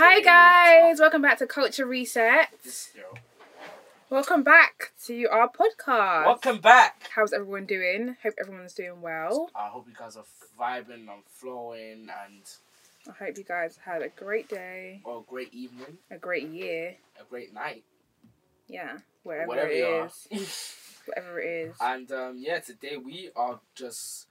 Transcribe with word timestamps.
Hi 0.00 0.20
guys, 0.20 1.00
welcome 1.00 1.22
back 1.22 1.38
to 1.38 1.46
Culture 1.48 1.84
Reset. 1.84 2.46
Welcome 4.08 4.44
back 4.44 4.92
to 5.06 5.24
our 5.24 5.50
podcast. 5.50 6.24
Welcome 6.24 6.58
back. 6.58 7.10
How's 7.12 7.32
everyone 7.32 7.66
doing? 7.66 8.16
Hope 8.22 8.34
everyone's 8.40 8.74
doing 8.74 9.02
well. 9.02 9.50
I 9.56 9.66
hope 9.66 9.88
you 9.88 9.94
guys 9.98 10.16
are 10.16 10.22
vibing 10.56 11.10
and 11.12 11.24
flowing 11.26 12.06
and 12.26 12.42
I 13.08 13.24
hope 13.24 13.38
you 13.38 13.42
guys 13.42 13.76
had 13.84 14.02
a 14.02 14.08
great 14.10 14.48
day, 14.48 15.00
or 15.02 15.18
a 15.18 15.22
great 15.28 15.52
evening, 15.52 15.98
a 16.12 16.16
great 16.16 16.46
year. 16.46 16.94
a 17.20 17.24
great 17.28 17.52
night, 17.52 17.82
Yeah, 18.68 18.98
wherever 19.24 19.48
whatever 19.48 19.68
it 19.68 20.06
is, 20.30 20.76
whatever 21.06 21.40
it 21.40 21.70
is. 21.70 21.76
and 21.80 22.12
um, 22.12 22.36
yeah, 22.38 22.60
today 22.60 22.98
we 22.98 23.30
are 23.34 23.58
just 23.74 24.28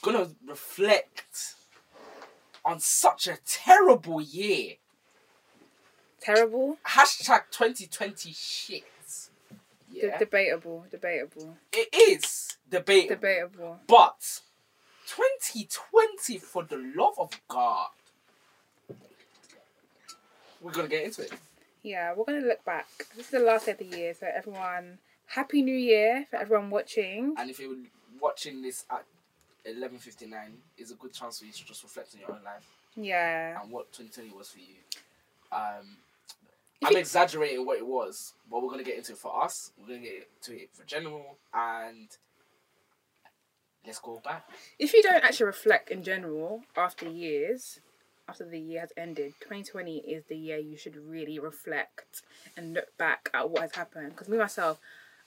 gonna 0.00 0.30
reflect 0.46 1.56
on 2.68 2.80
such 2.80 3.26
a 3.26 3.38
terrible 3.46 4.20
year. 4.20 4.74
Terrible. 6.20 6.76
Hashtag 6.86 7.44
2020 7.50 8.32
shit. 8.32 8.84
De- 9.92 10.06
Yeah, 10.06 10.18
debatable. 10.18 10.84
Debatable. 10.90 11.56
it 11.72 11.88
is 11.92 12.56
debatable. 12.68 13.14
Debatable. 13.16 13.80
But 13.86 14.40
2020, 15.06 16.38
for 16.38 16.62
the 16.64 16.76
love 16.94 17.14
of 17.18 17.30
God, 17.48 17.88
we're 20.60 20.72
gonna 20.72 20.88
get 20.88 21.04
into 21.04 21.22
it. 21.22 21.32
Yeah, 21.82 22.12
we're 22.14 22.24
gonna 22.24 22.40
look 22.46 22.64
back. 22.64 22.86
This 23.16 23.26
is 23.26 23.30
the 23.30 23.38
last 23.38 23.66
day 23.66 23.72
of 23.72 23.78
the 23.78 23.84
year, 23.86 24.12
so 24.12 24.26
everyone, 24.26 24.98
happy 25.26 25.62
New 25.62 25.76
Year 25.76 26.26
for 26.30 26.36
everyone 26.36 26.68
watching. 26.70 27.34
And 27.38 27.48
if 27.48 27.58
you're 27.60 27.76
watching 28.20 28.60
this 28.62 28.84
at 28.90 29.04
11:59, 29.64 30.58
is 30.76 30.90
a 30.90 30.94
good 30.94 31.12
chance 31.12 31.38
for 31.40 31.44
you 31.46 31.52
to 31.52 31.64
just 31.64 31.82
reflect 31.82 32.14
on 32.14 32.20
your 32.20 32.32
own 32.32 32.42
life 32.44 32.66
Yeah. 32.94 33.60
and 33.60 33.70
what 33.70 33.92
2020 33.92 34.30
was 34.36 34.50
for 34.50 34.58
you. 34.60 34.76
Um, 35.52 35.98
I'm 36.84 36.96
exaggerating 36.96 37.64
what 37.66 37.78
it 37.78 37.86
was, 37.86 38.34
but 38.50 38.62
we're 38.62 38.70
gonna 38.70 38.84
get 38.84 38.96
into 38.96 39.12
it 39.12 39.18
for 39.18 39.42
us. 39.44 39.72
We're 39.78 39.86
gonna 39.88 39.98
get 40.00 40.28
into 40.36 40.62
it 40.62 40.70
for 40.72 40.84
general, 40.84 41.38
and 41.52 42.08
let's 43.84 43.98
go 43.98 44.20
back. 44.24 44.48
if 44.78 44.92
you 44.92 45.02
don't 45.02 45.24
actually 45.24 45.46
reflect 45.46 45.90
in 45.90 46.02
general 46.02 46.62
after 46.76 47.08
years, 47.08 47.80
after 48.28 48.44
the 48.44 48.60
year 48.60 48.80
has 48.80 48.92
ended, 48.96 49.34
2020 49.40 49.98
is 50.00 50.24
the 50.26 50.36
year 50.36 50.58
you 50.58 50.76
should 50.76 50.96
really 50.96 51.38
reflect 51.38 52.22
and 52.56 52.74
look 52.74 52.96
back 52.98 53.30
at 53.32 53.48
what 53.50 53.62
has 53.62 53.74
happened. 53.74 54.10
Because 54.10 54.28
me 54.28 54.36
myself, 54.38 54.78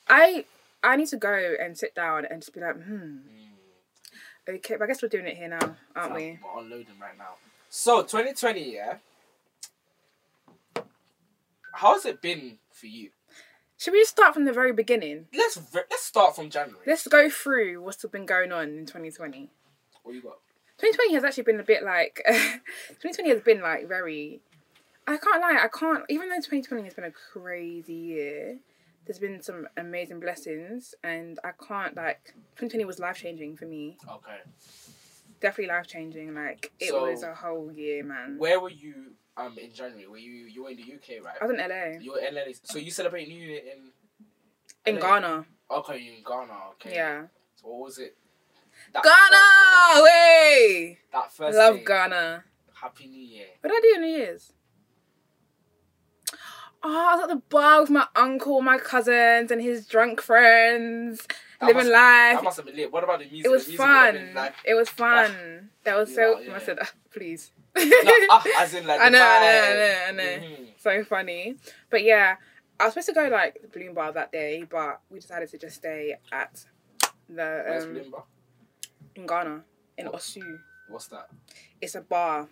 I 0.08 0.45
I 0.84 0.95
need 0.95 1.08
to 1.09 1.17
go 1.17 1.56
and 1.59 1.78
sit 1.78 1.94
down 1.95 2.25
and 2.25 2.41
just 2.41 2.53
be 2.53 2.59
like, 2.61 2.75
hmm, 2.75 3.17
okay, 4.55 4.75
but 4.75 4.83
I 4.83 4.88
guess 4.88 5.02
we're 5.02 5.09
doing 5.09 5.25
it 5.25 5.38
here 5.38 5.49
now, 5.49 5.75
aren't 5.95 6.11
So 6.11 6.16
we? 6.16 6.39
We're 6.44 6.61
unloading 6.61 6.99
right 6.99 7.17
now. 7.17 7.35
So 7.69 8.02
2020, 8.02 8.73
yeah. 8.75 8.95
How's 11.73 12.05
it 12.05 12.21
been 12.21 12.57
for 12.72 12.88
you? 12.88 13.11
Should 13.77 13.94
we 13.94 14.02
just 14.02 14.11
start 14.11 14.33
from 14.33 14.45
the 14.45 14.53
very 14.53 14.73
beginning? 14.73 15.25
Let's 15.33 15.59
let's 15.73 16.03
start 16.03 16.35
from 16.35 16.49
January. 16.49 16.83
Let's 16.85 17.07
go 17.07 17.29
through 17.29 17.81
what's 17.81 18.05
been 18.05 18.27
going 18.27 18.52
on 18.52 18.69
in 18.69 18.85
2020. 18.85 19.49
What 20.03 20.13
you 20.13 20.22
got? 20.22 20.38
2020 20.77 21.13
has 21.16 21.23
actually 21.23 21.44
been 21.44 21.59
a 21.59 21.63
bit 21.63 21.83
like 21.83 22.22
2020 22.27 23.29
has 23.29 23.41
been 23.41 23.61
like 23.61 23.88
very 23.88 24.41
I 25.07 25.17
can't 25.17 25.41
lie, 25.41 25.59
I 25.63 25.67
can't 25.67 26.03
even 26.09 26.29
though 26.29 26.35
2020 26.35 26.83
has 26.83 26.94
been 26.94 27.05
a 27.05 27.11
crazy 27.11 27.94
year, 27.94 28.59
there's 29.05 29.19
been 29.19 29.41
some 29.41 29.67
amazing 29.77 30.19
blessings 30.19 30.94
and 31.03 31.39
I 31.44 31.52
can't 31.52 31.95
like 31.95 32.33
2020 32.55 32.85
was 32.85 32.99
life 32.99 33.17
changing 33.17 33.57
for 33.57 33.66
me. 33.66 33.97
Okay. 34.07 34.38
Definitely 35.39 35.73
life 35.73 35.88
changing. 35.88 36.33
Like 36.35 36.71
it 36.80 36.89
So, 36.89 37.09
was 37.09 37.23
a 37.23 37.33
whole 37.33 37.72
year, 37.72 38.03
man. 38.03 38.35
Where 38.38 38.59
were 38.59 38.69
you 38.69 39.13
um 39.38 39.57
in 39.57 39.73
January? 39.73 40.07
Were 40.07 40.17
you 40.17 40.45
you 40.45 40.63
were 40.63 40.69
in 40.69 40.77
the 40.77 40.83
UK, 40.83 41.23
right? 41.23 41.35
I 41.41 41.45
was 41.45 41.53
in 41.53 41.57
LA. 41.57 41.99
You 41.99 42.11
were 42.13 42.19
in 42.19 42.35
LA. 42.35 42.53
So 42.63 42.77
you 42.77 42.91
celebrate 42.91 43.27
New 43.27 43.35
Year 43.35 43.61
in 44.85 44.94
In 44.95 44.99
LA? 44.99 45.19
Ghana. 45.19 45.45
Okay, 45.72 45.97
you 45.99 46.13
in 46.17 46.23
Ghana. 46.23 46.53
Okay. 46.73 46.95
Yeah. 46.95 47.23
So 47.56 47.69
what 47.69 47.85
was 47.85 47.97
it? 47.97 48.16
That 48.94 49.03
Ghana! 49.03 50.03
Way! 50.03 50.97
that 51.13 51.31
first 51.31 51.57
Love 51.57 51.78
day, 51.78 51.84
Ghana. 51.85 52.44
Happy 52.73 53.07
New 53.07 53.22
Year. 53.22 53.45
What 53.61 53.69
did 53.69 53.78
I 53.78 53.95
do 53.95 54.01
New 54.01 54.07
Year's? 54.07 54.53
Oh, 56.84 57.08
I 57.09 57.16
was 57.16 57.24
at 57.24 57.30
the 57.30 57.42
bar 57.50 57.81
with 57.81 57.90
my 57.92 58.08
uncle, 58.16 58.62
my 58.62 58.78
cousins, 58.78 59.52
and 59.52 59.62
his 59.62 59.86
drunk 59.88 60.19
friends, 60.22 61.28
That 61.59 61.68
living 61.68 61.75
must- 61.84 61.90
life. 61.92 62.36
That 62.38 62.44
must 62.44 62.58
have 62.58 62.66
been 62.66 62.75
lit. 62.75 62.92
What 62.92 63.03
about 63.03 63.19
the 63.19 63.25
music? 63.25 63.46
It 63.46 63.50
was 63.50 63.68
music 63.68 63.80
would 63.80 63.88
have 63.88 64.14
been 64.14 64.25
fun. 64.28 64.34
Like, 64.36 64.56
It 64.66 64.74
was 64.74 64.90
fun. 64.90 65.70
That 65.84 65.96
was 65.97 66.14
so. 66.16 66.40
Yeah, 66.40 66.47
yeah. 66.50 66.56
I 66.56 66.59
said, 66.59 66.78
"Ah, 66.81 66.91
please. 67.12 67.52
no, 67.75 67.84
ah, 68.31 68.44
as 68.59 68.74
in 68.74 68.86
like 68.88 69.00
I 69.00 69.09
know, 69.09 69.22
I 69.22 69.40
know, 69.40 69.47
I 69.47 69.74
know, 69.74 69.96
I 70.08 70.12
know. 70.40 70.47
Mhm. 70.47 70.68
So 70.80 71.03
funny. 71.03 71.56
But 71.90 72.03
yeah, 72.03 72.36
I 72.80 72.86
was 72.86 72.94
supposed 72.94 73.08
to 73.09 73.14
go 73.14 73.28
like 73.30 73.62
the 73.62 73.68
Bloom 73.68 73.94
Bar 73.94 74.12
that 74.14 74.31
day, 74.31 74.64
but 74.70 75.02
we 75.09 75.20
decided 75.20 75.50
to 75.52 75.58
just 75.59 75.75
stay 75.78 76.16
at 76.31 76.66
the 77.30 77.64
Where's 77.68 77.84
um, 77.86 77.96
Limba? 77.96 78.24
in 79.16 79.25
Ghana 79.28 79.64
in 79.97 80.06
What? 80.08 80.16
Osu. 80.16 80.41
What's 80.90 81.08
that? 81.08 81.28
It's 81.80 81.96
a 81.96 82.02
bar. 82.02 82.50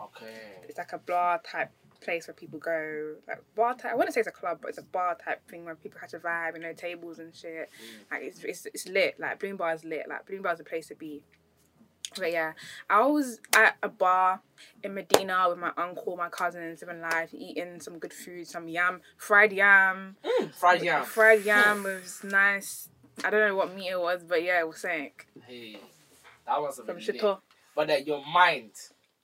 Okay. 0.00 0.34
It's 0.68 0.76
like 0.78 0.92
a 0.92 0.98
bar 0.98 1.40
type 1.42 1.70
place 2.06 2.26
where 2.28 2.34
people 2.34 2.58
go 2.58 3.16
like 3.28 3.42
bar 3.54 3.74
type. 3.74 3.92
I 3.92 3.94
wouldn't 3.96 4.14
say 4.14 4.20
it's 4.20 4.28
a 4.28 4.32
club, 4.32 4.58
but 4.62 4.68
it's 4.68 4.78
a 4.78 4.82
bar 4.82 5.16
type 5.22 5.46
thing 5.50 5.64
where 5.64 5.74
people 5.74 6.00
catch 6.00 6.14
a 6.14 6.18
vibe, 6.18 6.54
you 6.54 6.62
know, 6.62 6.72
tables 6.72 7.18
and 7.18 7.34
shit. 7.34 7.68
Mm. 7.68 8.10
Like 8.10 8.22
it's 8.22 8.44
it's, 8.44 8.66
it's 8.66 8.88
lit. 8.88 9.16
Like 9.18 9.40
Bloom 9.40 9.56
Bar 9.56 9.74
is 9.74 9.84
lit. 9.84 10.06
Like 10.08 10.26
Bloom 10.26 10.42
Bar 10.42 10.54
is 10.54 10.60
a 10.60 10.64
place 10.64 10.88
to 10.88 10.94
be. 10.94 11.22
But 12.16 12.30
yeah, 12.32 12.52
I 12.88 13.04
was 13.04 13.40
at 13.54 13.76
a 13.82 13.88
bar 13.88 14.40
in 14.82 14.94
Medina 14.94 15.46
with 15.50 15.58
my 15.58 15.72
uncle, 15.76 16.16
my 16.16 16.28
cousins, 16.28 16.80
living 16.80 17.02
life, 17.02 17.34
eating 17.34 17.80
some 17.80 17.98
good 17.98 18.12
food, 18.12 18.46
some 18.46 18.68
yam, 18.68 19.00
fried 19.18 19.52
yam. 19.52 20.16
Mm, 20.24 20.54
fried 20.54 20.82
yam. 20.82 21.04
Fried 21.04 21.44
yam 21.44 21.82
was 21.82 22.22
nice. 22.24 22.88
I 23.24 23.30
don't 23.30 23.48
know 23.48 23.56
what 23.56 23.74
meat 23.74 23.90
it 23.90 24.00
was, 24.00 24.22
but 24.22 24.42
yeah, 24.42 24.60
it 24.60 24.68
was 24.68 24.78
sank. 24.78 25.26
Hey, 25.46 25.80
that 26.46 26.60
was 26.60 26.78
a 26.78 26.84
From. 26.84 27.00
Chateau. 27.00 27.40
But 27.74 27.88
then 27.88 28.06
your 28.06 28.24
mind, 28.24 28.72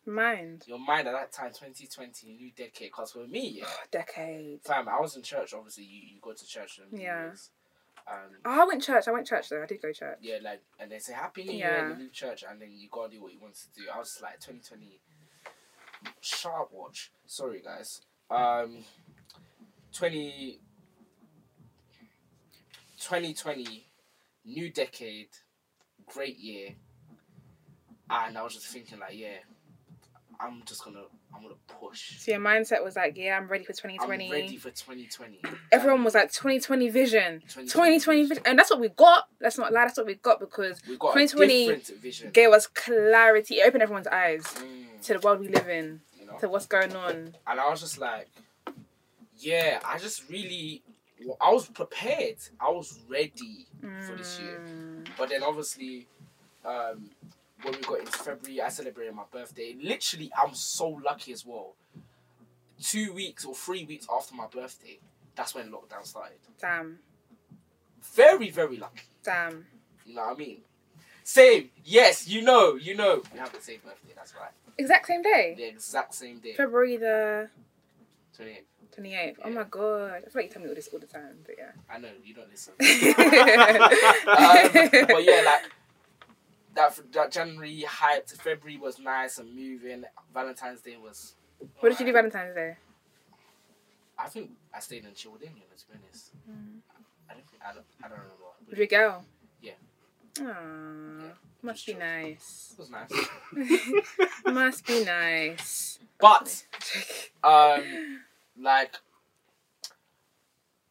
Mind. 0.04 0.64
your 0.66 0.78
mind 0.80 1.06
at 1.08 1.12
that 1.12 1.32
time, 1.32 1.50
2020, 1.50 2.32
new 2.34 2.50
decade. 2.56 2.90
Cause 2.92 3.12
for 3.12 3.26
me, 3.26 3.58
yeah, 3.60 3.66
Decade. 3.90 4.60
fam, 4.64 4.88
I 4.88 5.00
was 5.00 5.14
in 5.16 5.22
church. 5.22 5.54
Obviously, 5.54 5.84
you, 5.84 6.00
you 6.14 6.20
go 6.20 6.32
to 6.32 6.46
church. 6.46 6.80
And 6.90 7.00
Yeah. 7.00 7.30
Um, 8.08 8.30
Oh, 8.44 8.62
I 8.62 8.64
went 8.64 8.82
church. 8.82 9.06
I 9.06 9.12
went 9.12 9.28
church 9.28 9.48
though. 9.48 9.62
I 9.62 9.66
did 9.66 9.80
go 9.80 9.92
church. 9.92 10.18
yeah, 10.20 10.38
like, 10.42 10.60
and 10.80 10.90
they 10.90 10.98
say 10.98 11.12
Happy 11.12 11.44
New 11.44 11.52
Year 11.52 11.68
Yeah. 11.70 11.82
in 11.84 11.88
the 11.90 11.96
new 12.04 12.10
church, 12.10 12.42
and 12.48 12.60
then 12.60 12.70
you 12.72 12.88
gotta 12.90 13.12
do 13.12 13.22
what 13.22 13.32
you 13.32 13.38
want 13.40 13.54
to 13.54 13.68
do. 13.80 13.82
I 13.94 13.98
was 13.98 14.08
just 14.08 14.22
like 14.22 14.40
2020, 14.40 14.98
sharp 16.20 16.70
watch. 16.72 17.12
Sorry, 17.26 17.62
guys. 17.64 18.00
Um, 18.28 18.78
20, 19.92 20.58
2020, 22.98 23.86
new 24.44 24.70
decade, 24.70 25.28
great 26.06 26.38
year, 26.38 26.70
and 28.10 28.36
I 28.36 28.42
was 28.42 28.54
just 28.54 28.66
thinking 28.66 28.98
like, 28.98 29.16
yeah, 29.16 29.38
I'm 30.42 30.62
just 30.66 30.84
gonna, 30.84 31.02
I'm 31.34 31.42
gonna 31.42 31.54
push. 31.80 32.18
So 32.18 32.32
your 32.32 32.40
mindset 32.40 32.82
was 32.82 32.96
like, 32.96 33.16
yeah, 33.16 33.36
I'm 33.36 33.46
ready 33.48 33.64
for 33.64 33.72
2020. 33.72 33.94
I'm 33.94 34.08
2020. 34.28 34.42
ready 34.42 34.56
for 34.56 34.70
2020. 34.70 35.40
Everyone 35.70 36.02
was 36.04 36.14
like 36.14 36.32
2020 36.32 36.88
vision. 36.90 37.40
2020 37.48 37.66
2020 37.68 38.22
vision. 38.26 38.42
And 38.46 38.58
that's 38.58 38.70
what 38.70 38.80
we 38.80 38.88
got. 38.88 39.28
Let's 39.40 39.56
not 39.58 39.72
lie. 39.72 39.84
That's 39.84 39.96
what 39.98 40.06
we 40.06 40.14
got 40.16 40.40
because 40.40 40.80
we 40.88 40.96
got 40.96 41.14
2020 41.14 41.70
a 41.70 41.98
vision. 42.00 42.30
gave 42.32 42.50
us 42.50 42.66
clarity. 42.66 43.56
It 43.56 43.66
opened 43.68 43.82
everyone's 43.82 44.08
eyes 44.08 44.42
Mm, 44.42 45.00
to 45.02 45.12
the 45.14 45.20
world 45.20 45.40
we 45.40 45.48
live 45.48 45.68
in, 45.68 46.00
you 46.18 46.26
know? 46.26 46.36
to 46.38 46.48
what's 46.48 46.66
going 46.66 46.94
on. 46.96 47.34
and 47.46 47.60
I 47.60 47.68
was 47.70 47.80
just 47.80 47.98
like, 47.98 48.28
yeah, 49.38 49.80
I 49.84 49.98
just 49.98 50.28
really, 50.28 50.82
I 51.40 51.52
was 51.52 51.66
prepared. 51.68 52.36
I 52.60 52.70
was 52.70 52.98
ready 53.08 53.66
for 54.06 54.16
this 54.16 54.38
year. 54.40 54.60
Mm. 54.64 55.06
But 55.18 55.28
then 55.30 55.42
obviously, 55.42 56.06
um, 56.64 57.10
when 57.62 57.74
we 57.74 57.80
got 57.80 58.00
into 58.00 58.12
February, 58.12 58.60
I 58.60 58.68
celebrated 58.68 59.14
my 59.14 59.24
birthday. 59.30 59.76
Literally, 59.80 60.30
I'm 60.36 60.54
so 60.54 61.00
lucky 61.04 61.32
as 61.32 61.46
well. 61.46 61.74
Two 62.80 63.12
weeks 63.12 63.44
or 63.44 63.54
three 63.54 63.84
weeks 63.84 64.06
after 64.12 64.34
my 64.34 64.46
birthday, 64.46 64.98
that's 65.34 65.54
when 65.54 65.70
lockdown 65.70 66.04
started. 66.04 66.38
Damn. 66.60 66.98
Very, 68.14 68.50
very 68.50 68.76
lucky. 68.76 69.02
Damn. 69.22 69.66
You 70.04 70.16
know 70.16 70.22
what 70.22 70.36
I 70.36 70.38
mean? 70.38 70.62
Same. 71.24 71.70
Yes, 71.84 72.28
you 72.28 72.42
know, 72.42 72.74
you 72.74 72.96
know. 72.96 73.22
We 73.32 73.38
have 73.38 73.52
the 73.52 73.60
same 73.60 73.78
birthday. 73.84 74.12
That's 74.16 74.34
right. 74.34 74.50
Exact 74.78 75.06
same 75.06 75.22
day. 75.22 75.54
The 75.56 75.68
exact 75.68 76.14
same 76.14 76.38
day. 76.38 76.54
February 76.54 76.96
the 76.96 77.48
28th. 78.38 78.62
28th. 78.98 79.36
Oh 79.44 79.50
my 79.50 79.64
god. 79.64 80.22
I 80.26 80.30
feel 80.30 80.30
like 80.34 80.46
you 80.46 80.50
tell 80.50 80.62
me 80.62 80.68
all 80.68 80.74
this 80.74 80.88
all 80.92 80.98
the 80.98 81.06
time, 81.06 81.38
but 81.46 81.54
yeah. 81.56 81.70
I 81.88 81.98
know 81.98 82.08
you 82.24 82.34
don't 82.34 82.50
listen. 82.50 82.74
um, 82.80 82.86
but 85.06 85.24
yeah, 85.24 85.42
like 85.46 85.70
that 86.74 86.98
that 87.12 87.30
January 87.32 87.84
hyped. 87.86 88.32
February 88.36 88.78
was 88.78 88.98
nice 88.98 89.38
and 89.38 89.54
moving. 89.54 90.04
Valentine's 90.32 90.80
Day 90.80 90.96
was. 90.96 91.34
What 91.80 91.90
did 91.90 92.00
you 92.00 92.06
do. 92.06 92.12
Valentine's 92.12 92.54
Day? 92.54 92.76
I 94.18 94.28
think 94.28 94.50
I 94.74 94.80
stayed 94.80 95.04
and 95.04 95.14
chilled 95.14 95.42
in. 95.42 95.50
You 95.50 95.60
know, 95.60 95.76
to 95.76 95.86
be 95.86 95.98
honest. 96.04 96.30
I 97.28 97.34
don't. 97.34 97.46
Think, 97.48 97.62
I 97.62 97.72
don't. 97.72 97.84
I 98.04 98.08
don't 98.08 98.18
remember. 98.18 98.36
With 98.68 98.78
your 98.78 98.86
girl? 98.86 99.24
Yeah. 99.60 99.72
Aww, 100.36 101.30
must 101.62 101.84
be 101.86 101.92
It 101.92 101.98
nice. 101.98 102.74
was 102.78 102.90
nice. 102.90 103.12
Must 104.46 104.86
be 104.86 105.04
nice. 105.04 105.98
But 106.18 106.64
um, 107.44 108.20
like 108.58 108.94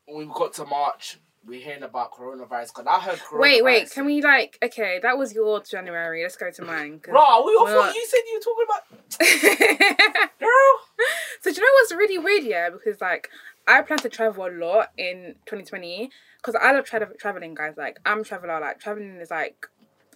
when 0.05 0.27
we 0.27 0.33
got 0.33 0.53
to 0.53 0.65
March, 0.65 1.17
we're 1.45 1.59
hearing 1.61 1.83
about 1.83 2.11
coronavirus. 2.13 2.73
Cause 2.73 2.85
I 2.87 2.99
heard 2.99 3.19
coronavirus. 3.19 3.39
wait, 3.39 3.63
wait. 3.63 3.91
Can 3.91 4.05
we 4.05 4.21
like? 4.21 4.57
Okay, 4.63 4.99
that 5.01 5.17
was 5.17 5.33
your 5.33 5.61
January. 5.61 6.21
Let's 6.21 6.35
go 6.35 6.51
to 6.51 6.61
mine. 6.63 6.99
Bro, 7.03 7.45
we 7.45 7.55
all 7.59 7.67
thought 7.67 7.95
you 7.95 8.05
said 8.07 8.19
you 8.27 8.39
were 8.39 8.43
talking 8.43 8.65
about 8.69 10.29
girl. 10.39 11.07
so 11.41 11.51
do 11.51 11.55
you 11.55 11.61
know 11.61 11.71
what's 11.73 11.91
really 11.93 12.17
weird? 12.17 12.43
Yeah, 12.43 12.69
because 12.69 13.01
like 13.01 13.29
I 13.67 13.81
plan 13.81 13.99
to 13.99 14.09
travel 14.09 14.45
a 14.45 14.51
lot 14.51 14.91
in 14.97 15.35
2020 15.45 16.11
because 16.37 16.55
I 16.55 16.71
love 16.73 16.85
tra- 16.85 17.17
traveling, 17.17 17.55
guys. 17.55 17.73
Like 17.77 17.99
I'm 18.05 18.19
a 18.19 18.23
traveler. 18.23 18.59
Like 18.59 18.79
traveling 18.79 19.17
is 19.17 19.31
like 19.31 19.67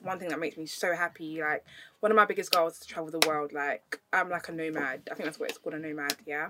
one 0.03 0.19
thing 0.19 0.29
that 0.29 0.39
makes 0.39 0.57
me 0.57 0.67
so 0.67 0.95
happy. 0.95 1.41
Like 1.41 1.63
one 2.01 2.11
of 2.11 2.15
my 2.15 2.25
biggest 2.25 2.51
goals 2.51 2.73
is 2.73 2.79
to 2.79 2.87
travel 2.87 3.11
the 3.11 3.27
world. 3.27 3.51
Like 3.51 3.99
I'm 4.13 4.29
like 4.29 4.47
a 4.49 4.51
nomad. 4.51 5.01
I 5.11 5.15
think 5.15 5.25
that's 5.25 5.39
what 5.39 5.49
it's 5.49 5.57
called, 5.57 5.75
a 5.75 5.79
nomad. 5.79 6.15
Yeah. 6.25 6.49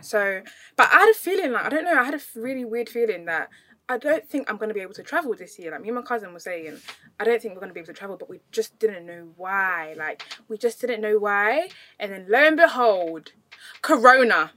So, 0.00 0.42
but 0.76 0.88
I 0.90 1.00
had 1.00 1.10
a 1.10 1.14
feeling 1.14 1.52
like 1.52 1.64
I 1.64 1.68
don't 1.68 1.84
know. 1.84 1.98
I 1.98 2.04
had 2.04 2.14
a 2.14 2.20
really 2.36 2.64
weird 2.64 2.88
feeling 2.88 3.26
that 3.26 3.50
I 3.92 3.98
don't 3.98 4.26
think 4.26 4.50
I'm 4.50 4.56
gonna 4.56 4.72
be 4.72 4.80
able 4.80 4.94
to 4.94 5.02
travel 5.02 5.34
this 5.34 5.58
year. 5.58 5.70
Like 5.70 5.82
me 5.82 5.88
and 5.88 5.96
my 5.96 6.02
cousin 6.02 6.32
were 6.32 6.38
saying, 6.38 6.78
I 7.20 7.24
don't 7.24 7.42
think 7.42 7.54
we're 7.54 7.60
gonna 7.60 7.74
be 7.74 7.80
able 7.80 7.88
to 7.88 7.92
travel, 7.92 8.16
but 8.16 8.30
we 8.30 8.40
just 8.50 8.78
didn't 8.78 9.04
know 9.04 9.28
why. 9.36 9.94
Like 9.98 10.24
we 10.48 10.56
just 10.56 10.80
didn't 10.80 11.02
know 11.02 11.18
why, 11.18 11.68
and 12.00 12.10
then 12.10 12.26
lo 12.26 12.38
and 12.38 12.56
behold, 12.56 13.32
Corona, 13.82 14.52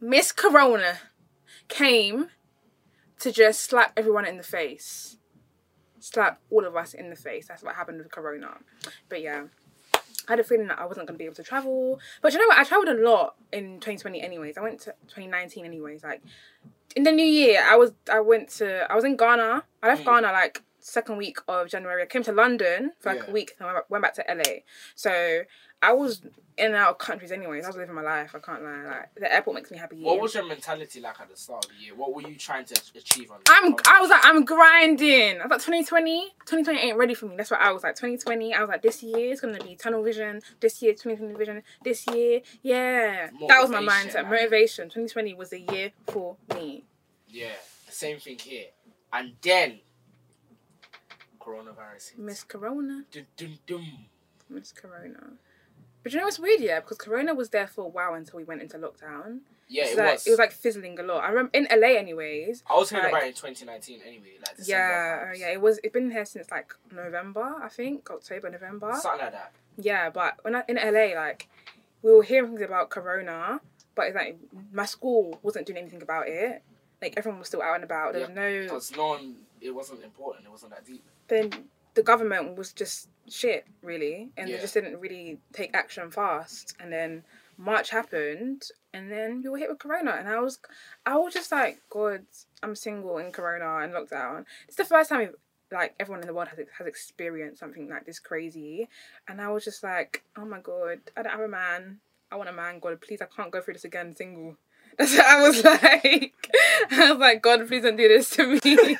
Miss 0.00 0.32
Corona, 0.32 1.00
came 1.68 2.28
to 3.20 3.30
just 3.30 3.60
slap 3.60 3.92
everyone 3.94 4.24
in 4.24 4.38
the 4.38 4.42
face, 4.42 5.18
slap 6.00 6.40
all 6.50 6.64
of 6.64 6.74
us 6.74 6.94
in 6.94 7.10
the 7.10 7.16
face. 7.16 7.48
That's 7.48 7.62
what 7.62 7.74
happened 7.74 7.98
with 7.98 8.10
Corona. 8.10 8.56
But 9.10 9.20
yeah. 9.20 9.44
I 10.28 10.32
had 10.32 10.40
a 10.40 10.44
feeling 10.44 10.68
that 10.68 10.78
I 10.78 10.86
wasn't 10.86 11.08
going 11.08 11.16
to 11.16 11.18
be 11.18 11.24
able 11.24 11.34
to 11.34 11.42
travel. 11.42 11.98
But 12.20 12.32
you 12.32 12.38
know 12.38 12.46
what? 12.46 12.56
I 12.56 12.62
traveled 12.62 12.96
a 12.96 13.02
lot 13.02 13.34
in 13.52 13.80
2020 13.80 14.22
anyways. 14.22 14.56
I 14.56 14.60
went 14.60 14.78
to 14.82 14.94
2019 15.08 15.64
anyways. 15.64 16.04
Like, 16.04 16.22
in 16.96 17.02
the 17.04 17.12
new 17.12 17.24
year, 17.24 17.62
I 17.68 17.76
was 17.76 17.92
I 18.10 18.20
went 18.20 18.48
to 18.58 18.90
I 18.90 18.94
was 18.94 19.04
in 19.04 19.16
Ghana. 19.16 19.64
I 19.82 19.86
left 19.88 20.02
Mm. 20.02 20.06
Ghana 20.06 20.32
like 20.32 20.62
second 20.78 21.16
week 21.16 21.38
of 21.48 21.68
January. 21.68 22.02
I 22.02 22.06
came 22.06 22.22
to 22.24 22.32
London 22.32 22.92
for 23.00 23.12
like 23.12 23.22
Yeah. 23.24 23.30
a 23.30 23.32
week 23.32 23.54
and 23.58 23.68
I 23.68 23.72
went- 23.74 23.90
went 23.90 24.02
back 24.02 24.14
to 24.14 24.24
LA. 24.28 24.64
So 24.94 25.42
I 25.82 25.92
was 25.92 26.22
in 26.56 26.66
and 26.66 26.74
out 26.74 26.90
of 26.90 26.98
countries 26.98 27.32
anyways. 27.32 27.64
I 27.64 27.68
was 27.68 27.76
living 27.76 27.94
my 27.94 28.02
life. 28.02 28.34
I 28.34 28.38
can't 28.38 28.62
lie. 28.62 28.84
Like 28.84 29.14
the 29.16 29.32
airport 29.32 29.56
makes 29.56 29.70
me 29.70 29.78
happy. 29.78 29.96
What 29.96 30.20
was 30.20 30.34
your 30.34 30.46
mentality 30.46 31.00
like 31.00 31.20
at 31.20 31.28
the 31.28 31.36
start 31.36 31.64
of 31.64 31.70
the 31.70 31.84
year? 31.84 31.94
What 31.94 32.14
were 32.14 32.22
you 32.22 32.36
trying 32.36 32.64
to 32.66 32.80
achieve 32.94 33.30
on? 33.30 33.38
I'm 33.48 33.74
I 33.88 34.00
was 34.00 34.10
like 34.10 34.20
I'm 34.24 34.44
grinding. 34.44 35.40
I 35.40 35.44
was 35.44 35.50
like 35.50 35.60
2020, 35.60 36.34
2020 36.46 36.78
ain't 36.78 36.96
ready 36.98 37.14
for 37.14 37.26
me. 37.26 37.36
That's 37.36 37.50
what 37.50 37.60
I 37.60 37.72
was 37.72 37.82
like. 37.82 37.96
2020, 37.96 38.54
I 38.54 38.60
was 38.60 38.68
like 38.68 38.82
this 38.82 39.02
year 39.02 39.32
is 39.32 39.40
gonna 39.40 39.62
be 39.62 39.74
tunnel 39.74 40.02
vision. 40.02 40.40
This 40.60 40.80
year 40.82 40.92
2020 40.92 41.34
vision. 41.34 41.62
This 41.82 42.06
year, 42.06 42.42
yeah, 42.62 43.30
that 43.48 43.60
was 43.60 43.70
my 43.70 43.80
mindset. 43.82 44.28
Motivation. 44.28 44.84
2020 44.84 45.34
was 45.34 45.52
a 45.52 45.60
year 45.60 45.92
for 46.06 46.36
me. 46.54 46.84
Yeah, 47.28 47.48
same 47.88 48.18
thing 48.18 48.38
here. 48.38 48.66
And 49.12 49.32
then 49.42 49.80
coronavirus. 51.40 52.10
hit. 52.10 52.18
Miss 52.18 52.44
Corona, 52.44 53.04
Dun, 53.10 53.26
dun, 53.36 53.58
dun. 53.66 53.86
Miss 54.48 54.70
Corona. 54.72 55.32
But 56.02 56.12
you 56.12 56.18
know 56.18 56.24
what's 56.24 56.38
weird, 56.38 56.60
yeah? 56.60 56.80
Because 56.80 56.98
Corona 56.98 57.34
was 57.34 57.50
there 57.50 57.66
for 57.66 57.84
a 57.84 57.88
while 57.88 58.14
until 58.14 58.38
we 58.38 58.44
went 58.44 58.60
into 58.62 58.76
lockdown. 58.78 59.40
Yeah, 59.68 59.86
So 59.86 59.92
it 59.92 59.96
like, 59.98 60.12
was. 60.14 60.26
It 60.26 60.30
was 60.30 60.38
like 60.38 60.52
fizzling 60.52 60.98
a 60.98 61.02
lot. 61.02 61.22
I 61.24 61.28
remember 61.28 61.50
in 61.54 61.66
LA, 61.70 61.96
anyways. 61.98 62.62
I 62.68 62.74
was 62.74 62.90
hearing 62.90 63.04
like- 63.04 63.12
about 63.12 63.22
it 63.24 63.28
in 63.28 63.34
2019 63.34 64.00
anyway. 64.06 64.26
Like 64.46 64.56
December 64.56 64.78
Yeah, 64.78 65.18
vibes. 65.18 65.30
Oh, 65.30 65.38
yeah. 65.38 65.52
It 65.52 65.60
was. 65.60 65.80
It's 65.82 65.92
been 65.92 66.10
here 66.10 66.24
since 66.24 66.50
like 66.50 66.74
November, 66.92 67.56
I 67.62 67.68
think, 67.68 68.10
October, 68.10 68.50
November. 68.50 68.92
Something 69.00 69.20
like 69.22 69.32
that. 69.32 69.52
Yeah, 69.78 70.10
but 70.10 70.38
when 70.42 70.56
I 70.56 70.64
in 70.68 70.76
LA, 70.76 71.14
like 71.18 71.48
we 72.02 72.12
were 72.12 72.22
hearing 72.22 72.50
things 72.50 72.62
about 72.62 72.90
Corona, 72.90 73.60
but 73.94 74.08
it's 74.08 74.16
like 74.16 74.36
my 74.72 74.84
school 74.84 75.38
wasn't 75.42 75.66
doing 75.66 75.78
anything 75.78 76.02
about 76.02 76.28
it. 76.28 76.62
Like 77.00 77.14
everyone 77.16 77.38
was 77.38 77.48
still 77.48 77.62
out 77.62 77.76
and 77.76 77.84
about. 77.84 78.12
There 78.12 78.20
was 78.26 78.30
no. 78.30 78.62
Because 78.64 78.96
no 78.96 79.06
one, 79.08 79.36
it 79.60 79.70
wasn't 79.74 80.02
important. 80.04 80.44
It 80.44 80.50
wasn't 80.50 80.72
that 80.72 80.84
deep. 80.84 81.02
Then 81.28 81.50
the 81.94 82.02
government 82.02 82.56
was 82.56 82.72
just 82.72 83.08
shit, 83.28 83.66
really, 83.82 84.30
and 84.36 84.48
Yeah. 84.48 84.56
they 84.56 84.62
just 84.62 84.74
didn't 84.74 84.98
really 85.00 85.40
take 85.52 85.74
action 85.74 86.10
fast. 86.10 86.74
And 86.80 86.92
then 86.92 87.24
March 87.56 87.90
happened, 87.90 88.68
and 88.92 89.10
then 89.10 89.42
we 89.42 89.48
were 89.48 89.58
hit 89.58 89.68
with 89.68 89.78
Corona, 89.78 90.12
and 90.12 90.28
I 90.28 90.40
was, 90.40 90.58
I 91.06 91.16
was 91.16 91.34
just 91.34 91.52
like, 91.52 91.80
God, 91.90 92.24
I'm 92.62 92.74
single 92.74 93.18
in 93.18 93.30
Corona 93.32 93.78
and 93.84 93.92
lockdown. 93.92 94.44
It's 94.66 94.76
the 94.76 94.84
first 94.84 95.10
time. 95.10 95.34
Like 95.70 95.94
everyone 95.98 96.20
in 96.20 96.26
the 96.26 96.34
world 96.34 96.48
has 96.48 96.58
has 96.76 96.86
experienced 96.86 97.58
something 97.60 97.88
like 97.88 98.04
this 98.04 98.18
crazy, 98.20 98.90
and 99.26 99.40
I 99.40 99.48
was 99.48 99.64
just 99.64 99.82
like, 99.82 100.22
oh 100.36 100.44
my 100.44 100.60
god, 100.60 101.00
I 101.16 101.22
don't 101.22 101.32
have 101.32 101.40
a 101.40 101.48
man. 101.48 102.00
I 102.30 102.36
want 102.36 102.50
a 102.50 102.52
man. 102.52 102.78
God, 102.78 103.00
please, 103.00 103.22
I 103.22 103.26
can't 103.34 103.50
go 103.50 103.62
through 103.62 103.74
this 103.74 103.84
again 103.84 104.14
single. 104.14 104.58
That's 104.98 105.16
what 105.16 105.26
I 105.26 105.42
was 105.48 105.64
like. 105.64 106.34
I 106.90 107.10
was 107.12 107.18
like, 107.18 107.42
God, 107.42 107.66
please 107.66 107.82
don't 107.82 107.96
do 107.96 108.08
this 108.08 108.30
to 108.30 108.46
me. 108.46 108.60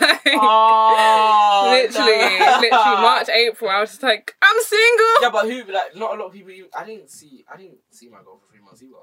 Like, 0.00 0.22
Oh, 0.38 1.68
literally, 1.70 2.38
no. 2.38 2.58
literally 2.60 3.02
March, 3.02 3.28
April. 3.28 3.70
I 3.70 3.80
was 3.80 3.90
just 3.90 4.02
like, 4.02 4.34
I'm 4.42 4.62
single. 4.62 5.06
Yeah, 5.22 5.30
but 5.32 5.44
who? 5.46 5.72
Like, 5.72 5.96
not 5.96 6.14
a 6.16 6.20
lot 6.20 6.26
of 6.26 6.32
people. 6.32 6.50
Even, 6.50 6.70
I 6.76 6.84
didn't 6.84 7.10
see. 7.10 7.44
I 7.52 7.56
didn't 7.56 7.78
see 7.90 8.08
my 8.08 8.18
girl 8.18 8.38
for 8.38 8.50
three 8.52 8.62
months 8.62 8.82
either. 8.82 8.94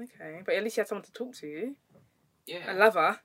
Okay, 0.00 0.42
but 0.44 0.54
at 0.54 0.64
least 0.64 0.76
you 0.76 0.80
had 0.82 0.88
someone 0.88 1.04
to 1.04 1.12
talk 1.12 1.34
to. 1.36 1.74
Yeah. 2.46 2.72
A 2.72 2.74
lover. 2.74 3.20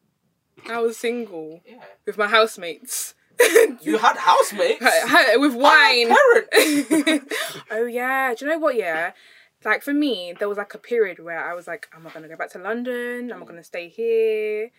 I 0.70 0.80
was 0.80 0.98
single 0.98 1.62
Yeah. 1.66 1.84
with 2.06 2.18
my 2.18 2.28
housemates. 2.28 3.14
You 3.82 3.98
had 3.98 4.18
housemates. 4.18 4.82
with 5.38 5.56
wine. 5.56 6.12
I 6.12 6.44
had 6.52 7.06
parents. 7.06 7.36
oh 7.72 7.86
yeah. 7.86 8.34
Do 8.34 8.46
you 8.46 8.52
know 8.52 8.58
what? 8.60 8.76
Yeah. 8.76 9.12
Like 9.66 9.82
for 9.82 9.94
me, 9.94 10.34
there 10.38 10.48
was 10.48 10.60
like 10.60 10.76
a 10.76 10.78
period 10.78 11.18
where 11.20 11.44
I 11.44 11.56
was 11.56 11.66
like, 11.66 11.90
am 11.94 12.06
I 12.06 12.12
gonna 12.12 12.28
go 12.30 12.38
back 12.38 12.52
to 12.52 12.60
London? 12.60 13.32
Am 13.32 13.42
I 13.42 13.44
mm. 13.44 13.48
gonna 13.48 13.64
stay 13.64 13.90
here? 13.90 14.72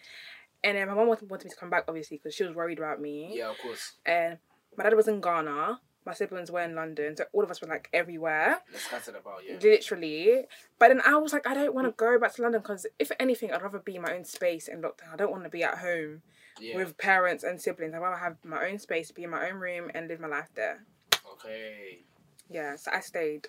And 0.62 0.78
then 0.78 0.88
my 0.88 0.94
mom 0.94 1.08
wanted 1.08 1.30
me 1.30 1.50
to 1.50 1.56
come 1.56 1.70
back, 1.70 1.84
obviously, 1.88 2.16
because 2.16 2.34
she 2.34 2.44
was 2.44 2.54
worried 2.54 2.78
about 2.78 3.00
me. 3.00 3.36
yeah, 3.36 3.50
of 3.50 3.58
course. 3.58 3.94
And 4.06 4.38
my 4.76 4.84
dad 4.84 4.94
was 4.94 5.08
in 5.08 5.20
Ghana. 5.20 5.80
My 6.04 6.14
siblings 6.14 6.52
were 6.52 6.62
in 6.62 6.76
London, 6.76 7.16
so 7.16 7.24
all 7.32 7.42
of 7.42 7.50
us 7.50 7.60
were 7.60 7.66
like 7.66 7.88
everywhere, 7.92 8.58
scattered 8.76 9.16
about. 9.16 9.40
Yeah. 9.44 9.58
literally. 9.60 10.44
But 10.78 10.88
then 10.88 11.00
I 11.04 11.16
was 11.16 11.32
like, 11.32 11.48
I 11.48 11.54
don't 11.54 11.74
want 11.74 11.88
to 11.88 11.90
go 11.90 12.16
back 12.20 12.32
to 12.36 12.42
London 12.42 12.60
because 12.60 12.86
if 13.00 13.10
anything, 13.18 13.50
I'd 13.50 13.60
rather 13.60 13.80
be 13.80 13.96
in 13.96 14.02
my 14.02 14.14
own 14.14 14.24
space 14.24 14.68
in 14.68 14.82
lockdown. 14.82 15.12
I 15.12 15.16
don't 15.16 15.32
want 15.32 15.42
to 15.42 15.50
be 15.50 15.64
at 15.64 15.78
home 15.78 16.22
Yeah. 16.60 16.76
with 16.76 16.96
parents 16.96 17.42
and 17.42 17.60
siblings. 17.60 17.92
I'd 17.92 17.98
rather 17.98 18.18
have 18.18 18.36
my 18.44 18.68
own 18.68 18.78
space, 18.78 19.10
be 19.10 19.24
in 19.24 19.30
my 19.30 19.50
own 19.50 19.56
room, 19.56 19.90
and 19.94 20.06
live 20.06 20.20
my 20.20 20.28
life 20.28 20.50
there. 20.54 20.84
Okay. 21.32 22.04
Yeah, 22.48 22.76
so 22.76 22.92
I 22.94 23.00
stayed 23.00 23.48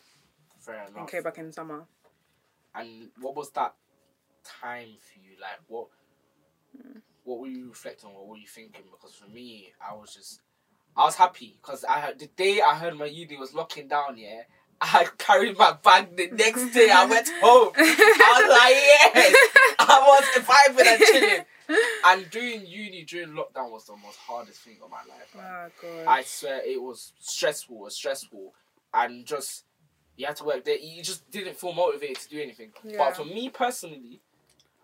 Fair 0.68 0.86
and 0.98 1.08
came 1.08 1.24
back 1.24 1.38
in 1.38 1.52
summer. 1.52 1.86
And 2.76 3.10
what 3.22 3.36
was 3.36 3.50
that 3.52 3.74
time 4.44 4.90
for 5.02 5.20
you? 5.20 5.32
Like, 5.40 5.60
what? 5.68 5.88
Hmm. 6.76 7.00
What 7.24 7.40
were 7.40 7.48
you 7.48 7.70
reflecting 7.70 8.10
on? 8.10 8.16
What 8.16 8.28
were 8.28 8.38
you 8.38 8.48
thinking? 8.48 8.84
Because 8.92 9.16
for 9.16 9.30
me, 9.30 9.74
I 9.82 9.96
was 9.96 10.14
just, 10.14 10.42
I 10.96 11.06
was 11.06 11.16
happy 11.16 11.58
because 11.62 11.86
I 11.88 12.14
the 12.18 12.28
day 12.28 12.62
I 12.62 12.76
heard 12.76 12.98
my 12.98 13.06
uni 13.06 13.38
was 13.38 13.54
locking 13.54 13.88
down. 13.88 14.18
Yeah, 14.18 14.42
I 14.82 15.08
carried 15.18 15.58
my 15.58 15.74
bag. 15.82 16.16
The 16.16 16.30
next 16.32 16.74
day, 16.74 16.90
I 16.92 17.06
went 17.06 17.30
home. 17.42 17.72
I 17.78 18.34
was 18.38 19.16
like, 19.16 19.24
yes, 19.24 19.36
I 19.80 20.04
was 20.06 20.44
vibing 20.46 20.86
and 20.86 21.02
chilling. 21.02 21.46
And 22.06 22.30
doing 22.30 22.66
uni 22.66 23.04
during 23.04 23.30
lockdown 23.30 23.72
was 23.72 23.86
the 23.86 23.96
most 23.98 24.18
hardest 24.18 24.62
thing 24.62 24.78
of 24.84 24.90
my 24.90 24.98
life. 24.98 25.36
Oh 25.36 25.68
god. 25.82 26.06
I 26.08 26.24
swear 26.24 26.62
it 26.66 26.82
was 26.82 27.14
stressful, 27.20 27.76
it 27.76 27.82
was 27.82 27.96
stressful, 27.96 28.54
and 28.94 29.26
just 29.26 29.66
you 30.18 30.26
had 30.26 30.36
to 30.38 30.44
work 30.44 30.66
there. 30.66 30.78
You 30.78 31.02
just 31.04 31.30
didn't 31.32 31.56
feel 31.58 31.72
motivated 31.74 32.18
to 32.18 32.30
do 32.30 32.42
anything. 32.42 32.72
Yeah. 32.84 32.98
But 32.98 33.16
for 33.16 33.24
me 33.26 33.50
personally, 33.50 34.20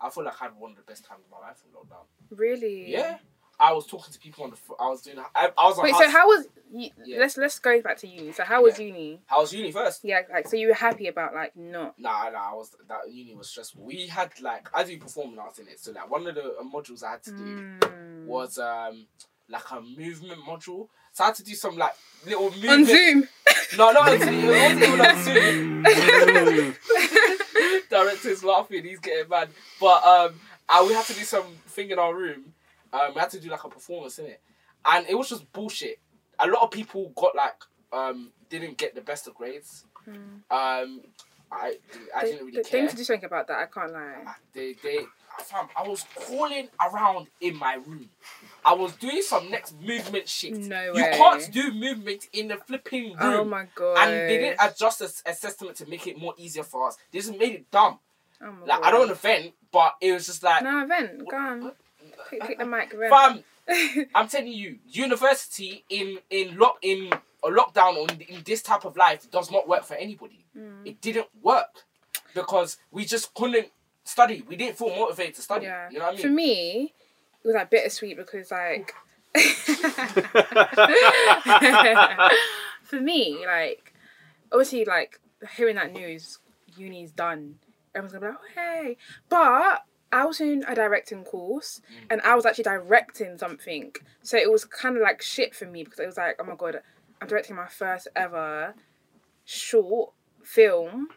I 0.00 0.08
feel 0.10 0.24
like 0.24 0.40
I 0.40 0.44
had 0.46 0.56
one 0.56 0.70
of 0.70 0.76
the 0.78 0.82
best 0.84 1.04
times 1.04 1.22
of 1.26 1.30
my 1.30 1.46
life 1.46 1.60
in 1.66 1.72
lockdown. 1.78 2.06
really? 2.38 2.90
Yeah, 2.90 3.18
I 3.58 3.72
was 3.72 3.86
talking 3.86 4.12
to 4.12 4.18
people 4.18 4.44
on 4.44 4.50
the. 4.50 4.56
I 4.80 4.88
was 4.88 5.02
doing. 5.02 5.18
I, 5.34 5.50
I 5.58 5.66
was. 5.68 5.78
Wait, 5.78 5.92
house, 5.92 6.04
so 6.04 6.10
how 6.10 6.26
was 6.26 6.46
you, 6.72 6.90
Yeah. 7.04 7.18
let's 7.20 7.36
let's 7.36 7.58
go 7.58 7.80
back 7.82 7.98
to 7.98 8.08
uni. 8.08 8.32
So 8.32 8.42
how 8.44 8.62
was 8.62 8.78
uni? 8.78 9.20
How 9.26 9.40
was 9.40 9.52
uni 9.52 9.70
first? 9.72 10.04
Yeah, 10.04 10.22
like 10.32 10.48
so 10.48 10.56
you 10.56 10.68
were 10.68 10.74
happy 10.74 11.06
about 11.08 11.34
like 11.34 11.56
not 11.56 11.98
Nah, 11.98 12.30
nah, 12.30 12.50
I 12.50 12.54
was 12.54 12.74
that 12.88 13.00
uni 13.12 13.34
was 13.34 13.48
stressful. 13.48 13.82
We 13.84 14.06
had 14.08 14.32
like 14.40 14.68
I 14.74 14.82
do 14.84 14.98
performing 14.98 15.38
arts 15.38 15.58
in 15.60 15.68
it, 15.68 15.78
so 15.80 15.92
like 15.92 16.10
one 16.10 16.26
of 16.26 16.34
the 16.34 16.54
modules 16.74 17.02
I 17.04 17.12
had 17.12 17.22
to 17.24 17.30
do 17.30 17.44
Mm. 17.80 18.26
was 18.26 18.58
um 18.58 19.06
like 19.48 19.70
a 19.70 19.80
movement 19.80 20.40
module. 20.46 20.88
So 21.14 21.24
I 21.24 21.28
had 21.28 21.36
to 21.36 21.44
do 21.44 21.54
some 21.54 21.76
like 21.78 21.92
little 22.26 22.50
movement. 22.50 22.70
on 22.72 22.84
Zoom. 22.86 23.28
No, 23.78 23.92
not 23.92 24.08
on 24.12 24.18
Zoom. 24.18 24.44
It 24.44 24.48
wasn't 24.62 24.82
even 24.82 25.00
on 25.00 25.24
Zoom. 25.24 26.76
Director's 27.90 28.42
laughing. 28.44 28.84
He's 28.84 28.98
getting 28.98 29.28
mad. 29.28 29.48
But 29.80 30.04
um, 30.04 30.34
I, 30.68 30.84
we 30.84 30.92
had 30.92 31.04
to 31.06 31.14
do 31.14 31.20
some 31.22 31.44
thing 31.68 31.90
in 31.90 31.98
our 31.98 32.14
room. 32.14 32.52
Um, 32.92 33.14
we 33.14 33.20
had 33.20 33.30
to 33.30 33.40
do 33.40 33.48
like 33.48 33.62
a 33.64 33.68
performance 33.68 34.18
in 34.18 34.26
it, 34.26 34.40
and 34.84 35.06
it 35.08 35.16
was 35.16 35.28
just 35.28 35.50
bullshit. 35.52 35.98
A 36.40 36.46
lot 36.48 36.62
of 36.62 36.70
people 36.72 37.12
got 37.16 37.34
like 37.36 37.54
um 37.92 38.32
didn't 38.50 38.76
get 38.76 38.94
the 38.96 39.00
best 39.00 39.26
of 39.28 39.34
grades. 39.34 39.84
Mm. 40.08 40.14
Um, 40.50 41.00
I 41.52 41.76
I 42.14 42.22
They, 42.24 42.30
didn't 42.32 42.46
really 42.46 42.56
they, 42.56 42.62
they 42.62 42.68
care. 42.70 42.80
need 42.82 42.90
to 42.90 42.96
do 42.96 43.04
something 43.04 43.24
about 43.24 43.46
that. 43.48 43.58
I 43.58 43.66
can't 43.66 43.92
lie. 43.92 44.34
They 44.52 44.74
they 44.82 44.98
fam, 45.44 45.68
I 45.76 45.86
was 45.86 46.04
crawling 46.16 46.68
around 46.84 47.28
in 47.40 47.56
my 47.56 47.74
room. 47.74 48.08
I 48.64 48.72
was 48.74 48.92
doing 48.96 49.22
some 49.22 49.50
next 49.50 49.78
movement 49.80 50.28
shit. 50.28 50.54
No 50.56 50.92
way. 50.92 51.00
You 51.00 51.04
can't 51.16 51.52
do 51.52 51.72
movement 51.72 52.28
in 52.32 52.48
the 52.48 52.56
flipping 52.56 53.10
room. 53.10 53.18
Oh 53.22 53.44
my 53.44 53.66
god. 53.74 53.96
and 53.98 54.10
they 54.12 54.38
didn't 54.38 54.58
adjust 54.60 55.00
a, 55.00 55.30
a 55.30 55.34
system 55.34 55.72
to 55.74 55.86
make 55.88 56.06
it 56.06 56.18
more 56.18 56.34
easier 56.38 56.62
for 56.64 56.88
us. 56.88 56.96
They 57.12 57.18
just 57.18 57.36
made 57.38 57.52
it 57.54 57.70
dumb. 57.70 57.98
Oh 58.42 58.52
my 58.52 58.60
Like 58.66 58.80
god. 58.80 58.82
I 58.84 58.90
don't 58.90 59.00
want 59.00 59.10
to 59.10 59.16
vent, 59.16 59.52
but 59.70 59.94
it 60.00 60.12
was 60.12 60.26
just 60.26 60.42
like, 60.42 60.62
no 60.62 60.86
vent. 60.86 61.28
Go 61.28 61.36
on. 61.36 61.72
Pick, 62.30 62.40
pick 62.42 62.58
the 62.58 62.66
mic. 62.66 62.92
Vent. 62.96 63.10
fam, 63.66 64.06
I'm 64.14 64.28
telling 64.28 64.52
you, 64.52 64.78
university 64.86 65.84
in 65.88 66.18
in 66.30 66.56
lock 66.58 66.78
in 66.82 67.10
a 67.42 67.48
lockdown 67.48 67.96
or 67.96 68.06
in, 68.12 68.20
in 68.22 68.42
this 68.44 68.62
type 68.62 68.84
of 68.84 68.96
life 68.96 69.30
does 69.30 69.50
not 69.50 69.68
work 69.68 69.84
for 69.84 69.94
anybody. 69.94 70.44
Mm. 70.56 70.86
It 70.86 71.00
didn't 71.00 71.26
work 71.42 71.84
because 72.34 72.78
we 72.90 73.04
just 73.04 73.34
couldn't 73.34 73.68
study. 74.04 74.42
We 74.48 74.56
didn't 74.56 74.76
feel 74.78 74.88
motivated 74.90 75.34
to 75.36 75.42
study. 75.42 75.66
yeah. 75.66 75.88
You 75.90 75.98
know 75.98 76.06
what 76.06 76.12
I 76.14 76.16
mean? 76.16 76.22
For 76.22 76.28
me, 76.32 76.92
it 77.44 77.46
was 77.46 77.54
like 77.54 77.70
bittersweet 77.70 78.16
because 78.16 78.50
like. 78.50 78.92
For 82.84 83.00
me, 83.00 83.44
like, 83.46 83.94
obviously, 84.52 84.84
like 84.84 85.20
hearing 85.56 85.76
that 85.76 85.92
news, 85.92 86.38
uni's 86.76 87.12
done. 87.12 87.56
Everyone's 87.94 88.12
gonna 88.12 88.26
be 88.26 88.32
like, 88.32 88.40
oh, 88.40 88.82
hey. 88.82 88.96
But 89.28 89.82
I 90.12 90.24
was 90.26 90.40
in 90.40 90.64
a 90.68 90.74
directing 90.74 91.24
course 91.24 91.80
Mm. 91.90 92.06
and 92.10 92.20
I 92.22 92.34
was 92.34 92.46
actually 92.46 92.64
directing 92.64 93.38
something. 93.38 93.92
So 94.22 94.36
it 94.36 94.50
was 94.50 94.64
kind 94.64 94.96
of 94.96 95.02
like 95.02 95.22
shit 95.22 95.54
for 95.54 95.66
me 95.66 95.84
because 95.84 95.98
it 95.98 96.06
was 96.06 96.16
like, 96.16 96.36
oh 96.38 96.44
my 96.44 96.54
god, 96.56 96.80
I'm 97.20 97.28
directing 97.28 97.56
my 97.56 97.66
first 97.68 98.08
ever 98.14 98.74
short 99.44 100.12
film 100.42 101.08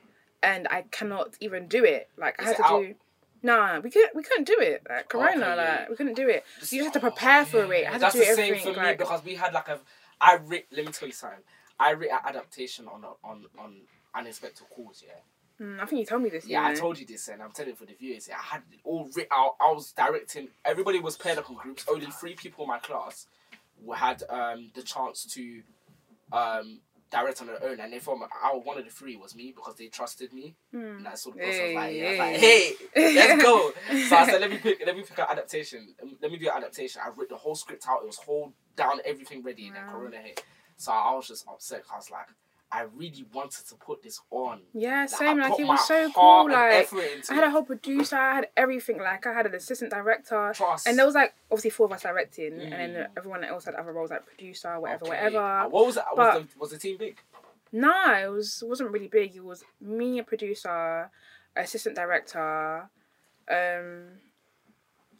and 0.41 0.67
I 0.69 0.83
cannot 0.91 1.35
even 1.39 1.67
do 1.67 1.83
it. 1.83 2.09
Like, 2.17 2.39
I 2.39 2.43
Is 2.43 2.47
had 2.49 2.57
to 2.57 2.65
out? 2.65 2.81
do. 2.81 2.95
Nah, 3.43 3.79
we 3.79 3.89
couldn't. 3.89 4.15
We 4.15 4.23
couldn't 4.23 4.45
do 4.47 4.57
it. 4.59 4.81
Like 4.89 5.09
Corona, 5.09 5.29
Okay, 5.31 5.39
yeah. 5.39 5.55
like 5.55 5.89
we 5.89 5.95
couldn't 5.95 6.15
do 6.15 6.27
it. 6.29 6.43
You 6.69 6.83
just 6.83 6.83
had 6.85 6.93
to 6.93 6.99
prepare 6.99 7.45
for 7.45 7.71
it. 7.73 7.87
I 7.87 7.91
had 7.91 8.01
That's 8.01 8.13
to 8.15 8.19
do 8.21 8.25
the 8.25 8.35
same 8.35 8.55
for 8.59 8.69
me 8.71 8.75
like, 8.75 8.97
because 8.97 9.23
we 9.23 9.35
had 9.35 9.53
like 9.53 9.67
a. 9.67 9.79
I 10.19 10.37
read. 10.45 10.63
Let 10.71 10.85
me 10.85 10.91
tell 10.91 11.07
you 11.07 11.13
something. 11.13 11.39
I 11.79 11.93
read 11.93 12.09
an 12.11 12.19
adaptation 12.25 12.87
on 12.87 13.03
a, 13.03 13.27
on 13.27 13.45
on 13.59 13.75
unexpected 14.15 14.65
calls. 14.69 15.03
Yeah. 15.05 15.65
mm, 15.65 15.79
I 15.79 15.85
think 15.85 15.99
you 15.99 16.05
told 16.05 16.23
me 16.23 16.29
this. 16.29 16.47
Yeah, 16.47 16.61
I 16.63 16.73
know. 16.73 16.79
told 16.79 16.97
you 16.99 17.05
this, 17.05 17.27
and 17.27 17.41
I'm 17.41 17.51
telling 17.51 17.71
you 17.71 17.75
for 17.75 17.85
the 17.85 17.93
viewers. 17.93 18.27
Yeah, 18.27 18.37
I 18.39 18.55
had 18.55 18.63
it 18.71 18.79
all 18.83 19.05
written 19.15 19.31
out. 19.31 19.55
I 19.59 19.71
was 19.71 19.91
directing. 19.91 20.47
Everybody 20.65 20.99
was 20.99 21.15
paired 21.17 21.37
up 21.37 21.49
in 21.49 21.55
groups. 21.55 21.85
Only 21.87 22.07
three 22.07 22.33
people 22.35 22.63
in 22.63 22.69
my 22.69 22.79
class 22.79 23.27
had 23.95 24.23
um, 24.29 24.71
the 24.73 24.81
chance 24.81 25.25
to 25.35 25.61
um, 26.31 26.79
direct 27.09 27.41
on 27.41 27.47
their 27.47 27.63
own, 27.63 27.79
and 27.79 27.91
they 27.93 27.99
thought 27.99 28.19
I, 28.43 28.49
one 28.55 28.77
of 28.77 28.85
the 28.85 28.91
three 28.91 29.15
was 29.15 29.35
me 29.35 29.53
because 29.55 29.75
they 29.75 29.87
trusted 29.87 30.33
me. 30.33 30.55
Mm. 30.73 30.97
And 30.97 31.07
I 31.07 31.13
saw 31.15 31.31
the 31.31 31.37
person. 31.39 31.61
I 31.61 31.65
was 31.65 31.75
like, 31.75 31.91
Hey, 31.91 32.01
yeah, 32.01 32.07
I 32.07 32.09
was 32.11 32.19
like, 32.19 32.35
hey. 32.37 32.73
hey, 32.93 33.15
let's 33.15 33.43
go. 33.43 33.71
so 34.09 34.15
I 34.15 34.25
said, 34.25 34.41
let 34.41 34.49
me 34.49 34.57
pick, 34.57 34.81
let 34.85 34.95
me 34.95 35.03
pick 35.03 35.17
an 35.19 35.25
adaptation. 35.29 35.95
Um, 36.01 36.17
Let 36.21 36.31
me 36.31 36.37
do 36.37 36.47
an 36.49 36.57
adaptation. 36.57 37.01
I 37.03 37.09
wrote 37.09 37.29
the 37.29 37.35
whole 37.37 37.55
script 37.55 37.85
out. 37.87 37.99
It 38.03 38.07
was 38.07 38.17
whole 38.17 38.53
down, 38.75 38.99
everything 39.05 39.43
ready, 39.43 39.67
and 39.67 39.75
then 39.75 39.87
Corona 39.89 40.17
hit. 40.17 40.43
So 40.77 40.91
I 40.91 41.13
was 41.15 41.27
just 41.27 41.47
upset. 41.47 41.83
I 41.91 41.95
was 41.97 42.11
like, 42.11 42.27
I 42.69 42.81
really 42.95 43.25
wanted 43.33 43.65
to 43.69 43.75
put 43.75 44.03
this 44.03 44.19
on. 44.29 44.59
Yeah, 44.73 45.05
same. 45.05 45.39
I 45.41 45.47
Like 45.49 45.59
it 45.59 45.65
was 45.67 45.87
so 45.87 46.11
cool. 46.11 46.49
Like 46.51 46.91
I 46.93 47.33
had 47.33 47.43
a 47.45 47.49
whole 47.49 47.63
producer. 47.63 48.17
I 48.17 48.35
had 48.35 48.49
everything. 48.57 48.97
Like 48.99 49.25
I 49.25 49.33
had 49.33 49.45
an 49.45 49.55
assistant 49.55 49.91
director, 49.91 50.51
Trust. 50.53 50.85
and 50.85 50.97
there 50.97 51.05
was 51.05 51.15
like 51.15 51.33
obviously 51.49 51.69
four 51.69 51.85
of 51.85 51.93
us 51.93 52.01
directing, 52.03 52.53
and 52.59 52.73
Mm. 52.73 52.93
then 52.93 53.07
everyone 53.15 53.43
else 53.45 53.65
had 53.65 53.75
other 53.75 53.93
roles 53.93 54.09
like 54.11 54.25
producer, 54.25 54.77
whatever, 54.81 55.05
Okay. 55.05 55.09
whatever. 55.15 55.37
Uh, 55.39 55.69
What 55.69 55.85
was 55.85 55.97
it? 55.97 56.03
But- 56.15 56.33
Was 56.35 56.43
the, 56.53 56.59
was 56.59 56.71
the 56.71 56.77
team 56.77 56.97
big? 56.97 57.17
Nah, 57.71 58.17
it 58.19 58.27
was 58.27 58.61
wasn't 58.65 58.91
really 58.91 59.07
big. 59.07 59.35
It 59.35 59.43
was 59.45 59.63
me, 59.79 60.19
a 60.19 60.23
producer, 60.23 61.09
assistant 61.55 61.95
director. 61.95 62.89
Um, 63.49 64.07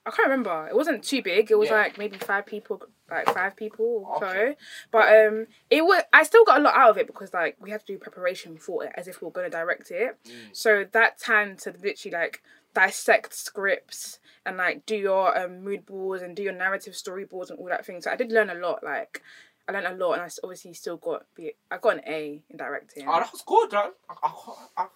I 0.06 0.12
can't 0.12 0.30
remember. 0.30 0.68
It 0.68 0.76
wasn't 0.76 1.04
too 1.04 1.22
big. 1.22 1.50
It 1.52 1.56
was 1.56 1.70
Yeah. 1.70 1.78
like 1.78 1.98
maybe 1.98 2.18
five 2.18 2.46
people, 2.46 2.82
like 3.10 3.30
five 3.34 3.56
people 3.56 4.06
or 4.08 4.24
Okay. 4.24 4.52
so. 4.52 4.56
But 4.92 5.08
um, 5.28 5.48
it 5.70 5.84
was. 5.86 6.04
I 6.14 6.24
still 6.24 6.44
got 6.46 6.60
a 6.60 6.64
lot 6.64 6.76
out 6.76 6.90
of 6.92 6.98
it 6.98 7.08
because 7.08 7.34
like 7.34 7.56
we 7.60 7.72
had 7.72 7.80
to 7.82 7.86
do 7.86 7.98
preparation 7.98 8.58
for 8.58 8.84
it 8.86 8.92
as 8.96 9.08
if 9.08 9.22
we 9.22 9.26
were 9.26 9.32
gonna 9.32 9.50
direct 9.50 9.92
it. 9.92 10.18
Mm. 10.26 10.32
So 10.52 10.86
that 10.92 11.20
time 11.20 11.56
to 11.58 11.74
literally 11.82 12.18
like 12.18 12.42
dissect 12.74 13.34
scripts 13.34 14.20
and 14.46 14.58
like 14.58 14.86
do 14.86 14.96
your 14.96 15.38
um, 15.38 15.64
mood 15.64 15.86
boards 15.86 16.22
and 16.22 16.36
do 16.36 16.44
your 16.44 16.54
narrative 16.54 16.94
storyboards 16.94 17.50
and 17.50 17.60
all 17.60 17.68
that 17.68 17.86
thing. 17.86 18.02
So 18.02 18.12
I 18.12 18.16
did 18.16 18.32
learn 18.32 18.50
a 18.50 18.56
lot. 18.56 18.84
Like 18.84 19.22
I 19.68 19.72
learned 19.74 19.88
a 19.88 19.96
lot, 19.96 20.14
and 20.14 20.22
I 20.22 20.30
obviously 20.44 20.74
still 20.74 20.98
got 20.98 21.26
I 21.72 21.78
got 21.78 21.96
an 21.96 22.02
A 22.08 22.42
in 22.50 22.58
directing. 22.58 23.08
Oh, 23.08 23.20
that 23.20 23.32
was 23.32 23.42
good, 23.46 23.72
man. 23.74 23.92
I, 24.10 24.14
I, 24.24 24.84
I, 24.84 24.88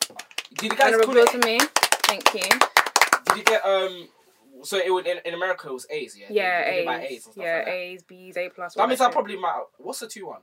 did 0.56 0.72
you 0.72 0.78
guys 0.78 0.96
call 0.98 1.18
it? 1.18 1.30
for 1.30 1.38
me. 1.40 1.60
Thank 2.08 2.34
you. 2.34 2.50
Did 3.28 3.38
you 3.38 3.44
get 3.44 3.66
um? 3.66 4.08
So 4.64 4.78
it 4.78 4.92
would 4.94 5.08
in, 5.08 5.18
in 5.26 5.34
America 5.34 5.68
it 5.70 5.74
was 5.74 5.88
A's, 5.90 6.18
yeah. 6.18 6.28
Yeah, 6.30 6.72
they 6.72 6.86
by 6.86 7.02
A's. 7.06 7.28
A's 7.28 7.30
yeah, 7.36 7.58
like. 7.60 7.68
A's, 7.68 8.04
B's, 8.04 8.38
A 8.38 8.50
plus. 8.50 8.74
That 8.76 8.88
means 8.90 9.02
I 9.02 9.12
probably 9.12 9.38
might. 9.38 9.64
What's 9.78 10.00
the 10.00 10.08
two 10.08 10.28
one? 10.28 10.42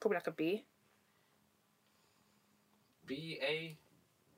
probably 0.00 0.16
like 0.16 0.26
a 0.26 0.30
B. 0.32 0.64
B 3.06 3.38
A 3.42 3.76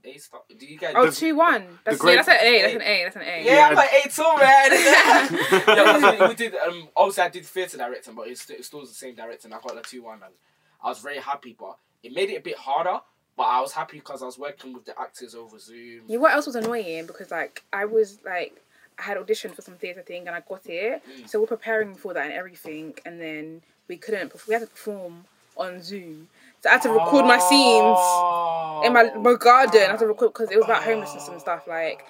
A 0.05 0.19
star. 0.19 0.41
Do 0.57 0.67
you 0.67 0.79
guys? 0.79 0.95
Oh, 0.97 1.07
The- 1.07 1.13
two 1.13 1.35
one. 1.35 1.79
That's 1.85 1.99
great- 1.99 2.17
yeah, 2.17 2.23
that's 2.23 2.29
an 2.29 2.47
A. 2.47 2.63
That's 2.63 2.75
an 2.75 2.83
A. 2.83 3.03
That's 3.05 3.17
an 3.17 3.23
A. 3.23 3.45
Yeah, 3.45 3.55
Yeah. 3.55 3.69
I'm 3.69 3.75
like 3.75 3.91
A 3.93 4.09
too, 4.09 4.23
man. 4.37 4.71
yeah, 5.77 5.85
'cause 6.01 6.21
we, 6.21 6.27
we 6.29 6.35
did. 6.35 6.55
Um, 6.55 6.89
obviously 6.97 7.23
I 7.25 7.29
did 7.29 7.47
theatre 7.47 7.77
directing, 7.79 8.15
but 8.15 8.29
it's, 8.29 8.49
it's 8.51 8.67
still 8.69 8.81
the 8.83 8.87
same 8.89 9.15
directing. 9.15 9.53
I 9.53 9.59
got 9.61 9.75
the 9.75 9.81
two 9.83 10.03
one, 10.03 10.23
and 10.23 10.35
I 10.83 10.89
was 10.89 11.01
very 11.01 11.19
happy. 11.19 11.57
But 11.59 11.79
it 12.03 12.13
made 12.13 12.31
it 12.31 12.37
a 12.37 12.41
bit 12.43 12.57
harder. 12.57 13.01
But 13.39 13.45
I 13.45 13.61
was 13.61 13.73
happy 13.73 13.99
because 13.99 14.21
I 14.23 14.27
was 14.27 14.39
working 14.39 14.75
with 14.75 14.85
the 14.85 15.01
actors 15.01 15.35
over 15.35 15.59
Zoom. 15.59 16.03
Yeah, 16.09 16.19
what 16.19 16.33
else 16.35 16.45
was 16.47 16.57
annoying? 16.57 17.07
Because 17.07 17.31
like 17.31 17.63
I 17.73 17.85
was 17.87 18.19
like 18.25 18.61
I 18.99 19.03
had 19.03 19.17
auditioned 19.17 19.55
for 19.55 19.63
some 19.63 19.75
theatre 19.75 20.03
thing 20.03 20.27
and 20.27 20.37
I 20.37 20.41
got 20.41 20.67
it. 20.67 21.03
Mm. 21.09 21.29
So 21.31 21.41
we're 21.41 21.47
preparing 21.47 21.95
for 21.95 22.13
that 22.15 22.25
and 22.27 22.35
everything, 22.35 22.95
and 23.07 23.21
then 23.21 23.63
we 23.87 23.97
couldn't. 23.97 24.33
We 24.47 24.53
had 24.55 24.61
to 24.61 24.67
perform 24.67 25.25
on 25.57 25.81
Zoom. 25.83 26.29
So 26.61 26.69
I 26.69 26.73
had 26.73 26.83
to 26.83 26.91
record 26.91 27.25
my 27.25 27.39
scenes 27.39 28.85
in 28.87 28.93
my, 28.93 29.15
my 29.31 29.37
garden. 29.39 29.83
I 29.83 29.91
had 29.93 30.01
to 30.01 30.09
record 30.09 30.33
because 30.33 30.51
it 30.51 30.57
was 30.57 30.65
about 30.65 30.83
homelessness 30.83 31.29
and 31.29 31.41
stuff 31.41 31.69
like. 31.69 32.05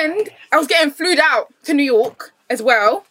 And 0.00 0.30
I 0.50 0.56
was 0.56 0.66
getting 0.66 0.90
flued 0.90 1.18
out 1.22 1.52
to 1.64 1.74
New 1.74 1.82
York 1.82 2.32
as 2.48 2.62
well. 2.62 3.04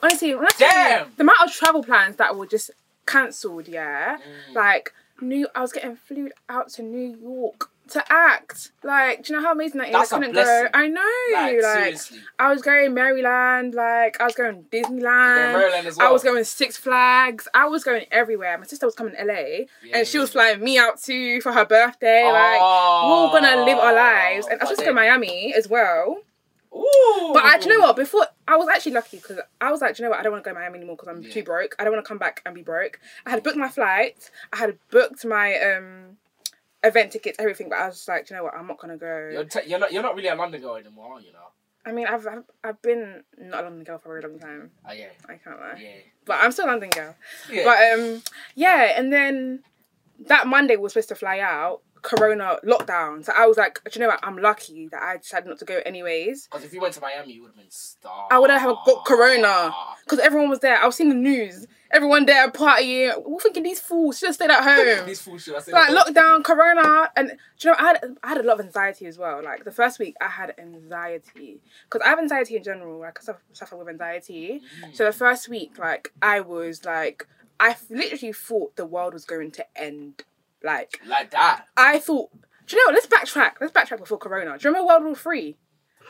Honestly, 0.00 0.34
when 0.36 0.46
I 0.46 0.50
tell 0.50 0.68
you, 0.68 0.74
Damn. 0.98 1.12
the 1.16 1.22
amount 1.22 1.38
of 1.44 1.52
travel 1.52 1.82
plans 1.82 2.16
that 2.16 2.36
were 2.36 2.46
just 2.46 2.70
cancelled, 3.06 3.66
yeah, 3.66 4.18
Mm. 4.50 4.54
like 4.54 4.92
New, 5.22 5.48
I 5.54 5.60
was 5.60 5.72
getting 5.72 5.96
flued 5.96 6.32
out 6.48 6.68
to 6.70 6.82
New 6.82 7.16
York 7.20 7.70
to 7.88 8.04
act. 8.12 8.72
Like, 8.82 9.24
do 9.24 9.32
you 9.32 9.38
know 9.38 9.46
how 9.46 9.52
amazing 9.52 9.78
that 9.78 9.88
is? 9.88 9.92
That's 9.92 10.12
I 10.12 10.18
couldn't 10.18 10.34
go. 10.34 10.68
I 10.74 10.88
know. 10.88 11.00
Like, 11.32 11.62
Like. 11.62 11.96
I 12.38 12.52
was 12.52 12.62
going 12.62 12.94
Maryland. 12.94 13.74
Like, 13.74 14.20
I 14.20 14.24
was 14.24 14.34
going 14.34 14.64
Disneyland. 14.64 15.52
Maryland 15.52 15.86
as 15.86 15.96
well. 15.96 16.08
I 16.08 16.12
was 16.12 16.22
going 16.22 16.44
Six 16.44 16.76
Flags. 16.76 17.48
I 17.54 17.66
was 17.66 17.84
going 17.84 18.06
everywhere. 18.10 18.56
My 18.58 18.66
sister 18.66 18.86
was 18.86 18.94
coming 18.94 19.14
to 19.14 19.24
LA, 19.24 19.34
Yeah, 19.34 19.98
and 19.98 20.06
she 20.06 20.18
was 20.18 20.30
flying 20.30 20.62
me 20.62 20.78
out 20.78 21.00
too 21.00 21.40
for 21.40 21.52
her 21.52 21.64
birthday. 21.64 22.24
Like, 22.24 22.60
we're 22.60 22.66
all 22.66 23.32
gonna 23.32 23.64
live 23.64 23.78
our 23.78 23.92
oh, 23.92 23.94
lives, 23.94 24.46
and 24.46 24.60
I 24.60 24.64
was 24.64 24.70
But 24.70 24.76
supposed 24.76 24.78
to 24.80 24.84
go 24.86 24.90
to 24.90 24.94
Miami 24.94 25.54
as 25.54 25.68
well. 25.68 26.22
Ooh. 26.74 27.30
But 27.34 27.44
I, 27.44 27.58
do 27.58 27.68
you 27.68 27.78
know 27.78 27.84
what? 27.86 27.96
Before 27.96 28.26
I 28.48 28.56
was 28.56 28.68
actually 28.68 28.92
lucky 28.92 29.18
because 29.18 29.38
I 29.60 29.70
was 29.70 29.80
like, 29.80 29.96
do 29.96 30.02
you 30.02 30.06
know 30.06 30.10
what? 30.10 30.20
I 30.20 30.22
don't 30.22 30.32
want 30.32 30.44
to 30.44 30.50
go 30.50 30.54
to 30.54 30.60
Miami 30.60 30.78
anymore 30.78 30.96
because 30.96 31.08
I'm 31.08 31.22
Yeah. 31.22 31.32
too 31.32 31.42
broke. 31.42 31.76
I 31.78 31.84
don't 31.84 31.92
want 31.92 32.04
to 32.04 32.08
come 32.08 32.18
back 32.18 32.40
and 32.46 32.54
be 32.54 32.62
broke. 32.62 32.98
I 33.26 33.30
had 33.30 33.42
booked 33.42 33.56
my 33.58 33.68
flight. 33.68 34.30
I 34.52 34.56
had 34.56 34.78
booked 34.90 35.24
my 35.24 35.54
um 35.60 36.16
event 36.82 37.12
tickets, 37.12 37.36
everything. 37.38 37.68
But 37.68 37.78
I 37.80 37.86
was 37.88 38.06
like, 38.08 38.26
do 38.26 38.34
you 38.34 38.38
know 38.38 38.44
what? 38.44 38.54
I'm 38.54 38.66
not 38.66 38.78
gonna 38.78 38.96
go. 38.96 39.30
You're, 39.32 39.44
te- 39.44 39.68
you're 39.68 39.78
not. 39.78 39.92
You're 39.92 40.02
not 40.02 40.16
really 40.16 40.28
a 40.28 40.34
London 40.34 40.60
girl 40.60 40.76
anymore, 40.76 41.14
are 41.16 41.20
you 41.20 41.32
know. 41.32 41.38
I 41.84 41.92
mean, 41.92 42.06
I've, 42.06 42.26
I've 42.26 42.44
I've 42.64 42.80
been 42.82 43.24
not 43.38 43.60
a 43.60 43.64
London 43.64 43.84
girl 43.84 43.98
for 43.98 44.16
a 44.16 44.20
very 44.20 44.32
long 44.32 44.40
time. 44.40 44.70
Oh 44.88 44.92
yeah. 44.92 45.08
I 45.28 45.34
can't 45.34 45.58
lie. 45.60 45.78
Yeah. 45.80 45.88
But 46.24 46.38
I'm 46.40 46.52
still 46.52 46.66
a 46.66 46.68
London 46.68 46.90
girl. 46.90 47.16
Yeah. 47.50 47.64
But 47.64 47.98
um, 48.00 48.22
yeah, 48.54 48.94
and 48.96 49.12
then 49.12 49.62
that 50.26 50.46
Monday 50.46 50.76
we 50.76 50.82
were 50.82 50.88
supposed 50.88 51.08
to 51.08 51.16
fly 51.16 51.40
out. 51.40 51.82
Corona 52.02 52.58
lockdown. 52.64 53.24
So 53.24 53.32
I 53.36 53.46
was 53.46 53.56
like, 53.56 53.80
do 53.84 53.90
you 53.94 54.00
know 54.00 54.08
what? 54.08 54.20
I'm 54.22 54.36
lucky 54.36 54.88
that 54.88 55.02
I 55.02 55.18
decided 55.18 55.48
not 55.48 55.58
to 55.60 55.64
go 55.64 55.80
anyways. 55.86 56.48
Because 56.48 56.64
if 56.64 56.74
you 56.74 56.80
went 56.80 56.94
to 56.94 57.00
Miami, 57.00 57.34
you 57.34 57.42
would 57.42 57.48
have 57.48 57.56
been 57.56 57.70
star. 57.70 58.28
I 58.30 58.38
would 58.38 58.50
have 58.50 58.76
got 58.84 59.04
corona 59.04 59.72
because 60.04 60.18
everyone 60.18 60.50
was 60.50 60.58
there. 60.58 60.76
I 60.76 60.86
was 60.86 60.96
seeing 60.96 61.08
the 61.08 61.14
news. 61.14 61.66
Everyone 61.92 62.24
there 62.24 62.50
partying. 62.50 63.22
We're 63.24 63.38
thinking 63.38 63.62
these 63.62 63.78
fools 63.78 64.18
should 64.18 64.28
have 64.28 64.34
stayed 64.34 64.50
at 64.50 64.62
home. 64.98 65.06
These 65.06 65.20
fools 65.20 65.42
should 65.42 65.54
I 65.54 65.60
say 65.60 65.72
like 65.72 65.90
lockdown, 65.90 66.42
corona, 66.42 67.10
and 67.16 67.28
do 67.28 67.68
you 67.68 67.70
know 67.70 67.76
I 67.78 67.82
had 67.82 68.16
I 68.22 68.28
had 68.28 68.38
a 68.38 68.42
lot 68.42 68.58
of 68.58 68.66
anxiety 68.66 69.06
as 69.06 69.18
well. 69.18 69.42
Like 69.44 69.64
the 69.64 69.70
first 69.70 69.98
week, 69.98 70.16
I 70.20 70.28
had 70.28 70.54
anxiety 70.58 71.60
because 71.84 72.04
I 72.04 72.08
have 72.08 72.18
anxiety 72.18 72.56
in 72.56 72.62
general. 72.62 72.98
Like 73.00 73.18
I 73.20 73.22
suffer, 73.22 73.42
suffer 73.52 73.76
with 73.76 73.88
anxiety. 73.88 74.62
Mm. 74.84 74.96
So 74.96 75.04
the 75.04 75.12
first 75.12 75.48
week, 75.48 75.78
like 75.78 76.12
I 76.22 76.40
was 76.40 76.84
like, 76.84 77.26
I 77.60 77.76
literally 77.90 78.32
thought 78.32 78.74
the 78.74 78.86
world 78.86 79.14
was 79.14 79.24
going 79.24 79.52
to 79.52 79.66
end. 79.76 80.24
Like 80.62 81.00
Like 81.06 81.30
that. 81.30 81.66
I 81.76 81.98
thought. 81.98 82.30
Do 82.66 82.76
you 82.76 82.82
know 82.86 82.92
what? 82.92 82.94
Let's 82.94 83.06
backtrack. 83.06 83.52
Let's 83.60 83.72
backtrack 83.72 83.98
before 83.98 84.18
Corona. 84.18 84.56
Do 84.58 84.68
you 84.68 84.72
remember 84.74 84.86
World 84.88 85.04
War 85.04 85.16
Three? 85.16 85.56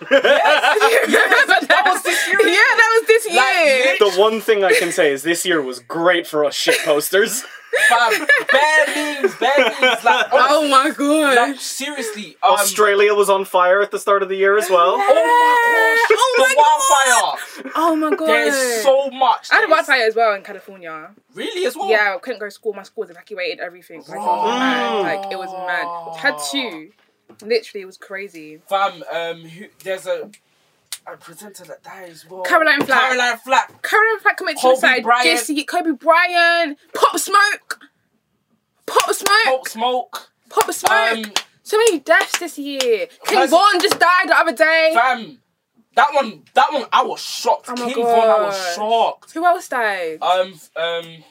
that 0.10 1.82
was 1.86 2.02
this 2.02 2.26
year, 2.28 2.38
Yeah, 2.40 2.54
that 2.54 2.90
was 3.00 3.06
this 3.06 3.30
year. 3.30 3.86
Like, 3.92 3.98
The 3.98 4.20
one 4.20 4.40
thing 4.40 4.64
I 4.64 4.72
can 4.74 4.92
say 4.92 5.12
is 5.12 5.22
this 5.22 5.44
year 5.44 5.60
was 5.62 5.80
great 5.80 6.26
for 6.26 6.44
us 6.44 6.54
shit 6.54 6.78
posters. 6.84 7.44
Fam, 7.88 8.26
bare 8.52 8.86
memes, 9.22 9.34
bare 9.36 9.58
memes. 9.80 10.04
Like, 10.04 10.26
oh 10.32 10.68
my 10.68 10.90
god. 10.90 11.36
like 11.36 11.58
seriously, 11.58 12.36
um, 12.42 12.52
Australia 12.52 13.14
was 13.14 13.30
on 13.30 13.46
fire 13.46 13.80
at 13.80 13.90
the 13.90 13.98
start 13.98 14.22
of 14.22 14.28
the 14.28 14.36
year 14.36 14.58
as 14.58 14.68
well. 14.68 14.96
Oh 14.98 14.98
my 14.98 16.04
gosh! 16.10 16.18
Oh 16.20 16.34
the 16.36 17.62
wildfire. 17.64 17.72
oh 17.76 17.96
my 17.96 18.10
god. 18.14 18.26
There's 18.28 18.82
so 18.82 19.08
much. 19.10 19.48
I 19.50 19.54
had 19.54 19.64
a 19.64 19.66
There's- 19.68 19.70
wildfire 19.70 20.06
as 20.06 20.14
well 20.14 20.34
in 20.34 20.42
California. 20.42 21.12
Really 21.34 21.64
as 21.64 21.74
well. 21.74 21.88
Yeah, 21.88 22.12
I 22.14 22.18
couldn't 22.18 22.40
go 22.40 22.46
to 22.46 22.50
school. 22.50 22.74
My 22.74 22.82
school 22.82 23.02
was 23.02 23.10
evacuated. 23.10 23.60
Everything. 23.60 24.00
Like, 24.06 24.10
it 24.10 24.18
was 24.18 24.58
mad. 24.58 25.00
Like 25.22 25.32
it 25.32 25.38
was 25.38 25.52
mad. 25.66 26.16
Had 26.18 26.36
two. 26.50 26.90
Literally, 27.42 27.82
it 27.82 27.86
was 27.86 27.96
crazy. 27.96 28.60
Fam, 28.68 29.02
um, 29.12 29.44
who, 29.44 29.66
there's 29.82 30.06
a 30.06 30.30
a 31.06 31.16
presenter 31.16 31.64
that 31.64 31.82
died 31.82 32.10
as 32.10 32.28
well. 32.28 32.42
Caroline 32.42 32.84
Flack. 32.84 33.00
Caroline 33.00 33.38
Flack. 33.38 33.82
Caroline 33.82 34.20
Flack 34.20 34.36
committed 34.36 34.60
Kobe 34.60 34.74
suicide. 34.74 35.02
Bryant. 35.02 35.24
Jesse, 35.24 35.64
Kobe 35.64 35.92
Bryant, 35.92 36.78
Pop 36.94 37.18
Smoke, 37.18 37.80
Pop 38.86 39.12
Smoke, 39.12 39.28
Pop 39.44 39.68
Smoke. 39.68 40.30
Pop 40.48 40.72
Smoke. 40.72 41.26
Um, 41.26 41.32
so 41.62 41.76
many 41.78 41.98
deaths 42.00 42.38
this 42.38 42.58
year. 42.58 43.08
King 43.26 43.48
Von 43.48 43.80
just 43.80 43.98
died 43.98 44.28
the 44.28 44.36
other 44.36 44.52
day. 44.52 44.92
fam, 44.94 45.38
that 45.94 46.08
one, 46.12 46.42
that 46.54 46.72
one, 46.72 46.86
I 46.92 47.02
was 47.02 47.20
shocked. 47.20 47.66
Oh 47.68 47.74
King 47.74 48.04
Von, 48.04 48.28
I 48.28 48.42
was 48.42 48.74
shocked. 48.74 49.32
Who 49.32 49.44
else 49.44 49.68
died? 49.68 50.22
Um, 50.22 50.54
um, 50.76 51.24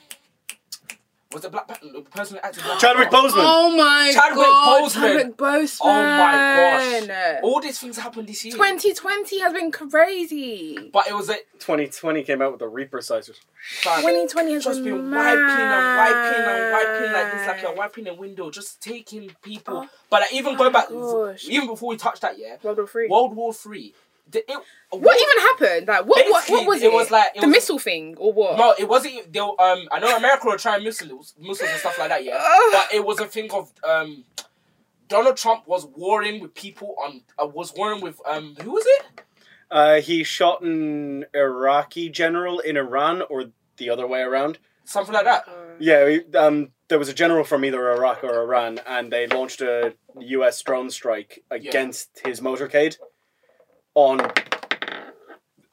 was 1.33 1.41
the 1.43 1.49
black 1.49 1.67
pa- 1.67 1.77
the 1.81 2.01
person 2.01 2.35
that 2.35 2.45
acted 2.47 2.63
Black 2.63 2.79
Chadwick 2.79 3.09
Panther? 3.09 3.27
Boseman. 3.37 3.43
oh 3.45 3.75
my 3.75 4.11
Chadwick 4.13 4.45
god, 4.45 4.83
Boseman. 4.83 4.93
Chadwick 4.93 5.37
Boseman. 5.37 5.79
Oh 5.81 5.93
my 5.93 7.05
gosh! 7.07 7.39
All 7.43 7.61
these 7.61 7.79
things 7.79 7.97
happened 7.97 8.27
this 8.27 8.43
year. 8.45 8.53
2020 8.53 9.39
has 9.39 9.53
been 9.53 9.71
crazy. 9.71 10.89
But 10.91 11.07
it 11.07 11.13
was 11.13 11.29
a 11.29 11.35
2020 11.59 12.23
came 12.23 12.41
out 12.41 12.51
with 12.51 12.59
the 12.59 12.67
Reaper 12.67 13.01
sizers. 13.01 13.39
2020 13.83 14.53
has 14.53 14.63
just 14.63 14.83
been 14.83 14.91
been 14.95 15.11
wiping 15.11 15.39
and 15.39 15.97
wiping 15.97 16.43
and 16.45 16.71
wiping 16.73 17.13
like 17.13 17.31
this, 17.33 17.47
like 17.47 17.61
you're 17.61 17.75
wiping 17.75 18.07
a 18.07 18.13
window, 18.13 18.49
just 18.49 18.81
taking 18.81 19.31
people. 19.41 19.77
Oh 19.77 19.87
but 20.09 20.21
like, 20.21 20.33
even 20.33 20.53
my 20.53 20.57
going 20.57 20.73
back, 20.73 20.89
gosh. 20.89 21.47
even 21.47 21.67
before 21.67 21.89
we 21.89 21.97
touched 21.97 22.21
that, 22.21 22.37
yeah, 22.37 22.57
World 22.63 22.77
War 22.77 22.87
Three. 22.87 23.07
World 23.07 23.35
War 23.35 23.53
Three. 23.53 23.93
The, 24.31 24.39
it, 24.51 24.57
What 24.91 25.15
even 25.19 25.43
happened? 25.69 25.87
Like 25.87 26.05
what? 26.05 26.25
What, 26.29 26.49
what 26.49 26.67
was 26.67 26.81
it? 26.81 26.85
it 26.85 26.93
was 26.93 27.11
like- 27.11 27.31
it 27.35 27.41
the 27.41 27.47
was- 27.47 27.55
missile 27.55 27.79
thing 27.79 28.15
or 28.17 28.31
what? 28.33 28.57
No, 28.57 28.73
it 28.77 28.87
wasn't. 28.87 29.31
They, 29.33 29.41
were, 29.41 29.59
um, 29.61 29.87
I 29.91 29.99
know 29.99 30.15
America 30.15 30.47
were 30.47 30.57
trying 30.57 30.83
missiles, 30.83 31.33
missiles 31.39 31.69
and 31.69 31.79
stuff 31.79 31.97
like 31.99 32.09
that. 32.09 32.23
Yeah, 32.23 32.37
but 32.71 32.93
it 32.93 33.05
was 33.05 33.19
a 33.19 33.25
thing 33.25 33.51
of 33.51 33.71
um, 33.83 34.23
Donald 35.07 35.37
Trump 35.37 35.67
was 35.67 35.85
warring 35.85 36.39
with 36.41 36.53
people 36.53 36.95
on. 37.03 37.21
Uh, 37.41 37.47
was 37.47 37.73
warring 37.75 38.01
with 38.01 38.19
um, 38.25 38.55
who 38.61 38.71
was 38.71 38.85
it? 38.85 39.21
Uh, 39.69 40.01
he 40.01 40.23
shot 40.23 40.61
an 40.61 41.25
Iraqi 41.33 42.09
general 42.09 42.59
in 42.59 42.75
Iran, 42.77 43.21
or 43.29 43.45
the 43.77 43.89
other 43.89 44.05
way 44.07 44.21
around. 44.21 44.57
Something 44.83 45.13
like 45.13 45.25
that. 45.25 45.47
Yeah, 45.79 46.17
um, 46.35 46.71
there 46.89 46.99
was 46.99 47.07
a 47.07 47.13
general 47.13 47.43
from 47.45 47.63
either 47.63 47.91
Iraq 47.93 48.23
or 48.23 48.41
Iran, 48.41 48.79
and 48.85 49.11
they 49.11 49.27
launched 49.27 49.61
a 49.61 49.93
U.S. 50.19 50.61
drone 50.61 50.89
strike 50.89 51.43
against 51.49 52.21
his 52.25 52.41
motorcade 52.41 52.97
on. 53.95 54.21
on 54.21 54.31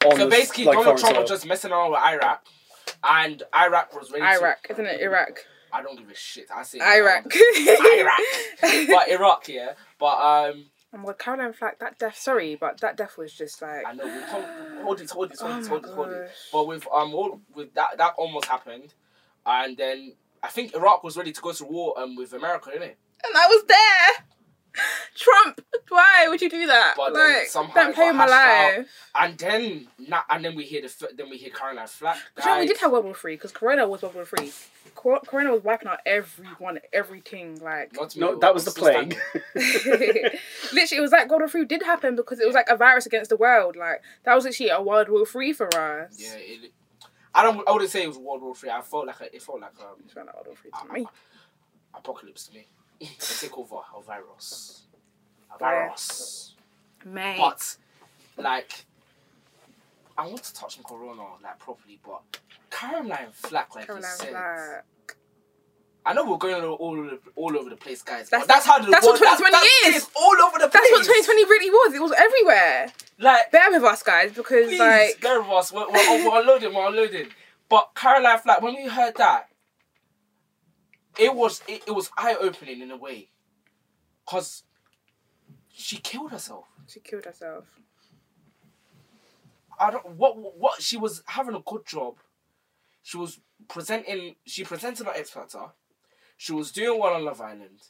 so 0.03 0.17
the, 0.17 0.27
basically, 0.27 0.65
like, 0.65 0.79
Donald 0.79 0.99
Trump 0.99 1.15
soil. 1.15 1.23
was 1.23 1.31
just 1.31 1.47
messing 1.47 1.73
around 1.73 1.93
with 1.93 2.01
Iraq, 2.01 2.47
and 3.05 3.43
Iraq 3.57 3.95
was 3.95 4.11
ready. 4.11 4.23
To, 4.23 4.41
Iraq, 4.41 4.67
isn't 4.71 4.87
it? 4.87 5.01
Iraq. 5.01 5.45
I 5.73 5.83
don't 5.83 5.99
give 5.99 6.09
a 6.09 6.15
shit. 6.15 6.47
I 6.55 6.63
say 6.63 6.79
Iraq. 6.81 7.27
Iraq. 7.35 8.19
but 8.89 9.09
Iraq, 9.09 9.49
yeah. 9.49 9.73
But 9.99 10.17
um, 10.17 10.65
my 10.93 11.05
god, 11.05 11.19
Caroline 11.19 11.53
Flack, 11.53 11.79
that 11.81 11.99
death. 11.99 12.17
Sorry, 12.17 12.57
but 12.57 12.81
that 12.81 12.97
death 12.97 13.19
was 13.19 13.33
just 13.33 13.61
like. 13.61 13.87
I 13.87 13.93
know. 13.93 14.05
We 14.05 14.23
hold, 14.23 14.45
hold 14.83 15.01
it, 15.01 15.11
hold 15.11 15.33
it, 15.33 15.39
hold 15.39 15.53
Oh 15.53 15.59
it, 15.59 15.63
my 15.63 15.69
hold 15.69 15.85
it, 15.85 15.91
hold 15.91 16.11
it. 16.13 16.31
But 16.53 16.67
with 16.67 16.87
um, 16.93 17.15
all, 17.15 17.41
with 17.55 17.75
that, 17.75 17.99
that 17.99 18.15
almost 18.17 18.47
happened, 18.47 18.95
and 19.45 19.77
then 19.77 20.15
I 20.43 20.49
think 20.49 20.75
Iraq 20.75 21.05
was 21.05 21.17
ready 21.17 21.33
to 21.33 21.41
go 21.41 21.53
to 21.53 21.65
war 21.65 21.99
um 22.01 22.17
with 22.17 22.33
America, 22.33 22.71
innit? 22.71 22.95
And 23.25 23.37
I 23.37 23.47
was 23.49 23.65
there. 23.69 24.27
Trump, 25.17 25.61
why 25.89 26.27
would 26.29 26.41
you 26.41 26.49
do 26.51 26.67
that? 26.67 26.95
But 26.97 27.15
then 27.15 27.39
like, 27.39 27.47
somehow 27.49 27.75
don't 27.75 27.91
it 27.91 27.95
play 27.95 28.13
my 28.13 28.23
hashed 28.25 28.33
out. 28.33 28.79
life. 28.79 28.89
And 29.15 29.39
then, 29.39 29.89
na- 29.99 30.23
and 30.31 30.45
then 30.45 30.55
we 30.55 30.65
hear 30.65 30.83
the, 30.83 31.09
then 31.17 31.29
we 31.31 31.37
hear 31.37 31.51
Caroline 31.51 31.87
Flack. 31.87 32.19
But 32.35 32.45
you 32.45 32.51
know, 32.51 32.59
we 32.61 32.67
did 32.67 32.79
have 32.79 32.93
World 32.93 33.05
War 33.07 33.15
Three 33.15 33.35
because 33.35 33.53
Corona 33.53 33.89
was 33.89 34.03
World 34.03 34.15
War 34.15 34.25
Three. 34.25 34.53
Cor- 34.95 35.21
Corona 35.21 35.53
was 35.53 35.63
wiping 35.63 35.89
out 35.89 35.99
everyone, 36.07 36.79
everything. 36.93 37.59
Like, 37.61 37.93
No, 38.17 38.39
that 38.39 38.55
was 38.55 38.65
the 38.65 38.71
plague. 38.73 39.17
literally, 39.55 40.99
it 40.99 41.01
was 41.01 41.13
like 41.13 41.29
World 41.29 41.43
War 41.43 41.49
Three 41.49 41.65
did 41.65 41.83
happen 41.83 42.17
because 42.17 42.41
it 42.41 42.47
was 42.47 42.55
like 42.55 42.69
a 42.69 42.77
virus 42.77 43.07
against 43.07 43.31
the 43.31 43.37
world. 43.37 43.77
Like, 43.77 44.03
that 44.25 44.35
was 44.35 44.47
actually 44.47 44.71
a 44.71 44.81
World 44.81 45.09
War 45.09 45.27
Three 45.27 45.53
for 45.53 45.67
us. 45.75 46.15
Yeah, 46.19 46.35
it, 46.37 46.73
I 47.35 47.43
don't. 47.43 47.67
I 47.69 47.73
wouldn't 47.73 47.91
say 47.91 48.03
it 48.05 48.09
was 48.09 48.19
World 48.19 48.43
War 48.43 48.55
Three. 48.55 48.71
I 48.71 48.81
felt 48.81 49.07
like 49.07 49.21
a, 49.21 49.35
it 49.35 49.43
felt 49.43 49.61
like 49.61 49.73
um, 49.81 49.97
It's 50.05 50.15
not 50.17 50.27
World 50.35 50.47
War 50.47 50.57
Three 50.61 50.71
to 50.71 50.93
me. 50.93 51.07
apocalypse 51.95 52.47
to 52.49 52.55
me. 52.55 52.67
a 53.01 53.05
takeover, 53.05 53.83
a 53.97 54.03
virus, 54.03 54.83
a 55.55 55.59
virus. 55.59 56.55
Mate. 57.05 57.37
But 57.39 57.77
like, 58.37 58.85
I 60.17 60.27
want 60.27 60.43
to 60.43 60.55
touch 60.55 60.79
on 60.79 60.85
Corona 60.85 61.23
like 61.43 61.59
properly, 61.59 61.99
but 62.05 62.23
Caroline 62.71 63.29
Flack, 63.33 63.75
like 63.75 63.87
Caroline 63.87 64.03
you 64.11 64.17
said, 64.25 64.31
Flack. 64.31 64.85
I 66.07 66.15
know 66.15 66.25
we're 66.25 66.39
going 66.39 66.65
all, 66.65 66.75
all, 66.75 66.99
over, 66.99 67.19
all 67.37 67.57
over 67.59 67.69
the 67.71 67.77
place, 67.77 68.03
guys. 68.03 68.31
That's- 68.31 68.47
but 68.47 68.55
that's 68.55 68.67
how 68.67 68.79
the 68.79 68.91
that's 68.91 69.05
what 69.05 69.21
world- 69.21 69.37
2020 69.39 69.69
that's, 69.85 69.97
is. 70.05 70.11
All 70.17 70.37
over 70.47 70.59
the 70.59 70.69
place. 70.69 70.73
That's 70.73 70.91
what 70.91 71.05
2020 71.05 71.45
really 71.45 71.71
was. 71.71 71.95
It 71.95 72.01
was 72.03 72.13
everywhere. 72.13 72.93
Like, 73.19 73.51
Bear 73.53 73.71
with 73.71 73.83
us, 73.85 74.03
guys, 74.03 74.33
because 74.33 74.67
please, 74.69 74.79
like 74.79 75.21
bear 75.21 75.41
with 75.41 75.51
us. 75.51 75.73
We're, 75.73 75.87
we're, 75.91 76.29
we're 76.31 76.41
unloading. 76.41 76.73
We're 76.75 76.87
unloading. 76.89 77.29
But 77.69 77.91
Caroline 77.95 78.39
Flack, 78.39 78.63
when 78.63 78.75
we 78.75 78.87
heard 78.89 79.17
that, 79.17 79.48
it 81.19 81.35
was 81.35 81.63
it, 81.69 81.83
it 81.87 81.91
was 81.91 82.11
eye 82.17 82.37
opening 82.41 82.81
in 82.81 82.91
a 82.91 82.97
way, 82.97 83.29
cause 84.27 84.63
she 85.73 85.97
killed 85.99 86.31
herself. 86.31 86.67
she 86.87 87.01
killed 87.01 87.25
herself. 87.25 87.65
I 89.81 89.91
don't 89.91 90.07
what 90.17 90.37
what 90.59 90.81
she 90.83 90.97
was 90.97 91.23
having 91.27 91.55
a 91.55 91.61
good 91.61 91.87
job. 91.87 92.17
She 93.03 93.17
was 93.17 93.41
presenting. 93.69 94.37
She 94.45 94.65
presented 94.65 95.07
on 95.07 95.15
X 95.17 95.31
Factor. 95.31 95.67
She 96.37 96.53
was 96.53 96.73
doing 96.73 97.01
well 97.01 97.15
on 97.15 97.25
Love 97.25 97.41
Island. 97.41 97.81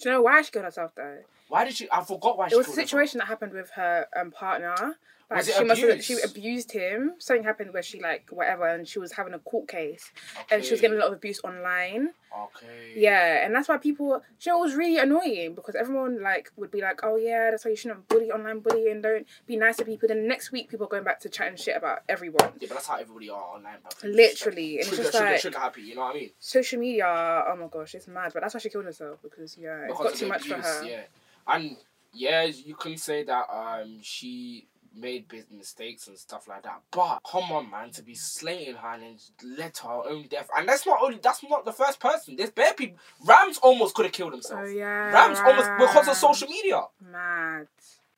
Do 0.00 0.08
you 0.08 0.14
know 0.14 0.22
why 0.22 0.42
she 0.42 0.50
killed 0.50 0.64
herself 0.64 0.92
though? 0.96 1.18
Why 1.48 1.64
did 1.64 1.74
she? 1.74 1.88
I 1.90 2.02
forgot 2.02 2.38
why 2.38 2.48
she. 2.48 2.54
It 2.54 2.58
was 2.58 2.66
a 2.66 2.68
killed 2.68 2.76
herself. 2.76 2.88
situation 2.88 3.18
that 3.18 3.28
happened 3.28 3.52
with 3.52 3.70
her 3.70 4.06
um, 4.16 4.30
partner. 4.30 4.96
Like 5.30 5.44
she 5.44 5.62
must 5.64 5.80
have 5.82 6.02
she 6.02 6.20
abused 6.20 6.72
him. 6.72 7.14
Something 7.18 7.44
happened 7.44 7.72
where 7.72 7.82
she 7.82 8.00
like 8.00 8.28
whatever, 8.30 8.66
and 8.66 8.86
she 8.86 8.98
was 8.98 9.12
having 9.12 9.32
a 9.32 9.38
court 9.38 9.68
case, 9.68 10.10
and 10.50 10.64
she 10.64 10.72
was 10.72 10.80
getting 10.80 10.96
a 10.96 11.00
lot 11.00 11.08
of 11.08 11.14
abuse 11.14 11.40
online. 11.44 12.10
Okay. 12.36 12.94
Yeah, 12.96 13.44
and 13.44 13.54
that's 13.54 13.68
why 13.68 13.76
people. 13.76 14.22
Know, 14.46 14.58
was 14.58 14.74
really 14.74 14.98
annoying 14.98 15.54
because 15.54 15.76
everyone 15.76 16.20
like 16.20 16.50
would 16.56 16.72
be 16.72 16.80
like, 16.80 17.00
"Oh 17.04 17.16
yeah, 17.16 17.52
that's 17.52 17.64
why 17.64 17.70
you 17.70 17.76
shouldn't 17.76 18.08
bully 18.08 18.32
online 18.32 18.58
bully 18.58 18.90
and 18.90 19.02
don't 19.04 19.24
be 19.46 19.56
nice 19.56 19.76
to 19.76 19.84
people." 19.84 20.08
Then 20.08 20.26
next 20.26 20.50
week, 20.50 20.68
people 20.68 20.86
are 20.86 20.88
going 20.90 21.04
back 21.04 21.20
to 21.20 21.28
chatting 21.28 21.56
shit 21.56 21.76
about 21.76 22.00
everyone. 22.08 22.52
Yeah, 22.58 22.66
but 22.68 22.74
that's 22.74 22.88
how 22.88 22.96
everybody 22.96 23.30
are 23.30 23.40
online. 23.40 23.78
Literally, 24.02 24.80
and 24.80 24.88
it's 24.88 24.96
just 24.96 25.14
like- 25.14 25.40
trigger 25.40 25.58
happy. 25.60 25.82
You 25.82 25.94
know 25.94 26.02
what 26.02 26.16
I 26.16 26.18
mean? 26.18 26.30
Social 26.40 26.80
media, 26.80 27.06
oh 27.06 27.56
my 27.56 27.68
gosh, 27.68 27.94
it's 27.94 28.08
mad. 28.08 28.32
But 28.34 28.42
that's 28.42 28.54
why 28.54 28.60
she 28.60 28.68
killed 28.68 28.86
herself 28.86 29.20
because 29.22 29.56
yeah, 29.56 29.86
Because 29.86 30.06
got 30.06 30.14
too 30.14 30.24
the 30.24 30.28
much 30.28 30.48
for 30.48 30.54
her. 30.56 30.84
Yeah, 30.84 31.02
and 31.46 31.76
yeah, 32.12 32.42
you 32.42 32.74
can 32.74 32.96
say 32.96 33.22
that 33.22 33.46
um 33.48 33.98
she 34.02 34.66
made 34.94 35.28
big 35.28 35.44
mistakes 35.50 36.08
and 36.08 36.18
stuff 36.18 36.48
like 36.48 36.62
that. 36.64 36.80
But 36.90 37.20
come 37.30 37.50
on, 37.52 37.70
man, 37.70 37.90
to 37.92 38.02
be 38.02 38.14
slating 38.14 38.74
her 38.74 38.88
and 38.94 39.02
then 39.02 39.56
led 39.58 39.74
to 39.74 39.82
her 39.84 40.02
own 40.08 40.26
death, 40.28 40.48
and 40.56 40.68
that's 40.68 40.86
not 40.86 40.98
only 41.02 41.18
that's 41.22 41.42
not 41.48 41.64
the 41.64 41.72
first 41.72 42.00
person. 42.00 42.36
There's 42.36 42.50
bare 42.50 42.74
people. 42.74 42.98
Rams 43.24 43.58
almost 43.58 43.94
could 43.94 44.06
have 44.06 44.12
killed 44.12 44.32
himself. 44.32 44.60
Oh 44.64 44.68
yeah, 44.68 45.12
Rams 45.12 45.38
almost 45.44 45.70
because 45.78 46.08
of 46.08 46.16
social 46.16 46.48
media. 46.48 46.82
Mad. 47.10 47.68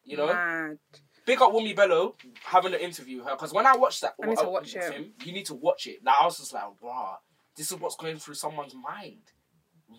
You 0.04 0.16
know, 0.16 0.26
Mad. 0.26 0.78
big 1.24 1.40
up 1.40 1.52
Wumi 1.52 1.76
Bello 1.76 2.16
having 2.44 2.74
an 2.74 2.80
interview 2.80 3.22
her 3.22 3.32
because 3.32 3.52
when 3.52 3.66
I 3.66 3.76
watched 3.76 4.00
that, 4.02 4.14
I 4.22 4.26
need 4.26 4.38
to 4.38 4.46
uh, 4.46 4.50
watch 4.50 4.74
with 4.74 4.84
it. 4.84 4.92
him, 4.92 5.12
you 5.24 5.32
need 5.32 5.46
to 5.46 5.54
watch 5.54 5.86
it. 5.86 6.04
Like 6.04 6.16
I 6.20 6.24
was 6.24 6.38
just 6.38 6.52
like, 6.52 6.64
wow, 6.80 7.18
this 7.56 7.70
is 7.70 7.78
what's 7.78 7.96
going 7.96 8.18
through 8.18 8.34
someone's 8.34 8.74
mind, 8.74 9.22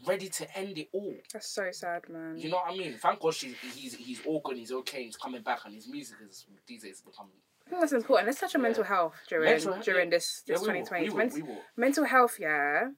ready 0.06 0.30
to 0.30 0.58
end 0.58 0.78
it 0.78 0.90
all. 0.94 1.14
That's 1.32 1.50
so 1.50 1.70
sad, 1.72 2.08
man. 2.10 2.38
You 2.38 2.50
know 2.50 2.58
what 2.58 2.74
I 2.74 2.78
mean? 2.78 2.94
Thank 3.02 3.20
God 3.20 3.34
she's, 3.34 3.56
he's 3.76 3.96
he's 3.96 4.22
all 4.26 4.42
good, 4.44 4.58
he's 4.58 4.72
okay, 4.72 5.04
he's 5.04 5.16
coming 5.18 5.42
back, 5.42 5.60
and 5.66 5.74
his 5.74 5.88
music 5.88 6.18
is 6.30 6.46
these 6.68 6.84
days 6.84 7.02
becoming. 7.02 7.34
I 7.66 7.70
think 7.70 7.82
that's 7.82 7.94
important. 7.94 8.30
It's 8.30 8.40
such 8.40 8.56
a 8.56 8.58
Yeah. 8.58 8.62
mental 8.64 8.84
health 8.84 9.16
during 9.30 9.50
Mental 9.50 9.74
health, 9.74 9.86
during 9.86 10.08
yeah. 10.12 10.18
this 10.18 10.44
this 10.46 10.62
twenty 10.62 10.84
twenty. 10.84 11.10
Men- 11.10 11.58
mental 11.78 12.04
health, 12.06 12.38
yeah, 12.40 12.90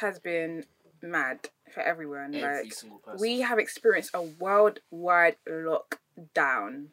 has 0.00 0.18
been 0.18 0.64
mad 1.00 1.48
for 1.72 1.80
everyone. 1.80 2.34
Every 2.34 2.64
like 2.64 2.72
single 2.74 2.98
person. 2.98 3.20
we 3.20 3.40
have 3.42 3.58
experienced 3.58 4.10
a 4.14 4.22
worldwide 4.22 5.36
lockdown, 5.48 6.86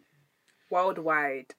worldwide, 0.69 1.55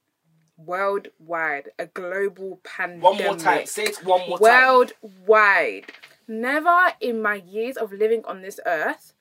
worldwide, 0.57 1.71
a 1.79 1.87
global 1.87 2.61
pandemic. 2.63 3.03
one 3.03 3.19
more 3.19 3.37
time. 3.37 3.67
Say 3.67 3.85
it 3.85 4.05
one 4.05 4.29
more 4.29 4.39
time. 4.39 4.91
worldwide. 5.09 5.87
Never 6.33 6.95
in 6.99 7.21
my 7.21 7.35
years 7.35 7.77
of 7.77 7.93
living 7.93 8.25
on 8.25 8.41
this 8.41 8.59
earth 8.65 9.13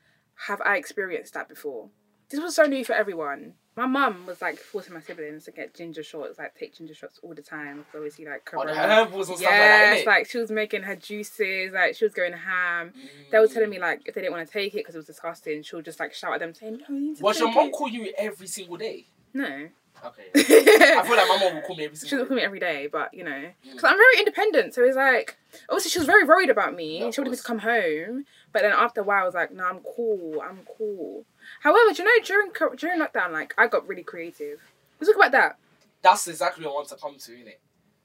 have 0.48 0.62
I 0.62 0.78
experienced 0.78 1.34
that 1.34 1.50
before. 1.50 1.90
This 2.30 2.40
was 2.40 2.56
so 2.56 2.64
new 2.64 2.86
for 2.86 2.94
everyone. 2.94 3.56
my 3.76 3.86
mum 3.86 4.26
was 4.26 4.42
like 4.42 4.58
forcing 4.58 4.94
my 4.94 5.02
siblings 5.02 5.44
to 5.44 5.52
get 5.52 5.74
ginger 5.76 6.04
shots, 6.04 6.40
like 6.40 6.56
take 6.56 6.74
ginger 6.78 6.94
shots 6.94 7.20
all 7.22 7.34
the 7.34 7.42
time. 7.42 7.80
Because 7.80 7.96
obviously, 7.96 8.26
like 8.26 8.46
corona. 8.46 8.74
herbals 8.74 9.28
and 9.28 9.38
stuff 9.38 9.52
like 9.52 9.60
Yes, 9.60 10.06
that. 10.06 10.10
like 10.10 10.30
she 10.30 10.38
was 10.38 10.52
making 10.52 10.84
her 10.84 10.96
juices, 10.96 11.74
like 11.74 11.96
she 11.96 12.06
was 12.06 12.14
going 12.14 12.32
ham. 12.32 12.94
They 13.30 13.40
were 13.40 13.48
telling 13.48 13.70
me 13.70 13.78
mm. 13.78 13.82
like 13.82 14.04
if 14.06 14.16
they 14.16 14.22
didn't 14.22 14.34
want 14.34 14.48
to 14.48 14.54
take 14.54 14.74
it 14.74 14.78
because 14.78 14.96
it 14.96 15.00
was 15.00 15.08
disgusting, 15.08 15.64
she 15.64 15.76
would 15.76 15.84
just 15.84 16.00
like 16.00 16.14
shout 16.14 16.34
at 16.34 16.40
them 16.40 16.54
saying, 16.54 16.80
"No, 16.88 16.96
you 16.96 17.02
need 17.08 17.18
to 17.18 17.24
Was 17.24 17.40
your 17.40 17.52
mom 17.52 17.68
it." 17.68 17.74
call 17.74 17.90
you 17.90 18.14
every 18.18 18.48
single 18.48 18.78
day? 18.78 19.08
No, 19.34 19.68
Okay. 20.04 20.24
I 20.36 21.04
feel 21.06 21.16
like 21.16 21.28
my 21.28 21.38
mom 21.40 21.56
will 21.56 21.62
call 21.62 21.76
me 21.76 21.86
every 21.86 21.98
she 21.98 22.10
doesn't 22.10 22.28
call 22.28 22.36
me 22.38 22.42
every 22.44 22.60
day, 22.60 22.88
but 22.92 23.14
you 23.14 23.24
know, 23.24 23.32
Mm. 23.32 23.54
because 23.64 23.84
I'm 23.84 23.98
very 23.98 24.18
independent. 24.20 24.74
So 24.74 24.84
it's 24.84 24.96
like, 24.96 25.38
obviously, 25.70 25.90
she 25.92 26.00
was 26.00 26.08
very 26.08 26.24
worried 26.24 26.50
about 26.50 26.76
me. 26.76 27.00
Yeah, 27.02 27.12
she 27.12 27.22
wanted 27.22 27.32
me 27.32 27.38
to 27.38 27.44
come 27.44 27.60
home, 27.60 28.26
but 28.52 28.62
then 28.64 28.72
after 28.72 29.02
a 29.02 29.04
while, 29.04 29.22
I 29.24 29.26
was 29.26 29.36
like, 29.36 29.52
no, 29.52 29.64
I'm 29.66 29.80
cool. 29.96 30.42
I'm 30.42 30.62
cool. 30.78 31.26
However, 31.62 31.94
do 31.94 32.04
you 32.04 32.06
know 32.20 32.24
during 32.26 32.52
during 32.78 33.00
lockdown, 33.00 33.32
like 33.32 33.54
I 33.58 33.68
got 33.68 33.88
really 33.88 34.04
creative. 34.04 34.60
Let's 35.00 35.10
talk 35.12 35.18
about 35.18 35.32
that. 35.34 35.58
That's 36.02 36.28
exactly 36.28 36.66
what 36.66 36.72
I 36.72 36.76
want 36.76 36.88
to 36.90 36.96
come 36.96 37.16
to, 37.18 37.32
innit? 37.32 37.58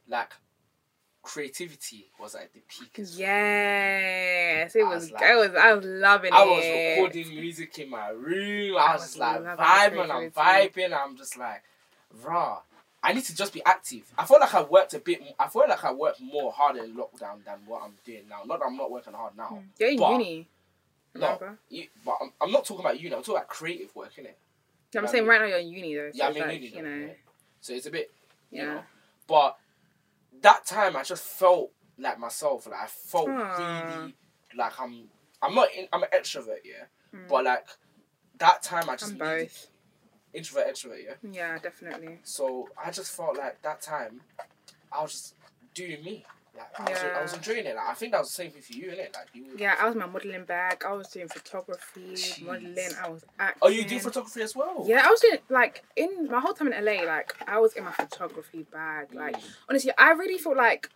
Like, 0.09 0.33
creativity 1.23 2.07
was 2.21 2.35
at 2.35 2.53
the 2.53 2.61
peak. 2.69 2.91
Yes, 2.97 4.75
it 4.77 4.85
was. 4.85 5.05
was 5.05 5.11
like- 5.13 5.23
I 5.23 5.37
was. 5.37 5.51
I 5.55 5.73
was 5.73 5.85
loving 5.85 6.33
I 6.33 6.37
it. 6.37 6.41
I 6.41 6.45
was 6.47 6.99
recording 7.13 7.41
music 7.41 7.79
in 7.79 7.91
my 7.91 8.09
room. 8.11 8.77
I 8.77 8.81
I 8.81 8.93
was 8.93 9.01
was 9.03 9.11
just 9.11 9.19
like 9.19 9.41
vibing, 9.43 10.11
I'm 10.11 10.31
vibing. 10.31 10.93
I'm 10.99 11.17
just 11.17 11.37
like, 11.39 11.63
rah. 12.23 12.61
I 13.03 13.13
need 13.13 13.25
to 13.25 13.37
just 13.37 13.53
be 13.53 13.63
active. 13.65 14.03
I 14.19 14.25
feel 14.25 14.41
like 14.41 14.55
I 14.55 14.63
worked 14.63 14.95
a 14.95 14.99
bit. 14.99 15.23
I 15.39 15.49
feel 15.49 15.65
like 15.69 15.85
I 15.85 15.93
worked 15.93 16.21
more 16.21 16.51
harder 16.53 16.83
in 16.83 16.95
lockdown 16.97 17.45
than 17.45 17.59
what 17.67 17.83
I'm 17.85 17.93
doing 18.05 18.25
now. 18.29 18.41
Not 18.45 18.59
that 18.61 18.67
I'm 18.67 18.77
not 18.77 18.91
working 18.91 19.13
hard 19.13 19.37
now. 19.37 19.63
You're 19.79 19.91
in 19.91 19.99
But- 19.99 20.13
uni. 20.13 20.49
No, 21.15 21.57
you, 21.71 21.87
but 22.05 22.17
I'm, 22.21 22.31
I'm 22.43 22.53
not 22.53 22.67
talking 22.67 22.85
about 22.85 23.01
you. 23.01 23.07
I'm 23.09 23.23
talking 23.23 23.37
about 23.37 23.49
creative 23.49 23.95
work, 23.97 24.13
innit? 24.19 24.35
No, 24.95 24.99
I'm 25.01 25.05
Yeah, 25.05 25.11
saying 25.11 25.27
right 25.27 25.41
now 25.41 25.47
you're 25.47 25.59
in 25.61 25.69
uni 25.69 25.95
though. 25.95 26.11
So 26.13 26.19
Yeah, 26.19 26.27
I'm 26.29 26.37
in 26.37 26.43
like, 26.43 26.53
uni. 26.61 26.67
You 26.77 26.83
know. 26.83 27.07
yeah. 27.07 27.13
So 27.63 27.73
it's 27.73 27.87
a 27.87 27.91
bit, 27.91 28.11
you 28.51 28.61
Yeah. 28.61 28.67
know. 28.75 28.83
But 29.27 29.57
that 30.43 30.67
time, 30.67 30.95
I 30.95 31.03
just 31.05 31.25
felt 31.25 31.71
like 31.97 32.19
myself. 32.19 32.67
Like 32.67 32.81
I 32.81 32.87
felt 32.87 33.31
Aw. 33.31 33.95
really 33.97 34.15
like 34.59 34.79
I'm. 34.79 35.05
I'm 35.41 35.55
not. 35.55 35.69
In, 35.75 35.89
I'm 35.91 36.03
an 36.03 36.11
extrovert, 36.15 36.59
yeah. 36.65 36.85
Mm. 37.15 37.29
But 37.29 37.45
like 37.45 37.67
that 38.39 38.63
time, 38.63 38.91
I 38.91 38.97
just 38.97 39.13
I'm 39.13 39.19
both. 39.19 39.69
Introvert, 40.37 40.69
extrovert, 40.75 41.05
yeah. 41.05 41.15
Yeah, 41.33 41.59
definitely. 41.59 42.19
So 42.25 42.69
I 42.83 42.91
just 42.91 43.11
felt 43.17 43.37
like 43.37 43.63
that 43.63 43.81
time, 43.81 44.21
I 44.93 45.03
was 45.03 45.13
just 45.13 45.35
doing 45.75 46.03
me. 46.05 46.25
Like 46.57 46.81
I, 46.81 46.91
was, 46.91 46.99
I 47.19 47.23
was 47.23 47.35
enjoying 47.35 47.67
it. 47.67 47.77
Like 47.77 47.87
I 47.87 47.93
think 47.95 48.13
that 48.13 48.21
was 48.21 48.29
the 48.29 48.35
same 48.35 48.51
thing 48.51 48.63
for 48.63 48.73
you, 48.73 48.87
innit? 48.89 49.13
Like 49.15 49.29
you. 49.35 49.45
Yeah, 49.59 49.75
I 49.79 49.87
was 49.87 49.95
my 49.95 50.07
modelling 50.07 50.45
bag. 50.47 50.83
I 50.87 50.93
was 50.95 51.09
doing 51.09 51.29
photography, 51.29 52.15
Jeez. 52.15 52.41
modelling. 52.47 52.91
I 53.03 53.09
was 53.11 53.25
acting. 53.39 53.59
Oh, 53.61 53.69
you 53.69 53.85
do 53.85 53.99
photography 53.99 54.41
as 54.41 54.57
well? 54.57 54.83
Yeah, 54.87 55.03
I 55.05 55.11
was 55.11 55.21
doing 55.21 55.39
like 55.51 55.85
in 55.97 56.29
my 56.31 56.41
whole 56.41 56.55
time 56.55 56.73
in 56.73 56.83
LA. 56.85 57.03
Like 57.05 57.35
I 57.47 57.59
was 57.59 57.75
in 57.75 57.85
my 57.85 57.93
photography 57.93 58.65
bag. 58.73 59.13
Like 59.15 59.37
Mm, 59.37 59.43
honestly, 59.69 59.93
I 59.99 60.13
really 60.13 60.39
feel 60.39 60.57
like 60.57 60.89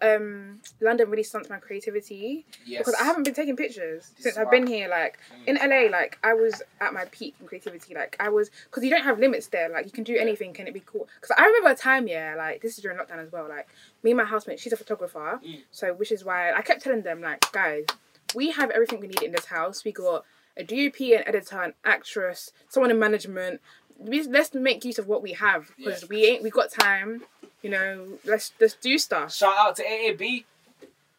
um 0.00 0.60
London 0.80 1.10
really 1.10 1.22
stunts 1.22 1.50
my 1.50 1.58
creativity 1.58 2.46
yes. 2.64 2.78
because 2.78 2.94
I 2.94 3.04
haven't 3.04 3.24
been 3.24 3.34
taking 3.34 3.56
pictures 3.56 4.10
This 4.16 4.22
since 4.24 4.36
I've 4.38 4.50
been 4.50 4.66
here. 4.66 4.88
Like 4.88 5.18
Mm. 5.34 5.48
in 5.48 5.56
LA, 5.56 5.90
like 5.90 6.18
I 6.22 6.34
was 6.34 6.62
at 6.80 6.92
my 6.94 7.04
peak 7.06 7.34
in 7.40 7.46
creativity. 7.46 7.94
Like 7.94 8.16
I 8.20 8.28
was 8.28 8.50
because 8.70 8.84
you 8.84 8.90
don't 8.90 9.02
have 9.02 9.18
limits 9.18 9.48
there. 9.48 9.68
Like 9.68 9.84
you 9.86 9.90
can 9.90 10.04
do 10.04 10.16
anything. 10.16 10.52
Can 10.52 10.66
it 10.68 10.74
be 10.74 10.82
cool? 10.86 11.08
Because 11.20 11.34
I 11.36 11.44
remember 11.46 11.70
a 11.70 11.74
time, 11.74 12.06
yeah, 12.06 12.34
like 12.36 12.62
this 12.62 12.76
is 12.76 12.82
during 12.82 12.98
lockdown 12.98 13.18
as 13.18 13.32
well. 13.32 13.48
Like 13.48 13.68
me 14.02 14.12
and 14.12 14.18
my 14.18 14.24
housemate, 14.24 14.60
she's 14.60 14.72
a 14.72 14.76
photographer, 14.76 15.40
Mm. 15.44 15.62
so 15.70 15.92
which 15.94 16.12
is 16.12 16.24
why 16.24 16.52
I 16.52 16.62
kept 16.62 16.82
telling 16.82 17.02
them 17.02 17.20
like, 17.20 17.50
guys, 17.52 17.86
we 18.34 18.50
have 18.52 18.70
everything 18.70 19.00
we 19.00 19.08
need 19.08 19.22
in 19.22 19.32
this 19.32 19.46
house. 19.46 19.84
We 19.84 19.92
got 19.92 20.24
a 20.56 20.62
DOP, 20.62 21.00
an 21.14 21.24
editor, 21.26 21.60
an 21.60 21.74
actress, 21.84 22.52
someone 22.68 22.90
in 22.92 22.98
management. 22.98 23.60
We, 23.98 24.22
let's 24.24 24.52
make 24.54 24.84
use 24.84 24.98
of 24.98 25.06
what 25.06 25.22
we 25.22 25.32
have 25.32 25.70
because 25.76 26.02
Yeah. 26.02 26.08
we 26.10 26.24
ain't 26.26 26.42
we 26.42 26.50
got 26.50 26.70
time. 26.70 27.22
You 27.62 27.70
know, 27.70 28.06
let's 28.24 28.52
let's 28.60 28.74
do 28.74 28.98
stuff. 28.98 29.32
Shout 29.34 29.54
out 29.58 29.76
to 29.76 29.82
AAB. 29.84 30.44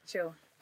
Chill. 0.07 0.35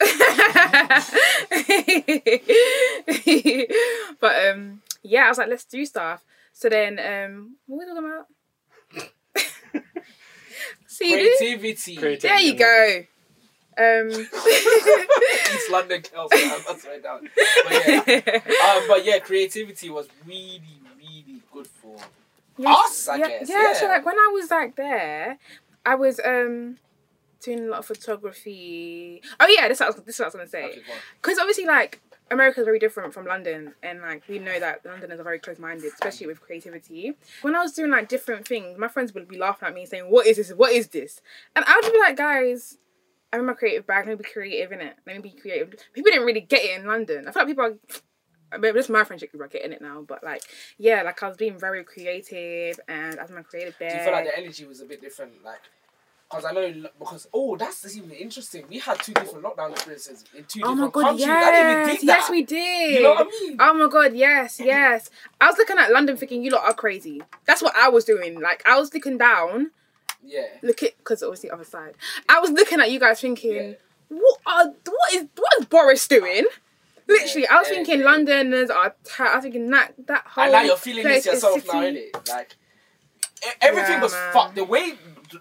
but 4.20 4.46
um 4.50 4.82
yeah, 5.02 5.26
I 5.26 5.28
was 5.28 5.38
like, 5.38 5.48
let's 5.48 5.64
do 5.64 5.84
stuff. 5.84 6.24
So 6.52 6.68
then 6.68 6.98
um 6.98 7.56
what 7.66 7.86
were 7.86 7.94
we 7.94 8.00
talking 8.00 8.10
about? 8.10 9.84
See 10.86 11.14
this? 11.14 11.38
Creativity. 11.38 11.96
Creativity. 11.96 12.28
There 12.28 12.40
you 12.40 12.54
go. 12.54 13.04
Um 13.76 14.08
East 15.54 15.70
London 15.70 16.02
girls, 16.12 16.30
man. 16.32 16.58
That's 16.66 16.84
right 16.86 17.02
down. 17.02 17.28
But 17.64 17.72
yeah. 17.86 18.40
Um, 18.70 18.84
but 18.88 19.04
yeah, 19.04 19.18
creativity 19.18 19.90
was 19.90 20.06
really, 20.26 20.60
really 20.62 20.83
good 21.64 21.70
for. 21.70 21.96
Us, 22.66 23.08
I 23.08 23.16
yeah, 23.16 23.28
guess, 23.28 23.50
Yeah, 23.50 23.72
so 23.72 23.86
like 23.86 24.06
when 24.06 24.16
I 24.16 24.30
was 24.32 24.50
like 24.50 24.76
there, 24.76 25.38
I 25.84 25.94
was 25.96 26.20
um 26.24 26.76
doing 27.40 27.66
a 27.66 27.70
lot 27.70 27.80
of 27.80 27.86
photography. 27.86 29.22
Oh 29.40 29.46
yeah, 29.48 29.68
this 29.68 29.78
is 29.78 29.80
what 29.80 29.86
I 29.86 29.90
was, 29.90 30.04
this 30.04 30.14
is 30.14 30.18
what 30.20 30.24
I 30.24 30.28
was 30.28 30.34
gonna 30.34 30.48
say. 30.48 30.64
Okay, 30.64 30.74
go 30.86 30.92
on. 30.92 30.98
because 31.20 31.38
obviously 31.38 31.66
like 31.66 32.00
America 32.30 32.60
is 32.60 32.64
very 32.64 32.78
different 32.78 33.12
from 33.12 33.26
London, 33.26 33.74
and 33.82 34.00
like 34.00 34.22
we 34.28 34.38
know 34.38 34.58
that 34.58 34.84
Londoners 34.84 35.20
are 35.20 35.24
very 35.24 35.38
close-minded, 35.38 35.84
especially 35.84 36.26
with 36.26 36.40
creativity. 36.40 37.12
When 37.42 37.54
I 37.54 37.60
was 37.62 37.72
doing 37.72 37.90
like 37.90 38.08
different 38.08 38.48
things, 38.48 38.78
my 38.78 38.88
friends 38.88 39.12
would 39.14 39.28
be 39.28 39.36
laughing 39.36 39.68
at 39.68 39.74
me 39.74 39.84
saying, 39.84 40.04
"What 40.10 40.26
is 40.26 40.36
this? 40.38 40.50
What 40.52 40.72
is 40.72 40.88
this?" 40.88 41.20
And 41.54 41.64
I 41.66 41.80
would 41.82 41.92
be 41.92 41.98
like, 41.98 42.16
"Guys, 42.16 42.78
I'm 43.32 43.40
in 43.40 43.46
my 43.46 43.52
creative 43.54 43.86
bag. 43.86 44.06
Let 44.06 44.16
me 44.18 44.22
be 44.24 44.30
creative 44.30 44.72
in 44.72 44.80
it. 44.80 44.96
Let 45.06 45.16
me 45.16 45.22
be 45.22 45.38
creative." 45.38 45.74
People 45.92 46.10
didn't 46.12 46.26
really 46.26 46.40
get 46.40 46.62
it 46.62 46.80
in 46.80 46.86
London. 46.86 47.28
I 47.28 47.32
feel 47.32 47.42
like 47.42 47.48
people 47.48 47.64
are. 47.64 47.74
I 48.54 48.58
mean, 48.58 48.74
this 48.74 48.86
is 48.86 48.90
my 48.90 49.04
friendship 49.04 49.30
group 49.30 49.42
are 49.42 49.48
getting 49.48 49.72
it 49.72 49.82
now, 49.82 50.02
but 50.06 50.22
like, 50.24 50.42
yeah, 50.78 51.02
like 51.02 51.22
I 51.22 51.28
was 51.28 51.36
being 51.36 51.58
very 51.58 51.84
creative 51.84 52.78
and 52.88 53.18
as 53.18 53.30
my 53.30 53.42
creative 53.42 53.78
bag. 53.78 53.90
Do 53.92 53.96
you 53.98 54.04
feel 54.04 54.12
like 54.12 54.24
the 54.26 54.38
energy 54.38 54.64
was 54.64 54.80
a 54.80 54.84
bit 54.84 55.00
different? 55.00 55.32
Like, 55.44 55.60
because 56.30 56.44
I 56.46 56.52
know, 56.52 56.88
because, 56.98 57.28
oh, 57.32 57.56
that's 57.56 57.96
even 57.96 58.10
interesting. 58.10 58.64
We 58.68 58.78
had 58.78 58.98
two 59.00 59.12
different 59.12 59.44
lockdown 59.44 59.70
experiences 59.72 60.24
in 60.36 60.44
two 60.44 60.60
Oh 60.64 60.68
my 60.74 60.86
different 60.86 60.92
god, 60.94 61.02
countries. 61.02 61.28
I 61.28 61.50
didn't 61.52 61.70
even 61.82 61.88
yes, 61.94 62.02
yes, 62.02 62.26
that. 62.26 62.32
we 62.32 62.42
did. 62.44 62.90
You 62.94 63.02
know 63.02 63.10
what 63.10 63.26
I 63.26 63.30
mean? 63.46 63.56
Oh 63.60 63.74
my 63.74 63.88
god, 63.92 64.14
yes, 64.14 64.58
yes. 64.60 65.10
I 65.40 65.46
was 65.48 65.58
looking 65.58 65.78
at 65.78 65.92
London 65.92 66.16
thinking 66.16 66.42
you 66.42 66.50
lot 66.50 66.64
are 66.64 66.74
crazy. 66.74 67.22
That's 67.46 67.62
what 67.62 67.74
I 67.76 67.88
was 67.88 68.04
doing. 68.04 68.40
Like 68.40 68.62
I 68.66 68.78
was 68.78 68.92
looking 68.94 69.18
down, 69.18 69.70
yeah. 70.24 70.46
look 70.62 70.82
at 70.82 70.96
because 70.98 71.22
obviously 71.22 71.50
other 71.50 71.64
side. 71.64 71.94
I 72.28 72.40
was 72.40 72.50
looking 72.50 72.80
at 72.80 72.90
you 72.90 72.98
guys 72.98 73.20
thinking, 73.20 73.52
Yeah. 73.54 73.72
what 74.08 74.38
are 74.46 74.66
what 74.66 75.12
is 75.14 75.26
what 75.36 75.52
is 75.60 75.66
Boris 75.66 76.08
doing? 76.08 76.46
Literally, 77.06 77.46
I 77.46 77.58
was 77.58 77.68
yeah, 77.68 77.74
thinking 77.74 78.00
yeah. 78.00 78.04
Londoners 78.06 78.70
are. 78.70 78.94
I 79.18 79.34
was 79.34 79.42
thinking 79.42 79.70
that 79.70 79.94
that 80.06 80.24
whole. 80.26 80.44
And 80.44 80.52
now 80.52 80.62
you're 80.62 80.76
feeling 80.76 81.04
this 81.04 81.26
yourself 81.26 81.66
now, 81.66 81.82
innit? 81.82 82.28
Like, 82.28 82.56
everything 83.60 83.92
Yeah, 83.94 84.02
was 84.02 84.12
man. 84.12 84.32
fucked. 84.32 84.54
The 84.54 84.64
way, 84.64 84.94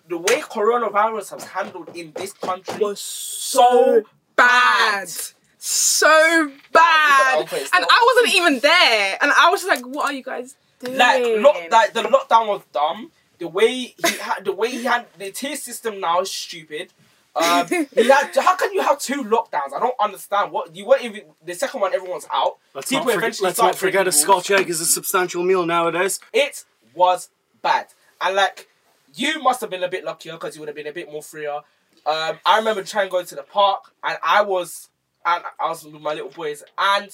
the 0.10 0.18
way 0.18 0.42
coronavirus 0.42 1.34
was 1.34 1.44
handled 1.46 1.96
in 1.96 2.12
this 2.16 2.34
country 2.34 2.80
Was 2.80 3.00
so 3.00 4.04
bad. 4.36 5.10
So 5.58 6.52
bad. 6.74 7.42
Okay, 7.44 7.62
And. 7.74 7.86
I 7.90 8.14
wasn't 8.16 8.36
even 8.36 8.60
there. 8.60 9.18
And 9.22 9.32
I 9.32 9.50
was 9.50 9.64
just 9.64 9.70
like, 9.70 9.86
what 9.86 10.06
are 10.06 10.14
you 10.14 10.24
guys 10.24 10.58
doing? 10.80 10.98
like 10.98 11.24
lock, 11.38 11.56
like 11.72 11.94
the 11.94 12.02
lockdown 12.02 12.48
was 12.48 12.62
dumb. 12.74 13.12
The 13.40 13.48
way 13.48 13.72
he 13.74 14.18
had, 14.20 14.44
the 14.46 14.52
way 14.54 14.72
he 14.72 14.84
had 14.84 15.06
the 15.18 15.32
tier 15.32 15.56
system 15.56 16.02
now 16.02 16.20
is 16.22 16.32
stupid. 16.32 16.92
Um, 17.36 17.68
he 17.96 18.08
had, 18.08 18.32
how 18.36 18.56
can 18.56 18.74
you 18.74 18.82
have 18.82 19.00
two 19.00 19.24
lockdowns? 19.24 19.74
I 19.76 19.80
don't 19.80 19.96
understand. 20.00 20.52
What 20.52 20.76
you 20.76 20.86
weren't 20.86 21.04
even 21.04 21.22
the 21.44 21.54
second 21.56 21.82
one. 21.82 21.94
Everyone's 21.94 22.28
out. 22.32 22.58
Let's 22.74 22.90
People 22.90 23.06
not, 23.06 23.14
forget, 23.14 23.18
eventually 23.18 23.48
let's 23.48 23.60
not 23.60 23.76
forget 23.76 24.08
a 24.08 24.12
Scotch 24.12 24.52
egg 24.52 24.70
is 24.70 24.82
a 24.82 24.86
substantial 24.86 25.44
meal 25.44 25.66
nowadays. 25.66 26.20
It 26.32 26.64
was 26.94 27.30
bad, 27.62 27.88
and 28.22 28.36
like 28.36 28.68
you 29.16 29.42
must 29.42 29.62
have 29.62 29.70
been 29.70 29.84
a 29.84 29.90
bit 29.90 30.04
luckier 30.04 30.34
because 30.34 30.56
you 30.56 30.62
would 30.62 30.70
have 30.70 30.76
been 30.76 30.88
a 30.88 30.94
bit 30.94 31.12
more 31.12 31.24
freer. 31.24 31.62
Um, 32.06 32.40
I 32.46 32.58
remember 32.58 32.84
trying 32.84 33.08
to 33.08 33.12
go 33.12 33.24
to 33.24 33.36
the 33.36 33.44
park, 33.44 33.94
and 34.04 34.18
I 34.24 34.42
was, 34.42 34.90
and 35.26 35.44
I 35.60 35.70
was 35.70 35.86
with 35.86 35.94
my 36.02 36.14
little 36.14 36.30
boys, 36.30 36.64
and 36.78 37.10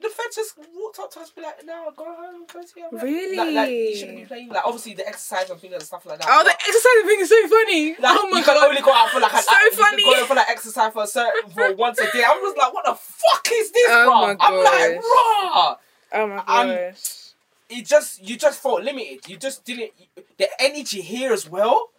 the 0.00 0.08
feds 0.08 0.36
just 0.36 0.58
walked 0.74 0.98
up 0.98 1.10
to 1.12 1.20
us, 1.20 1.30
be 1.30 1.42
like, 1.42 1.64
"No, 1.64 1.92
go 1.96 2.04
home, 2.04 2.44
go 2.52 2.60
to 2.62 2.68
your 2.80 2.90
room." 2.90 3.00
Really? 3.02 3.36
Like, 3.36 3.54
like 3.54 3.70
you 3.70 3.96
shouldn't 3.96 4.18
be 4.18 4.24
playing. 4.24 4.48
Like 4.48 4.64
obviously 4.64 4.94
the 4.94 5.06
exercise 5.06 5.50
and 5.50 5.60
things 5.60 5.74
and 5.74 5.82
stuff 5.82 6.06
like 6.06 6.18
that. 6.20 6.28
Oh, 6.30 6.42
the 6.44 6.50
exercise 6.50 7.06
thing 7.06 7.20
is 7.20 7.28
so 7.28 7.48
funny. 7.48 7.90
like, 7.98 8.18
oh 8.18 8.28
my 8.30 8.38
you 8.38 8.44
can 8.44 8.56
only 8.56 8.80
go 8.80 8.92
out 8.92 9.10
for 9.10 9.20
like 9.20 9.32
an 9.34 9.42
So 9.42 9.52
you 9.52 9.70
can 9.70 9.78
funny. 9.78 10.02
Go 10.04 10.14
out 10.22 10.26
for 10.28 10.34
like 10.34 10.48
exercise 10.50 10.92
for 10.92 11.02
a 11.02 11.06
certain 11.06 11.50
for 11.50 11.74
once 11.74 11.98
a 11.98 12.10
day. 12.12 12.24
I 12.24 12.30
was 12.42 12.56
like, 12.56 12.72
what 12.72 12.84
the 12.86 12.94
fuck 12.94 13.48
is 13.52 13.70
this, 13.72 13.86
Oh 13.90 14.06
bro? 14.06 14.36
I'm 14.40 14.64
like, 14.64 15.02
raw. 15.02 15.76
Oh 16.12 16.26
my 16.26 16.44
gosh. 16.46 17.32
it 17.68 17.84
just 17.86 18.22
you 18.26 18.36
just 18.36 18.60
felt 18.62 18.82
limited. 18.82 19.28
You 19.28 19.36
just 19.36 19.64
didn't. 19.64 19.92
The 20.38 20.48
energy 20.60 21.02
here 21.02 21.32
as 21.32 21.48
well. 21.48 21.90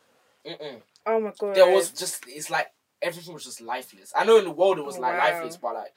Mm-mm. 0.46 0.82
Oh 1.06 1.20
my 1.20 1.32
god. 1.40 1.56
There 1.56 1.72
was 1.72 1.92
just 1.92 2.24
it's 2.28 2.50
like 2.50 2.68
everything 3.02 3.34
was 3.34 3.44
just 3.46 3.62
lifeless. 3.62 4.12
I 4.16 4.26
know 4.26 4.38
in 4.38 4.46
the 4.46 4.52
world 4.52 4.80
it 4.80 4.86
was 4.86 4.98
Oh, 4.98 5.02
like 5.02 5.14
wow. 5.14 5.20
lifeless, 5.32 5.58
but 5.58 5.76
like 5.76 5.94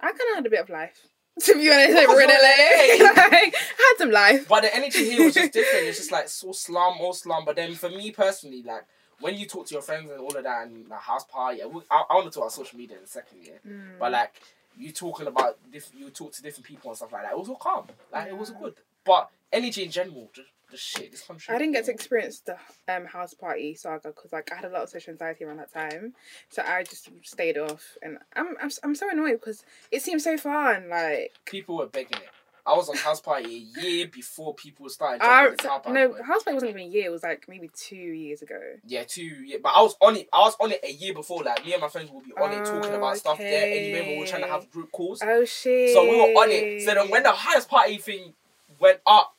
I 0.00 0.08
kind 0.08 0.20
of 0.30 0.36
had 0.36 0.46
a 0.46 0.50
bit 0.50 0.60
of 0.60 0.68
life. 0.68 1.06
To 1.42 1.54
be 1.54 1.70
honest, 1.70 1.94
like, 1.94 2.08
we're 2.08 2.22
in 2.22 2.28
LA. 2.30 3.04
like, 3.04 3.18
I 3.18 3.52
had 3.78 3.98
some 3.98 4.10
life. 4.10 4.48
but 4.48 4.62
the 4.62 4.74
energy 4.74 5.10
here 5.10 5.24
was 5.24 5.34
just 5.34 5.52
different. 5.52 5.86
It's 5.86 5.98
just 5.98 6.10
like 6.12 6.28
so 6.28 6.52
slum, 6.52 6.94
all 7.00 7.12
slum. 7.12 7.44
But 7.44 7.56
then 7.56 7.74
for 7.74 7.90
me 7.90 8.10
personally, 8.10 8.62
like 8.62 8.84
when 9.20 9.36
you 9.36 9.46
talk 9.46 9.66
to 9.66 9.74
your 9.74 9.82
friends 9.82 10.10
and 10.10 10.20
all 10.20 10.34
of 10.34 10.44
that 10.44 10.66
and 10.66 10.88
the 10.90 10.94
house 10.96 11.24
party, 11.24 11.62
I, 11.62 11.66
I, 11.90 12.04
I 12.10 12.14
want 12.14 12.24
to 12.24 12.30
talk 12.30 12.44
about 12.44 12.52
social 12.52 12.78
media 12.78 12.96
in 12.98 13.04
a 13.04 13.06
second, 13.06 13.38
yeah. 13.42 13.52
Mm. 13.70 13.98
But 13.98 14.12
like 14.12 14.40
you 14.78 14.92
talking 14.92 15.26
about 15.26 15.58
diff- 15.72 15.92
you 15.94 16.08
talk 16.10 16.32
to 16.32 16.42
different 16.42 16.66
people 16.66 16.90
and 16.90 16.96
stuff 16.96 17.12
like 17.12 17.22
that. 17.22 17.32
It 17.32 17.38
was 17.38 17.48
all 17.48 17.56
calm. 17.56 17.86
Like 18.12 18.28
it 18.28 18.36
was 18.36 18.50
Yeah. 18.50 18.56
good. 18.62 18.74
But 19.04 19.30
energy 19.52 19.84
in 19.84 19.90
general, 19.90 20.30
just, 20.34 20.48
just 20.70 20.84
shit. 20.84 21.10
This 21.10 21.22
country. 21.22 21.54
I 21.54 21.58
didn't 21.58 21.74
get 21.74 21.84
to 21.86 21.92
experience 21.92 22.40
the 22.40 22.56
um 22.88 23.06
house 23.06 23.34
party 23.34 23.74
saga 23.74 24.08
because 24.08 24.32
like 24.32 24.50
I 24.52 24.56
had 24.56 24.64
a 24.64 24.70
lot 24.70 24.82
of 24.82 24.88
social 24.88 25.12
anxiety 25.12 25.44
around 25.44 25.58
that 25.58 25.72
time, 25.72 26.14
so 26.48 26.62
I 26.62 26.82
just 26.82 27.08
stayed 27.22 27.58
off. 27.58 27.96
And 28.02 28.18
I'm 28.34 28.56
I'm, 28.60 28.70
I'm 28.82 28.94
so 28.94 29.10
annoyed 29.10 29.32
because 29.40 29.64
it 29.90 30.02
seems 30.02 30.24
so 30.24 30.36
fun. 30.36 30.88
Like 30.88 31.32
People 31.44 31.78
were 31.78 31.86
begging 31.86 32.18
it. 32.18 32.30
I 32.66 32.74
was 32.74 32.88
on 32.88 32.96
house 32.96 33.20
party 33.20 33.68
a 33.76 33.80
year 33.80 34.08
before 34.08 34.52
people 34.52 34.88
started 34.88 35.22
I, 35.22 35.50
the 35.50 35.56
park. 35.56 35.88
no 35.88 36.08
boy. 36.08 36.22
house 36.24 36.42
party 36.42 36.54
wasn't 36.54 36.70
even 36.70 36.82
a 36.82 36.86
year. 36.86 37.06
It 37.06 37.12
was 37.12 37.22
like 37.22 37.44
maybe 37.48 37.70
two 37.72 37.94
years 37.94 38.42
ago. 38.42 38.58
Yeah, 38.84 39.04
two. 39.04 39.22
Yeah, 39.22 39.58
but 39.62 39.68
I 39.68 39.82
was 39.82 39.94
on 40.00 40.16
it. 40.16 40.28
I 40.32 40.38
was 40.40 40.56
on 40.60 40.72
it 40.72 40.80
a 40.82 40.90
year 40.90 41.14
before. 41.14 41.44
Like 41.44 41.64
me 41.64 41.74
and 41.74 41.80
my 41.82 41.88
friends 41.88 42.10
would 42.10 42.24
be 42.24 42.32
on 42.32 42.50
it, 42.50 42.64
talking 42.64 42.92
about 42.92 43.18
stuff 43.18 43.38
there. 43.38 43.66
Anyway, 43.66 44.14
we 44.14 44.18
were 44.18 44.26
trying 44.26 44.42
to 44.42 44.48
have 44.48 44.68
group 44.72 44.90
calls. 44.90 45.22
Oh 45.22 45.44
shit! 45.44 45.94
So 45.94 46.02
we 46.02 46.16
were 46.16 46.40
on 46.40 46.50
it. 46.50 46.82
So 46.82 46.94
then 46.94 47.08
when 47.08 47.22
the 47.22 47.30
house 47.32 47.66
party 47.66 47.98
thing 47.98 48.34
went 48.80 48.98
up, 49.06 49.35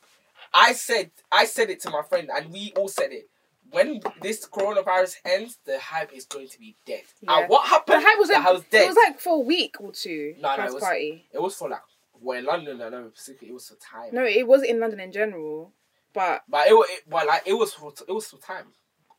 I 0.54 0.72
said 0.72 1.10
I 1.30 1.44
said 1.44 1.70
it 1.70 1.80
to 1.82 1.90
my 1.90 2.02
friend 2.02 2.30
and 2.34 2.52
we 2.52 2.72
all 2.76 2.88
said 2.88 3.12
it. 3.12 3.28
When 3.70 4.00
this 4.22 4.46
coronavirus 4.48 5.16
ends, 5.26 5.58
the 5.66 5.78
hype 5.78 6.12
is 6.14 6.24
going 6.24 6.48
to 6.48 6.58
be 6.58 6.74
dead. 6.86 7.02
Yeah. 7.20 7.40
And 7.40 7.48
what 7.50 7.64
the 7.64 7.68
happened? 7.68 8.02
hype 8.06 8.18
was 8.18 8.28
the 8.28 8.34
like, 8.34 8.42
hype 8.42 8.54
was 8.54 8.64
it 8.72 8.86
was 8.88 8.96
like 9.06 9.20
for 9.20 9.36
a 9.36 9.40
week 9.40 9.76
or 9.80 9.92
two. 9.92 10.34
No, 10.40 10.56
no, 10.56 10.64
it 10.64 10.72
was- 10.74 10.82
party. 10.82 11.26
it 11.32 11.42
was 11.42 11.54
for 11.54 11.68
like 11.68 11.80
well 12.20 12.38
in 12.38 12.46
London, 12.46 12.80
I 12.80 12.88
know 12.88 13.10
specifically 13.14 13.48
it 13.48 13.54
was 13.54 13.68
for 13.68 13.76
time. 13.76 14.10
No, 14.14 14.24
it 14.24 14.46
was 14.46 14.62
in 14.62 14.80
London 14.80 15.00
in 15.00 15.12
general, 15.12 15.72
but 16.14 16.42
But 16.48 16.66
it, 16.68 16.72
it 16.72 17.02
but 17.08 17.26
like 17.26 17.42
it 17.46 17.52
was 17.52 17.74
for 17.74 17.92
it 18.08 18.12
was 18.12 18.26
for 18.26 18.38
time. 18.38 18.66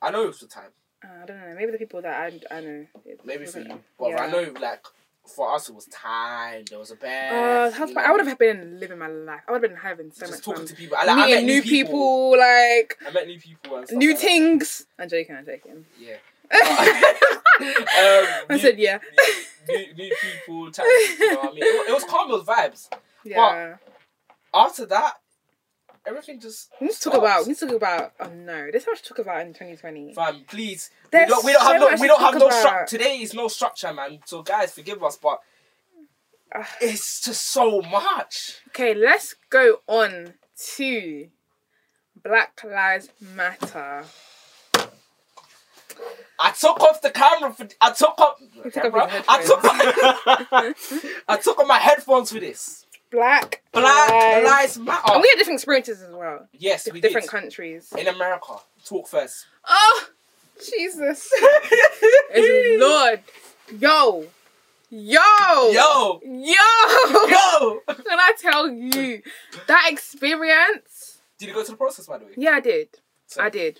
I 0.01 0.09
know 0.11 0.23
it 0.23 0.27
was 0.27 0.39
for 0.39 0.47
time. 0.47 0.71
uh, 1.05 1.23
I 1.23 1.25
don't 1.27 1.39
know. 1.39 1.55
Maybe 1.55 1.71
the 1.71 1.77
people 1.77 2.01
that 2.01 2.19
I 2.51 2.55
I 2.57 2.61
know. 2.61 2.85
it 3.05 3.21
Maybe 3.23 3.45
for 3.45 3.59
you. 3.59 3.79
But 3.99 4.09
yeah. 4.09 4.23
I 4.23 4.31
know 4.31 4.51
like 4.59 4.83
for 5.29 5.53
us 5.53 5.69
it 5.69 5.75
was 5.75 5.85
time. 5.87 6.65
There 6.69 6.79
was 6.79 6.91
a 6.91 6.95
bed. 6.95 7.71
Uh, 7.73 7.87
I 7.97 8.11
would 8.11 8.25
have 8.25 8.37
been 8.37 8.79
living 8.79 8.97
my 8.97 9.07
life. 9.07 9.41
I 9.47 9.51
would 9.51 9.61
have 9.63 9.71
been 9.71 9.79
having 9.79 10.11
so 10.11 10.21
just 10.21 10.31
much 10.31 10.41
talking 10.41 10.59
fun. 10.59 10.67
to 10.67 10.75
people. 10.75 10.97
I, 10.99 11.05
like, 11.05 11.09
I 11.09 11.25
Meeting 11.27 11.35
met 11.35 11.43
new 11.53 11.61
people, 11.61 12.31
like 12.37 12.97
I 13.07 13.11
met 13.11 13.27
new 13.27 13.39
people 13.39 13.77
and 13.77 13.87
stuff 13.87 13.97
new 13.97 14.09
like 14.09 14.17
that. 14.17 14.21
things. 14.21 14.85
I'm 14.97 15.09
joking. 15.09 15.35
I'm 15.35 15.45
joking. 15.45 15.85
Yeah. 15.99 16.15
I 17.61 18.45
um, 18.49 18.59
said 18.59 18.79
yeah. 18.79 18.99
new, 19.67 19.77
new, 19.77 19.93
new 19.95 20.15
people, 20.21 20.71
chatting, 20.71 20.91
you 21.19 21.31
know 21.33 21.39
what 21.39 21.49
I 21.49 21.53
mean? 21.53 21.63
It, 21.63 21.89
it 21.89 21.93
was 21.93 22.03
calm, 22.05 22.31
it 22.31 22.33
was 22.33 22.43
vibes. 22.43 22.89
Yeah. 23.25 23.75
After 24.53 24.85
that, 24.85 25.15
everything 26.05 26.39
just. 26.39 26.71
We 26.79 26.87
need 26.87 26.93
to 26.93 27.01
talk 27.01 27.13
about. 27.15 27.43
We 27.43 27.49
need 27.49 27.57
to 27.59 27.67
talk 27.67 27.75
about. 27.75 28.13
Oh 28.19 28.29
no, 28.29 28.69
there's 28.71 28.85
so 28.85 28.91
much 28.91 29.01
to 29.03 29.09
talk 29.09 29.19
about 29.19 29.41
in 29.41 29.53
2020. 29.53 30.13
Fam, 30.13 30.43
please. 30.47 30.89
We 31.03 31.09
There's 31.11 31.29
don't, 31.29 31.45
we 31.45 31.53
don't 31.53 31.61
so 31.61 31.71
have 31.71 31.81
no, 31.81 32.01
we 32.01 32.07
don't 32.07 32.21
have 32.21 32.33
no 32.35 32.49
structure. 32.49 32.97
Today 32.97 33.17
is 33.17 33.33
no 33.33 33.47
structure, 33.47 33.93
man. 33.93 34.19
So 34.25 34.41
guys, 34.41 34.73
forgive 34.73 35.03
us, 35.03 35.17
but 35.17 35.39
Ugh. 36.55 36.65
it's 36.81 37.21
just 37.21 37.47
so 37.47 37.81
much. 37.81 38.59
Okay, 38.69 38.93
let's 38.93 39.35
go 39.49 39.77
on 39.87 40.33
to 40.75 41.27
Black 42.23 42.61
Lives 42.63 43.09
Matter. 43.35 44.05
I 46.41 46.51
took 46.51 46.79
off 46.79 47.01
the 47.01 47.09
camera 47.09 47.51
for. 47.51 47.67
I 47.81 47.91
took 47.91 48.17
off. 48.17 48.39
Took 48.71 48.93
off 48.93 49.25
I 49.27 49.43
took. 49.43 49.63
Off, 49.63 51.23
I 51.27 51.37
took 51.37 51.59
off 51.59 51.67
my 51.67 51.79
headphones 51.79 52.31
for 52.31 52.39
this. 52.39 52.85
Black 53.11 53.61
Black 53.71 54.09
Lives. 54.11 54.45
Lives 54.45 54.77
Matter. 54.79 55.13
And 55.13 55.21
we 55.21 55.29
had 55.29 55.37
different 55.37 55.57
experiences 55.59 56.01
as 56.01 56.13
well. 56.13 56.47
yes, 56.53 56.83
Di- 56.85 56.91
we 56.91 57.01
different 57.01 57.25
did. 57.25 57.31
countries. 57.31 57.91
In 57.97 58.07
America, 58.07 58.53
talk 58.85 59.07
first. 59.07 59.45
Oh, 59.67 60.05
Jesus. 60.63 61.29
It's 62.31 62.81
Lord. 62.81 63.21
Yo. 63.79 64.25
Yo. 64.91 65.71
Yo, 65.71 66.19
Yo. 66.21 66.21
yo. 67.27 67.79
Can 67.87 68.19
I 68.19 68.33
tell 68.39 68.69
you 68.69 69.21
that 69.67 69.87
experience? 69.91 71.19
Did 71.37 71.49
you 71.49 71.53
go 71.55 71.63
to 71.63 71.71
the 71.71 71.77
process, 71.77 72.07
by 72.07 72.17
the 72.17 72.25
way? 72.25 72.31
Yeah, 72.37 72.51
I 72.51 72.59
did. 72.59 72.89
So- 73.27 73.41
I 73.41 73.49
did. 73.49 73.79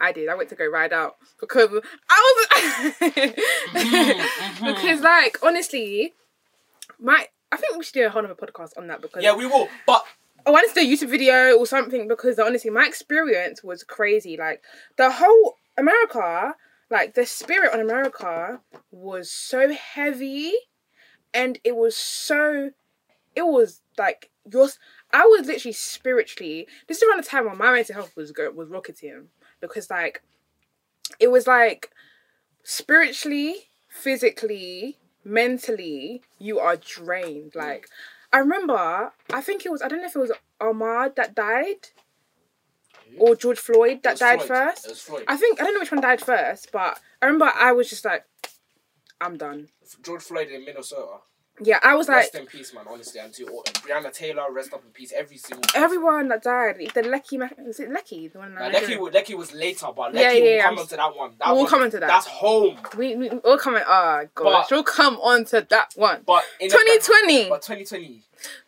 I 0.00 0.12
did. 0.12 0.28
I 0.28 0.34
went 0.34 0.48
to 0.50 0.54
go 0.54 0.66
ride 0.66 0.92
out 0.92 1.16
because 1.40 1.70
I 2.10 2.34
was 2.36 2.92
Mm-hmm, 3.74 4.66
because 4.66 5.00
like 5.00 5.38
honestly, 5.42 6.12
my 6.98 7.26
I 7.54 7.56
think 7.56 7.76
we 7.76 7.84
should 7.84 7.94
do 7.94 8.06
a 8.06 8.10
whole 8.10 8.24
other 8.24 8.34
podcast 8.34 8.76
on 8.76 8.88
that 8.88 9.00
because 9.00 9.22
Yeah, 9.22 9.36
we 9.36 9.46
will. 9.46 9.68
But 9.86 10.04
I 10.44 10.50
need 10.50 10.68
to 10.68 10.74
do 10.74 10.80
a 10.80 10.84
YouTube 10.84 11.10
video 11.10 11.56
or 11.56 11.66
something 11.66 12.08
because 12.08 12.40
honestly, 12.40 12.70
my 12.70 12.84
experience 12.84 13.62
was 13.62 13.84
crazy. 13.84 14.36
Like 14.36 14.62
the 14.96 15.08
whole 15.08 15.54
America, 15.78 16.54
like 16.90 17.14
the 17.14 17.24
spirit 17.24 17.72
on 17.72 17.78
America 17.78 18.60
was 18.90 19.30
so 19.30 19.72
heavy, 19.72 20.52
and 21.32 21.60
it 21.62 21.76
was 21.76 21.96
so, 21.96 22.70
it 23.36 23.46
was 23.46 23.82
like 23.96 24.32
your. 24.50 24.68
I 25.12 25.26
was 25.26 25.46
literally 25.46 25.72
spiritually. 25.72 26.66
This 26.88 26.96
is 26.96 27.08
around 27.08 27.22
the 27.22 27.28
time 27.28 27.46
when 27.46 27.56
my 27.56 27.72
mental 27.72 27.94
health 27.94 28.16
was 28.16 28.32
go, 28.32 28.50
was 28.50 28.68
rocketing 28.68 29.28
because 29.60 29.88
like, 29.90 30.24
it 31.20 31.30
was 31.30 31.46
like 31.46 31.92
spiritually, 32.64 33.70
physically, 33.88 34.98
mentally, 35.24 36.22
you 36.38 36.58
are 36.58 36.76
drained. 36.76 37.52
Mm. 37.52 37.56
Like, 37.56 37.88
I 38.32 38.38
remember, 38.38 39.12
I 39.32 39.40
think 39.40 39.64
it 39.64 39.72
was, 39.72 39.82
I 39.82 39.88
don't 39.88 40.00
know 40.00 40.06
if 40.06 40.16
it 40.16 40.18
was 40.18 40.32
Ahmaud 40.60 41.16
that 41.16 41.34
died 41.34 41.88
or 43.18 43.36
George 43.36 43.58
Floyd 43.58 44.02
that 44.02 44.18
died 44.18 44.42
Floyd. 44.42 44.48
first. 44.48 44.86
It 44.86 44.90
was 44.90 45.00
Floyd. 45.00 45.24
I 45.28 45.36
think, 45.36 45.60
I 45.60 45.64
don't 45.64 45.74
know 45.74 45.80
which 45.80 45.92
one 45.92 46.00
died 46.00 46.20
first, 46.20 46.72
but 46.72 46.98
I 47.22 47.26
remember 47.26 47.50
I 47.54 47.72
was 47.72 47.88
just 47.88 48.04
like, 48.04 48.24
I'm 49.20 49.36
done. 49.36 49.68
George 50.02 50.22
Floyd 50.22 50.48
in 50.48 50.64
Minnesota. 50.64 51.18
Yeah, 51.60 51.78
I 51.84 51.94
was 51.94 52.08
like, 52.08 52.16
rest 52.16 52.34
in 52.34 52.46
peace, 52.46 52.74
man. 52.74 52.84
Honestly, 52.90 53.20
and 53.20 53.32
to 53.34 53.46
all, 53.46 53.62
Breonna 53.64 54.12
Taylor, 54.12 54.50
rest 54.50 54.72
up 54.72 54.82
in 54.84 54.90
peace. 54.90 55.12
Every 55.16 55.36
single. 55.36 55.62
person. 55.62 55.82
everyone 55.82 56.28
that 56.28 56.42
died, 56.42 56.76
the 56.94 57.02
Lecky, 57.02 57.38
was 57.38 57.78
it 57.78 57.90
Lecky? 57.90 58.26
The 58.26 58.38
one 58.40 58.54
Nah, 58.54 58.66
Lecky, 58.66 58.96
Lecky 58.96 59.34
was 59.34 59.52
later, 59.54 59.86
but 59.94 60.12
Lecky 60.14 60.18
Yeah, 60.20 60.32
yeah, 60.32 60.40
will 60.40 60.56
yeah, 60.56 60.64
come 60.64 60.78
on 60.78 60.86
to 60.88 60.96
that 60.96 61.16
one. 61.16 61.30
That 61.38 61.48
We'll 61.48 61.56
one, 61.58 61.66
come 61.68 61.82
on 61.82 61.90
to 61.92 62.00
that. 62.00 62.08
That's 62.08 62.26
home. 62.26 62.76
We, 62.96 63.14
we, 63.14 63.30
we'll 63.44 63.58
come 63.58 63.76
on, 63.76 63.82
oh 63.86 64.26
gosh, 64.34 64.66
But- 64.68 64.74
we'll 64.74 64.82
come 64.82 65.16
on 65.20 65.44
to 65.46 65.64
that 65.70 65.92
one. 65.94 66.22
But 66.26 66.42
in 66.60 66.70
2020. 66.70 67.48
But 67.48 67.62
2020. 67.62 68.22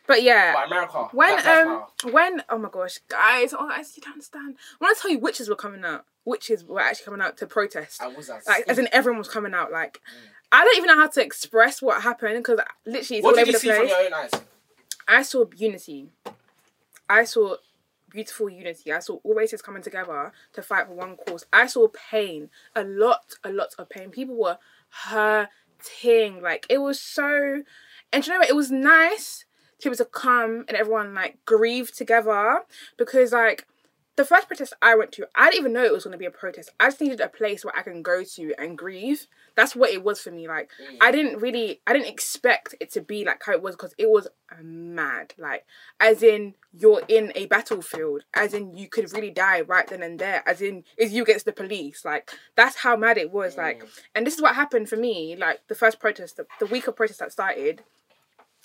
But 0.07 0.22
yeah, 0.22 0.55
But 0.55 0.66
America. 0.68 1.09
when 1.12 1.46
um 1.46 1.85
when 2.12 2.42
oh 2.49 2.57
my 2.57 2.70
gosh 2.70 2.99
guys 3.09 3.53
oh 3.53 3.68
I 3.68 3.79
you 3.81 4.01
don't 4.03 4.12
understand 4.12 4.55
when 4.79 4.88
I 4.90 4.94
tell 4.99 5.11
you 5.11 5.18
witches 5.18 5.49
were 5.51 5.57
coming 5.57 5.85
out 5.85 6.05
witches 6.25 6.64
were 6.64 6.81
actually 6.81 7.05
coming 7.05 7.20
out 7.20 7.37
to 7.38 7.46
protest 7.46 8.01
I 8.01 8.07
was 8.07 8.29
like 8.31 8.42
as 8.68 8.79
in 8.79 8.88
everyone 8.92 9.18
was 9.18 9.29
coming 9.29 9.53
out 9.53 9.72
like 9.72 10.01
I 10.53 10.65
don't 10.65 10.77
even 10.77 10.89
know 10.89 10.97
how 10.97 11.09
to 11.09 11.23
express 11.23 11.83
what 11.83 12.03
happened 12.03 12.37
because 12.39 12.61
literally 12.85 13.19
it's 13.19 13.25
What 13.25 13.35
all 13.35 13.41
over 13.41 13.53
the 13.53 13.59
place 13.59 13.65
your 13.91 14.07
own 14.07 14.15
eyes? 14.15 14.31
I 15.09 15.23
saw 15.23 15.45
unity 15.57 16.09
I 17.09 17.25
saw 17.25 17.57
beautiful 18.11 18.49
unity 18.49 18.93
I 18.93 19.01
saw 19.01 19.19
all 19.23 19.35
races 19.35 19.63
coming 19.63 19.83
together 19.83 20.33
to 20.53 20.63
fight 20.63 20.87
for 20.87 20.95
one 20.95 21.17
cause 21.17 21.45
I 21.53 21.67
saw 21.67 21.89
pain 21.89 22.51
a 22.75 22.85
lot 22.85 23.35
a 23.45 23.51
lot 23.51 23.75
of 23.79 23.89
pain 23.89 24.11
people 24.11 24.37
were 24.37 24.59
hurting 24.89 26.41
like 26.41 26.67
it 26.69 26.79
was 26.79 27.01
so 27.01 27.63
and 28.13 28.27
you 28.27 28.33
know 28.33 28.39
what 28.39 28.49
it 28.49 28.57
was 28.57 28.71
nice 28.71 29.45
to 29.81 29.89
be 29.89 29.91
able 29.91 29.97
to 29.97 30.05
come 30.07 30.65
and 30.69 30.77
everyone 30.77 31.15
like 31.15 31.39
grieve 31.45 31.95
together 31.95 32.63
because 32.97 33.33
like 33.33 33.67
the 34.17 34.25
first 34.25 34.49
protest 34.49 34.73
I 34.81 34.95
went 34.95 35.13
to, 35.13 35.29
I 35.35 35.51
didn't 35.51 35.61
even 35.61 35.73
know 35.75 35.85
it 35.85 35.93
was 35.93 36.05
going 36.05 36.13
to 36.13 36.19
be 36.19 36.25
a 36.25 36.31
protest. 36.31 36.71
I 36.81 36.87
just 36.87 37.01
needed 37.01 37.21
a 37.21 37.29
place 37.29 37.65
where 37.65 37.77
I 37.77 37.83
can 37.83 38.03
go 38.03 38.25
to 38.25 38.55
and 38.59 38.77
grieve. 38.77 39.27
That's 39.57 39.75
what 39.75 39.90
it 39.90 40.05
was 40.05 40.21
for 40.21 40.31
me. 40.31 40.47
Like 40.47 40.71
Mm. 40.81 40.99
I 41.01 41.11
didn't 41.11 41.40
really, 41.40 41.81
I 41.87 41.92
didn't 41.92 42.09
expect 42.09 42.75
it 42.79 42.92
to 42.92 43.01
be 43.01 43.25
like 43.25 43.42
how 43.45 43.53
it 43.53 43.62
was 43.62 43.75
because 43.75 43.95
it 43.99 44.09
was 44.11 44.29
mad. 44.62 45.35
Like 45.38 45.64
as 45.99 46.23
in 46.23 46.55
you're 46.73 47.03
in 47.09 47.33
a 47.35 47.47
battlefield, 47.47 48.25
as 48.35 48.53
in 48.55 48.77
you 48.77 48.88
could 48.88 49.11
really 49.12 49.31
die 49.31 49.62
right 49.62 49.87
then 49.88 50.03
and 50.03 50.19
there. 50.19 50.42
As 50.47 50.61
in 50.61 50.85
is 50.97 51.12
you 51.12 51.23
against 51.23 51.47
the 51.47 51.53
police. 51.53 52.05
Like 52.05 52.31
that's 52.55 52.77
how 52.77 52.97
mad 52.97 53.19
it 53.19 53.33
was. 53.33 53.57
Like 53.57 53.83
Mm. 53.83 54.01
and 54.14 54.27
this 54.27 54.35
is 54.35 54.42
what 54.42 54.55
happened 54.55 54.88
for 54.88 54.97
me. 54.97 55.35
Like 55.37 55.61
the 55.69 55.75
first 55.75 55.99
protest, 55.99 56.37
the, 56.37 56.47
the 56.61 56.66
week 56.66 56.87
of 56.87 56.95
protest 56.97 57.19
that 57.21 57.33
started. 57.33 57.83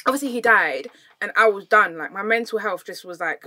Obviously 0.05 0.31
he 0.31 0.41
died, 0.41 0.87
and 1.21 1.31
I 1.37 1.47
was 1.47 1.67
done. 1.67 1.97
Like 1.97 2.11
my 2.11 2.23
mental 2.23 2.59
health 2.59 2.85
just 2.85 3.05
was 3.05 3.19
like 3.19 3.45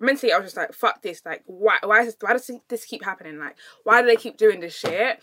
mentally 0.00 0.32
I 0.32 0.36
was 0.38 0.46
just 0.46 0.56
like, 0.56 0.72
fuck 0.72 1.02
this, 1.02 1.22
like 1.26 1.42
why 1.46 1.78
why 1.82 2.00
is 2.00 2.06
this, 2.06 2.16
why 2.20 2.32
does 2.32 2.50
this 2.68 2.84
keep 2.84 3.04
happening? 3.04 3.38
Like 3.38 3.56
why 3.82 4.00
do 4.00 4.06
they 4.06 4.16
keep 4.16 4.36
doing 4.36 4.60
this 4.60 4.76
shit? 4.78 5.18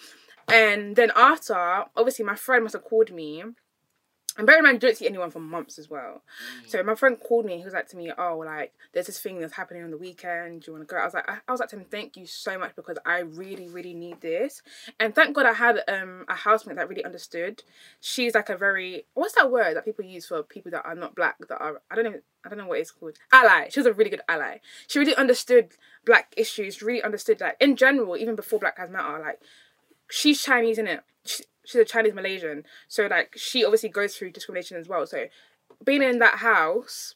And 0.47 0.95
then 0.95 1.11
after, 1.15 1.85
obviously 1.95 2.25
my 2.25 2.35
friend 2.35 2.63
must 2.63 2.73
have 2.73 2.83
called 2.83 3.11
me. 3.11 3.43
And 4.37 4.45
bear 4.45 4.57
in 4.57 4.63
mind, 4.63 4.75
I 4.75 4.79
don't 4.79 4.97
see 4.97 5.07
anyone 5.07 5.31
for 5.31 5.39
months 5.39 5.79
as 5.79 5.89
well. 5.89 6.21
So 6.67 6.83
my 6.83 6.95
friend 6.95 7.17
called 7.17 7.45
me. 7.45 7.57
He 7.57 7.63
was 7.63 7.73
like 7.73 7.87
to 7.89 7.97
me, 7.97 8.11
"Oh, 8.17 8.39
like 8.45 8.73
there's 8.91 9.05
this 9.05 9.21
thing 9.21 9.39
that's 9.39 9.53
happening 9.53 9.83
on 9.83 9.91
the 9.91 9.97
weekend. 9.97 10.61
Do 10.61 10.71
you 10.71 10.73
want 10.73 10.85
to 10.85 10.93
go?" 10.93 10.99
I 10.99 11.05
was 11.05 11.13
like, 11.13 11.29
I, 11.29 11.37
I 11.47 11.51
was 11.51 11.61
like 11.61 11.69
to 11.69 11.77
him, 11.77 11.85
"Thank 11.89 12.17
you 12.17 12.25
so 12.25 12.59
much 12.59 12.75
because 12.75 12.97
I 13.05 13.19
really, 13.19 13.69
really 13.69 13.93
need 13.93 14.19
this." 14.19 14.61
And 14.99 15.15
thank 15.15 15.37
God 15.37 15.45
I 15.45 15.53
had 15.53 15.81
um 15.87 16.25
a 16.27 16.35
housemate 16.35 16.75
that 16.75 16.89
really 16.89 17.05
understood. 17.05 17.63
She's 18.01 18.35
like 18.35 18.49
a 18.49 18.57
very 18.57 19.05
what's 19.13 19.35
that 19.35 19.49
word 19.49 19.77
that 19.77 19.85
people 19.85 20.03
use 20.03 20.27
for 20.27 20.43
people 20.43 20.71
that 20.71 20.85
are 20.85 20.95
not 20.95 21.15
black 21.15 21.37
that 21.39 21.61
are 21.61 21.81
I 21.89 21.95
don't 21.95 22.03
know 22.03 22.19
I 22.45 22.49
don't 22.49 22.57
know 22.57 22.67
what 22.67 22.79
it's 22.79 22.91
called 22.91 23.17
ally. 23.31 23.69
She 23.69 23.79
was 23.79 23.87
a 23.87 23.93
really 23.93 24.09
good 24.09 24.21
ally. 24.27 24.57
She 24.87 24.99
really 24.99 25.15
understood 25.15 25.71
black 26.05 26.33
issues. 26.35 26.81
Really 26.81 27.01
understood 27.01 27.39
like 27.39 27.55
in 27.61 27.77
general, 27.77 28.17
even 28.17 28.35
before 28.35 28.59
Black 28.59 28.77
Lives 28.77 28.91
Matter, 28.91 29.17
like 29.19 29.39
she's 30.09 30.41
Chinese 30.41 30.77
in 30.77 30.87
it. 30.87 31.01
She, 31.25 31.43
she's 31.65 31.81
a 31.81 31.85
Chinese 31.85 32.13
Malaysian, 32.13 32.63
so 32.87 33.07
like 33.07 33.33
she 33.37 33.63
obviously 33.65 33.89
goes 33.89 34.15
through 34.15 34.31
discrimination 34.31 34.77
as 34.77 34.87
well. 34.87 35.05
So 35.07 35.25
being 35.83 36.03
in 36.03 36.19
that 36.19 36.39
house, 36.39 37.15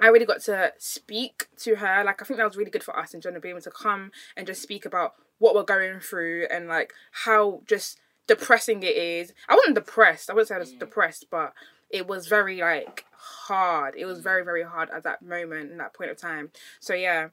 I 0.00 0.08
really 0.08 0.26
got 0.26 0.40
to 0.42 0.72
speak 0.78 1.48
to 1.58 1.76
her. 1.76 2.04
Like 2.04 2.22
I 2.22 2.24
think 2.24 2.38
that 2.38 2.46
was 2.46 2.56
really 2.56 2.70
good 2.70 2.84
for 2.84 2.96
us 2.98 3.14
and 3.14 3.22
John 3.22 3.34
to 3.34 3.40
be 3.40 3.48
able 3.50 3.60
to 3.62 3.70
come 3.70 4.12
and 4.36 4.46
just 4.46 4.62
speak 4.62 4.84
about 4.86 5.14
what 5.38 5.54
we're 5.54 5.62
going 5.64 6.00
through 6.00 6.46
and 6.50 6.68
like 6.68 6.92
how 7.24 7.62
just 7.66 7.98
depressing 8.26 8.82
it 8.82 8.96
is. 8.96 9.32
I 9.48 9.54
wasn't 9.54 9.74
depressed. 9.74 10.30
I 10.30 10.34
wouldn't 10.34 10.48
say 10.48 10.54
I 10.54 10.58
was 10.58 10.72
Mm. 10.72 10.80
depressed, 10.80 11.26
but 11.30 11.52
it 11.90 12.06
was 12.06 12.26
very 12.26 12.60
like 12.60 13.04
hard. 13.16 13.94
It 13.96 14.04
was 14.04 14.20
very 14.20 14.44
very 14.44 14.62
hard 14.62 14.90
at 14.90 15.02
that 15.04 15.22
moment 15.22 15.70
in 15.72 15.78
that 15.78 15.94
point 15.94 16.10
of 16.10 16.16
time. 16.16 16.52
So 16.80 16.94
yeah. 16.94 17.28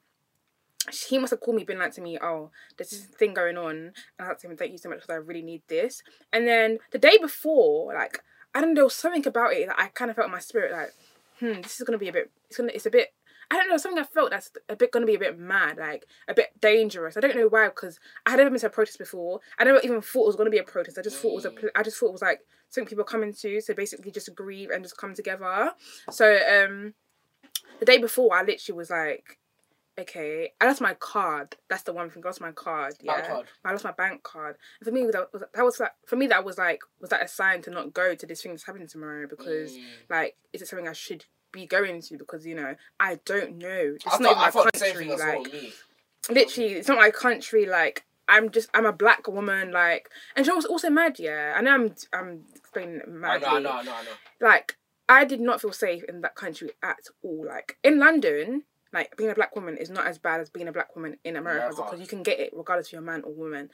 He 1.08 1.18
must 1.18 1.30
have 1.30 1.40
called 1.40 1.56
me, 1.56 1.64
been 1.64 1.78
like 1.78 1.92
to 1.94 2.00
me, 2.00 2.18
"Oh, 2.20 2.50
there's 2.76 2.90
this 2.90 3.04
thing 3.04 3.34
going 3.34 3.56
on," 3.56 3.70
and 3.76 3.92
I 4.18 4.26
had 4.26 4.38
to 4.40 4.48
him, 4.48 4.56
"Thank 4.56 4.72
you 4.72 4.78
so 4.78 4.88
much 4.88 4.98
because 4.98 5.10
I 5.10 5.16
really 5.16 5.42
need 5.42 5.62
this." 5.68 6.02
And 6.32 6.46
then 6.46 6.78
the 6.92 6.98
day 6.98 7.18
before, 7.18 7.92
like 7.94 8.22
I 8.54 8.60
don't 8.60 8.74
know, 8.74 8.88
something 8.88 9.26
about 9.26 9.52
it 9.52 9.68
that 9.68 9.78
I 9.78 9.88
kind 9.88 10.10
of 10.10 10.16
felt 10.16 10.26
in 10.26 10.32
my 10.32 10.38
spirit, 10.38 10.72
like, 10.72 10.94
"Hmm, 11.40 11.60
this 11.60 11.78
is 11.78 11.86
gonna 11.86 11.98
be 11.98 12.08
a 12.08 12.12
bit. 12.12 12.30
It's 12.48 12.56
gonna. 12.56 12.72
It's 12.74 12.86
a 12.86 12.90
bit. 12.90 13.12
I 13.50 13.56
don't 13.56 13.68
know. 13.68 13.76
Something 13.76 13.98
I 13.98 14.04
felt 14.04 14.30
that's 14.30 14.50
a 14.68 14.76
bit 14.76 14.92
gonna 14.92 15.06
be 15.06 15.14
a 15.14 15.18
bit 15.18 15.38
mad, 15.38 15.76
like 15.76 16.06
a 16.26 16.34
bit 16.34 16.58
dangerous. 16.60 17.16
I 17.16 17.20
don't 17.20 17.36
know 17.36 17.48
why, 17.48 17.68
because 17.68 18.00
I 18.24 18.30
had 18.30 18.38
never 18.38 18.50
been 18.50 18.60
to 18.60 18.66
a 18.66 18.70
protest 18.70 18.98
before. 18.98 19.40
I 19.58 19.64
never 19.64 19.80
even 19.80 20.00
thought 20.00 20.24
it 20.24 20.26
was 20.28 20.36
gonna 20.36 20.50
be 20.50 20.58
a 20.58 20.64
protest. 20.64 20.98
I 20.98 21.02
just 21.02 21.18
thought 21.18 21.32
it 21.32 21.34
was 21.34 21.44
a. 21.44 21.78
I 21.78 21.82
just 21.82 21.98
thought 21.98 22.08
it 22.08 22.12
was 22.12 22.22
like 22.22 22.40
something 22.70 22.88
people 22.88 23.04
coming 23.04 23.34
to. 23.34 23.60
So 23.60 23.74
basically, 23.74 24.10
just 24.10 24.34
grieve 24.34 24.70
and 24.70 24.82
just 24.82 24.96
come 24.96 25.14
together. 25.14 25.72
So 26.10 26.26
um, 26.26 26.94
the 27.78 27.84
day 27.84 27.98
before, 27.98 28.34
I 28.34 28.42
literally 28.42 28.78
was 28.78 28.90
like, 28.90 29.38
okay, 29.98 30.52
I 30.60 30.66
lost 30.66 30.80
my 30.80 30.94
card. 30.94 31.56
That's 31.68 31.82
the 31.82 31.92
one 31.92 32.10
thing. 32.10 32.22
I 32.24 32.28
lost 32.28 32.40
my 32.40 32.52
card. 32.52 32.94
Yeah, 33.00 33.20
card. 33.26 33.46
I 33.64 33.72
lost 33.72 33.84
my 33.84 33.92
bank 33.92 34.22
card. 34.22 34.56
And 34.80 34.86
for 34.86 34.92
me, 34.92 35.06
that 35.12 35.32
was 35.32 35.42
that 35.54 35.64
was 35.64 35.80
like 35.80 35.92
for 36.06 36.16
me 36.16 36.26
that 36.28 36.44
was 36.44 36.58
like 36.58 36.80
was 37.00 37.10
that 37.10 37.22
a 37.24 37.28
sign 37.28 37.62
to 37.62 37.70
not 37.70 37.92
go 37.92 38.14
to 38.14 38.26
this 38.26 38.42
thing 38.42 38.52
that's 38.52 38.64
happening 38.66 38.88
tomorrow 38.88 39.26
because 39.28 39.72
Mm. 39.76 39.84
like 40.10 40.36
is 40.52 40.62
it 40.62 40.68
something 40.68 40.88
I 40.88 40.92
should 40.92 41.24
be 41.52 41.66
going 41.66 42.02
to 42.02 42.16
because 42.18 42.46
you 42.46 42.54
know 42.54 42.74
I 43.00 43.18
don't 43.24 43.58
know. 43.58 43.94
It's 43.96 44.06
I 44.06 44.18
not 44.18 44.52
thought, 44.52 44.64
my 44.64 44.70
country. 44.70 44.78
same 44.88 44.96
thing 44.96 45.10
as 45.12 45.20
well 45.20 45.42
like 45.42 45.72
literally, 46.30 46.72
it's 46.74 46.88
not 46.88 46.98
my 46.98 47.10
country. 47.10 47.66
Like 47.66 48.04
I'm 48.28 48.50
just 48.50 48.68
I'm 48.74 48.86
a 48.86 48.92
black 48.92 49.28
woman. 49.28 49.72
Like 49.72 50.10
and 50.34 50.44
she 50.44 50.52
was 50.52 50.66
also 50.66 50.90
mad. 50.90 51.18
Yeah, 51.18 51.54
I 51.56 51.60
know 51.62 51.72
I'm 51.74 51.94
I'm 52.12 52.42
explaining 52.54 53.00
mad. 53.06 53.44
I 53.44 53.50
know, 53.52 53.56
I 53.56 53.60
know, 53.60 53.70
I 53.70 53.82
know, 53.82 53.92
I 53.94 54.02
know. 54.02 54.10
Like 54.40 54.76
I 55.08 55.24
did 55.24 55.40
not 55.40 55.60
feel 55.60 55.72
safe 55.72 56.02
in 56.08 56.20
that 56.22 56.34
country 56.34 56.70
at 56.82 56.98
all. 57.22 57.46
Like 57.46 57.78
in 57.82 57.98
London. 57.98 58.64
Like 58.92 59.16
being 59.16 59.30
a 59.30 59.34
black 59.34 59.54
woman 59.54 59.76
is 59.76 59.90
not 59.90 60.06
as 60.06 60.18
bad 60.18 60.40
as 60.40 60.50
being 60.50 60.68
a 60.68 60.72
black 60.72 60.94
woman 60.94 61.16
in 61.24 61.36
America 61.36 61.74
because 61.76 62.00
you 62.00 62.06
can 62.06 62.22
get 62.22 62.38
it 62.38 62.52
regardless 62.54 62.88
if 62.88 62.92
you're 62.92 63.02
a 63.02 63.04
man 63.04 63.22
or 63.24 63.32
woman. 63.32 63.70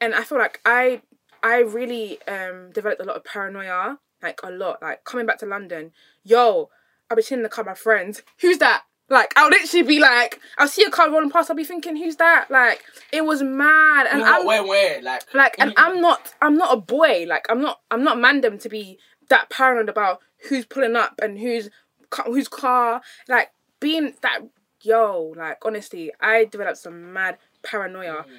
And 0.00 0.14
I 0.14 0.24
feel 0.24 0.38
like 0.38 0.60
I 0.64 1.02
I 1.42 1.60
really 1.60 2.18
um 2.26 2.70
developed 2.72 3.00
a 3.00 3.04
lot 3.04 3.16
of 3.16 3.24
paranoia, 3.24 3.98
like 4.22 4.40
a 4.42 4.50
lot. 4.50 4.82
Like 4.82 5.04
coming 5.04 5.26
back 5.26 5.38
to 5.38 5.46
London, 5.46 5.92
yo, 6.24 6.70
I'll 7.10 7.16
be 7.16 7.22
chilling 7.22 7.40
in 7.40 7.42
the 7.44 7.48
car 7.48 7.62
with 7.62 7.70
my 7.70 7.74
friends. 7.74 8.22
Who's 8.40 8.58
that? 8.58 8.82
Like 9.08 9.32
I'll 9.36 9.48
literally 9.48 9.86
be 9.86 10.00
like, 10.00 10.40
I'll 10.58 10.66
see 10.66 10.82
a 10.82 10.90
car 10.90 11.10
rolling 11.10 11.30
past. 11.30 11.48
I'll 11.48 11.56
be 11.56 11.64
thinking, 11.64 11.96
who's 11.96 12.16
that? 12.16 12.50
Like 12.50 12.82
it 13.12 13.24
was 13.24 13.42
mad, 13.42 14.06
and 14.10 14.20
And 14.20 14.24
I'm 14.24 14.46
where, 14.46 14.66
where, 14.66 15.00
like, 15.00 15.22
like, 15.32 15.54
and 15.58 15.72
I'm 15.76 16.00
not, 16.00 16.34
I'm 16.42 16.56
not 16.56 16.76
a 16.76 16.80
boy. 16.80 17.24
Like 17.28 17.46
I'm 17.48 17.62
not, 17.62 17.80
I'm 17.90 18.02
not 18.02 18.16
mandem 18.16 18.60
to 18.62 18.68
be 18.68 18.98
that 19.28 19.48
paranoid 19.48 19.88
about 19.88 20.20
who's 20.48 20.64
pulling 20.64 20.96
up 20.96 21.14
and 21.22 21.38
who's 21.38 21.70
whose 22.26 22.48
car. 22.48 23.00
Like 23.28 23.50
being 23.80 24.14
that 24.22 24.40
yo, 24.82 25.34
like 25.36 25.58
honestly, 25.64 26.12
I 26.20 26.44
developed 26.44 26.78
some 26.78 27.12
mad 27.12 27.38
paranoia. 27.62 28.24
Mm. 28.28 28.36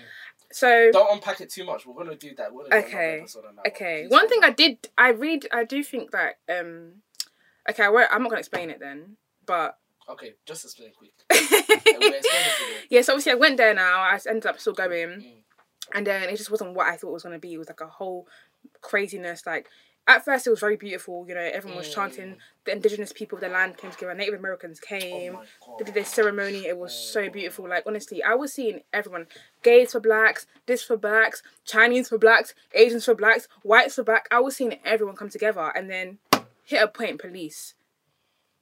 So 0.51 0.91
don't 0.91 1.11
unpack 1.13 1.41
it 1.41 1.49
too 1.49 1.65
much. 1.65 1.85
We're 1.85 1.93
gonna 2.01 2.15
do 2.15 2.33
that. 2.35 2.53
We're 2.53 2.69
gonna 2.69 2.85
Okay, 2.85 3.19
on 3.19 3.55
that 3.57 3.67
okay, 3.67 4.03
Please 4.07 4.11
one 4.11 4.29
thing 4.29 4.39
I 4.43 4.51
did, 4.51 4.87
I 4.97 5.09
read, 5.09 5.45
I 5.51 5.65
do 5.65 5.83
think 5.83 6.11
that 6.11 6.37
um, 6.49 7.01
okay, 7.69 7.83
I 7.83 7.89
won't, 7.89 8.07
I'm 8.11 8.21
not 8.23 8.29
gonna 8.29 8.39
explain 8.39 8.69
it 8.69 8.79
then, 8.79 9.17
but. 9.45 9.77
Okay, 10.09 10.35
just 10.45 10.63
explain 10.63 10.91
quick. 10.97 11.11
Okay, 11.77 11.97
we'll 11.99 12.13
explain 12.13 12.41
it 12.41 12.57
to 12.57 12.63
you. 12.63 12.79
yeah, 12.89 13.01
so 13.01 13.13
obviously 13.13 13.33
I 13.33 13.35
went 13.35 13.57
there 13.57 13.73
now. 13.73 13.99
I 14.01 14.17
ended 14.27 14.45
up 14.45 14.59
still 14.59 14.73
going, 14.73 15.09
Mm. 15.09 15.33
and 15.93 16.07
then 16.07 16.23
it 16.29 16.37
just 16.37 16.49
wasn't 16.49 16.73
what 16.75 16.87
I 16.87 16.95
thought 16.95 17.09
it 17.09 17.13
was 17.13 17.23
gonna 17.23 17.39
be. 17.39 17.53
It 17.53 17.57
was 17.57 17.67
like 17.67 17.81
a 17.81 17.87
whole 17.87 18.25
craziness. 18.81 19.45
Like 19.45 19.67
at 20.07 20.23
first, 20.23 20.47
it 20.47 20.49
was 20.49 20.59
very 20.61 20.77
beautiful. 20.77 21.25
You 21.27 21.35
know, 21.35 21.41
everyone 21.41 21.77
was 21.77 21.89
Mm. 21.89 21.93
chanting. 21.93 22.37
The 22.63 22.71
indigenous 22.71 23.11
people 23.13 23.37
of 23.37 23.41
the 23.41 23.49
land 23.49 23.77
came 23.77 23.91
together. 23.91 24.13
Native 24.13 24.35
Americans 24.39 24.79
Oh 24.83 24.87
came. 24.87 25.33
my 25.33 25.45
they 25.77 25.85
did 25.85 25.93
this 25.93 26.09
ceremony. 26.09 26.65
It 26.65 26.77
was 26.77 26.93
so 26.93 27.23
Oh. 27.23 27.29
beautiful. 27.29 27.67
Like 27.67 27.83
honestly, 27.85 28.23
I 28.23 28.33
was 28.35 28.53
seeing 28.53 28.83
everyone. 28.93 29.27
Gays 29.63 29.91
for 29.91 29.99
blacks, 29.99 30.47
this 30.65 30.83
for 30.83 30.95
blacks, 30.97 31.43
Chinese 31.65 32.09
for 32.09 32.17
blacks, 32.17 32.53
Asians 32.73 33.05
for 33.05 33.15
blacks, 33.15 33.47
whites 33.63 33.95
for 33.95 34.03
black. 34.03 34.27
I 34.31 34.39
was 34.39 34.55
seeing 34.55 34.79
everyone 34.85 35.15
come 35.15 35.29
together, 35.29 35.71
and 35.75 35.89
then 35.89 36.19
hit 36.63 36.81
a 36.81 36.87
point. 36.87 37.19
Police. 37.19 37.73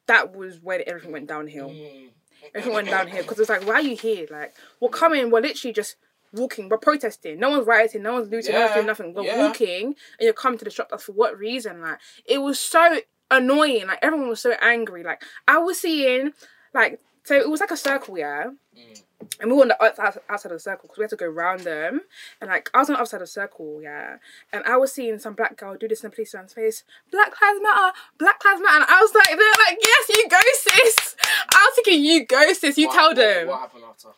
That 0.08 0.36
was 0.36 0.60
when 0.60 0.84
everything 0.86 1.12
went 1.12 1.28
downhill 1.28 1.70
Mm. 1.70 2.12
everyone 2.54 2.76
went 2.86 2.90
down 2.90 3.08
here 3.08 3.24
because 3.24 3.40
it's 3.40 3.50
like, 3.50 3.66
why 3.66 3.76
are 3.76 3.82
you 3.82 3.96
here? 3.98 4.28
Like, 4.30 4.56
we're 4.80 4.90
coming, 4.90 5.32
we're 5.32 5.42
literally 5.42 5.74
just 5.74 5.96
walking, 6.36 6.70
we're 6.70 6.78
protesting. 6.78 7.40
No 7.40 7.50
one's 7.50 7.68
rioting, 7.68 8.04
no 8.04 8.14
one's 8.14 8.30
looting, 8.30 8.54
no 8.54 8.62
one's 8.62 8.74
doing 8.74 8.86
nothing. 8.86 9.14
We're 9.14 9.24
yeah. 9.24 9.48
walking 9.48 9.86
and 9.86 9.96
you're 10.22 10.34
coming 10.34 10.60
to 10.60 10.66
disrupt 10.66 10.92
us 10.92 11.04
for 11.04 11.14
what 11.14 11.38
reason? 11.38 11.82
Like, 11.82 12.00
it 12.26 12.40
was 12.40 12.60
so 12.60 13.00
annoying. 13.32 13.88
Like, 13.88 14.00
everyone 14.02 14.30
was 14.30 14.42
so 14.42 14.54
angry. 14.62 15.04
Like, 15.04 15.24
I 15.48 15.58
was 15.58 15.80
seeing, 15.80 16.34
like, 16.74 17.00
so 17.24 17.36
it 17.36 17.50
was 17.50 17.60
like 17.60 17.72
a 17.72 17.78
circle, 17.78 18.18
yeah. 18.18 18.52
Mm. 18.78 19.02
And 19.40 19.50
we 19.50 19.58
were 19.58 19.64
on 19.64 19.70
the 19.70 19.84
outside, 19.84 20.20
outside 20.30 20.52
of 20.52 20.58
the 20.58 20.60
circle 20.60 20.84
because 20.84 20.98
we 20.98 21.04
had 21.04 21.10
to 21.10 21.16
go 21.16 21.26
round 21.26 21.62
them. 21.62 22.02
And 22.40 22.50
like 22.50 22.70
I 22.74 22.80
was 22.80 22.90
on 22.90 22.94
the 22.94 23.00
outside 23.00 23.18
of 23.18 23.22
the 23.24 23.28
circle, 23.28 23.80
yeah. 23.82 24.18
And 24.54 24.64
I 24.66 24.78
was 24.78 24.94
seeing 24.94 25.18
some 25.18 25.34
black 25.34 25.58
girl 25.58 25.76
do 25.76 25.88
this 25.88 26.04
in 26.04 26.10
the 26.10 26.16
policeman's 26.16 26.54
face. 26.54 26.84
Black 27.12 27.34
lives 27.42 27.60
matter, 27.64 27.94
Black 28.20 28.44
lives 28.46 28.62
matter. 28.62 28.76
And 28.76 28.86
I 28.88 29.02
was 29.02 29.14
like, 29.16 29.30
they're 29.30 29.66
like, 29.66 29.78
yes, 29.82 30.10
you 30.10 30.30
go, 30.30 30.38
sis. 30.54 31.16
I 31.52 31.70
was 31.70 31.76
thinking, 31.76 32.04
you 32.04 32.26
go, 32.26 32.54
sis. 32.54 32.78
You 32.78 32.88
What- 32.88 32.96
tell 32.96 33.16
them. 33.16 33.48
What 33.48 33.62
happened 33.62 33.84
after? 33.90 34.10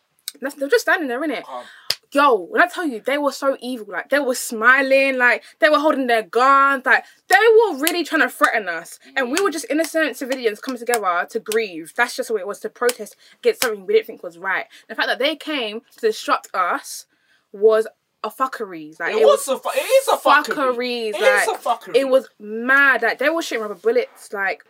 They're 0.58 0.68
just 0.68 0.82
standing 0.82 1.08
there, 1.08 1.20
innit? 1.22 1.44
Calm. 1.44 1.64
Yo, 2.12 2.34
when 2.34 2.62
I 2.62 2.66
tell 2.66 2.86
you, 2.86 3.00
they 3.00 3.18
were 3.18 3.32
so 3.32 3.56
evil. 3.60 3.86
Like 3.90 4.08
they 4.08 4.18
were 4.18 4.34
smiling, 4.34 5.18
like 5.18 5.42
they 5.58 5.68
were 5.68 5.78
holding 5.78 6.06
their 6.06 6.22
guns, 6.22 6.86
like 6.86 7.04
they 7.28 7.36
were 7.36 7.78
really 7.78 8.02
trying 8.04 8.22
to 8.22 8.30
threaten 8.30 8.68
us. 8.68 8.98
And 9.14 9.30
we 9.30 9.40
were 9.42 9.50
just 9.50 9.66
innocent 9.68 10.16
civilians 10.16 10.60
coming 10.60 10.78
together 10.78 11.26
to 11.30 11.38
grieve. 11.40 11.92
That's 11.96 12.16
just 12.16 12.30
what 12.30 12.40
it 12.40 12.46
was 12.46 12.60
to 12.60 12.70
protest 12.70 13.14
against 13.40 13.62
something 13.62 13.84
we 13.86 13.92
didn't 13.94 14.06
think 14.06 14.22
was 14.22 14.38
right. 14.38 14.66
The 14.88 14.94
fact 14.94 15.08
that 15.08 15.18
they 15.18 15.36
came 15.36 15.82
to 15.96 16.00
disrupt 16.00 16.48
us 16.54 17.06
was 17.52 17.86
a 18.24 18.30
fuckery. 18.30 18.98
Like 18.98 19.14
It, 19.14 19.24
was 19.24 19.46
a 19.46 19.58
fu- 19.58 19.68
it 19.70 19.78
is 19.80 20.08
a 20.08 20.16
fuckery. 20.16 20.54
fuckeries. 20.76 21.08
It 21.14 21.20
Like 21.20 21.42
is 21.42 21.48
a 21.48 21.52
fuckery. 21.68 21.94
it 21.96 22.08
was 22.08 22.28
mad. 22.40 23.02
Like 23.02 23.18
they 23.18 23.28
were 23.28 23.42
shooting 23.42 23.62
rubber 23.62 23.74
bullets. 23.74 24.32
Like 24.32 24.64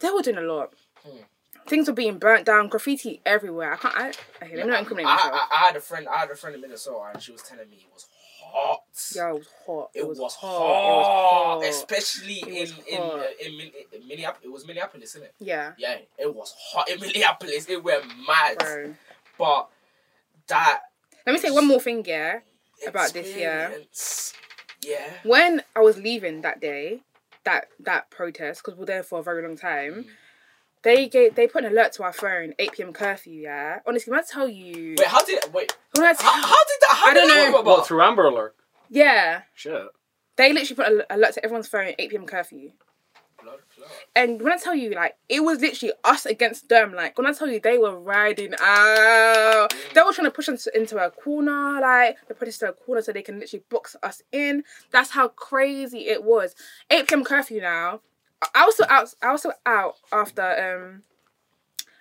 they 0.00 0.10
were 0.10 0.22
doing 0.22 0.38
a 0.38 0.40
lot. 0.42 0.72
Hmm. 1.04 1.18
Things 1.66 1.88
were 1.88 1.94
being 1.94 2.18
burnt 2.18 2.44
down, 2.46 2.68
graffiti 2.68 3.20
everywhere. 3.26 3.72
I 3.72 3.76
can't. 3.76 3.94
I, 3.96 4.08
okay, 4.44 4.56
let 4.56 4.66
me 4.66 4.72
not 4.72 4.80
incriminate 4.80 5.06
I, 5.08 5.14
myself. 5.16 5.34
I, 5.34 5.48
I 5.54 5.66
had 5.66 5.76
a 5.76 5.80
friend. 5.80 6.08
I 6.08 6.18
had 6.18 6.30
a 6.30 6.36
friend 6.36 6.54
in 6.54 6.60
Minnesota, 6.62 7.10
and 7.14 7.22
she 7.22 7.32
was 7.32 7.42
telling 7.42 7.68
me 7.68 7.76
it 7.80 7.92
was 7.92 8.06
hot. 8.40 8.80
Yo, 9.14 9.28
it 9.36 9.38
was 9.38 9.48
hot. 9.66 9.90
It, 9.94 10.06
was, 10.06 10.18
hot, 10.18 10.24
It 10.24 10.96
was 10.96 11.06
hot. 11.06 11.64
especially 11.64 12.34
It 12.34 12.48
in 12.48 12.60
was 12.60 12.72
in, 12.88 12.96
hot. 12.98 13.18
uh, 13.18 13.24
in, 13.44 13.56
Min- 13.58 13.70
in 13.92 14.08
Minneapolis. 14.08 14.44
It 14.44 14.52
was 14.52 14.66
Minneapolis, 14.66 15.10
isn't 15.10 15.24
it? 15.24 15.34
Yeah, 15.40 15.72
Yeah, 15.78 15.96
it 16.18 16.34
was 16.34 16.54
hot 16.72 16.88
in 16.88 17.00
Minneapolis. 17.00 17.68
It 17.68 17.82
went 17.82 18.04
mad, 18.26 18.58
bro. 18.58 18.94
but 19.38 19.68
that 20.48 20.80
Let 21.26 21.32
me 21.32 21.38
say 21.40 21.50
one 21.50 21.66
more 21.66 21.80
thing, 21.80 22.04
yeah. 22.06 22.40
About 22.86 23.12
this, 23.12 23.34
year. 23.34 23.82
Yeah. 24.82 25.10
When 25.24 25.62
I 25.74 25.80
was 25.80 25.96
leaving 25.98 26.42
that 26.42 26.60
day, 26.60 27.00
that 27.44 27.68
that 27.80 28.10
protest, 28.10 28.62
because 28.62 28.74
we 28.76 28.80
were 28.80 28.86
there 28.86 29.02
for 29.02 29.18
a 29.18 29.22
very 29.22 29.42
long 29.42 29.56
time, 29.56 30.04
Mm. 30.04 30.06
They 30.86 31.08
gave 31.08 31.34
they 31.34 31.46
put 31.48 31.64
an 31.64 31.72
alert 31.72 31.92
to 31.94 32.04
our 32.04 32.12
phone, 32.12 32.54
8 32.58 32.72
p.m. 32.72 32.92
curfew, 32.92 33.32
yeah. 33.42 33.80
Honestly, 33.86 34.10
when 34.10 34.20
I 34.20 34.22
tell 34.22 34.48
you, 34.48 34.94
Wait, 34.98 35.06
how 35.08 35.22
did 35.24 35.42
wait? 35.52 35.76
when 35.96 36.06
I 36.06 36.12
tell, 36.14 36.30
How, 36.30 36.40
how 36.46 36.64
did 36.64 36.78
that? 36.80 36.96
How 36.96 37.06
I 37.08 37.14
did 37.14 37.18
don't 37.20 37.28
that 37.28 37.36
know. 37.36 37.44
come 37.52 37.60
about? 37.60 37.64
What 37.78 37.86
through 37.86 38.02
Amber 38.02 38.24
Alert? 38.26 38.54
yeah, 38.88 39.42
Shit. 39.54 39.82
they 40.36 40.52
literally 40.52 40.76
put 40.76 40.92
an 40.92 41.02
alert 41.18 41.34
to 41.34 41.44
everyone's 41.44 41.68
phone, 41.68 41.92
8 41.98 42.10
p.m. 42.10 42.24
curfew. 42.26 42.70
Blood 43.42 43.58
clot. 43.74 43.88
And 44.14 44.40
when 44.40 44.52
I 44.52 44.56
tell 44.56 44.74
you, 44.74 44.90
like, 44.90 45.16
it 45.28 45.40
was 45.40 45.60
literally 45.60 45.92
us 46.04 46.24
against 46.24 46.68
them. 46.68 46.94
Like, 46.94 47.18
when 47.18 47.26
I 47.26 47.32
tell 47.32 47.48
you, 47.48 47.60
they 47.60 47.78
were 47.78 47.98
riding 47.98 48.54
out. 48.60 49.74
They 49.94 50.02
were 50.02 50.12
trying 50.12 50.26
to 50.26 50.30
push 50.30 50.48
us 50.48 50.66
into 50.68 50.96
a 51.04 51.10
corner, 51.10 51.80
like, 51.80 52.16
they 52.28 52.34
put 52.34 52.48
us 52.48 52.60
into 52.62 52.72
a 52.72 52.74
corner 52.74 53.02
so 53.02 53.12
they 53.12 53.22
can 53.22 53.38
literally 53.40 53.64
box 53.70 53.94
us 54.02 54.22
in. 54.32 54.62
That's 54.92 55.10
how 55.10 55.28
crazy 55.28 56.06
it 56.08 56.22
was. 56.24 56.54
8 56.90 57.08
p.m. 57.08 57.24
curfew 57.24 57.60
now. 57.60 58.00
I- 58.54 58.64
was 58.66 58.74
still 58.74 58.86
out. 58.88 59.14
I 59.22 59.32
was 59.32 59.40
still 59.40 59.54
out 59.64 59.94
after. 60.12 60.42
Um, 60.42 61.02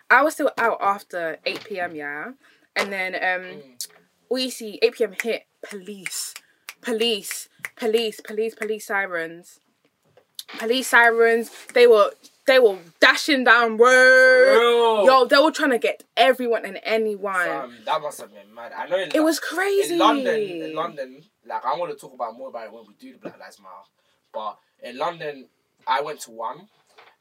I 0.09 0.21
was 0.21 0.33
still 0.35 0.51
out 0.57 0.77
after 0.81 1.37
8 1.45 1.63
p.m. 1.65 1.95
Yeah, 1.95 2.31
and 2.75 2.91
then 2.91 3.15
um, 3.15 3.21
Mm. 3.61 3.87
we 4.29 4.49
see 4.49 4.79
8 4.81 4.93
p.m. 4.95 5.15
hit. 5.21 5.45
Police, 5.67 6.35
police, 6.81 7.49
police, 7.75 8.21
police, 8.21 8.53
police 8.53 8.85
sirens 8.85 9.59
police 10.59 10.87
sirens. 10.87 11.51
They 11.73 11.87
were 11.87 12.11
they 12.47 12.59
were 12.59 12.77
dashing 12.99 13.43
down 13.43 13.77
road. 13.77 15.05
Yo, 15.05 15.25
they 15.25 15.37
were 15.37 15.51
trying 15.51 15.71
to 15.71 15.79
get 15.79 16.03
everyone 16.15 16.65
and 16.65 16.79
anyone. 16.83 17.33
Fam, 17.33 17.75
that 17.85 18.01
must 18.01 18.21
have 18.21 18.33
been 18.33 18.53
mad. 18.53 18.71
I 18.77 18.87
know 18.87 18.99
in, 18.99 19.11
it 19.13 19.23
was 19.23 19.39
crazy. 19.39 19.93
in 19.93 19.99
London. 19.99 20.35
In 20.39 20.75
London, 20.75 21.21
like 21.45 21.65
I 21.65 21.75
want 21.75 21.91
to 21.91 21.97
talk 21.97 22.13
about 22.13 22.37
more 22.37 22.49
about 22.49 22.65
it 22.67 22.73
when 22.73 22.83
we 22.87 22.93
do 22.99 23.13
the 23.13 23.19
Black 23.19 23.39
Lives 23.39 23.59
Matter. 23.59 23.73
But 24.33 24.57
in 24.83 24.97
London, 24.97 25.47
I 25.87 26.01
went 26.01 26.19
to 26.21 26.31
one. 26.31 26.67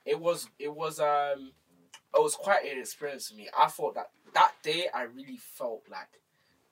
It 0.04 0.18
was 0.20 0.48
it 0.58 0.72
was 0.74 1.00
um 1.00 1.52
it 2.16 2.22
was 2.22 2.34
quite 2.34 2.64
an 2.64 2.78
experience 2.78 3.28
for 3.28 3.36
me. 3.36 3.48
I 3.58 3.68
thought 3.68 3.94
that 3.94 4.10
that 4.34 4.52
day 4.62 4.86
I 4.94 5.02
really 5.04 5.38
felt 5.38 5.82
like 5.90 6.20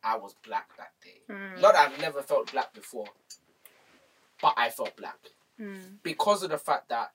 I 0.04 0.16
was 0.16 0.34
black 0.46 0.76
that 0.76 0.92
day. 1.02 1.20
Mm. 1.30 1.60
Not 1.60 1.74
that 1.74 1.90
I've 1.92 2.00
never 2.00 2.22
felt 2.22 2.50
black 2.52 2.72
before, 2.74 3.06
but 4.40 4.54
I 4.56 4.70
felt 4.70 4.96
black 4.96 5.18
Mm. 5.60 5.98
because 6.02 6.42
of 6.42 6.50
the 6.50 6.58
fact 6.58 6.88
that 6.88 7.12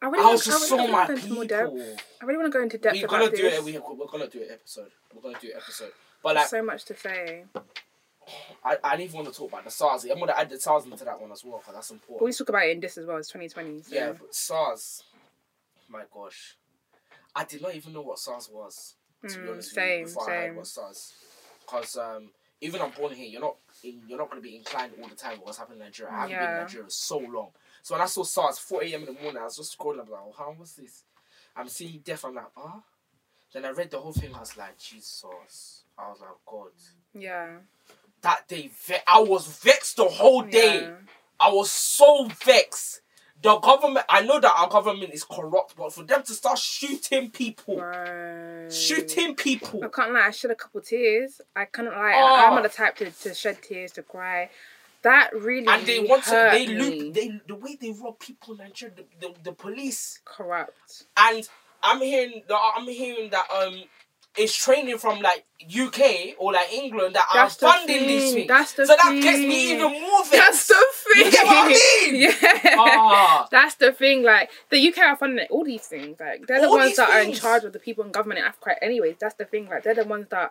I 0.00 0.06
I 0.06 0.08
really 0.10 0.24
was 0.32 0.46
want- 0.46 0.56
I 0.56 0.60
just 0.60 0.70
really 0.72 0.86
so 0.86 0.92
my 0.92 1.06
go 1.06 1.12
into 1.12 1.44
depth. 1.46 1.72
people. 1.74 1.96
I 2.20 2.24
really 2.24 2.38
want 2.38 2.52
to 2.52 2.58
go 2.58 2.62
into 2.62 2.78
depth 2.78 2.94
We're 2.96 3.04
about 3.06 3.10
gonna 3.10 3.30
do 3.36 3.42
this. 3.42 3.54
it. 3.58 3.64
We, 3.64 3.78
we're 3.78 4.06
gonna 4.06 4.28
do 4.28 4.42
an 4.42 4.48
episode. 4.52 4.90
We're 5.14 5.22
gonna 5.22 5.38
do 5.40 5.48
an 5.50 5.56
episode. 5.56 5.92
But 6.22 6.36
like, 6.36 6.46
so 6.48 6.62
much 6.62 6.84
to 6.86 6.96
say. 6.96 7.44
I, 8.64 8.76
I 8.82 8.96
didn't 8.96 9.10
even 9.10 9.16
want 9.24 9.32
to 9.32 9.38
talk 9.38 9.50
about 9.50 9.64
the 9.64 9.70
SARS. 9.70 10.04
I'm 10.04 10.18
gonna 10.18 10.34
add 10.36 10.50
the 10.50 10.58
SARS 10.60 10.84
into 10.86 11.04
that 11.04 11.20
one 11.20 11.32
as 11.32 11.44
well 11.44 11.58
because 11.58 11.74
that's 11.74 11.90
But 11.90 11.96
important. 11.96 12.26
we 12.26 12.32
talk 12.32 12.48
about 12.48 12.66
it 12.66 12.70
in 12.72 12.80
this 12.80 12.96
as 12.98 13.06
well. 13.06 13.16
It's 13.18 13.28
2020. 13.28 13.82
So. 13.82 13.94
Yeah, 13.94 14.12
but 14.12 14.34
SARS. 14.34 15.04
My 15.88 16.02
gosh, 16.12 16.56
I 17.36 17.44
did 17.44 17.60
not 17.62 17.74
even 17.74 17.92
know 17.92 18.00
what 18.02 18.18
SARS 18.18 18.48
was. 18.52 18.94
To 19.28 19.38
be 19.40 19.46
Mm, 19.46 19.52
honest 19.52 19.74
same, 19.74 19.84
with 19.90 19.98
you, 20.00 20.06
before 20.06 20.22
I 20.30 20.34
heard 20.34 20.46
same. 20.48 20.56
what 20.56 20.66
SARS, 20.66 21.12
because 21.64 21.96
um, 21.96 22.30
even 22.60 22.80
I'm 22.82 22.90
born 22.90 23.12
here, 23.14 23.26
you're 23.26 23.40
not 23.40 23.56
in, 23.82 24.02
you're 24.06 24.18
not 24.18 24.28
gonna 24.30 24.42
be 24.42 24.56
inclined 24.56 24.92
all 25.00 25.08
the 25.08 25.14
time 25.14 25.32
with 25.38 25.46
what's 25.46 25.58
happening 25.58 25.78
in 25.80 25.84
Nigeria. 25.86 26.12
I 26.12 26.20
haven't 26.22 26.38
been 26.38 26.50
in 26.50 26.56
Nigeria 26.56 26.84
for 26.84 26.90
so 26.90 27.18
long. 27.18 27.48
So 27.82 27.94
when 27.94 28.02
I 28.02 28.06
saw 28.06 28.22
SARS 28.22 28.58
4 28.58 28.84
a.m. 28.84 29.00
in 29.00 29.06
the 29.14 29.20
morning, 29.20 29.40
I 29.40 29.44
was 29.44 29.56
just 29.56 29.78
scrolling. 29.78 30.00
I'm 30.00 30.10
like, 30.10 30.20
oh, 30.26 30.34
how 30.36 30.54
was 30.58 30.74
this? 30.74 31.04
I'm 31.56 31.68
seeing 31.68 32.00
death. 32.04 32.24
I'm 32.24 32.34
like, 32.34 32.46
ah. 32.56 32.82
Then 33.52 33.64
I 33.64 33.70
read 33.70 33.90
the 33.90 34.00
whole 34.00 34.12
thing. 34.12 34.34
I 34.34 34.40
was 34.40 34.56
like, 34.56 34.78
Jesus. 34.78 35.84
I 35.96 36.08
was 36.08 36.20
like, 36.20 36.30
God. 36.46 36.70
Yeah. 37.14 37.58
That 38.24 38.48
day, 38.48 38.70
I 39.06 39.20
was 39.20 39.46
vexed 39.46 39.98
the 39.98 40.04
whole 40.04 40.42
day. 40.42 40.80
Yeah. 40.80 40.90
I 41.38 41.50
was 41.52 41.70
so 41.70 42.26
vexed. 42.44 43.02
The 43.42 43.58
government, 43.58 44.06
I 44.08 44.22
know 44.22 44.40
that 44.40 44.54
our 44.56 44.68
government 44.68 45.12
is 45.12 45.24
corrupt, 45.24 45.76
but 45.76 45.92
for 45.92 46.02
them 46.04 46.22
to 46.22 46.32
start 46.32 46.58
shooting 46.58 47.30
people, 47.30 47.76
Right. 47.78 48.72
shooting 48.72 49.34
people, 49.36 49.84
I 49.84 49.88
can't 49.88 50.14
lie. 50.14 50.28
I 50.28 50.30
shed 50.30 50.50
a 50.52 50.54
couple 50.54 50.80
tears. 50.80 51.42
I 51.54 51.66
can't 51.66 51.88
lie. 51.88 52.14
Oh. 52.16 52.46
I'm 52.46 52.54
not 52.54 52.62
the 52.62 52.70
type 52.70 52.96
to, 52.96 53.10
to 53.10 53.34
shed 53.34 53.60
tears 53.62 53.92
to 53.92 54.02
cry. 54.02 54.48
That 55.02 55.28
really 55.34 55.66
and 55.68 55.84
they 55.84 55.98
want 56.00 56.24
to, 56.24 56.48
they 56.50 56.66
loop, 56.66 57.12
they 57.12 57.38
the 57.46 57.56
way 57.56 57.76
they 57.78 57.90
rob 57.90 58.18
people 58.18 58.54
in 58.54 58.60
Nigeria, 58.60 58.94
the, 58.96 59.04
the, 59.28 59.34
the 59.42 59.52
police, 59.52 60.20
corrupt. 60.24 61.04
and 61.18 61.46
I'm 61.82 62.00
hearing 62.00 62.42
that 62.48 62.58
I'm 62.76 62.88
hearing 62.88 63.28
that 63.28 63.44
um, 63.54 63.82
it's 64.36 64.56
training 64.56 64.98
from 64.98 65.20
like 65.20 65.44
UK 65.64 66.34
or 66.38 66.52
like 66.52 66.72
England 66.72 67.14
that 67.14 67.26
That's 67.32 67.56
are 67.56 67.60
the 67.60 67.72
funding 67.72 68.06
these 68.08 68.22
thing. 68.24 68.34
things. 68.34 68.48
That's 68.48 68.72
the 68.72 68.86
so 68.86 68.96
that 68.96 69.20
gets 69.22 69.38
me 69.38 69.72
even 69.72 69.92
more 69.92 70.24
vexed. 70.24 70.32
That's 70.32 70.66
the 70.68 70.84
thing. 70.92 71.24
You 71.26 71.30
get 71.30 71.46
what 71.46 71.56
I 71.56 71.68
mean? 71.68 72.14
Yeah. 72.64 72.76
Ah. 72.78 73.48
That's 73.50 73.76
the 73.76 73.92
thing. 73.92 74.22
Like 74.22 74.50
the 74.70 74.88
UK 74.88 74.98
are 74.98 75.16
funding 75.16 75.46
all 75.50 75.64
these 75.64 75.86
things. 75.86 76.18
Like 76.18 76.46
they're 76.46 76.60
the 76.60 76.66
All 76.68 76.78
ones 76.78 76.90
these 76.90 76.96
that 76.96 77.10
are 77.10 77.20
in 77.22 77.32
charge 77.32 77.64
of 77.64 77.72
the 77.72 77.78
people 77.78 78.04
in 78.04 78.10
government 78.10 78.40
in 78.40 78.44
Africa. 78.46 78.82
Anyways, 78.82 79.16
that's 79.20 79.34
the 79.36 79.44
thing. 79.44 79.68
Like 79.68 79.84
they're 79.84 79.94
the 79.94 80.04
ones 80.04 80.26
that 80.30 80.50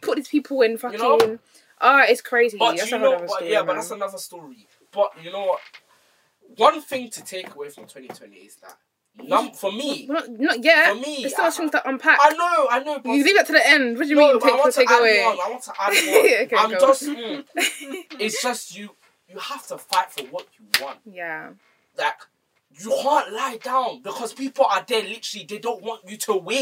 put 0.00 0.16
these 0.16 0.28
people 0.28 0.62
in 0.62 0.78
fucking. 0.78 0.98
know? 0.98 1.38
Ah, 1.80 2.04
it's 2.08 2.22
crazy. 2.22 2.56
But 2.58 2.76
that's 2.76 2.90
you 2.90 2.98
know, 2.98 3.04
whole 3.04 3.14
other 3.16 3.26
but, 3.26 3.36
story, 3.36 3.52
yeah, 3.52 3.62
but 3.62 3.74
that's 3.74 3.90
another 3.90 4.18
story. 4.18 4.66
But 4.90 5.12
you 5.22 5.30
know 5.30 5.44
what? 5.44 5.60
One 6.56 6.80
thing 6.80 7.10
to 7.10 7.22
take 7.22 7.54
away 7.54 7.68
from 7.68 7.84
2020 7.84 8.36
is 8.36 8.56
that 8.56 8.76
num- 9.26 9.52
for 9.52 9.72
me, 9.72 10.06
not, 10.06 10.28
not 10.30 10.62
yet. 10.64 10.94
for 10.94 11.00
me, 11.00 11.18
There's 11.22 11.32
still 11.32 11.44
I, 11.44 11.48
much 11.48 11.56
things 11.56 11.70
to 11.72 11.88
unpack. 11.88 12.18
I 12.22 12.30
know, 12.34 12.68
I 12.70 12.82
know, 12.84 12.98
but 13.00 13.12
you 13.12 13.24
leave 13.24 13.36
that 13.36 13.46
to 13.46 13.52
the 13.52 13.66
end. 13.68 13.96
What 13.98 14.04
do 14.04 14.10
you 14.10 14.16
no, 14.16 14.28
mean 14.32 14.38
but 14.40 14.46
I 14.46 14.50
take 14.50 14.58
want 14.60 14.74
take 14.74 14.88
to 14.88 14.94
add 14.94 15.00
away? 15.00 15.24
one. 15.24 15.38
I 15.44 15.50
want 15.50 15.62
to 15.64 15.72
add 15.80 15.88
one. 15.88 16.44
Okay, 16.46 16.56
I'm 16.56 16.70
go. 16.70 16.78
just, 16.80 17.02
mm, 17.08 17.44
it's 18.20 18.42
just 18.42 18.76
you. 18.78 18.90
You 19.28 19.38
have 19.38 19.66
to 19.68 19.78
fight 19.78 20.10
for 20.10 20.24
what 20.26 20.46
you 20.58 20.66
want. 20.82 20.98
Yeah. 21.04 21.50
Like 21.98 22.14
you 22.80 22.90
can't 22.90 23.32
lie 23.32 23.58
down 23.62 24.02
because 24.02 24.32
people 24.32 24.64
are 24.64 24.84
there. 24.86 25.02
Literally, 25.02 25.46
they 25.48 25.58
don't 25.58 25.82
want 25.82 26.08
you 26.08 26.16
to 26.16 26.34
win. 26.36 26.56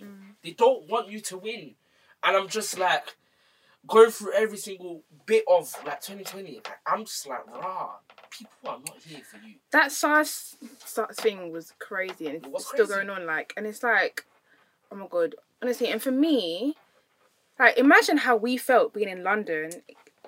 Mm. 0.00 0.16
They 0.42 0.52
don't 0.52 0.88
want 0.88 1.08
you 1.10 1.20
to 1.20 1.36
win, 1.38 1.74
and 2.22 2.36
I'm 2.36 2.48
just 2.48 2.78
like 2.78 3.16
going 3.86 4.10
through 4.10 4.32
every 4.34 4.58
single 4.58 5.02
bit 5.26 5.44
of 5.48 5.74
like 5.84 6.00
2020. 6.00 6.54
Like, 6.56 6.68
I'm 6.86 7.04
just 7.04 7.26
like, 7.28 7.46
rah, 7.48 7.90
people 8.30 8.50
are 8.66 8.78
not 8.78 8.96
here 9.06 9.20
for 9.28 9.36
you. 9.46 9.54
that 9.72 9.90
SARS 9.92 10.28
SARS 10.30 10.56
thing 11.14 11.52
was 11.52 11.72
crazy 11.78 12.26
and 12.26 12.36
it's 12.36 12.66
still 12.66 12.86
crazy. 12.86 12.92
going 13.06 13.10
on. 13.10 13.26
Like, 13.26 13.52
and 13.56 13.66
it's 13.66 13.82
like, 13.82 14.24
oh 14.92 14.96
my 14.96 15.06
god, 15.08 15.34
honestly. 15.62 15.88
And 15.88 16.02
for 16.02 16.10
me, 16.10 16.76
like, 17.58 17.76
imagine 17.78 18.18
how 18.18 18.36
we 18.36 18.56
felt 18.56 18.94
being 18.94 19.08
in 19.08 19.22
London 19.22 19.70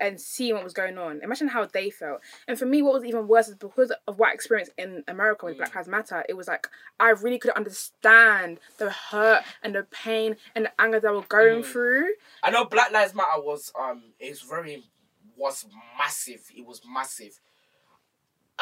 and 0.01 0.21
seeing 0.21 0.55
what 0.55 0.65
was 0.65 0.73
going 0.73 0.97
on. 0.99 1.21
Imagine 1.23 1.49
how 1.49 1.65
they 1.67 1.91
felt. 1.91 2.21
And 2.49 2.59
for 2.59 2.67
me, 2.67 2.83
what 2.83 2.95
was 2.95 3.05
even 3.05 3.29
worse 3.29 3.49
is 3.49 3.55
because 3.55 3.93
of 4.09 4.19
what 4.19 4.31
I 4.31 4.33
experienced 4.35 4.73
in 4.79 5.05
America 5.07 5.47
with 5.47 5.55
Mm. 5.55 5.59
Black 5.59 5.75
Lives 5.75 5.89
Matter. 5.89 6.25
It 6.29 6.35
was 6.35 6.49
like 6.49 6.67
I 6.99 7.11
really 7.11 7.39
could 7.39 7.53
understand 7.53 8.59
the 8.79 8.91
hurt 8.91 9.45
and 9.63 9.75
the 9.75 9.85
pain 9.85 10.37
and 10.55 10.65
the 10.67 10.73
anger 10.81 10.99
they 10.99 11.09
were 11.11 11.23
going 11.23 11.63
Mm. 11.63 11.67
through. 11.67 12.15
I 12.43 12.51
know 12.51 12.65
Black 12.65 12.91
Lives 12.91 13.15
Matter 13.15 13.41
was 13.41 13.73
um 13.79 14.13
it's 14.19 14.43
very 14.43 14.85
was 15.37 15.67
massive. 15.99 16.43
It 16.57 16.67
was 16.67 16.81
massive. 16.87 17.39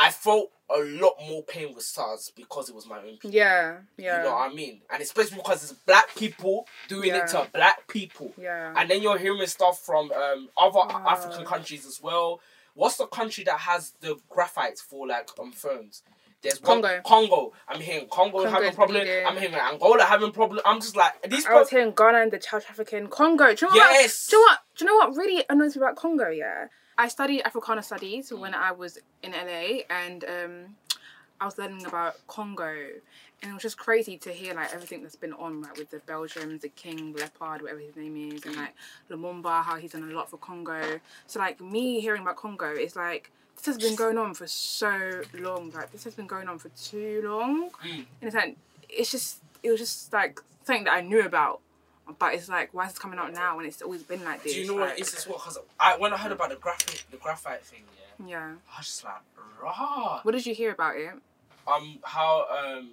I 0.03 0.11
felt 0.11 0.51
a 0.75 0.79
lot 0.79 1.15
more 1.29 1.43
pain 1.43 1.75
with 1.75 1.85
SARS 1.85 2.33
because 2.35 2.69
it 2.71 2.75
was 2.75 2.87
my 2.87 2.99
own 2.99 3.13
people. 3.19 3.31
Yeah, 3.33 3.79
yeah, 3.99 4.19
You 4.19 4.25
know 4.25 4.35
what 4.37 4.51
I 4.51 4.55
mean? 4.55 4.81
And 4.91 5.03
especially 5.03 5.37
because 5.37 5.63
it's 5.65 5.73
black 5.73 6.15
people 6.17 6.67
doing 6.89 7.09
Yeah. 7.09 7.25
it 7.25 7.29
to 7.33 7.47
black 7.53 7.87
people. 7.89 8.33
yeah. 8.39 8.73
And 8.77 8.89
then 8.89 9.03
you're 9.03 9.19
hearing 9.19 9.47
stuff 9.47 9.79
from 9.85 10.11
um 10.13 10.49
other 10.57 10.79
Wow. 10.79 11.05
African 11.07 11.45
countries 11.45 11.85
as 11.87 12.01
well. 12.01 12.41
What's 12.75 12.97
the 12.97 13.07
country 13.07 13.45
that 13.45 13.59
has 13.61 13.93
the 14.01 14.17
graphite 14.31 14.79
for 14.79 15.07
like 15.07 15.29
um 15.39 15.53
phones? 15.53 16.03
There's 16.43 16.63
one- 16.63 16.81
Congo. 16.81 17.03
Congo. 17.05 17.53
I'm 17.69 17.81
hearing 17.83 18.09
Congo, 18.09 18.39
Congo 18.39 18.51
having 18.51 18.69
is 18.71 18.75
problem. 18.77 19.03
bleeding. 19.03 19.27
I'm 19.27 19.37
hearing 19.37 19.55
Angola 19.57 20.05
having 20.05 20.33
problem. 20.33 20.61
I'm 20.65 20.81
just 20.81 20.97
like 20.97 21.21
these. 21.29 21.45
I 21.47 21.53
was 21.55 21.69
pro- 21.69 21.79
hearing 21.81 21.95
Ghana 21.95 22.19
and 22.23 22.33
the 22.33 22.39
child 22.39 22.63
trafficking, 22.63 23.09
Congo. 23.09 23.53
Do 23.55 23.67
you 23.67 23.73
know 23.73 23.77
what? 23.77 23.93
yes. 24.01 24.29
Do 24.29 24.37
you 24.37 24.41
know 24.41 24.47
what? 24.51 24.59
Do 24.77 24.85
you 24.85 24.91
know 24.91 24.97
what 24.97 25.17
really 25.17 25.45
annoys 25.51 25.77
me 25.77 25.83
about 25.83 25.97
Congo? 25.97 26.29
Yeah, 26.31 26.69
I 27.01 27.09
studied 27.09 27.41
Africana 27.47 27.83
studies 27.83 28.31
when 28.31 28.53
I 28.53 28.73
was 28.73 28.99
in 29.23 29.33
LA, 29.33 29.85
and 29.89 30.23
um, 30.25 30.77
I 31.41 31.47
was 31.47 31.57
learning 31.57 31.87
about 31.87 32.17
Congo, 32.27 32.75
and 33.41 33.51
it 33.51 33.55
was 33.55 33.63
just 33.63 33.79
crazy 33.79 34.19
to 34.19 34.31
hear 34.31 34.53
like 34.53 34.75
everything 34.75 35.03
that's 35.03 35.17
been 35.17 35.33
on, 35.33 35.63
like 35.63 35.79
with 35.79 35.89
the 35.89 36.01
Belgians, 36.01 36.61
the 36.61 36.69
King 36.69 37.15
Leopard, 37.15 37.63
whatever 37.63 37.81
his 37.81 37.97
name 37.97 38.35
is, 38.35 38.45
and 38.45 38.55
like 38.55 38.75
Lumumba, 39.11 39.65
how 39.65 39.77
he's 39.77 39.93
done 39.93 40.11
a 40.11 40.15
lot 40.15 40.29
for 40.29 40.37
Congo. 40.37 41.01
So 41.27 41.39
like 41.39 41.59
me 41.59 42.01
hearing 42.01 42.21
about 42.21 42.37
Congo 42.37 42.71
is 42.71 42.95
like. 42.97 43.31
This 43.57 43.67
has 43.67 43.79
been 43.79 43.95
going 43.95 44.17
on 44.17 44.33
for 44.33 44.47
so 44.47 45.21
long. 45.35 45.71
Like 45.73 45.93
this 45.93 46.05
has 46.05 46.15
been 46.15 46.27
going 46.27 46.49
on 46.49 46.59
for 46.59 46.71
too 46.71 47.21
long. 47.23 47.71
Mm. 47.85 47.93
And 47.93 48.07
it's 48.23 48.35
like 48.35 48.57
it's 48.89 49.11
just 49.11 49.43
it 49.63 49.71
was 49.71 49.81
just 49.81 50.13
like 50.15 50.41
something 50.65 50.85
that 50.85 50.95
I 50.95 51.01
knew 51.03 51.27
about. 51.27 51.61
But 52.19 52.35
it's 52.35 52.49
like, 52.49 52.73
why 52.75 52.87
is 52.87 52.93
it 52.93 52.99
coming 53.01 53.19
out 53.19 53.33
now 53.33 53.57
when 53.57 53.67
it's 53.67 53.83
always 53.83 54.03
been 54.03 54.25
like 54.25 54.43
this? 54.43 54.55
Do 54.55 54.61
you 54.61 54.67
know 54.67 54.75
what 54.75 54.89
like, 54.91 54.99
it 54.99 55.03
is 55.03 55.15
as 55.15 55.27
well? 55.27 55.39
Because 55.39 55.59
I 55.79 55.97
when 55.97 56.13
I 56.13 56.17
heard 56.17 56.33
about 56.33 56.51
the 56.51 56.57
graphite 56.57 57.05
the 57.11 57.17
graphite 57.17 57.65
thing, 57.65 57.83
yeah, 58.19 58.27
Yeah. 58.29 58.53
I 58.75 58.79
was 58.79 58.87
just 58.87 59.05
like, 59.05 59.21
rah. 59.63 60.21
What 60.23 60.33
did 60.33 60.47
you 60.47 60.55
hear 60.55 60.73
about 60.73 60.97
it? 60.97 61.13
Um, 61.67 61.99
how 62.03 62.47
um, 62.51 62.91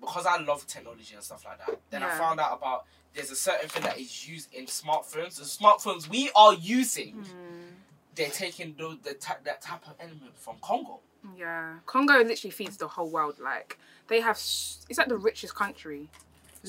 because 0.00 0.26
I 0.26 0.38
love 0.38 0.66
technology 0.66 1.14
and 1.14 1.22
stuff 1.22 1.44
like 1.44 1.64
that. 1.66 1.78
Then 1.90 2.02
I 2.02 2.10
found 2.18 2.40
out 2.40 2.58
about 2.58 2.84
there's 3.14 3.30
a 3.30 3.36
certain 3.36 3.68
thing 3.68 3.82
that 3.84 3.98
is 3.98 4.28
used 4.28 4.52
in 4.52 4.66
smartphones. 4.66 5.36
The 5.36 5.44
smartphones 5.44 6.08
we 6.08 6.30
are 6.34 6.52
using, 6.54 7.12
Hmm. 7.12 7.68
they're 8.14 8.28
taking 8.30 8.74
those 8.78 8.98
the 9.02 9.14
ta- 9.14 9.38
that 9.44 9.62
type 9.62 9.86
of 9.86 9.94
element 10.00 10.36
from 10.36 10.56
Congo. 10.60 11.00
Yeah. 11.36 11.76
Congo 11.86 12.14
literally 12.22 12.50
feeds 12.50 12.76
the 12.76 12.88
whole 12.88 13.08
world. 13.08 13.38
Like 13.38 13.78
they 14.08 14.20
have, 14.20 14.36
it's 14.36 14.98
like 14.98 15.08
the 15.08 15.16
richest 15.16 15.54
country. 15.54 16.10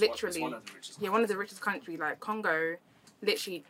One- 0.02 0.10
Literally. 0.10 0.42
one 0.42 0.54
of 0.54 0.66
the 0.66 0.72
richest. 0.74 1.02
Yeah, 1.02 1.10
one 1.10 1.22
of 1.22 1.28
the 1.28 1.38
richest 1.38 1.62
country. 1.62 1.98
Like 1.98 2.20
Congo, 2.20 2.76
literally, 3.22 3.64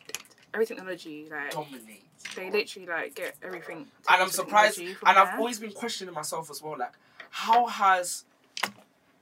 every 0.53 0.65
technology. 0.65 1.27
Like 1.29 1.51
dominate. 1.51 2.03
they 2.35 2.49
literally 2.51 2.87
like 2.87 3.15
get 3.15 3.35
everything. 3.43 3.87
and 4.09 4.21
I'm 4.21 4.29
surprised. 4.29 4.79
And 4.79 4.95
I've 5.05 5.37
always 5.39 5.59
been 5.59 5.71
questioning 5.71 6.13
myself 6.13 6.49
as 6.49 6.61
well. 6.61 6.77
Like, 6.77 6.93
how 7.29 7.67
has 7.67 8.25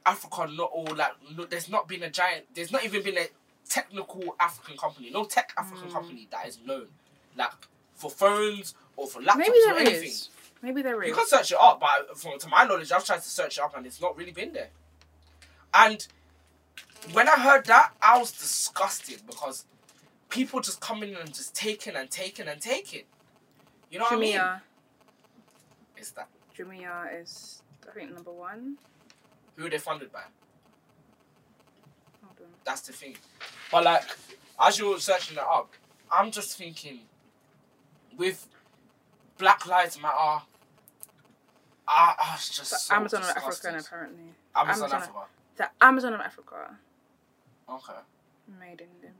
Africa 0.05 0.47
not 0.51 0.69
all 0.73 0.87
like? 0.95 1.13
No, 1.35 1.45
there's 1.45 1.69
not 1.69 1.87
been 1.87 2.03
a 2.03 2.09
giant. 2.09 2.45
There's 2.53 2.71
not 2.71 2.83
even 2.83 3.03
been 3.03 3.17
a 3.17 3.27
technical 3.69 4.35
African 4.39 4.77
company. 4.77 5.09
No 5.11 5.23
tech 5.25 5.53
African 5.57 5.89
Mm. 5.89 5.93
company 5.93 6.27
that 6.31 6.47
is 6.47 6.59
known, 6.65 6.87
like 7.37 7.51
for 7.95 8.09
phones 8.09 8.75
or 8.97 9.07
for 9.07 9.21
laptops 9.21 9.37
Maybe 9.37 9.57
or 9.67 9.77
anything. 9.77 10.03
is. 10.03 10.29
Maybe 10.61 10.81
there 10.81 11.01
is. 11.03 11.09
You 11.09 11.15
can 11.15 11.27
search 11.27 11.51
it 11.51 11.57
up, 11.59 11.79
but 11.81 12.17
from 12.17 12.39
to 12.39 12.47
my 12.47 12.63
knowledge, 12.65 12.91
I've 12.91 13.03
tried 13.05 13.21
to 13.21 13.29
search 13.29 13.57
it 13.57 13.61
up 13.63 13.75
and 13.75 13.85
it's 13.85 13.99
not 14.01 14.15
really 14.17 14.31
been 14.31 14.53
there. 14.53 14.69
And 15.73 16.05
when 17.11 17.27
I 17.27 17.33
heard 17.39 17.65
that, 17.65 17.91
I 18.01 18.17
was 18.17 18.31
disgusted 18.31 19.21
because 19.27 19.65
people 20.29 20.59
just 20.61 20.79
coming 20.81 21.09
in 21.09 21.15
and 21.17 21.33
just 21.33 21.55
taking 21.55 21.95
and 21.95 22.09
taking 22.09 22.47
and 22.47 22.59
taking. 22.61 23.03
You 23.91 23.99
know 23.99 24.05
what 24.05 24.13
I 24.13 24.17
mean? 24.19 24.37
Jumia. 24.37 24.61
It's 25.97 26.11
that. 26.11 26.27
Jumia 26.57 27.21
is 27.21 27.61
I 27.87 27.91
think 27.93 28.13
number 28.13 28.31
one. 28.31 28.77
Who 29.55 29.65
are 29.65 29.69
they 29.69 29.77
funded 29.77 30.11
by? 30.11 30.21
Hold 32.23 32.37
on. 32.41 32.47
That's 32.65 32.81
the 32.81 32.93
thing. 32.93 33.15
But 33.71 33.83
like, 33.83 34.03
as 34.61 34.79
you're 34.79 34.99
searching 34.99 35.37
it 35.37 35.43
up, 35.43 35.71
I'm 36.11 36.31
just 36.31 36.57
thinking, 36.57 37.01
with 38.17 38.47
Black 39.37 39.67
Lives 39.67 39.99
Matter, 40.01 40.43
Ah, 41.85 42.15
ah, 42.17 42.35
it's 42.35 42.57
just 42.57 42.87
so 42.87 42.95
Amazon 42.95 43.21
of 43.21 43.27
disgusting. 43.33 43.71
Africa, 43.75 43.85
apparently. 43.87 44.23
Amazon, 44.55 44.83
Amazon- 44.83 45.01
Africa. 45.01 45.19
The 45.57 45.69
Amazon 45.81 46.13
of 46.13 46.21
Africa. 46.21 46.77
Okay. 47.69 47.93
Made 48.59 48.81
in 48.81 48.87
Libya. 49.01 49.11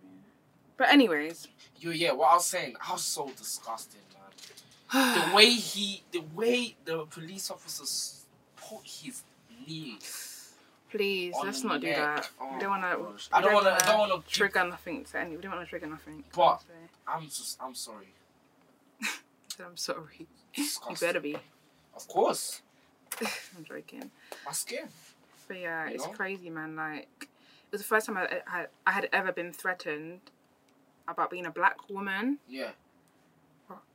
But 0.77 0.89
anyways. 0.89 1.47
Yo, 1.79 1.91
yeah, 1.91 2.11
what 2.13 2.31
I 2.31 2.35
was 2.35 2.45
saying, 2.45 2.75
I 2.87 2.93
was 2.93 3.03
so 3.03 3.29
disgusted, 3.37 4.01
man. 4.13 5.29
The 5.29 5.35
way 5.35 5.49
he, 5.49 6.03
the 6.11 6.23
way 6.35 6.75
the 6.85 7.05
police 7.05 7.49
officers 7.51 8.25
put 8.55 8.81
his 8.83 9.23
knee. 9.67 9.99
Please, 10.89 11.33
let's 11.43 11.63
not 11.63 11.81
do 11.81 11.87
that. 11.87 12.29
Oh 12.39 12.53
we 12.53 12.59
don't 12.59 12.69
my 12.79 12.95
want 12.95 13.13
gosh. 13.13 13.27
to. 13.27 13.35
I 13.35 13.41
don't 13.41 13.53
want 13.53 13.65
to. 13.65 13.73
I 13.73 13.91
don't 13.91 13.99
want 14.09 14.27
to. 14.27 14.31
trigger 14.31 14.63
nothing 14.63 15.03
to 15.05 15.19
any. 15.19 15.35
We 15.35 15.41
don't 15.41 15.51
want 15.53 15.65
to 15.65 15.69
trigger 15.69 15.87
nothing. 15.87 16.23
But- 16.35 16.61
I'm 17.07 17.23
just. 17.25 17.57
I'm 17.59 17.73
sorry. 17.73 18.13
I'm 19.59 19.75
sorry. 19.75 20.27
You 20.55 20.65
better 21.01 21.19
be. 21.19 21.35
Of 21.95 22.07
course. 22.07 22.61
I'm 23.21 23.63
joking. 23.67 24.11
My 24.45 24.51
skin. 24.51 24.87
But 25.47 25.59
yeah, 25.59 25.87
You 25.87 25.95
it's 25.95 26.05
know? 26.05 26.13
crazy, 26.13 26.49
man. 26.49 26.75
Like, 26.75 27.07
it 27.21 27.27
was 27.71 27.81
the 27.81 27.87
first 27.87 28.05
time 28.05 28.17
I, 28.17 28.41
I, 28.47 28.65
I 28.87 28.91
had 28.91 29.09
ever 29.13 29.31
been 29.31 29.51
threatened 29.53 30.19
about 31.07 31.29
being 31.29 31.45
a 31.45 31.51
black 31.51 31.89
woman. 31.89 32.39
Yeah. 32.47 32.71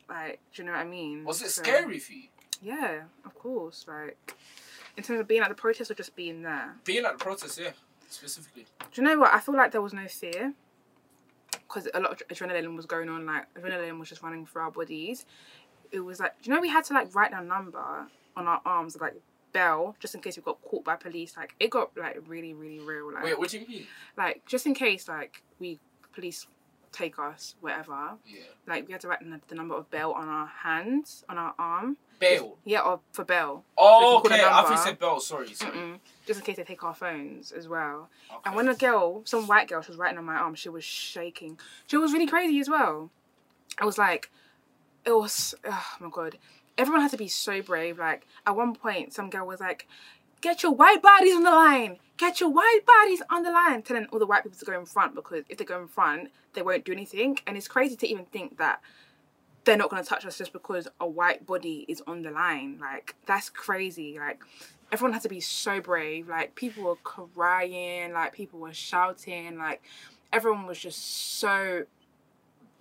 Like, 0.08 0.40
do 0.54 0.62
you 0.62 0.66
know 0.66 0.72
what 0.72 0.80
I 0.80 0.84
mean? 0.84 1.24
Was 1.24 1.42
it 1.42 1.50
So- 1.50 1.62
scary 1.62 1.98
for 1.98 2.12
you? 2.12 2.28
Yeah, 2.62 3.02
of 3.24 3.34
course. 3.38 3.84
Like, 3.86 4.34
in 4.96 5.02
terms 5.04 5.20
of 5.20 5.28
being 5.28 5.42
at 5.42 5.48
the 5.48 5.54
protest 5.54 5.90
or 5.90 5.94
just 5.94 6.16
being 6.16 6.42
there. 6.42 6.74
Being 6.84 7.04
at 7.04 7.18
the 7.18 7.24
protest, 7.24 7.58
yeah. 7.60 7.70
Specifically. 8.08 8.64
Do 8.92 9.00
you 9.02 9.06
know 9.06 9.18
what? 9.18 9.32
I 9.34 9.38
feel 9.40 9.54
like 9.54 9.70
there 9.70 9.82
was 9.82 9.92
no 9.92 10.06
fear 10.08 10.54
because 11.52 11.86
a 11.92 12.00
lot 12.00 12.12
of 12.20 12.28
adrenaline 12.28 12.74
was 12.74 12.86
going 12.86 13.08
on. 13.10 13.26
Like 13.26 13.52
adrenaline 13.54 13.98
was 13.98 14.08
just 14.08 14.22
running 14.22 14.46
through 14.46 14.62
our 14.62 14.70
bodies. 14.70 15.26
It 15.92 16.00
was 16.00 16.18
like, 16.18 16.40
do 16.42 16.48
you 16.50 16.54
know, 16.56 16.60
we 16.62 16.70
had 16.70 16.84
to 16.84 16.94
like 16.94 17.14
write 17.14 17.30
down 17.32 17.46
number 17.48 18.06
on 18.34 18.46
our 18.48 18.62
arms, 18.64 18.96
like 18.98 19.14
bell, 19.52 19.96
just 20.00 20.14
in 20.14 20.20
case 20.20 20.36
we 20.36 20.42
got 20.42 20.60
caught 20.62 20.84
by 20.84 20.96
police. 20.96 21.36
Like 21.36 21.54
it 21.60 21.70
got 21.70 21.96
like 21.96 22.18
really, 22.26 22.54
really 22.54 22.78
real. 22.80 23.12
Like, 23.12 23.24
Wait, 23.24 23.38
what 23.38 23.50
do 23.50 23.58
you 23.58 23.66
mean? 23.66 23.86
like 24.16 24.42
just 24.46 24.66
in 24.66 24.74
case 24.74 25.08
like 25.08 25.42
we 25.58 25.78
police 26.14 26.46
take 26.92 27.18
us, 27.18 27.54
whatever. 27.60 28.14
Yeah. 28.26 28.40
Like 28.66 28.86
we 28.86 28.92
had 28.92 29.00
to 29.02 29.08
write 29.08 29.20
the, 29.20 29.40
the 29.48 29.54
number 29.54 29.74
of 29.76 29.90
bell 29.90 30.12
on 30.12 30.28
our 30.28 30.46
hands, 30.46 31.24
on 31.28 31.38
our 31.38 31.54
arm. 31.58 31.96
Bail. 32.18 32.56
Yeah, 32.64 32.80
or 32.80 33.00
for 33.12 33.24
bell. 33.24 33.64
Oh, 33.76 34.20
So 34.24 34.30
okay. 34.32 34.42
I 34.44 34.62
think 34.62 34.70
you 34.78 34.84
said 34.84 34.98
belt. 34.98 35.22
Sorry, 35.22 35.52
sorry. 35.54 35.76
Mm-mm. 35.76 35.98
Just 36.26 36.40
in 36.40 36.46
case 36.46 36.56
they 36.56 36.64
take 36.64 36.82
our 36.82 36.94
phones 36.94 37.52
as 37.52 37.68
well. 37.68 38.08
Okay. 38.30 38.40
And 38.46 38.56
when 38.56 38.68
a 38.68 38.74
girl, 38.74 39.22
some 39.24 39.46
white 39.46 39.68
girl, 39.68 39.82
she 39.82 39.92
was 39.92 39.98
writing 39.98 40.18
on 40.18 40.24
my 40.24 40.34
arm, 40.34 40.54
she 40.56 40.68
was 40.68 40.82
shaking. 40.82 41.58
She 41.86 41.96
was 41.96 42.12
really 42.12 42.26
crazy 42.26 42.58
as 42.58 42.68
well. 42.68 43.10
I 43.80 43.84
was 43.84 43.98
like, 43.98 44.30
it 45.04 45.12
was, 45.12 45.54
oh 45.64 45.86
my 46.00 46.08
god. 46.10 46.38
Everyone 46.78 47.02
had 47.02 47.10
to 47.10 47.16
be 47.16 47.28
so 47.28 47.60
brave. 47.60 47.98
Like, 47.98 48.26
at 48.46 48.56
one 48.56 48.74
point, 48.74 49.12
some 49.12 49.28
girl 49.28 49.46
was 49.46 49.60
like, 49.60 49.86
get 50.40 50.62
your 50.62 50.72
white 50.72 51.02
bodies 51.02 51.34
on 51.34 51.42
the 51.42 51.50
line. 51.50 51.98
Get 52.16 52.40
your 52.40 52.50
white 52.50 52.80
bodies 52.86 53.22
on 53.28 53.42
the 53.42 53.50
line. 53.50 53.82
Telling 53.82 54.06
all 54.12 54.18
the 54.18 54.26
white 54.26 54.44
people 54.44 54.58
to 54.58 54.64
go 54.64 54.78
in 54.78 54.86
front 54.86 55.14
because 55.14 55.44
if 55.48 55.58
they 55.58 55.64
go 55.64 55.80
in 55.80 55.88
front, 55.88 56.30
they 56.54 56.62
won't 56.62 56.84
do 56.84 56.92
anything. 56.92 57.38
And 57.46 57.56
it's 57.56 57.68
crazy 57.68 57.96
to 57.96 58.06
even 58.06 58.24
think 58.26 58.58
that 58.58 58.80
they're 59.64 59.76
not 59.76 59.90
going 59.90 60.02
to 60.02 60.08
touch 60.08 60.24
us 60.24 60.38
just 60.38 60.52
because 60.52 60.88
a 61.00 61.06
white 61.06 61.44
body 61.44 61.84
is 61.88 62.02
on 62.06 62.22
the 62.22 62.30
line. 62.30 62.78
Like, 62.80 63.16
that's 63.26 63.50
crazy. 63.50 64.16
Like, 64.18 64.40
everyone 64.92 65.12
had 65.12 65.22
to 65.22 65.28
be 65.28 65.40
so 65.40 65.80
brave. 65.80 66.28
Like 66.28 66.54
people 66.54 66.84
were 66.84 66.96
crying, 66.96 68.12
like 68.12 68.32
people 68.32 68.58
were 68.60 68.72
shouting, 68.72 69.58
like 69.58 69.82
everyone 70.32 70.66
was 70.66 70.78
just 70.78 71.38
so 71.38 71.84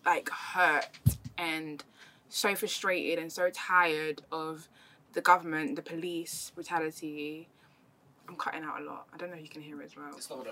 like 0.06 0.30
hurt 0.30 0.90
and 1.38 1.84
so 2.30 2.56
frustrated 2.56 3.20
and 3.20 3.32
so 3.32 3.50
tired 3.54 4.22
of 4.32 4.68
the 5.14 5.22
government, 5.22 5.76
the 5.76 5.82
police 5.82 6.52
brutality. 6.54 7.48
I'm 8.28 8.36
cutting 8.36 8.64
out 8.64 8.82
a 8.82 8.84
lot. 8.84 9.08
I 9.14 9.18
don't 9.18 9.30
know 9.30 9.38
if 9.38 9.44
you 9.44 9.50
can 9.50 9.62
hear 9.62 9.82
it 9.82 9.86
as 9.86 9.96
well. 9.96 10.10
It's 10.16 10.30
not. 10.30 10.46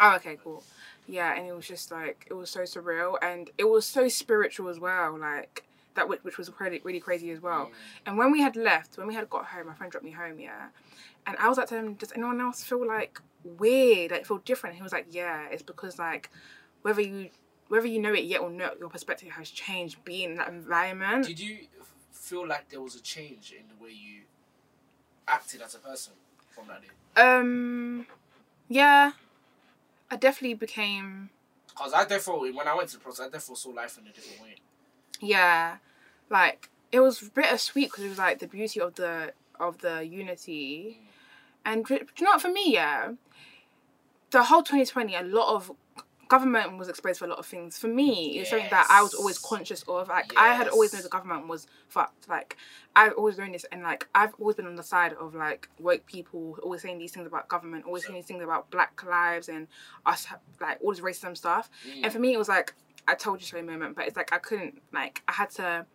Oh, 0.00 0.16
okay, 0.16 0.36
cool. 0.42 0.62
Yeah, 1.08 1.34
and 1.34 1.46
it 1.46 1.54
was 1.54 1.66
just 1.66 1.90
like 1.90 2.26
it 2.28 2.34
was 2.34 2.50
so 2.50 2.60
surreal 2.60 3.16
and 3.22 3.50
it 3.56 3.64
was 3.64 3.86
so 3.86 4.08
spiritual 4.08 4.68
as 4.68 4.78
well. 4.78 5.18
Like 5.18 5.64
that, 5.94 6.08
which, 6.08 6.22
which 6.24 6.38
was 6.38 6.50
really, 6.60 6.80
really 6.84 7.00
crazy 7.00 7.30
as 7.30 7.40
well. 7.40 7.66
Mm. 7.66 7.72
And 8.06 8.18
when 8.18 8.32
we 8.32 8.40
had 8.40 8.56
left, 8.56 8.98
when 8.98 9.06
we 9.06 9.14
had 9.14 9.30
got 9.30 9.46
home, 9.46 9.66
my 9.68 9.74
friend 9.74 9.90
dropped 9.90 10.04
me 10.04 10.10
home, 10.10 10.38
yeah. 10.38 10.68
And 11.26 11.36
I 11.38 11.48
was 11.48 11.56
like 11.56 11.68
to 11.68 11.76
him, 11.76 11.94
does 11.94 12.12
anyone 12.12 12.40
else 12.40 12.62
feel 12.62 12.86
like 12.86 13.20
weird? 13.44 14.10
Like 14.10 14.26
feel 14.26 14.38
different? 14.38 14.72
And 14.72 14.78
he 14.78 14.82
was 14.82 14.92
like, 14.92 15.06
yeah, 15.10 15.48
it's 15.50 15.62
because 15.62 15.98
like 15.98 16.30
whether 16.82 17.00
you 17.00 17.30
whether 17.68 17.86
you 17.86 17.98
know 18.00 18.12
it 18.12 18.24
yet 18.24 18.40
or 18.40 18.50
not, 18.50 18.78
your 18.78 18.88
perspective 18.88 19.30
has 19.30 19.50
changed 19.50 20.04
being 20.04 20.30
in 20.30 20.36
that 20.36 20.48
environment. 20.48 21.26
Did 21.26 21.40
you 21.40 21.58
feel 22.12 22.46
like 22.46 22.68
there 22.68 22.80
was 22.80 22.94
a 22.94 23.02
change 23.02 23.52
in 23.58 23.64
the 23.68 23.82
way 23.82 23.90
you 23.90 24.22
acted 25.26 25.62
as 25.62 25.74
a 25.74 25.78
person 25.78 26.12
from 26.54 26.68
that 26.68 26.80
day? 26.82 26.88
Um, 27.20 28.06
yeah, 28.68 29.12
I 30.10 30.16
definitely 30.16 30.54
became 30.54 31.30
Because 31.68 31.92
I 31.92 32.04
definitely, 32.04 32.52
when 32.52 32.68
I 32.68 32.74
went 32.74 32.88
to 32.90 32.96
the 32.96 33.02
process, 33.02 33.26
I 33.26 33.30
definitely 33.30 33.56
saw 33.56 33.70
life 33.70 33.98
in 33.98 34.06
a 34.06 34.12
different 34.12 34.42
way. 34.42 34.56
yeah, 35.20 35.76
like 36.30 36.68
it 36.92 37.00
was 37.00 37.20
bittersweet 37.20 37.90
because 37.90 38.04
it 38.04 38.08
was 38.08 38.18
like 38.18 38.38
the 38.38 38.46
beauty 38.46 38.80
of 38.80 38.94
the 38.94 39.32
of 39.58 39.78
the 39.78 40.04
unity, 40.04 41.00
and 41.64 41.84
do 41.84 41.94
you 41.94 42.24
know 42.24 42.32
what 42.32 42.42
for 42.42 42.50
me, 42.50 42.72
yeah, 42.72 43.12
the 44.30 44.42
whole 44.44 44.62
2020, 44.62 45.14
a 45.14 45.22
lot 45.22 45.54
of 45.54 45.70
government 46.34 46.78
was 46.78 46.88
exposed 46.88 47.20
for 47.20 47.26
a 47.26 47.28
lot 47.28 47.38
of 47.38 47.46
things. 47.46 47.78
For 47.78 47.86
me, 47.86 48.38
it's 48.38 48.50
something 48.50 48.68
that 48.70 48.88
I 48.90 49.02
was 49.02 49.14
always 49.14 49.38
conscious 49.38 49.84
of. 49.86 50.08
Like 50.08 50.32
I 50.36 50.54
had 50.54 50.66
always 50.66 50.92
known 50.92 51.02
the 51.02 51.08
government 51.08 51.46
was 51.46 51.68
fucked. 51.88 52.28
Like 52.28 52.56
I've 52.96 53.12
always 53.12 53.38
known 53.38 53.52
this, 53.52 53.64
and 53.70 53.82
like 53.82 54.08
I've 54.16 54.34
always 54.40 54.56
been 54.56 54.66
on 54.66 54.74
the 54.74 54.82
side 54.82 55.12
of 55.12 55.34
like 55.34 55.68
woke 55.78 56.04
people, 56.06 56.58
always 56.62 56.82
saying 56.82 56.98
these 56.98 57.12
things 57.12 57.26
about 57.28 57.46
government, 57.48 57.84
always 57.86 58.04
saying 58.04 58.16
these 58.16 58.26
things 58.26 58.42
about 58.42 58.68
Black 58.70 59.00
lives 59.04 59.48
and 59.48 59.68
us, 60.06 60.26
like 60.60 60.78
all 60.82 60.90
this 60.90 61.00
racism 61.00 61.36
stuff. 61.36 61.70
Mm. 61.88 62.04
And 62.04 62.12
for 62.12 62.18
me, 62.18 62.34
it 62.34 62.38
was 62.38 62.48
like 62.48 62.74
I 63.06 63.14
told 63.14 63.40
you 63.40 63.46
so 63.46 63.58
a 63.58 63.62
moment, 63.62 63.94
but 63.94 64.06
it's 64.08 64.16
like 64.16 64.32
I 64.32 64.38
couldn't 64.38 64.82
like 64.92 65.22
I 65.28 65.32
had 65.32 65.50
to, 65.50 65.86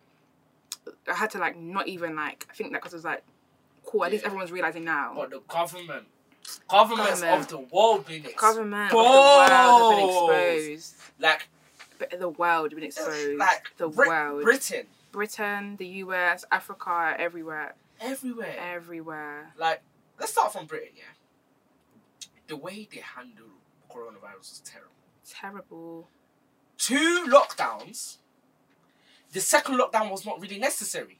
I 1.06 1.14
had 1.14 1.30
to 1.32 1.38
like 1.38 1.58
not 1.58 1.86
even 1.86 2.16
like 2.16 2.46
think 2.54 2.72
that 2.72 2.80
because 2.80 2.94
it 2.94 2.96
was 2.96 3.04
like 3.04 3.24
cool. 3.84 4.04
At 4.04 4.12
least 4.12 4.24
everyone's 4.24 4.52
realizing 4.52 4.84
now. 4.84 5.12
But 5.14 5.30
the 5.30 5.40
government, 5.48 6.06
governments 6.68 7.20
Government. 7.20 7.40
of 7.42 7.48
the 7.48 7.58
world 7.58 8.06
being 8.06 8.24
ex- 8.26 8.34
Government 8.40 8.84
of 8.84 8.90
the 8.90 8.96
world 8.96 9.50
have 9.50 9.96
been 9.96 10.08
Exposed. 10.08 10.94
exposed. 10.94 11.12
like 11.20 11.48
the 12.18 12.28
world 12.28 12.70
have 12.72 12.76
been 12.80 12.84
exposed. 12.86 13.38
like 13.38 13.64
the 13.76 13.88
Brit- 13.88 14.08
world. 14.08 14.42
Britain, 14.42 14.86
Britain, 15.12 15.76
the 15.76 15.86
US, 15.86 16.44
Africa, 16.50 17.14
everywhere, 17.18 17.74
everywhere. 18.00 18.56
everywhere. 18.58 19.52
Like, 19.58 19.82
let's 20.18 20.32
start 20.32 20.52
from 20.52 20.66
Britain, 20.66 20.92
yeah. 20.96 22.26
The 22.48 22.56
way 22.56 22.88
they 22.92 23.00
handle 23.00 23.46
coronavirus 23.90 24.52
is 24.52 24.62
terrible. 24.64 24.90
Terrible. 25.28 26.08
Two 26.78 27.26
lockdowns. 27.28 28.16
The 29.32 29.40
second 29.40 29.78
lockdown 29.78 30.10
was 30.10 30.26
not 30.26 30.40
really 30.40 30.58
necessary. 30.58 31.19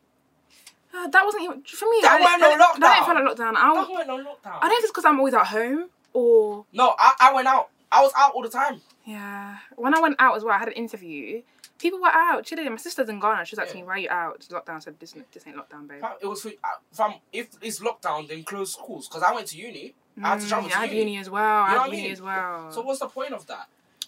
Uh, 0.93 1.07
that 1.09 1.25
wasn't 1.25 1.43
even 1.45 1.63
for 1.63 1.87
me. 1.89 1.99
That 2.03 2.21
I, 2.21 2.25
I, 2.35 2.37
no 2.39 2.47
I, 2.47 2.59
That 2.59 2.95
didn't 2.95 3.07
feel 3.07 3.15
lockdown. 3.15 3.25
like 3.25 3.37
lockdown. 3.37 3.55
I, 3.57 3.75
That 3.75 3.91
weren't 3.91 4.07
no 4.09 4.17
lockdown. 4.19 4.59
I 4.59 4.61
don't 4.61 4.71
know 4.71 4.77
if 4.79 4.83
it's 4.85 4.91
because 4.91 5.05
I'm 5.05 5.19
always 5.19 5.35
at 5.35 5.47
home 5.47 5.89
or 6.13 6.67
No, 6.73 6.95
I, 6.99 7.15
I 7.21 7.33
went 7.35 7.47
out. 7.49 7.69
I 7.93 8.03
was 8.03 8.13
out 8.17 8.33
all 8.35 8.43
the 8.43 8.49
time. 8.49 8.81
yeah. 9.05 9.59
When 9.77 9.95
I 9.97 10.01
went 10.01 10.17
out 10.19 10.37
as 10.37 10.45
well, 10.45 10.55
I 10.55 10.59
had 10.59 10.69
an 10.69 10.75
interview. 10.75 11.43
People 11.79 12.01
were 12.01 12.09
out 12.13 12.45
chilling. 12.45 12.69
My 12.71 12.77
sister's 12.77 13.09
in 13.09 13.21
Ghana. 13.21 13.45
She 13.47 13.55
was 13.55 13.59
like 13.59 13.69
to 13.69 13.75
Yeah. 13.75 13.81
me, 13.83 13.87
"Why 13.87 13.93
are 13.95 13.99
you 13.99 14.11
out?" 14.11 14.35
It's 14.37 14.49
lockdown. 14.49 14.77
I 14.77 14.79
said, 14.81 15.01
"This, 15.01 15.15
this 15.33 15.47
ain't 15.47 15.57
lockdown, 15.57 15.89
babe." 15.89 16.05
It 16.21 16.27
was 16.27 16.45
uh, 16.47 17.13
if 17.33 17.49
it's 17.63 17.81
lockdown, 17.81 18.29
then 18.29 18.45
close 18.45 18.73
schools. 18.75 19.09
Because 19.09 19.23
I 19.23 19.33
went 19.33 19.47
to 19.49 19.57
uni. 19.57 19.95
I 20.23 20.29
had 20.31 20.41
to 20.41 20.49
travel 20.49 20.69
Mm, 20.69 20.73
to 20.73 20.77
I 20.77 20.81
had 20.81 20.91
uni. 20.91 21.01
uni 21.13 21.17
as 21.19 21.31
well. 21.31 21.69
You 21.69 21.75
know 21.75 21.81
had 21.83 21.91
uni 21.93 22.03
mean? 22.03 22.13
as 22.13 22.21
well. 22.21 22.71
So 22.73 22.83
what's 22.83 23.01
the 23.01 23.09
point 23.09 23.33
of 23.33 23.47
that? 23.47 23.67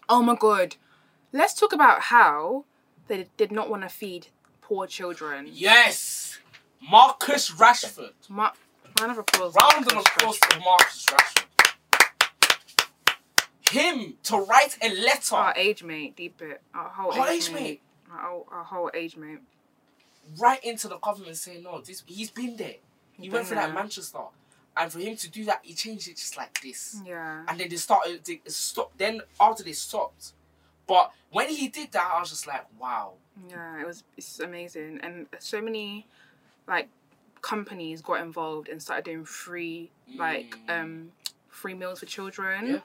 oh 0.09 0.21
my 0.23 0.35
god, 0.35 0.77
let's 1.33 1.55
talk 1.55 1.73
about 1.73 2.03
how 2.03 2.65
they 3.09 3.29
did 3.39 3.51
not 3.51 3.71
want 3.71 3.83
to 3.83 3.89
feed 3.89 4.27
poor 4.61 4.87
children. 4.87 5.49
Yes, 5.51 6.39
Marcus 6.91 7.51
Rashford. 7.51 8.13
Ma- 8.29 8.51
round 9.01 9.13
of 9.13 9.19
applause. 9.19 9.55
Round 9.55 9.87
of 9.91 9.99
applause 9.99 10.37
for 10.39 10.59
Marcus 10.61 11.07
Rashford. 11.07 11.47
Him 13.71 14.15
to 14.25 14.37
write 14.37 14.77
a 14.83 14.91
letter, 14.95 15.35
Our 15.37 15.55
age 15.57 15.83
mate, 15.83 16.15
deep 16.17 16.43
it. 16.43 16.61
Our 16.75 16.89
whole 16.89 17.13
Our 17.13 17.29
age, 17.31 17.45
age 17.49 17.53
mate. 17.53 17.63
mate. 17.63 17.81
Our, 18.13 18.19
whole- 18.29 18.49
our 18.51 18.65
whole 18.65 18.91
age 18.93 19.17
mate. 19.17 19.39
right 20.39 20.63
into 20.63 20.89
the 20.89 20.99
government 20.99 21.37
saying, 21.39 21.63
no, 21.63 21.81
this 21.81 22.03
he's 22.07 22.31
been 22.31 22.57
there. 22.57 22.75
He 23.13 23.25
He's 23.25 23.33
went 23.33 23.45
been 23.49 23.57
through 23.59 23.67
that. 23.67 23.75
Manchester. 23.75 24.19
And 24.77 24.91
for 24.93 24.99
him 25.01 25.17
to 25.17 25.31
do 25.31 25.45
that, 25.47 25.61
he 25.63 25.75
changed 25.75 26.09
it 26.09 26.17
just 26.17 26.37
like 26.37 26.61
this. 26.63 27.01
Yeah. 27.07 27.45
And 27.49 27.59
then 27.61 27.69
they 27.69 27.77
started, 27.77 28.25
they 28.25 28.41
stopped. 28.47 28.99
Then 28.99 29.21
after 29.41 29.63
they 29.63 29.73
stopped. 29.73 30.33
But 30.87 31.13
when 31.31 31.49
he 31.49 31.69
did 31.69 31.93
that, 31.93 32.11
I 32.15 32.21
was 32.21 32.31
just 32.31 32.47
like, 32.47 32.65
wow. 32.79 33.13
Yeah, 33.49 33.81
it 33.81 33.87
was 33.87 34.05
it's 34.17 34.41
amazing, 34.41 35.01
and 35.03 35.27
so 35.39 35.63
many 35.63 36.07
like 36.67 36.89
companies 37.41 38.01
got 38.03 38.21
involved 38.21 38.69
and 38.69 38.81
started 38.81 39.05
doing 39.05 39.25
free 39.25 39.91
like 40.17 40.57
Mm. 40.69 40.81
um 40.83 41.13
free 41.49 41.75
meals 41.75 42.01
for 42.01 42.07
children. 42.07 42.67
Yeah. 42.67 42.79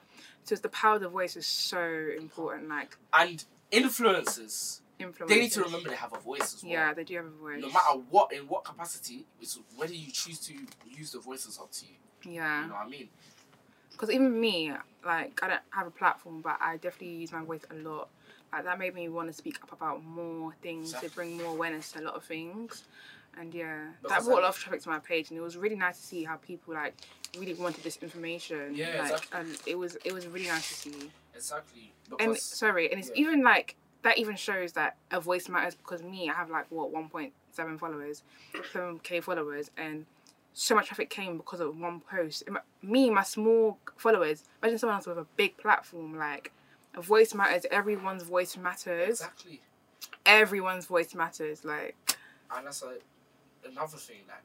So 0.44 0.52
it's 0.54 0.62
the 0.62 0.68
power 0.68 0.96
of 0.96 1.02
the 1.02 1.08
voice 1.08 1.36
is 1.36 1.46
so 1.46 1.80
important. 2.18 2.68
Like 2.68 2.96
And 3.12 3.44
influencers 3.72 4.80
influencers. 4.98 5.28
They 5.28 5.40
need 5.40 5.52
to 5.52 5.62
remember 5.62 5.90
they 5.90 5.96
have 5.96 6.12
a 6.12 6.18
voice 6.18 6.54
as 6.54 6.62
well. 6.62 6.72
Yeah, 6.72 6.94
they 6.94 7.04
do 7.04 7.16
have 7.16 7.26
a 7.26 7.30
voice. 7.30 7.60
No 7.62 7.68
matter 7.68 8.00
what, 8.10 8.32
in 8.32 8.40
what 8.48 8.64
capacity, 8.64 9.26
it's 9.40 9.58
whether 9.76 9.92
you 9.94 10.10
choose 10.10 10.40
to 10.40 10.54
use 10.86 11.12
the 11.12 11.20
voice 11.20 11.46
is 11.46 11.58
up 11.58 11.70
to 11.72 11.86
you. 11.86 12.34
Yeah. 12.34 12.62
You 12.62 12.68
know 12.68 12.74
what 12.74 12.86
I 12.86 12.88
mean? 12.88 13.08
Because 13.92 14.10
even 14.10 14.40
me, 14.40 14.72
like, 15.04 15.38
I 15.42 15.48
don't 15.48 15.60
have 15.70 15.86
a 15.86 15.90
platform, 15.90 16.40
but 16.40 16.56
I 16.60 16.76
definitely 16.76 17.16
use 17.16 17.32
my 17.32 17.42
voice 17.44 17.62
a 17.70 17.74
lot. 17.74 18.08
Like, 18.52 18.64
that 18.64 18.78
made 18.78 18.94
me 18.94 19.08
want 19.08 19.28
to 19.28 19.32
speak 19.32 19.62
up 19.62 19.72
about 19.72 20.04
more 20.04 20.54
things, 20.62 20.92
to 20.94 21.10
bring 21.10 21.36
more 21.36 21.52
awareness 21.52 21.92
to 21.92 22.00
a 22.00 22.02
lot 22.02 22.14
of 22.14 22.24
things. 22.24 22.84
And 23.38 23.54
yeah, 23.54 23.86
that 24.08 24.24
brought 24.24 24.40
a 24.40 24.42
lot 24.42 24.48
of 24.48 24.58
traffic 24.58 24.82
to 24.82 24.88
my 24.88 24.98
page, 24.98 25.30
and 25.30 25.38
it 25.38 25.42
was 25.42 25.56
really 25.56 25.76
nice 25.76 25.98
to 26.00 26.06
see 26.06 26.24
how 26.24 26.36
people 26.36 26.74
like 26.74 26.94
really 27.38 27.54
wanted 27.54 27.84
this 27.84 27.96
information. 27.98 28.74
Yeah, 28.74 29.02
like, 29.02 29.12
exactly. 29.12 29.40
and 29.40 29.58
it 29.66 29.78
was 29.78 29.96
it 30.04 30.12
was 30.12 30.26
really 30.26 30.48
nice 30.48 30.68
to 30.68 30.74
see. 30.74 31.10
Exactly. 31.34 31.92
And 32.18 32.36
sorry, 32.36 32.90
and 32.90 32.98
it's 32.98 33.10
yeah. 33.14 33.22
even 33.22 33.42
like 33.42 33.76
that 34.02 34.18
even 34.18 34.36
shows 34.36 34.72
that 34.72 34.96
a 35.10 35.20
voice 35.20 35.48
matters 35.48 35.74
because 35.74 36.02
me, 36.02 36.28
I 36.28 36.34
have 36.34 36.50
like 36.50 36.66
what 36.70 36.90
one 36.90 37.08
point 37.08 37.32
seven 37.52 37.78
followers, 37.78 38.22
seven 38.72 38.98
k 39.02 39.20
followers, 39.20 39.70
and 39.76 40.06
so 40.52 40.74
much 40.74 40.88
traffic 40.88 41.08
came 41.08 41.36
because 41.36 41.60
of 41.60 41.78
one 41.78 42.00
post. 42.00 42.42
Me, 42.82 43.10
my 43.10 43.22
small 43.22 43.78
followers. 43.96 44.42
Imagine 44.62 44.78
someone 44.78 44.96
else 44.96 45.06
with 45.06 45.18
a 45.18 45.26
big 45.36 45.56
platform. 45.56 46.18
Like 46.18 46.52
a 46.94 47.00
voice 47.00 47.34
matters. 47.34 47.66
Everyone's 47.70 48.24
voice 48.24 48.56
matters. 48.56 49.20
exactly. 49.20 49.60
Everyone's 50.26 50.86
voice 50.86 51.14
matters. 51.14 51.64
Like 51.64 51.96
And 52.54 52.66
that's 52.66 52.82
a, 52.82 52.94
another 53.64 53.96
thing. 53.96 54.18
Like 54.28 54.42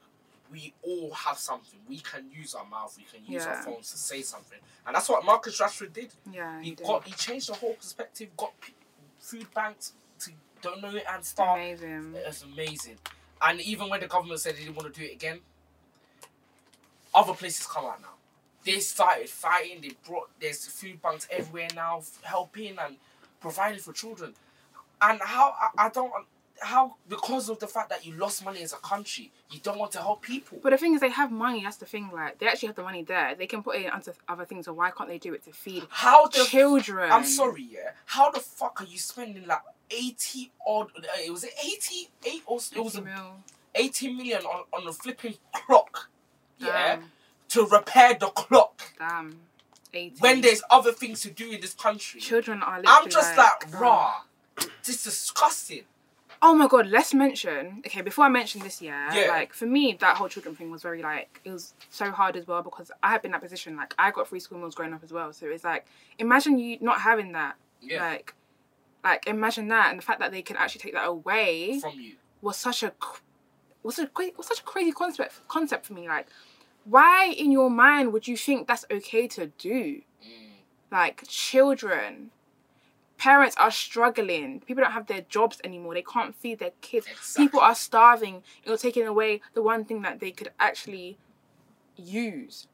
we 0.51 0.74
all 0.84 1.11
have 1.14 1.38
something. 1.38 1.80
We 1.88 1.99
can 1.99 2.26
use 2.32 2.53
our 2.55 2.66
mouth. 2.66 2.95
We 2.97 3.03
can 3.05 3.26
use 3.32 3.45
our 3.45 3.55
phones 3.64 3.91
to 3.91 3.97
say 3.97 4.22
something. 4.22 4.59
And 4.86 4.95
that's 4.95 5.09
what 5.09 5.26
Marcus 5.26 5.59
Rashford 5.59 5.93
did. 5.93 6.14
yeah, 6.32 6.61
He 6.61 6.70
you 6.72 6.76
do. 6.76 6.84
got. 6.84 7.05
He 7.05 7.14
changed 7.14 7.49
the 7.49 7.53
whole 7.55 7.74
perspective. 7.74 8.30
Got 8.38 8.59
p- 8.61 8.74
food 9.20 9.47
banks 9.53 9.93
to 10.20 10.32
donate 10.61 11.03
and 11.11 11.24
stuff. 11.26 11.55
amazing. 11.55 12.14
It's 12.16 12.43
amazing. 12.43 12.97
And 13.41 13.59
even 13.61 13.89
when 13.89 13.99
the 13.99 14.07
government 14.07 14.39
said 14.39 14.55
they 14.55 14.59
didn't 14.61 14.76
want 14.76 14.93
to 14.93 14.99
do 14.99 15.05
it 15.05 15.14
again, 15.14 15.39
other 17.14 17.34
places 17.34 17.66
come 17.68 17.86
out 17.86 18.01
now. 18.01 18.07
They 18.66 18.80
started 18.80 19.30
fighting. 19.30 19.82
They 19.82 19.91
brought 20.07 20.30
there's 20.39 20.66
food 20.66 21.01
banks 21.01 21.28
everywhere 21.30 21.68
now, 21.76 22.01
helping 22.22 22.78
and 22.80 22.95
providing 23.41 23.80
for 23.80 23.91
children. 23.93 24.34
And 25.01 25.20
how 25.22 25.53
I, 25.59 25.86
I 25.86 25.89
don't 25.89 26.11
how 26.62 26.95
because 27.10 27.49
of 27.49 27.60
the 27.60 27.68
fact 27.68 27.89
that 27.89 28.06
you 28.06 28.14
lost 28.16 28.43
money 28.43 28.62
as 28.64 28.74
a 28.74 28.78
country, 28.78 29.32
you 29.51 29.60
don't 29.60 29.78
want 29.78 29.91
to 29.93 29.99
help 29.99 30.22
people. 30.22 30.60
But 30.62 30.72
the 30.72 30.78
thing 30.78 30.93
is, 30.93 31.01
they 31.01 31.10
have 31.10 31.32
money. 31.32 31.64
That's 31.64 31.78
the 31.78 31.86
thing. 31.86 32.10
Like 32.14 32.39
they 32.39 32.47
actually 32.47 32.68
have 32.68 32.76
the 32.76 32.84
money 32.84 33.04
there. 33.04 33.36
They 33.36 33.47
can 33.47 33.64
put 33.64 33.76
it 33.76 33.91
into 33.93 34.14
other 34.28 34.45
things. 34.45 34.66
So 34.66 34.74
why 34.74 34.91
can't 34.91 35.10
they 35.10 35.18
do 35.18 35.34
it 35.34 35.43
to 35.45 35.51
feed 35.51 35.84
How 35.89 36.28
the 36.28 36.45
children? 36.45 37.12
I'm 37.12 37.26
sorry, 37.26 37.68
yeah. 37.70 37.91
How 38.06 38.32
the 38.32 38.39
fuck 38.39 38.82
are 38.82 38.86
you 38.86 38.97
spending 38.97 39.45
like 39.45 39.62
eighty 39.91 40.51
odd? 40.66 40.91
Uh, 40.97 41.01
it 41.26 41.32
was 41.32 41.43
eighty 41.43 42.10
eight 42.26 42.43
or 42.45 42.58
it 42.58 42.80
was 42.80 42.95
80 42.95 42.99
a 42.99 43.01
mil. 43.01 43.36
80 43.76 44.14
million 44.14 44.41
on, 44.43 44.64
on 44.74 44.86
the 44.86 44.93
flipping 44.93 45.36
clock. 45.51 46.10
Yeah. 46.58 46.97
Damn. 46.97 47.12
To 47.49 47.66
repair 47.66 48.16
the 48.16 48.28
clock. 48.28 48.82
Damn. 48.99 49.39
80. 49.93 50.16
When 50.20 50.41
there's 50.41 50.62
other 50.72 50.91
things 50.91 51.22
to 51.22 51.32
do 51.32 51.51
in 51.51 51.62
this 51.62 51.74
country. 51.74 52.20
children 52.20 52.64
are 52.64 52.82
I'm 52.86 53.10
just 53.10 53.38
like, 53.38 53.74
uh, 53.74 53.78
raw. 53.78 54.14
This 54.84 54.97
is 54.97 55.04
disgusting. 55.04 55.84
Oh 56.45 56.53
my 56.53 56.67
god, 56.67 56.87
let's 56.87 57.13
mention. 57.13 57.81
Okay, 57.87 58.01
before 58.01 58.25
I 58.25 58.29
mention 58.29 58.59
this, 58.61 58.81
year, 58.81 59.07
Yeah. 59.13 59.27
like 59.29 59.53
for 59.53 59.65
me, 59.65 59.93
that 60.01 60.17
whole 60.17 60.27
children 60.27 60.55
thing 60.55 60.69
was 60.71 60.81
very 60.81 61.01
like 61.01 61.39
it 61.45 61.51
was 61.51 61.73
so 61.89 62.11
hard 62.11 62.35
as 62.35 62.45
well 62.45 62.61
because 62.61 62.91
I 63.01 63.11
had 63.11 63.21
been 63.21 63.29
in 63.29 63.31
that 63.31 63.41
position. 63.41 63.77
Like 63.77 63.95
I 63.97 64.11
got 64.11 64.27
free 64.27 64.41
school 64.41 64.57
meals 64.59 64.75
growing 64.75 64.93
up 64.93 65.03
as 65.05 65.13
well, 65.13 65.31
so 65.31 65.45
it's 65.47 65.63
like 65.63 65.85
imagine 66.19 66.59
you 66.59 66.77
not 66.81 66.99
having 66.99 67.31
that. 67.31 67.55
Yeah. 67.81 68.01
Like, 68.01 68.35
like 69.05 69.25
imagine 69.25 69.69
that, 69.69 69.89
and 69.91 69.99
the 69.99 70.03
fact 70.03 70.19
that 70.19 70.31
they 70.33 70.41
can 70.41 70.57
actually 70.57 70.81
take 70.81 70.93
that 70.93 71.07
away 71.07 71.79
From 71.79 71.97
you. 71.97 72.15
was 72.41 72.57
such 72.57 72.83
a 72.83 72.91
was 73.81 73.97
a 73.99 74.09
was 74.37 74.47
such 74.47 74.59
a 74.59 74.63
crazy 74.63 74.91
concept 74.91 75.47
concept 75.47 75.85
for 75.85 75.93
me. 75.93 76.09
Like, 76.09 76.27
why 76.83 77.33
in 77.37 77.53
your 77.53 77.69
mind 77.69 78.11
would 78.11 78.27
you 78.27 78.35
think 78.35 78.67
that's 78.67 78.85
okay 78.91 79.27
to 79.29 79.47
do? 79.57 80.01
Mm. 80.21 80.49
like 80.91 81.23
children 81.27 82.31
parents 83.28 83.55
are 83.63 83.71
struggling 83.71 84.59
people 84.67 84.84
don't 84.84 84.91
have 84.99 85.07
their 85.07 85.21
jobs 85.38 85.57
anymore 85.63 85.93
they 85.93 86.01
can't 86.15 86.34
feed 86.41 86.57
their 86.59 86.76
kids 86.82 87.05
Exactly. 87.07 87.45
people 87.45 87.59
are 87.69 87.76
starving 87.76 88.36
you're 88.65 88.78
taking 88.88 89.05
away 89.13 89.32
the 89.53 89.61
one 89.71 89.82
thing 89.88 90.01
that 90.01 90.19
they 90.19 90.32
could 90.32 90.51
actually 90.69 91.09
use 91.95 92.67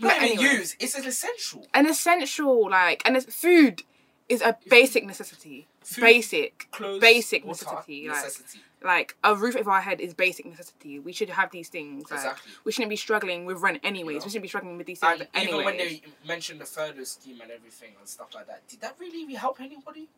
Not 0.00 0.08
But 0.20 0.22
even 0.24 0.38
anyway. 0.38 0.54
use. 0.58 0.76
It's 0.80 0.94
an 1.00 1.06
essential. 1.06 1.66
an 1.78 1.86
essential 1.94 2.68
like 2.70 3.00
and 3.06 3.16
it's 3.16 3.26
food 3.34 3.82
is 4.28 4.40
a 4.42 4.56
basic 4.68 5.02
necessity 5.12 5.66
Food, 5.82 6.00
basic 6.02 6.52
Clothes, 6.70 7.00
basic 7.00 7.44
water, 7.44 7.64
necessity, 7.66 8.08
like- 8.08 8.16
necessity. 8.24 8.60
Like 8.84 9.16
a 9.24 9.34
roof 9.34 9.56
over 9.56 9.70
our 9.70 9.80
head 9.80 10.00
is 10.00 10.12
basic 10.14 10.44
necessity 10.46 10.98
we 10.98 11.12
should 11.12 11.30
have 11.30 11.50
these 11.50 11.68
things 11.68 12.10
like, 12.10 12.20
Exactly. 12.20 12.52
we 12.64 12.72
shouldn't 12.72 12.90
be 12.90 12.96
struggling 12.96 13.44
with 13.46 13.58
rent 13.58 13.80
anyways 13.82 14.16
Yeah. 14.16 14.24
we 14.24 14.28
shouldn't 14.30 14.42
be 14.42 14.48
struggling 14.48 14.76
with 14.76 14.86
these 14.86 14.98
things 15.00 15.20
And 15.20 15.28
anyways 15.34 15.52
even 15.54 15.64
when 15.64 15.76
they 15.78 16.02
mentioned 16.26 16.60
the 16.60 16.66
furlough 16.66 17.04
scheme 17.04 17.40
and 17.40 17.50
everything 17.50 17.90
and 17.98 18.08
stuff 18.08 18.34
like 18.34 18.46
that, 18.46 18.66
did 18.68 18.80
that 18.82 18.94
really 19.00 19.32
help 19.34 19.60
anybody? 19.60 20.08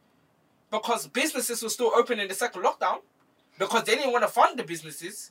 Because 0.71 1.07
businesses 1.07 1.63
were 1.63 1.69
still 1.69 1.93
open 1.95 2.19
in 2.19 2.27
the 2.29 2.35
second 2.35 2.63
lockdown 2.65 2.99
because 3.59 3.85
they 3.85 3.95
didn't 3.95 4.13
want 4.13 4.25
to 4.25 4.29
fund 4.29 4.59
the 4.59 4.65
businesses. 4.65 5.31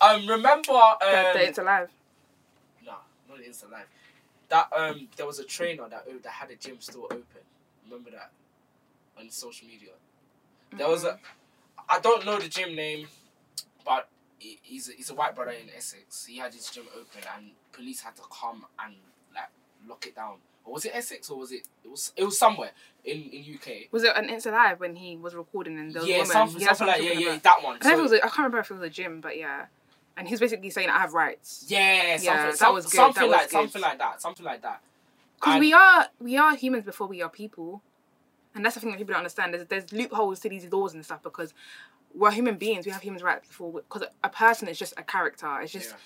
Um, 0.00 0.26
remember? 0.26 0.72
Um, 0.72 0.98
it's 1.02 1.58
alive 1.58 1.90
No, 2.84 2.94
not 3.28 3.38
Insta 3.38 3.70
Live. 3.70 3.86
That 4.48 4.68
um, 4.76 5.08
there 5.16 5.26
was 5.26 5.38
a 5.38 5.44
trainer 5.44 5.88
that 5.88 6.06
that 6.22 6.30
had 6.32 6.50
a 6.50 6.56
gym 6.56 6.76
still 6.80 7.04
open. 7.04 7.42
Remember 7.84 8.10
that 8.12 8.30
on 9.18 9.28
social 9.30 9.68
media. 9.68 9.90
There 10.72 10.88
was 10.88 11.04
a, 11.04 11.18
I 11.88 12.00
don't 12.00 12.24
know 12.24 12.38
the 12.38 12.48
gym 12.48 12.74
name, 12.74 13.06
but 13.84 14.08
he's 14.38 14.88
a, 14.88 14.92
he's 14.92 15.10
a 15.10 15.14
white 15.14 15.34
brother 15.34 15.52
in 15.52 15.68
Essex. 15.76 16.26
He 16.26 16.38
had 16.38 16.52
his 16.54 16.68
gym 16.70 16.84
open, 16.94 17.22
and 17.36 17.50
police 17.72 18.00
had 18.02 18.16
to 18.16 18.22
come 18.30 18.64
and 18.84 18.94
like 19.34 19.48
lock 19.88 20.06
it 20.06 20.14
down. 20.16 20.36
Or 20.64 20.74
was 20.74 20.84
it 20.84 20.92
Essex 20.94 21.30
or 21.30 21.38
was 21.38 21.52
it? 21.52 21.62
It 21.84 21.90
was 21.90 22.12
it 22.16 22.24
was 22.24 22.36
somewhere 22.38 22.70
in 23.04 23.22
in 23.30 23.54
UK. 23.54 23.92
Was 23.92 24.02
it 24.02 24.12
an 24.16 24.28
Insta 24.28 24.50
Live 24.50 24.80
when 24.80 24.96
he 24.96 25.16
was 25.16 25.34
recording 25.34 25.78
and 25.78 25.92
there 25.92 26.00
was 26.02 26.08
a 26.08 26.12
Yeah, 26.12 26.18
woman? 26.18 26.32
something, 26.32 26.60
Yeah, 26.60 26.72
something 26.72 26.86
like 26.88 27.02
yeah 27.02 27.12
yeah 27.18 27.28
about. 27.30 27.42
that 27.44 27.62
one. 27.62 27.76
I, 27.76 27.78
don't 27.78 27.84
know 27.84 27.92
if 27.92 27.94
it 27.94 27.96
So- 27.98 28.02
was 28.02 28.12
a, 28.12 28.16
I 28.16 28.28
can't 28.28 28.38
remember 28.38 28.58
if 28.58 28.70
it 28.70 28.74
was 28.74 28.82
a 28.82 28.90
gym, 28.90 29.20
but 29.20 29.36
yeah. 29.38 29.66
And 30.16 30.26
he's 30.26 30.40
basically 30.40 30.70
saying 30.70 30.88
I 30.88 30.98
have 30.98 31.12
rights. 31.12 31.66
yeah, 31.68 32.16
something, 32.16 32.56
that 32.58 32.72
was 32.74 32.86
good, 32.86 32.92
something 32.96 33.20
that 33.20 33.26
was 33.28 33.32
like 33.36 33.42
good. 33.42 33.50
something 33.52 33.82
like 33.82 33.98
that, 33.98 34.20
something 34.22 34.44
like 34.46 34.62
that. 34.62 34.80
Because 35.38 35.60
we 35.60 35.72
are 35.74 36.08
we 36.18 36.36
are 36.38 36.56
humans 36.56 36.84
before 36.84 37.06
we 37.06 37.20
are 37.22 37.28
people, 37.28 37.82
and 38.56 38.64
that's 38.64 38.74
the 38.74 38.80
thing 38.80 38.90
that 38.90 38.98
people 38.98 39.12
don't 39.12 39.18
understand. 39.20 39.54
There's 39.54 39.66
there's 39.66 39.92
loopholes 39.92 40.40
to 40.40 40.48
these 40.48 40.66
laws 40.72 40.94
and 40.94 41.04
stuff 41.04 41.22
because 41.22 41.54
we're 42.14 42.32
human 42.32 42.56
beings. 42.56 42.86
We 42.86 42.92
have 42.92 43.02
human 43.02 43.22
rights 43.22 43.46
before 43.46 43.72
because 43.72 44.04
a 44.24 44.28
person 44.28 44.66
is 44.66 44.78
just 44.78 44.94
a 44.96 45.02
character. 45.04 45.60
It's 45.60 45.72
just. 45.72 45.90
Yeah. 45.90 45.96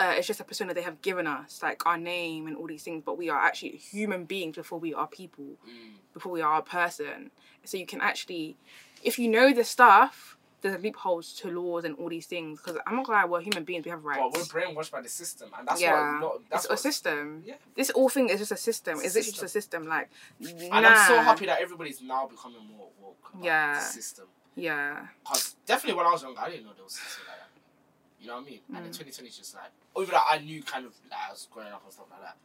Uh, 0.00 0.14
it's 0.16 0.28
just 0.28 0.38
a 0.38 0.44
persona 0.44 0.72
they 0.72 0.82
have 0.82 1.02
given 1.02 1.26
us, 1.26 1.60
like 1.60 1.84
our 1.84 1.98
name 1.98 2.46
and 2.46 2.56
all 2.56 2.68
these 2.68 2.84
things. 2.84 3.02
But 3.04 3.18
we 3.18 3.30
are 3.30 3.40
actually 3.40 3.70
human 3.70 4.26
beings 4.26 4.54
before 4.54 4.78
we 4.78 4.94
are 4.94 5.08
people. 5.08 5.56
Mm. 5.68 5.94
before 6.14 6.32
we 6.32 6.40
are 6.40 6.60
a 6.60 6.62
person. 6.62 7.32
So 7.64 7.76
you 7.76 7.84
can 7.84 8.00
actually, 8.00 8.56
if 9.02 9.18
you 9.18 9.26
know 9.28 9.52
the 9.52 9.64
stuff, 9.64 10.37
there's 10.60 10.82
loopholes 10.82 11.32
to 11.34 11.50
laws 11.50 11.84
and 11.84 11.94
all 11.98 12.08
these 12.08 12.26
things. 12.26 12.60
Because 12.60 12.80
I'm 12.86 12.96
not 12.96 13.06
gonna 13.06 13.18
lie, 13.18 13.24
we're 13.26 13.40
human 13.40 13.64
beings, 13.64 13.84
we 13.84 13.90
have 13.90 14.02
But 14.02 14.08
rights. 14.08 14.52
we're 14.52 14.60
brainwashed 14.62 14.90
by 14.90 15.00
the 15.00 15.08
system, 15.08 15.50
and 15.56 15.66
that's 15.68 15.80
yeah, 15.80 16.12
what. 16.14 16.20
Not, 16.20 16.50
that's 16.50 16.64
it's 16.64 16.74
a 16.74 16.76
system. 16.76 17.42
Yeah. 17.46 17.54
This 17.76 17.90
whole 17.90 18.08
thing 18.08 18.28
is 18.28 18.40
just 18.40 18.52
a 18.52 18.56
system. 18.56 18.94
It's 18.94 19.02
a 19.02 19.06
It's 19.06 19.14
literally 19.16 19.32
just 19.32 19.42
a 19.44 19.48
system. 19.48 19.86
Like, 19.86 20.10
And 20.40 20.70
nah. 20.70 20.78
I'm 20.88 21.06
so 21.08 21.20
happy 21.20 21.46
that 21.46 21.60
everybody's 21.60 22.02
now 22.02 22.26
becoming 22.26 22.64
more 22.76 22.88
woke 23.00 23.30
Yeah. 23.40 23.74
the 23.74 23.80
system. 23.80 24.26
Yeah, 24.56 25.06
Because 25.22 25.54
definitely 25.66 25.96
when 25.98 26.06
I 26.06 26.10
was 26.10 26.22
younger, 26.22 26.40
I 26.40 26.50
didn't 26.50 26.64
know 26.66 26.72
there 26.74 26.82
was 26.84 26.94
a 26.94 26.96
system 26.96 27.24
like 27.28 27.38
that. 27.38 27.48
You 28.20 28.26
know 28.26 28.34
what 28.34 28.46
I 28.46 28.50
mean? 28.50 28.60
And 28.68 28.76
then 28.78 28.90
Mm. 28.90 28.98
2020 28.98 29.28
is 29.28 29.36
just 29.38 29.54
like, 29.54 29.70
even 29.96 30.10
that 30.10 30.24
I 30.28 30.38
knew 30.38 30.60
kind 30.64 30.84
of 30.84 30.92
like 31.08 31.20
I 31.28 31.30
was 31.30 31.46
growing 31.52 31.72
up 31.72 31.84
and 31.84 31.92
stuff 31.92 32.06
like 32.10 32.20
that. 32.22 32.36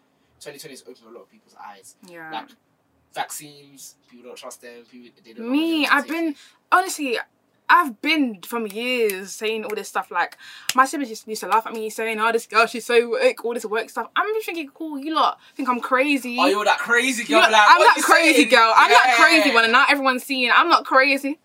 2020 0.41 0.73
has 0.73 0.81
opened 0.83 1.07
a 1.07 1.17
lot 1.17 1.23
of 1.23 1.31
people's 1.31 1.55
eyes. 1.55 1.95
yeah. 2.05 2.29
Like 2.31 2.49
vaccines, 3.13 3.95
people 4.09 4.27
don't 4.27 4.37
trust 4.37 4.61
them. 4.61 4.83
People 4.89 5.09
they 5.23 5.33
don't 5.33 5.49
Me, 5.51 5.87
I've 5.87 6.07
been 6.07 6.35
honestly. 6.71 7.17
I've 7.69 8.01
been 8.01 8.41
from 8.43 8.67
years 8.67 9.31
saying 9.31 9.63
all 9.65 9.73
this 9.73 9.87
stuff 9.87 10.11
like 10.11 10.37
my 10.75 10.85
siblings 10.85 11.25
used- 11.25 11.41
to 11.41 11.47
laugh 11.47 11.65
at 11.65 11.73
me 11.73 11.89
saying, 11.89 12.19
"Oh, 12.19 12.31
this 12.31 12.45
girl, 12.45 12.65
she's 12.67 12.85
so 12.85 13.09
woke, 13.09 13.43
all 13.45 13.53
this 13.53 13.65
work 13.65 13.89
stuff." 13.89 14.07
I'm 14.15 14.27
just 14.35 14.45
thinking, 14.45 14.69
cool, 14.73 14.99
you 14.99 15.13
lot 15.15 15.39
think 15.55 15.69
I'm 15.69 15.79
crazy. 15.79 16.37
Oh, 16.39 16.45
you're 16.47 16.65
that 16.65 16.79
crazy 16.79 17.23
girl. 17.23 17.39
like, 17.41 17.53
I'm 17.53 17.79
not 17.79 17.97
crazy, 17.97 18.33
saying? 18.35 18.49
girl. 18.49 18.73
I'm 18.75 18.91
not 18.91 19.15
crazy 19.15 19.51
one, 19.53 19.63
and 19.63 19.73
not 19.73 19.89
everyone's 19.91 20.23
seeing. 20.23 20.51
I'm 20.53 20.69
not 20.69 20.85
crazy. 20.85 21.39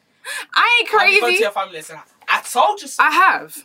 I 0.55 0.79
ain't 0.81 0.91
Have 0.91 1.09
you 1.09 1.15
to 1.15 1.21
crazy. 1.23 1.43
your 1.43 1.51
family 1.53 1.79
and 1.79 1.87
I 2.29 2.41
told 2.43 2.83
you 2.83 2.89
so. 2.89 3.03
I 3.03 3.11
have, 3.11 3.65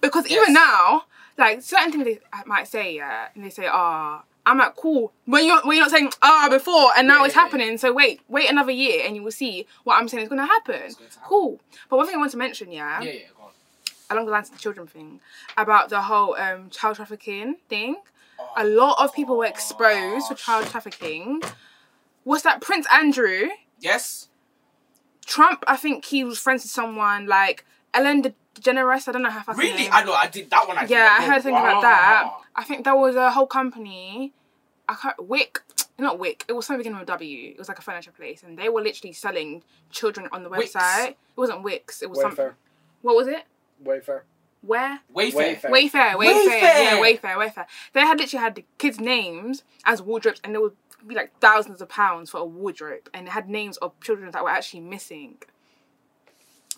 because 0.00 0.28
Yes. 0.28 0.40
even 0.42 0.54
now, 0.54 1.04
like 1.38 1.62
certain 1.62 1.92
things 1.92 2.04
they 2.04 2.18
might 2.46 2.66
say, 2.66 2.96
yeah, 2.96 3.28
and 3.34 3.44
they 3.44 3.50
say, 3.50 3.68
"Ah." 3.70 4.22
I'm 4.44 4.58
like, 4.58 4.74
cool. 4.76 5.12
When 5.26 5.46
you're 5.46 5.60
when 5.62 5.76
you're 5.76 5.84
not 5.86 5.92
saying 5.92 6.10
ah 6.20 6.48
before 6.50 6.90
and 6.96 7.06
now 7.06 7.18
Yeah, 7.20 7.26
it's 7.26 7.34
yeah, 7.34 7.40
yeah. 7.40 7.44
happening, 7.44 7.78
so 7.78 7.92
wait, 7.92 8.20
wait 8.28 8.50
another 8.50 8.72
year 8.72 9.02
and 9.06 9.14
you 9.14 9.22
will 9.22 9.30
see 9.30 9.66
what 9.84 9.94
I'm 9.98 10.08
saying 10.08 10.24
is 10.24 10.28
gonna 10.28 10.46
happen. 10.46 10.74
It's 10.84 10.96
going 10.96 11.10
to 11.10 11.16
happen. 11.18 11.28
Cool. 11.28 11.60
But 11.88 11.96
one 11.98 12.06
thing 12.06 12.16
I 12.16 12.18
want 12.18 12.32
to 12.32 12.36
mention, 12.38 12.72
yeah, 12.72 13.00
Yeah, 13.02 13.12
yeah, 13.12 13.20
go 13.36 13.44
on. 13.44 13.50
along 14.10 14.26
the 14.26 14.32
lines 14.32 14.48
of 14.48 14.54
the 14.56 14.60
children 14.60 14.86
thing, 14.88 15.20
about 15.56 15.90
the 15.90 16.02
whole 16.02 16.34
um 16.36 16.70
child 16.70 16.96
trafficking 16.96 17.56
thing. 17.68 17.96
Oh, 18.40 18.52
A 18.56 18.64
lot 18.64 18.96
of 18.98 19.14
people 19.14 19.36
were 19.38 19.46
exposed 19.46 20.26
for 20.26 20.34
Oh, 20.34 20.36
child 20.36 20.66
trafficking. 20.66 21.42
What's 22.24 22.42
that? 22.42 22.60
Prince 22.60 22.86
Andrew 22.92 23.48
Yes. 23.78 24.28
Trump, 25.24 25.62
I 25.68 25.76
think 25.76 26.04
he 26.04 26.24
was 26.24 26.38
friends 26.38 26.64
with 26.64 26.70
someone 26.72 27.26
like 27.26 27.64
Ellen 27.94 28.22
DeGeneres. 28.56 29.06
I 29.08 29.12
don't 29.12 29.22
know 29.22 29.30
how 29.30 29.42
fast. 29.42 29.58
Really? 29.58 29.88
I 29.88 30.02
know. 30.04 30.12
I 30.12 30.26
did 30.26 30.50
that 30.50 30.66
one. 30.66 30.76
I. 30.78 30.86
Yeah, 30.86 31.16
I 31.18 31.24
heard 31.26 31.42
something 31.42 31.56
about 31.56 31.82
that. 31.82 32.30
Wow. 32.56 32.62
I 32.62 32.64
think 32.64 32.84
there 32.84 32.96
was 32.96 33.16
a 33.16 33.30
whole 33.30 33.46
company. 33.46 34.32
I 34.88 34.94
can't 34.94 35.26
Wick. 35.26 35.60
Not 35.98 36.18
Wick. 36.18 36.44
It 36.48 36.52
was 36.54 36.66
something 36.66 36.80
beginning 36.80 36.98
with 36.98 37.08
W. 37.08 37.50
It 37.50 37.58
was 37.58 37.68
like 37.68 37.78
a 37.78 37.82
furniture 37.82 38.12
place, 38.12 38.42
and 38.42 38.58
they 38.58 38.68
were 38.68 38.82
literally 38.82 39.12
selling 39.12 39.62
children 39.90 40.28
on 40.32 40.42
the 40.42 40.48
Wix. 40.48 40.72
website. 40.72 41.10
It 41.10 41.16
wasn't 41.36 41.62
Wix. 41.62 42.02
It 42.02 42.10
was 42.10 42.20
some. 42.20 42.34
Wayfair. 42.34 42.54
What 43.02 43.16
was 43.16 43.28
it? 43.28 43.44
Wayfair. 43.84 44.22
Where? 44.62 45.00
Wayfair. 45.14 45.60
Wayfair. 45.60 45.70
Wayfair, 45.70 45.90
Wayfair, 45.90 46.14
Wayfair. 46.16 46.60
yeah, 46.62 47.00
Wayfair, 47.00 47.36
Wayfair. 47.36 47.66
They 47.92 48.00
had 48.00 48.18
literally 48.18 48.42
had 48.42 48.54
the 48.54 48.64
kids' 48.78 49.00
names 49.00 49.64
as 49.84 50.00
wardrobes, 50.00 50.40
and 50.44 50.54
there 50.54 50.60
would 50.60 50.76
be 51.06 51.14
like 51.16 51.32
thousands 51.40 51.82
of 51.82 51.88
pounds 51.88 52.30
for 52.30 52.38
a 52.38 52.44
wardrobe, 52.44 53.08
and 53.12 53.26
it 53.26 53.30
had 53.30 53.48
names 53.48 53.76
of 53.78 53.98
children 54.00 54.30
that 54.30 54.42
were 54.44 54.50
actually 54.50 54.80
missing. 54.80 55.38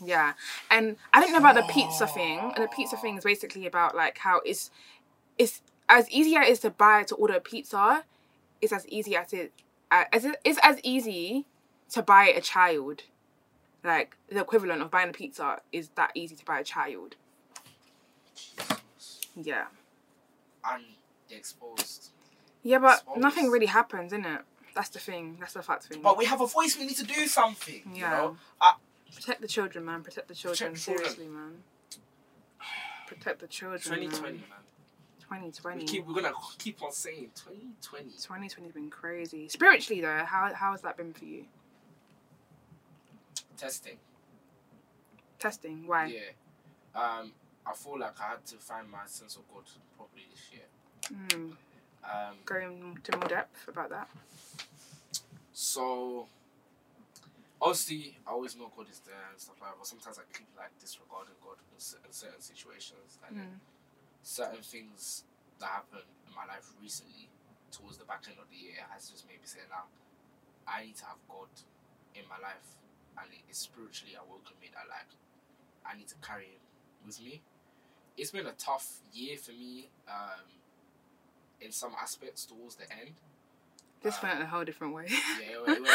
Yeah, 0.03 0.33
and 0.71 0.97
I 1.13 1.21
didn't 1.21 1.33
know 1.35 1.39
about 1.39 1.55
the 1.55 1.73
pizza 1.73 2.07
thing, 2.07 2.39
and 2.39 2.65
the 2.65 2.69
pizza 2.69 2.97
thing 2.97 3.17
is 3.19 3.25
basically 3.25 3.67
about 3.67 3.95
like 3.95 4.19
how 4.19 4.41
it's 4.45 4.71
it's 5.39 5.61
as 5.89 6.09
easy 6.11 6.37
as 6.37 6.49
it 6.49 6.53
is 6.53 6.61
to 6.61 6.71
buy 6.71 7.03
to 7.05 7.15
order 7.15 7.35
a 7.35 7.41
pizza, 7.41 8.05
it's 8.61 8.73
as 8.73 8.87
easy 8.89 9.17
as 9.17 9.33
it 9.33 9.53
uh, 9.91 10.05
as 10.13 10.25
it, 10.25 10.37
it's 10.45 10.59
as 10.63 10.81
easy 10.83 11.47
to 11.91 12.03
buy 12.03 12.25
a 12.27 12.41
child. 12.41 13.03
Like 13.83 14.17
the 14.31 14.41
equivalent 14.41 14.81
of 14.81 14.91
buying 14.91 15.11
a 15.11 15.13
pizza 15.13 15.61
is 15.73 15.91
that 15.97 16.11
easy 16.15 16.35
to 16.37 16.45
buy 16.45 16.61
a 16.61 16.65
child. 16.65 17.17
Yeah. 19.37 19.65
And 20.65 20.85
exposed. 21.31 22.11
Yeah, 22.63 22.79
but 22.79 22.95
Exposed. 23.01 23.21
nothing 23.21 23.51
really 23.51 23.67
happens, 23.67 24.13
innit? 24.13 24.41
That's 24.75 24.89
the 24.89 24.99
thing. 24.99 25.37
That's 25.39 25.53
the 25.53 25.63
fact 25.63 25.85
thing. 25.85 26.01
But 26.03 26.17
we 26.17 26.25
have 26.25 26.41
a 26.41 26.47
voice. 26.47 26.79
We 26.79 26.87
need 26.87 26.97
to 26.97 27.05
do 27.05 27.27
something. 27.27 27.83
You 27.93 28.01
Yeah. 28.01 28.11
know. 28.11 28.37
I, 28.61 28.75
Protect 29.15 29.43
the 29.43 29.49
children, 29.49 29.85
man. 29.85 30.03
Protect 30.03 30.27
the 30.29 30.35
children. 30.35 30.73
Protect 30.73 30.85
children. 30.85 31.05
Seriously, 31.05 31.29
man. 31.29 31.63
Protect 33.07 33.39
the 33.41 33.47
children. 33.47 33.81
2020, 33.81 34.23
Man. 34.23 34.33
man. 34.33 34.43
2020. 35.35 35.79
We 35.81 35.85
keep. 35.87 36.07
We're 36.07 36.15
gonna 36.15 36.33
keep 36.59 36.83
on 36.83 36.93
saying 36.93 37.31
2020. 37.35 38.11
2020's 38.11 38.73
been 38.73 38.91
crazy. 38.91 39.49
Spiritually, 39.49 40.01
though, 40.01 40.25
how, 40.25 40.53
how 40.55 40.73
has 40.73 40.83
that 40.83 40.97
been 40.97 41.13
for 41.13 41.25
you? 41.25 41.45
Testing. 43.57 43.97
Testing. 45.39 45.87
Why? 45.87 46.07
Yeah. 46.07 47.01
Um. 47.01 47.33
I 47.67 47.73
feel 47.73 47.99
like 47.99 48.21
I 48.21 48.31
had 48.31 48.45
to 48.47 48.57
find 48.57 48.91
my 48.91 49.07
sense 49.07 49.37
of 49.37 49.43
God 49.53 49.65
properly 49.97 50.25
this 50.31 50.51
year. 50.53 51.19
Mm. 51.29 51.53
Um. 52.05 52.37
Go 52.45 52.57
into 52.57 53.17
more 53.19 53.29
depth 53.29 53.69
about 53.69 53.91
that. 53.91 54.09
So, 55.53 56.27
obviously, 57.63 58.19
I 58.27 58.33
always 58.33 58.57
know 58.57 58.71
God 58.77 58.87
is 58.91 59.01
there 59.01 59.15
and 59.31 59.41
stuff 59.41 59.57
like 59.61 59.71
that, 59.71 59.77
but 59.79 59.87
sometimes 59.87 60.19
I 60.19 60.23
keep 60.37 60.49
like 60.59 60.71
disregarding 60.81 61.35
God 61.43 61.57
in, 61.73 61.81
certain 61.81 62.41
situations 62.41 63.19
and 63.27 63.39
then 63.39 63.47
Mm. 63.47 63.74
Certain 64.25 64.63
things 64.63 65.25
that 65.61 65.69
happened 65.69 66.09
in 66.27 66.35
my 66.35 66.47
life 66.47 66.65
recently, 66.81 67.29
towards 67.71 67.99
the 67.99 68.05
back 68.05 68.25
end 68.27 68.39
of 68.41 68.49
the 68.51 68.57
year, 68.57 68.81
has 68.91 69.11
just 69.11 69.29
made 69.29 69.37
me 69.41 69.47
say, 69.47 69.61
now, 69.71 69.85
I 70.67 70.85
need 70.85 70.97
to 70.97 71.05
have 71.05 71.19
God 71.29 71.49
in 72.15 72.23
my 72.29 72.39
life, 72.41 72.75
and 73.21 73.27
it 73.31 73.45
is 73.51 73.59
spiritually 73.59 74.15
awoken 74.17 74.57
me 74.61 74.69
that 74.73 74.89
like 74.89 75.13
I 75.87 75.97
need 75.97 76.09
to 76.09 76.15
carry 76.27 76.45
Him 76.57 76.61
with 77.07 77.21
me. 77.21 77.43
It's 78.17 78.31
been 78.31 78.47
a 78.47 78.53
tough 78.53 79.01
year 79.13 79.37
for 79.37 79.53
me, 79.53 79.89
um, 80.09 80.49
in 81.61 81.71
some 81.71 81.93
aspects 82.01 82.47
towards 82.47 82.77
the 82.77 82.91
end. 82.91 83.13
This 84.03 84.17
Um, 84.23 84.29
went 84.31 84.43
a 84.43 84.47
whole 84.47 84.65
different 84.65 84.95
way. 84.95 85.07
Yeah, 85.09 85.17
it 85.51 85.67
went- 85.67 85.79
it 85.79 85.83
went- 85.83 85.95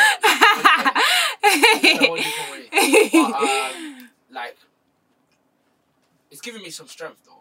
it 1.44 2.02
went 2.02 2.02
a 2.02 2.08
whole 2.08 2.18
different 2.18 2.52
way. 2.52 3.10
But, 3.12 3.76
um, 3.76 4.10
like 4.30 4.58
it's 6.30 6.42
giving 6.42 6.62
me 6.62 6.70
some 6.70 6.88
strength 6.88 7.24
though 7.26 7.39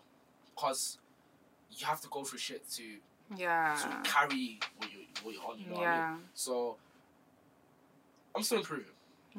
because 0.58 0.98
you 1.70 1.86
have 1.86 2.00
to 2.00 2.08
go 2.08 2.24
through 2.24 2.38
shit 2.38 2.68
to, 2.70 2.82
to 3.76 3.96
carry 4.04 4.58
what 4.78 4.90
you 4.92 4.98
what 5.22 5.34
you're 5.34 5.44
on 5.44 5.58
you 5.58 5.66
know 5.66 5.74
what 5.76 5.86
I 5.86 6.10
mean? 6.12 6.20
So 6.34 6.76
i'm 8.34 8.42
still 8.42 8.58
improving 8.58 8.86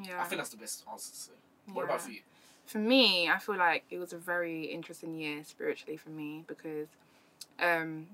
Yeah. 0.02 0.20
i 0.22 0.24
think 0.24 0.38
that's 0.40 0.50
the 0.50 0.56
best 0.56 0.84
answer 0.90 1.10
to 1.10 1.16
say 1.16 1.32
what 1.72 1.82
yeah. 1.82 1.84
about 1.86 2.00
for 2.02 2.10
you 2.10 2.20
For 2.66 2.78
me, 2.78 3.28
I 3.28 3.38
feel 3.38 3.56
like 3.56 3.84
it 3.90 3.98
was 3.98 4.12
a 4.12 4.18
very 4.18 4.64
interesting 4.64 5.14
year 5.18 5.42
spiritually 5.44 5.96
for 5.96 6.10
me 6.10 6.44
because 6.46 6.86
um, 7.60 8.06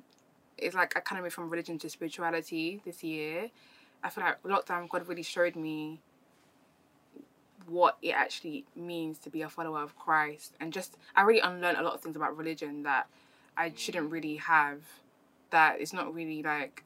it's 0.57 0.75
like 0.75 0.97
I 0.97 1.01
kind 1.01 1.19
of 1.19 1.25
moved 1.25 1.35
from 1.35 1.51
religion 1.51 1.79
to 1.81 1.91
spirituality 1.91 2.81
this 2.87 3.05
year. 3.05 3.51
I 4.03 4.09
feel 4.09 4.25
like 4.25 4.43
lockdown, 4.45 4.89
God 4.89 5.07
really 5.09 5.23
showed 5.23 5.57
me 5.57 6.01
what 7.69 7.99
it 8.03 8.13
actually 8.13 8.65
means 8.75 9.19
to 9.19 9.31
be 9.31 9.43
a 9.43 9.49
follower 9.49 9.81
of 9.83 9.97
Christ, 9.99 10.55
and 10.61 10.73
just 10.73 10.97
I 11.15 11.23
really 11.23 11.41
unlearned 11.41 11.79
a 11.79 11.83
lot 11.83 11.95
of 11.95 12.01
things 12.01 12.17
about 12.17 12.37
religion 12.37 12.83
that 12.85 13.07
I 13.57 13.73
shouldn't 13.75 14.11
really 14.11 14.37
have. 14.37 14.83
That 15.51 15.81
it's 15.81 15.93
not 15.93 16.13
really 16.13 16.43
like 16.43 16.85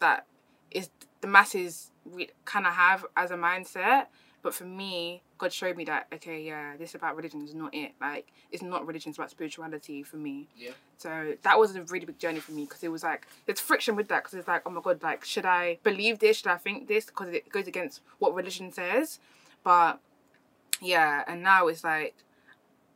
that 0.00 0.26
is 0.70 0.90
the 1.20 1.26
masses 1.26 1.90
re- 2.04 2.30
kind 2.44 2.66
of 2.66 2.72
have 2.72 3.04
as 3.16 3.30
a 3.30 3.36
mindset. 3.36 4.06
But 4.42 4.54
for 4.54 4.64
me, 4.64 5.20
God 5.36 5.52
showed 5.52 5.76
me 5.76 5.84
that 5.84 6.06
okay, 6.14 6.42
yeah, 6.42 6.76
this 6.78 6.94
about 6.94 7.14
religion 7.14 7.42
is 7.42 7.54
not 7.54 7.74
it. 7.74 7.92
Like 8.00 8.32
it's 8.50 8.62
not 8.62 8.86
religion; 8.86 9.10
it's 9.10 9.18
about 9.18 9.30
spirituality 9.30 10.02
for 10.02 10.16
me. 10.16 10.48
Yeah. 10.56 10.70
So 10.96 11.34
that 11.42 11.58
was 11.58 11.76
a 11.76 11.82
really 11.84 12.06
big 12.06 12.18
journey 12.18 12.40
for 12.40 12.52
me 12.52 12.64
because 12.64 12.82
it 12.82 12.88
was 12.88 13.02
like 13.02 13.26
there's 13.44 13.60
friction 13.60 13.96
with 13.96 14.08
that 14.08 14.22
because 14.24 14.38
it's 14.38 14.48
like 14.48 14.62
oh 14.64 14.70
my 14.70 14.80
god, 14.80 15.02
like 15.02 15.24
should 15.24 15.44
I 15.44 15.78
believe 15.82 16.20
this? 16.20 16.38
Should 16.38 16.46
I 16.46 16.56
think 16.56 16.88
this? 16.88 17.06
Because 17.06 17.34
it 17.34 17.50
goes 17.50 17.66
against 17.66 18.00
what 18.18 18.34
religion 18.34 18.72
says. 18.72 19.18
But 19.64 20.00
yeah, 20.80 21.24
and 21.26 21.42
now 21.42 21.68
it's 21.68 21.84
like 21.84 22.14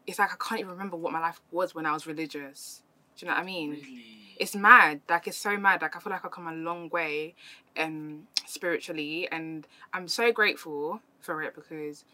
it's 0.06 0.18
like 0.18 0.32
I 0.32 0.36
can't 0.36 0.60
even 0.60 0.72
remember 0.72 0.96
what 0.96 1.12
my 1.12 1.20
life 1.20 1.40
was 1.50 1.74
when 1.74 1.86
I 1.86 1.92
was 1.92 2.06
religious. 2.06 2.82
Do 3.16 3.26
you 3.26 3.30
know 3.30 3.36
what 3.36 3.42
I 3.42 3.46
mean? 3.46 3.70
really 3.70 4.14
it's 4.38 4.54
mad 4.54 5.00
like 5.08 5.26
it's 5.26 5.36
so 5.36 5.56
mad 5.56 5.82
like 5.82 5.94
i 5.96 5.98
feel 5.98 6.12
like 6.12 6.24
i've 6.24 6.30
come 6.30 6.46
a 6.46 6.52
long 6.52 6.88
way 6.90 7.34
um 7.78 8.26
spiritually 8.46 9.28
and 9.30 9.66
i'm 9.92 10.08
so 10.08 10.32
grateful 10.32 11.00
for 11.20 11.42
it 11.42 11.54
because 11.54 12.04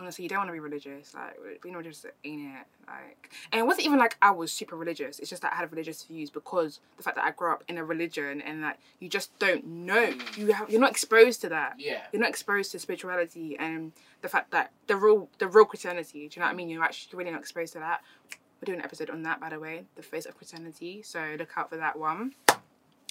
honestly 0.00 0.22
you 0.24 0.28
don't 0.28 0.38
want 0.38 0.48
to 0.48 0.52
be 0.52 0.58
religious 0.60 1.14
like 1.14 1.36
being 1.62 1.74
religious 1.74 2.04
ain't 2.24 2.40
it 2.40 2.66
like 2.88 3.30
and 3.52 3.60
it 3.60 3.66
wasn't 3.66 3.84
even 3.86 3.98
like 3.98 4.16
i 4.22 4.30
was 4.30 4.50
super 4.50 4.74
religious 4.74 5.18
it's 5.18 5.28
just 5.30 5.42
that 5.42 5.52
i 5.52 5.56
had 5.56 5.70
religious 5.70 6.02
views 6.04 6.30
because 6.30 6.80
the 6.96 7.02
fact 7.02 7.16
that 7.16 7.24
i 7.24 7.30
grew 7.30 7.52
up 7.52 7.62
in 7.68 7.76
a 7.78 7.84
religion 7.84 8.40
and 8.40 8.62
like 8.62 8.78
you 8.98 9.08
just 9.08 9.36
don't 9.38 9.64
know 9.66 10.00
Mm. 10.10 10.36
you 10.38 10.52
have 10.52 10.70
you're 10.70 10.80
not 10.80 10.90
exposed 10.90 11.40
to 11.42 11.48
that 11.50 11.74
yeah 11.78 12.00
you're 12.12 12.20
not 12.20 12.30
exposed 12.30 12.72
to 12.72 12.78
spirituality 12.78 13.56
and 13.58 13.92
the 14.22 14.28
fact 14.28 14.50
that 14.50 14.70
the 14.86 14.96
real 14.96 15.28
the 15.38 15.46
real 15.48 15.64
Christianity. 15.64 16.28
Do 16.28 16.34
you 16.36 16.40
know 16.40 16.46
what 16.46 16.52
I 16.52 16.54
mean? 16.54 16.68
You're 16.68 16.82
actually 16.84 17.16
really 17.16 17.30
not 17.30 17.40
exposed 17.40 17.72
to 17.74 17.78
that. 17.78 18.02
We're 18.30 18.66
doing 18.66 18.78
an 18.80 18.84
episode 18.84 19.08
on 19.08 19.22
that, 19.22 19.40
by 19.40 19.48
the 19.48 19.58
way, 19.58 19.84
the 19.96 20.02
face 20.02 20.26
of 20.26 20.36
Christianity. 20.36 21.00
So 21.02 21.36
look 21.38 21.50
out 21.56 21.70
for 21.70 21.78
that 21.78 21.98
one. 21.98 22.34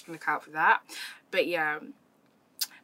Look 0.06 0.28
out 0.28 0.44
for 0.44 0.50
that. 0.50 0.82
But 1.32 1.48
yeah, 1.48 1.80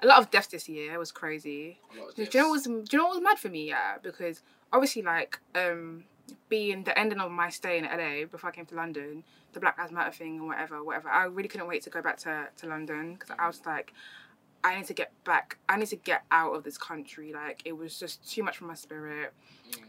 a 0.03 0.07
lot 0.07 0.18
of 0.18 0.31
deaths 0.31 0.49
this 0.49 0.68
year. 0.68 0.95
It 0.95 0.99
was 0.99 1.12
crazy. 1.12 1.79
a 1.95 2.01
lot 2.01 2.09
of 2.11 2.14
Do 2.14 2.22
you 2.22 2.29
know 2.41 2.49
what 2.49 2.53
was 2.53 2.62
do 2.64 2.85
you 2.93 2.99
know 2.99 3.07
what 3.07 3.14
was 3.16 3.22
mad 3.22 3.39
for 3.39 3.49
me? 3.49 3.68
Yeah, 3.68 3.97
because 4.03 4.43
obviously 4.72 5.03
like 5.03 5.39
um 5.55 6.05
being 6.49 6.85
the 6.85 6.99
ending 6.99 7.20
of 7.20 7.31
my 7.31 7.49
stay 7.49 7.79
in 7.79 7.85
LA 7.85 8.27
before 8.27 8.51
I 8.51 8.53
came 8.53 8.66
to 8.66 8.74
London, 8.74 9.22
the 9.53 9.61
Black 9.61 9.79
Lives 9.79 9.93
Matter 9.93 10.11
thing 10.11 10.39
and 10.39 10.47
whatever, 10.47 10.83
whatever. 10.83 11.09
I 11.09 11.24
really 11.24 11.49
couldn't 11.49 11.68
wait 11.68 11.83
to 11.83 11.91
go 11.91 12.03
back 12.03 12.18
to 12.18 12.49
to 12.57 12.66
London 12.66 13.14
because 13.14 13.35
I 13.39 13.47
was 13.47 13.61
like, 13.64 13.93
I 14.64 14.77
need 14.77 14.87
to 14.87 14.95
get 14.95 15.12
back. 15.24 15.59
I 15.68 15.77
need 15.77 15.89
to 15.89 15.97
get 15.97 16.24
out 16.31 16.55
of 16.55 16.64
this 16.64 16.79
country. 16.79 17.33
Like 17.33 17.62
it 17.64 17.72
was 17.77 17.99
just 17.99 18.29
too 18.29 18.43
much 18.43 18.59
for 18.59 18.64
my 18.64 18.74
spirit. 18.74 19.33
Mm. 19.70 19.83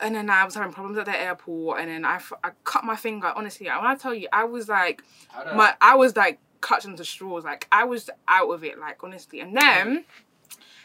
And 0.00 0.16
then 0.16 0.28
I 0.28 0.44
was 0.44 0.56
having 0.56 0.72
problems 0.72 0.98
at 0.98 1.06
the 1.06 1.16
airport, 1.16 1.78
and 1.78 1.88
then 1.88 2.04
I, 2.04 2.16
f- 2.16 2.32
I 2.42 2.50
cut 2.64 2.82
my 2.82 2.96
finger. 2.96 3.32
Honestly, 3.36 3.66
when 3.66 3.76
I 3.86 3.94
tell 3.94 4.12
you, 4.12 4.26
I 4.32 4.42
was 4.42 4.68
like, 4.68 5.02
did 5.44 5.54
my 5.54 5.74
I 5.80 5.94
was 5.94 6.16
like 6.16 6.40
clutching 6.64 6.96
the 6.96 7.04
straws. 7.04 7.44
Like 7.44 7.68
I 7.70 7.84
was 7.84 8.08
out 8.26 8.50
of 8.50 8.64
it. 8.64 8.78
Like 8.78 9.04
honestly, 9.04 9.40
and 9.40 9.54
then 9.56 10.04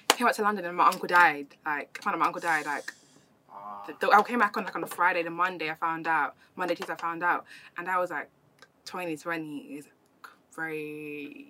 came 0.09 0.27
back 0.27 0.36
to 0.36 0.41
London, 0.41 0.65
and 0.65 0.75
my 0.75 0.88
uncle 0.88 1.07
died. 1.07 1.47
Like 1.65 2.01
found 2.03 2.15
out 2.15 2.19
my 2.19 2.25
uncle 2.27 2.41
died. 2.41 2.65
Like 2.65 2.91
the, 3.88 3.95
the- 4.07 4.11
I 4.11 4.21
came 4.23 4.39
back 4.39 4.57
on 4.57 4.65
like 4.65 4.75
on 4.75 4.84
a 4.84 4.88
Friday. 4.88 5.23
The 5.23 5.30
Monday 5.30 5.69
I 5.71 5.75
found 5.75 6.05
out. 6.07 6.36
Monday 6.57 6.75
Tuesday 6.75 6.93
I 6.93 6.97
found 6.97 7.23
out, 7.23 7.45
and 7.77 7.88
I 7.89 7.97
was 7.97 8.09
like, 8.11 8.30
2020 8.86 9.57
is 9.77 9.88
crazy. 10.51 11.47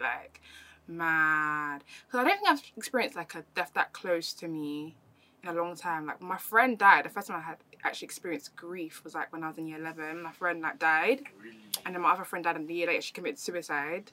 Like 0.00 0.40
mad. 0.86 1.84
Because 2.06 2.20
I 2.20 2.24
don't 2.24 2.36
think 2.38 2.48
I've 2.48 2.62
experienced 2.76 3.16
like 3.16 3.34
a 3.34 3.44
death 3.54 3.72
that 3.74 3.92
close 3.92 4.32
to 4.34 4.48
me 4.48 4.94
in 5.42 5.48
a 5.48 5.52
long 5.52 5.76
time. 5.76 6.06
Like 6.06 6.20
my 6.20 6.36
friend 6.36 6.78
died. 6.78 7.04
The 7.04 7.10
first 7.10 7.28
time 7.28 7.38
I 7.38 7.42
had 7.42 7.58
actually 7.84 8.06
experienced 8.06 8.56
grief 8.56 9.02
was 9.04 9.14
like 9.14 9.32
when 9.32 9.44
I 9.44 9.48
was 9.48 9.58
in 9.58 9.66
year 9.66 9.78
11. 9.78 10.22
My 10.22 10.32
friend 10.32 10.60
like 10.60 10.78
died, 10.78 11.22
really 11.40 11.56
and 11.84 11.94
then 11.94 12.02
my 12.02 12.12
other 12.12 12.24
friend 12.24 12.44
died 12.44 12.56
in 12.56 12.66
the 12.66 12.74
year 12.74 12.86
later. 12.86 13.02
She 13.02 13.12
committed 13.12 13.38
suicide, 13.38 14.12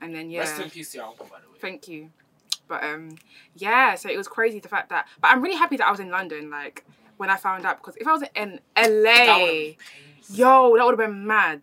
and 0.00 0.14
then 0.14 0.30
yeah. 0.30 0.40
rest 0.40 0.60
in 0.60 0.70
peace 0.70 0.94
your 0.94 1.04
uncle 1.04 1.26
by 1.26 1.40
the 1.40 1.50
way 1.50 1.58
Thank 1.60 1.88
you. 1.88 2.10
But 2.66 2.84
um, 2.84 3.16
yeah. 3.54 3.94
So 3.94 4.08
it 4.10 4.16
was 4.16 4.28
crazy 4.28 4.60
the 4.60 4.68
fact 4.68 4.90
that. 4.90 5.08
But 5.20 5.28
I'm 5.28 5.42
really 5.42 5.56
happy 5.56 5.76
that 5.76 5.86
I 5.86 5.90
was 5.90 6.00
in 6.00 6.10
London. 6.10 6.50
Like 6.50 6.84
when 7.16 7.30
I 7.30 7.36
found 7.36 7.64
out 7.66 7.78
because 7.78 7.96
if 7.96 8.06
I 8.06 8.12
was 8.12 8.22
in 8.34 8.60
LA, 8.76 8.84
that 8.84 9.38
would 9.40 9.48
have 9.48 9.54
been 9.54 9.74
painful 9.74 10.16
yo, 10.30 10.76
that 10.76 10.84
would 10.84 10.98
have 10.98 11.10
been 11.10 11.26
mad. 11.26 11.62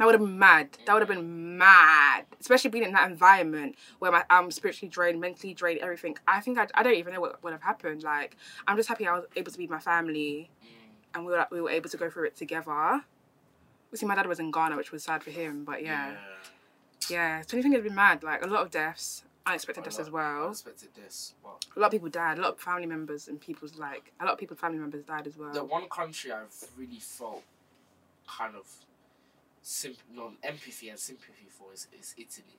That 0.00 0.06
would 0.06 0.14
have 0.14 0.22
been 0.22 0.38
mad. 0.38 0.78
That 0.86 0.94
would 0.94 1.02
have 1.02 1.10
been 1.10 1.58
mad, 1.58 2.24
especially 2.40 2.70
being 2.70 2.84
in 2.84 2.92
that 2.92 3.10
environment 3.10 3.76
where 3.98 4.10
my, 4.10 4.24
I'm 4.30 4.50
spiritually 4.50 4.88
drained, 4.88 5.20
mentally 5.20 5.52
drained, 5.52 5.80
everything. 5.80 6.16
I 6.26 6.40
think 6.40 6.56
I, 6.56 6.66
I 6.74 6.82
don't 6.82 6.94
even 6.94 7.12
know 7.12 7.20
what 7.20 7.44
would 7.44 7.52
have 7.52 7.60
happened. 7.60 8.02
Like 8.02 8.38
I'm 8.66 8.78
just 8.78 8.88
happy 8.88 9.06
I 9.06 9.12
was 9.12 9.26
able 9.36 9.52
to 9.52 9.58
be 9.58 9.64
with 9.64 9.72
my 9.72 9.78
family, 9.78 10.48
mm. 10.64 10.68
and 11.14 11.26
we 11.26 11.32
were 11.32 11.46
we 11.50 11.60
were 11.60 11.68
able 11.68 11.90
to 11.90 11.98
go 11.98 12.08
through 12.08 12.28
it 12.28 12.36
together. 12.36 13.02
See, 13.92 14.06
my 14.06 14.14
dad 14.14 14.26
was 14.26 14.40
in 14.40 14.50
Ghana, 14.50 14.74
which 14.78 14.90
was 14.90 15.04
sad 15.04 15.22
for 15.22 15.32
him, 15.32 15.64
but 15.64 15.82
yeah, 15.82 16.14
yeah. 17.10 17.42
so 17.42 17.58
2020 17.58 17.76
has 17.76 17.84
been 17.84 17.94
mad. 17.94 18.22
Like 18.22 18.42
a 18.42 18.48
lot 18.48 18.62
of 18.62 18.70
deaths, 18.70 19.24
unexpected 19.44 19.84
deaths 19.84 19.98
as 19.98 20.10
well. 20.10 20.44
Unexpected 20.44 20.94
deaths. 20.94 21.34
Well, 21.44 21.58
A 21.76 21.78
lot 21.78 21.88
of 21.88 21.92
people 21.92 22.08
died. 22.08 22.38
A 22.38 22.40
lot 22.40 22.52
of 22.52 22.58
family 22.58 22.86
members 22.86 23.28
and 23.28 23.38
people's 23.38 23.76
like 23.76 24.12
a 24.18 24.24
lot 24.24 24.32
of 24.32 24.38
people's 24.38 24.60
family 24.60 24.78
members 24.78 25.04
died 25.04 25.26
as 25.26 25.36
well. 25.36 25.52
the 25.52 25.62
one 25.62 25.90
country 25.90 26.32
I've 26.32 26.54
really 26.78 27.00
felt 27.00 27.42
kind 28.26 28.56
of 28.56 28.64
sim- 29.62 29.96
no, 30.14 30.32
empathy 30.42 30.88
and 30.88 30.98
sympathy 30.98 31.48
for 31.48 31.72
is, 31.72 31.86
is 31.98 32.14
Italy. 32.16 32.56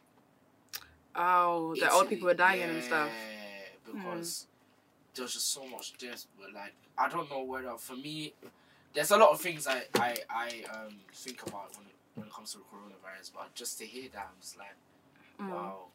oh, 1.15 1.75
the 1.75 1.91
old 1.91 2.09
people 2.09 2.25
were 2.27 2.33
dying 2.33 2.61
yeah, 2.61 2.67
and 2.67 2.83
stuff. 2.83 3.09
because 3.85 4.47
there's 5.15 5.33
just 5.33 5.51
so 5.53 5.65
much 5.67 5.97
death. 5.97 6.25
But 6.39 6.53
like, 6.53 6.73
I 6.97 7.09
don't 7.09 7.29
know 7.29 7.43
whether 7.43 7.75
for 7.77 7.95
me, 7.95 8.33
there's 8.93 9.11
a 9.11 9.17
lot 9.17 9.31
of 9.31 9.41
things 9.41 9.67
I 9.67 9.83
I, 9.95 10.15
I 10.29 10.47
um 10.73 10.93
think 11.13 11.41
about 11.47 11.75
when 11.77 11.87
it 11.87 11.95
when 12.15 12.27
it 12.27 12.33
comes 12.33 12.51
to 12.53 12.57
the 12.59 12.63
coronavirus. 12.65 13.31
But 13.35 13.53
just 13.55 13.77
to 13.79 13.85
hear 13.85 14.09
that, 14.13 14.29
I'm 14.33 14.39
just 14.41 14.57
like, 14.57 14.75
Mm. 15.39 15.49
wow. 15.49 15.85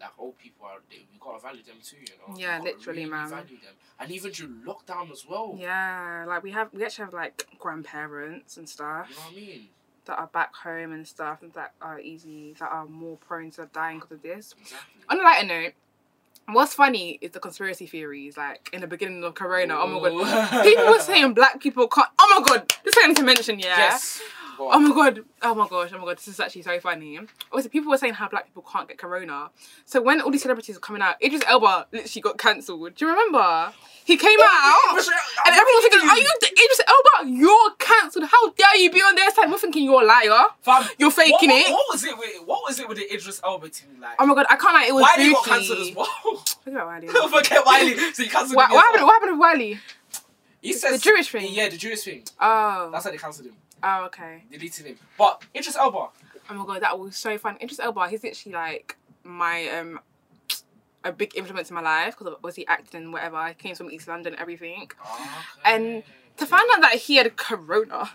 Like 0.00 0.10
old 0.18 0.36
people 0.38 0.66
are, 0.66 0.78
there, 0.90 0.98
we 1.12 1.18
gotta 1.18 1.40
value 1.40 1.62
them 1.62 1.76
too, 1.82 1.96
you 1.96 2.06
know. 2.18 2.36
Yeah, 2.36 2.60
literally, 2.60 3.00
really 3.00 3.10
man. 3.10 3.28
Value 3.28 3.58
them, 3.58 3.74
and 3.98 4.10
even 4.10 4.30
during 4.32 4.62
lockdown 4.66 5.10
as 5.10 5.24
well. 5.28 5.56
Yeah, 5.58 6.24
like 6.28 6.42
we 6.42 6.50
have 6.50 6.68
we 6.72 6.84
actually 6.84 7.06
have 7.06 7.14
like 7.14 7.46
grandparents 7.58 8.56
and 8.56 8.68
stuff. 8.68 9.06
You 9.08 9.14
know 9.16 9.20
what 9.22 9.32
I 9.32 9.36
mean? 9.36 9.68
That 10.06 10.18
are 10.18 10.26
back 10.28 10.54
home 10.54 10.92
and 10.92 11.06
stuff 11.06 11.42
and 11.42 11.52
that 11.54 11.72
are 11.80 11.98
easy 12.00 12.54
that 12.58 12.70
are 12.70 12.86
more 12.86 13.16
prone 13.16 13.50
to 13.52 13.68
dying 13.72 13.98
because 13.98 14.12
of 14.12 14.22
this. 14.22 14.54
Exactly. 14.60 15.02
On 15.08 15.20
a 15.20 15.22
lighter 15.22 15.46
note, 15.46 15.72
what's 16.46 16.74
funny 16.74 17.18
is 17.20 17.30
the 17.32 17.40
conspiracy 17.40 17.86
theories. 17.86 18.36
Like 18.36 18.68
in 18.72 18.80
the 18.80 18.86
beginning 18.86 19.24
of 19.24 19.34
Corona, 19.34 19.76
oh 19.78 19.86
my 19.86 20.08
god, 20.08 20.64
people 20.64 20.86
were 20.86 21.00
saying 21.00 21.34
black 21.34 21.60
people 21.60 21.88
can't. 21.88 22.08
Oh 22.18 22.40
my 22.40 22.46
god, 22.48 22.72
this 22.84 22.94
need 23.06 23.16
to 23.16 23.22
mention, 23.22 23.58
yeah. 23.58 23.76
Yes. 23.76 24.20
Go 24.56 24.70
Oh 24.72 24.78
my 24.78 24.94
god, 24.94 25.24
oh 25.42 25.54
my 25.54 25.68
gosh, 25.68 25.90
oh 25.94 25.98
my 25.98 26.04
god, 26.04 26.16
this 26.18 26.28
is 26.28 26.40
actually 26.40 26.62
so 26.62 26.78
funny. 26.80 27.18
Obviously, 27.50 27.70
people 27.70 27.90
were 27.90 27.98
saying 27.98 28.14
how 28.14 28.28
black 28.28 28.46
people 28.46 28.64
can't 28.70 28.88
get 28.88 28.98
corona. 28.98 29.50
So 29.84 30.00
when 30.02 30.20
all 30.20 30.30
these 30.30 30.42
celebrities 30.42 30.76
were 30.76 30.80
coming 30.80 31.02
out, 31.02 31.22
Idris 31.22 31.42
Elba 31.46 31.86
literally 31.92 32.20
got 32.22 32.38
cancelled. 32.38 32.94
Do 32.94 33.04
you 33.04 33.10
remember? 33.10 33.72
He 34.04 34.16
came 34.18 34.38
out. 34.42 34.98
And 34.98 35.54
everyone 35.54 35.74
was 35.74 35.82
thinking, 35.88 36.08
are 36.10 36.18
you 36.18 36.30
the 36.40 36.46
Idris 36.52 36.80
Elba? 36.86 37.30
You're 37.30 37.70
cancelled. 37.78 38.24
How 38.26 38.50
dare 38.50 38.76
you 38.76 38.90
be 38.90 39.00
on 39.00 39.14
their 39.14 39.30
side? 39.34 39.50
We're 39.50 39.56
thinking 39.58 39.84
you're 39.84 40.02
a 40.02 40.04
liar. 40.04 40.46
Fam, 40.60 40.86
You're 40.98 41.10
faking 41.10 41.48
what, 41.48 41.48
what, 41.48 41.66
it. 41.68 41.72
What 41.72 41.84
was 41.90 42.04
it? 42.04 42.18
With, 42.18 42.46
what 42.46 42.62
was 42.68 42.80
it 42.80 42.88
with 42.88 42.98
the 42.98 43.14
Idris 43.14 43.40
Elba 43.42 43.68
team? 43.70 44.00
Like, 44.00 44.16
Oh 44.18 44.26
my 44.26 44.34
god, 44.34 44.46
I 44.50 44.56
can't 44.56 44.74
like 44.74 44.88
it 44.88 44.92
was 44.94 45.02
why 45.02 45.16
did 45.16 45.26
he 45.26 45.32
got 45.32 45.44
cancelled 45.46 45.78
as 45.78 45.94
well? 45.94 46.06
Forget 46.62 46.74
about 46.74 46.86
Wiley. 47.02 47.08
Forget 47.08 47.64
Wiley. 47.64 47.96
So 48.12 48.22
he 48.22 48.28
cancelled 48.28 48.56
What, 48.56 48.70
what 48.70 48.84
happened? 48.84 49.00
well. 49.00 49.06
What 49.06 49.12
happened 49.14 49.32
with 49.32 49.40
Wiley? 49.40 49.78
He 50.60 50.72
says 50.74 50.92
The 50.92 50.98
Jewish 51.10 51.28
thing? 51.30 51.52
Yeah, 51.52 51.68
the 51.68 51.76
Jewish 51.76 52.02
thing. 52.02 52.24
Oh, 52.40 52.90
That's 52.92 53.04
how 53.04 53.10
they 53.10 53.16
cancelled 53.18 53.48
him. 53.48 53.56
Oh, 53.84 54.04
okay. 54.06 54.44
Deleted 54.50 54.86
him. 54.86 54.98
But 55.16 55.42
Idris 55.54 55.76
Elba. 55.76 56.08
Oh 56.50 56.54
my 56.54 56.66
god, 56.66 56.82
that 56.82 56.98
was 56.98 57.16
so 57.16 57.38
fun. 57.38 57.56
Idris 57.62 57.78
Elba, 57.78 58.08
he's 58.08 58.22
literally 58.22 58.54
like 58.54 58.96
my 59.22 59.68
um 59.68 60.00
a 61.04 61.12
big 61.12 61.36
influence 61.36 61.70
in 61.70 61.74
my 61.74 61.82
life 61.82 62.16
because 62.18 62.34
was 62.42 62.56
he 62.56 62.66
acting 62.66 63.02
and 63.02 63.12
whatever. 63.12 63.36
I 63.36 63.52
came 63.52 63.74
from 63.74 63.90
East 63.90 64.08
London, 64.08 64.32
and 64.32 64.40
everything. 64.40 64.90
And 65.64 66.02
to 66.38 66.46
find 66.46 66.64
out 66.74 66.80
that 66.80 66.94
he 66.94 67.16
had 67.16 67.36
corona 67.36 68.10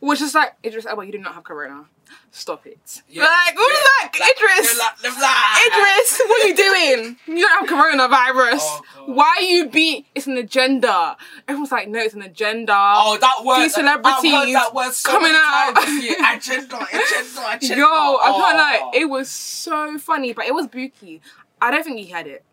was 0.00 0.20
just 0.20 0.34
like 0.34 0.54
Idris 0.64 0.86
Elba, 0.86 1.04
you 1.04 1.12
do 1.12 1.18
not 1.18 1.34
have 1.34 1.44
corona. 1.44 1.86
Stop 2.30 2.66
it. 2.66 3.02
Yeah, 3.08 3.22
Like, 3.24 3.54
who's 3.54 3.66
yeah. 3.68 4.08
that? 4.10 4.10
Idris. 4.14 4.78
Like, 4.78 5.02
like, 5.02 5.20
like- 5.22 5.66
Idris, 5.66 6.20
what 6.26 6.44
are 6.44 6.48
you 6.48 6.56
doing? 6.56 7.16
You 7.26 7.40
don't 7.46 7.68
have 7.68 7.78
coronavirus. 7.78 8.58
Oh, 8.60 8.82
Why 9.06 9.36
are 9.38 9.42
you 9.42 9.68
beat? 9.68 10.06
It's 10.14 10.26
an 10.26 10.36
agenda. 10.36 11.16
Everyone's 11.46 11.70
like, 11.72 11.88
no, 11.88 12.00
it's 12.00 12.14
an 12.14 12.22
agenda. 12.22 12.74
Oh, 12.76 13.16
that 13.20 13.44
word. 13.44 13.62
These 13.62 13.74
celebrities 13.74 14.52
that 14.52 14.74
word 14.74 14.92
so 14.92 15.10
coming 15.10 15.32
out. 15.34 15.74
times 15.74 15.86
this 15.86 16.04
year. 16.04 16.16
Agenda, 16.18 16.76
agenda, 16.92 17.50
agenda. 17.52 17.76
Yo, 17.76 17.86
I 17.86 18.26
can't 18.26 18.54
oh. 18.54 18.58
lie. 18.58 18.80
Oh. 18.82 18.90
It 18.94 19.04
was 19.08 19.30
so 19.30 19.98
funny, 19.98 20.32
but 20.32 20.46
it 20.46 20.54
was 20.54 20.66
Buki. 20.66 21.20
I 21.60 21.70
don't 21.70 21.84
think 21.84 21.98
he 21.98 22.06
had 22.06 22.26
it. 22.26 22.44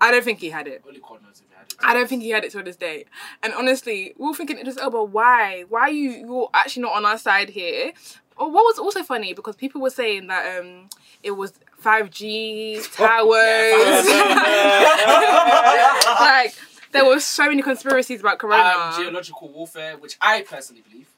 I 0.00 0.10
don't 0.10 0.22
think 0.22 0.38
he 0.38 0.50
had 0.50 0.68
it. 0.68 0.82
Only 0.86 1.00
God 1.00 1.22
knows 1.22 1.40
if 1.40 1.48
he 1.48 1.54
had 1.56 1.64
it. 1.66 1.74
I 1.80 1.94
don't 1.94 2.08
think 2.08 2.22
he 2.22 2.30
had 2.30 2.44
it 2.44 2.52
to 2.52 2.62
this 2.62 2.76
day. 2.76 3.06
And 3.42 3.52
honestly, 3.54 4.14
we 4.18 4.28
were 4.28 4.34
thinking, 4.34 4.58
Idris 4.58 4.78
Elba, 4.78 5.02
why? 5.02 5.64
Why 5.68 5.80
are 5.80 5.90
you 5.90 6.10
you're 6.10 6.50
actually 6.54 6.82
not 6.82 6.92
on 6.94 7.04
our 7.04 7.18
side 7.18 7.48
here? 7.50 7.92
Or 8.38 8.50
what 8.50 8.64
was 8.64 8.78
also 8.78 9.02
funny 9.02 9.34
because 9.34 9.56
people 9.56 9.80
were 9.80 9.90
saying 9.90 10.28
that 10.28 10.60
um 10.60 10.88
it 11.22 11.32
was 11.32 11.52
5G 11.82 12.94
towers. 12.94 14.06
like 16.20 16.54
there 16.92 17.04
were 17.04 17.20
so 17.20 17.48
many 17.48 17.62
conspiracies 17.62 18.20
about 18.20 18.38
Corona. 18.38 18.92
Um, 18.94 19.02
geological 19.02 19.48
warfare, 19.48 19.96
which 19.98 20.16
I 20.20 20.42
personally 20.42 20.82
believe 20.88 21.08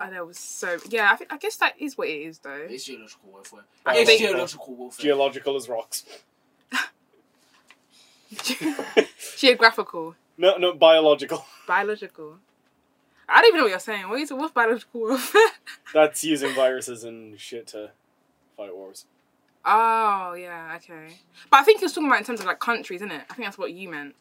and 0.00 0.14
there 0.14 0.24
was 0.24 0.38
so 0.38 0.78
yeah. 0.88 1.10
I, 1.12 1.16
think, 1.16 1.32
I 1.32 1.36
guess 1.36 1.56
that 1.56 1.74
is 1.78 1.96
what 1.96 2.08
it 2.08 2.12
is 2.12 2.38
though. 2.38 2.66
It's 2.68 2.84
geological 2.84 3.30
warfare. 3.30 3.60
It's 3.88 4.10
think- 4.10 4.22
geological 4.22 4.74
warfare. 4.74 5.02
Geological 5.02 5.56
as 5.56 5.68
rocks. 5.68 6.04
Geographical, 9.36 10.14
No, 10.38 10.56
no, 10.56 10.72
biological. 10.74 11.44
biological. 11.66 12.38
I 13.30 13.40
don't 13.40 13.48
even 13.48 13.58
know 13.58 13.64
what 13.64 13.70
you're 13.70 13.78
saying. 13.78 14.08
What 14.08 14.20
is 14.20 14.32
what's 14.32 14.52
biological 14.52 15.00
warfare? 15.00 15.40
That's 15.94 16.24
using 16.24 16.52
viruses 16.54 17.04
and 17.04 17.38
shit 17.38 17.68
to 17.68 17.90
fight 18.56 18.74
wars. 18.74 19.06
Oh 19.64 20.34
yeah, 20.34 20.76
okay. 20.76 21.14
But 21.50 21.60
I 21.60 21.62
think 21.62 21.80
you're 21.80 21.90
talking 21.90 22.06
about 22.06 22.18
in 22.18 22.24
terms 22.24 22.40
of 22.40 22.46
like 22.46 22.58
countries, 22.60 23.00
isn't 23.02 23.12
it? 23.12 23.22
I 23.30 23.34
think 23.34 23.46
that's 23.46 23.58
what 23.58 23.72
you 23.72 23.88
meant. 23.88 24.14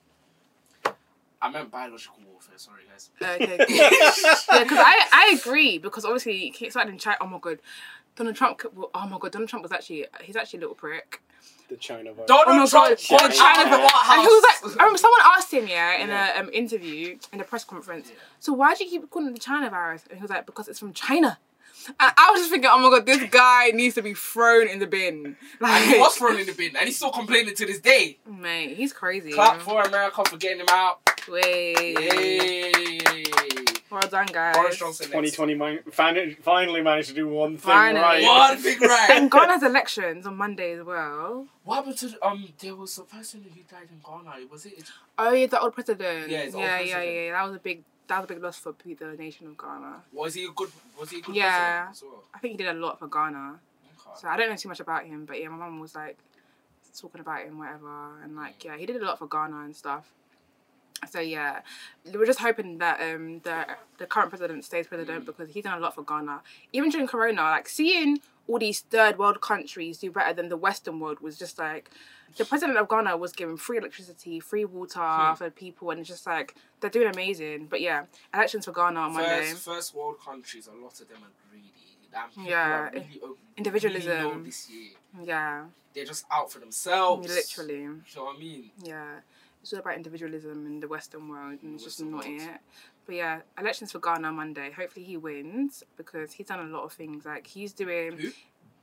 I 1.42 1.50
meant 1.50 1.72
biological 1.72 2.18
warfare. 2.30 2.58
Sorry, 2.58 2.82
guys. 2.90 3.12
Okay, 3.22 3.58
cool. 3.58 3.66
yeah, 3.76 4.64
because 4.64 4.78
I 4.80 5.08
I 5.12 5.38
agree 5.40 5.78
because 5.78 6.04
obviously 6.06 6.54
he 6.56 6.70
started 6.70 6.92
in 6.92 7.00
China. 7.00 7.18
Oh 7.22 7.28
my 7.28 7.40
god, 7.40 7.60
Donald 8.16 8.36
Trump. 8.36 8.62
well, 8.76 8.92
Oh 8.94 9.08
my 9.08 9.18
god, 9.18 9.32
Donald 9.32 9.50
Trump 9.50 9.64
was 9.64 9.72
actually 9.72 10.06
he's 10.22 10.36
actually 10.36 10.58
a 10.58 10.62
little 10.62 10.76
prick. 10.76 11.22
The 11.70 11.78
China 11.78 12.14
virus. 12.14 12.28
Donald 12.28 12.48
Oh 12.48 12.52
my 12.60 12.66
Trump 12.66 12.72
God, 12.72 12.90
got 12.90 13.12
yeah. 13.12 13.18
China 13.30 13.34
China 13.36 13.70
the 13.70 13.78
White 13.84 13.92
House. 13.92 14.10
And 14.18 14.22
he 14.22 14.28
was 14.28 14.44
like, 14.64 14.80
I 14.80 14.84
remember 14.84 14.98
someone 14.98 15.20
asked 15.38 15.54
him, 15.54 15.68
yeah, 15.68 16.02
in 16.02 16.08
Yeah. 16.10 16.38
a 16.38 16.40
um, 16.42 16.50
interview 16.52 17.18
in 17.32 17.40
a 17.42 17.44
press 17.44 17.64
conference. 17.64 18.08
Yeah. 18.10 18.16
So 18.40 18.54
why 18.54 18.74
do 18.74 18.84
you 18.84 18.90
keep 18.90 19.10
calling 19.12 19.30
it 19.30 19.34
the 19.34 19.40
China 19.40 19.70
virus? 19.70 20.04
And 20.10 20.18
he 20.18 20.22
was 20.22 20.32
like, 20.32 20.46
because 20.48 20.68
it's 20.68 20.80
from 20.80 20.94
China. 20.94 21.38
And 21.88 22.12
I 22.18 22.32
was 22.32 22.42
just 22.42 22.52
thinking, 22.52 22.70
oh 22.74 22.80
my 22.80 22.90
god, 22.98 23.06
this 23.06 23.24
guy 23.30 23.70
needs 23.74 23.96
to 23.96 24.02
be 24.02 24.14
thrown 24.16 24.68
in 24.68 24.80
the 24.80 24.88
bin. 24.88 25.38
Like, 25.60 25.82
and 25.84 25.92
he 25.92 26.00
was 26.00 26.16
thrown 26.16 26.40
in 26.40 26.46
the 26.48 26.54
bin, 26.54 26.76
and 26.76 26.86
he's 26.88 26.98
still 26.98 27.12
complaining 27.12 27.54
to 27.56 27.66
this 27.66 27.80
day. 27.80 28.18
mate, 28.28 28.76
he's 28.76 28.92
crazy. 28.92 29.32
Clap 29.32 29.62
for 29.62 29.82
America 29.84 30.24
for 30.26 30.38
getting 30.38 30.60
him 30.62 30.66
out. 30.70 31.00
Wait. 31.30 31.78
Yay! 32.00 33.66
Well 33.92 34.08
done, 34.08 34.28
guys. 34.28 34.56
Boris 34.56 34.78
Johnson. 34.78 35.08
2020 35.08 35.56
mi- 35.56 35.80
fin- 35.92 36.38
finally 36.42 36.82
managed 36.82 37.10
to 37.10 37.16
do 37.16 37.28
one 37.28 37.54
thing 37.58 37.72
Finally. 37.72 38.02
right. 38.04 38.24
One 38.24 38.58
thing 38.58 38.80
right. 38.82 39.10
And 39.14 39.32
Ghana 39.32 39.54
has 39.54 39.64
elections 39.64 40.28
on 40.28 40.38
Monday 40.38 40.74
as 40.74 40.84
well. 40.86 41.48
What 41.64 41.76
happened 41.78 41.98
to 41.98 42.08
the- 42.10 42.26
um? 42.26 42.48
There 42.60 42.76
was 42.76 42.98
a 43.00 43.04
person 43.04 43.44
who 43.44 43.62
died 43.64 43.88
in 43.92 44.00
Ghana. 44.06 44.46
Was 44.52 44.66
it? 44.68 44.84
Oh 45.18 45.32
yeah, 45.34 45.48
the 45.48 45.60
old 45.60 45.74
president. 45.74 46.30
Yeah, 46.30 46.40
it's 46.40 46.54
the 46.54 46.60
yeah, 46.60 46.78
old 46.78 46.88
yeah, 46.88 46.94
president. 46.96 47.16
yeah. 47.26 47.32
That 47.32 47.44
was 47.48 47.56
a 47.56 47.60
big, 47.60 47.84
that 48.08 48.18
was 48.22 48.26
a 48.26 48.34
big 48.34 48.44
loss 48.44 48.58
for 48.60 48.74
pe- 48.74 48.94
the 48.94 49.14
nation 49.18 49.48
of 49.48 49.58
Ghana. 49.58 50.02
Was 50.14 50.34
he 50.36 50.46
a 50.46 50.50
good? 50.52 50.70
Was 51.00 51.10
he 51.10 51.18
a 51.20 51.22
good 51.22 51.36
Yeah. 51.36 51.86
president 51.86 51.90
as 51.96 52.04
well? 52.04 52.24
I 52.36 52.40
think 52.40 52.52
he 52.54 52.58
did 52.58 52.68
a 52.76 52.80
lot 52.80 53.00
for 53.00 53.08
Ghana. 53.08 53.60
Okay. 54.02 54.20
So 54.22 54.28
I 54.28 54.38
don't 54.38 54.50
know 54.50 54.56
too 54.56 54.70
much 54.70 54.80
about 54.80 55.06
him, 55.06 55.26
but 55.26 55.42
yeah, 55.42 55.48
my 55.50 55.58
mum 55.58 55.80
was 55.80 55.96
like 55.96 56.18
talking 57.00 57.22
about 57.22 57.42
him, 57.42 57.58
whatever, 57.58 58.22
and 58.24 58.36
like 58.36 58.64
yeah, 58.64 58.78
he 58.78 58.86
did 58.86 58.98
a 59.02 59.06
lot 59.06 59.18
for 59.18 59.28
Ghana 59.28 59.62
and 59.62 59.76
stuff. 59.76 60.06
So 61.10 61.20
yeah, 61.20 61.62
we're 62.14 62.26
just 62.26 62.40
hoping 62.40 62.78
that 62.80 63.00
um 63.02 63.40
the 63.44 63.66
the 63.98 64.06
current 64.06 64.30
president 64.30 64.66
stays 64.66 64.88
president 64.88 65.26
because 65.26 65.50
he's 65.52 65.64
done 65.64 65.78
a 65.78 65.82
lot 65.82 65.96
for 65.96 66.04
Ghana. 66.04 66.42
Even 66.74 66.90
during 66.90 67.08
Corona, 67.08 67.42
like 67.44 67.70
seeing 67.70 68.20
all 68.48 68.60
these 68.60 68.82
third 68.82 69.18
world 69.20 69.40
countries 69.42 70.00
do 70.00 70.12
better 70.12 70.34
than 70.34 70.50
the 70.50 70.58
Western 70.58 71.00
world 71.00 71.20
was 71.20 71.38
just 71.38 71.58
like 71.60 71.90
the 72.38 72.46
president 72.46 72.78
of 72.78 72.88
Ghana 72.90 73.16
was 73.18 73.32
giving 73.32 73.58
free 73.58 73.78
electricity, 73.78 74.40
free 74.40 74.66
water 74.66 75.00
Hmm. 75.00 75.36
for 75.36 75.50
people, 75.50 75.90
and 75.92 76.00
it's 76.00 76.10
just 76.10 76.26
like 76.28 76.56
they're 76.80 76.90
doing 76.90 77.08
amazing. 77.14 77.68
But 77.68 77.82
yeah, 77.82 78.06
elections 78.34 78.66
for 78.66 78.72
Ghana 78.72 79.00
on 79.00 79.14
Monday. 79.14 79.50
First, 79.52 79.66
first 79.66 79.96
world 79.96 80.18
countries, 80.24 80.68
a 80.68 80.72
lot 80.84 81.00
of 81.00 81.08
them 81.08 81.20
are 81.24 81.50
greedy. 81.50 81.74
Yeah, 82.44 82.90
really, 82.90 83.08
individualism. 83.56 84.28
Really 84.28 84.44
this 84.46 84.70
year. 84.70 84.90
Yeah, 85.24 85.66
They're 85.94 86.06
just 86.06 86.26
out 86.32 86.52
for 86.52 86.60
themselves. 86.60 87.28
literally. 87.28 87.82
You 87.84 88.02
know 88.16 88.24
what 88.26 88.36
I 88.36 88.40
mean? 88.40 88.72
Yeah, 88.84 89.20
it's 89.62 89.74
all 89.74 89.80
about 89.80 89.96
individualism 89.96 90.66
in 90.66 90.80
the 90.80 90.88
Western 90.88 91.28
world, 91.28 91.60
and 91.64 91.76
it's 91.76 91.84
just 91.84 92.04
not 92.04 92.26
it. 92.26 92.60
But 93.06 93.16
yeah, 93.16 93.40
elections 93.58 93.92
for 93.92 94.00
Ghana 94.00 94.32
Monday. 94.32 94.72
Hopefully 94.72 95.06
he 95.06 95.18
wins 95.18 95.84
because 95.98 96.32
he's 96.32 96.48
done 96.48 96.60
a 96.60 96.72
lot 96.72 96.84
of 96.84 96.94
things. 96.94 97.26
Like 97.26 97.48
he's 97.48 97.74
doing 97.74 98.18
Who? 98.18 98.30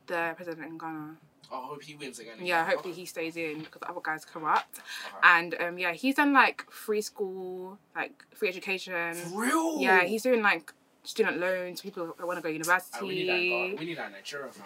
the 0.07 0.33
president 0.37 0.67
in 0.67 0.79
Ghana. 0.79 1.17
I 1.53 1.55
hope 1.55 1.83
he 1.83 1.95
wins 1.95 2.19
again. 2.19 2.35
Yeah, 2.41 2.65
hopefully 2.65 2.93
he 2.93 3.07
stays 3.07 3.37
in 3.37 3.61
because 3.61 3.81
the 3.81 3.89
other 3.89 4.01
guys 4.03 4.25
corrupt. 4.25 4.79
Okay. 4.79 5.19
And 5.23 5.55
um, 5.61 5.79
yeah, 5.79 5.93
he's 5.93 6.17
done 6.17 6.33
like 6.33 6.69
free 6.71 7.01
school, 7.01 7.79
like 7.95 8.25
free 8.35 8.49
education. 8.49 9.15
For 9.15 9.41
real? 9.41 9.81
Yeah, 9.81 10.03
he's 10.03 10.25
doing 10.25 10.43
like 10.43 10.73
student 11.05 11.39
loans, 11.39 11.81
people 11.81 12.15
that 12.19 12.27
want 12.27 12.39
to 12.39 12.43
go 12.43 12.49
university. 12.49 12.99
And 12.99 13.09
we 13.09 13.15
need 13.15 13.29
that. 13.29 13.79
We 13.79 13.87
need 13.87 13.99
that 13.99 14.13
Nigeria 14.13 14.51
fam. 14.51 14.65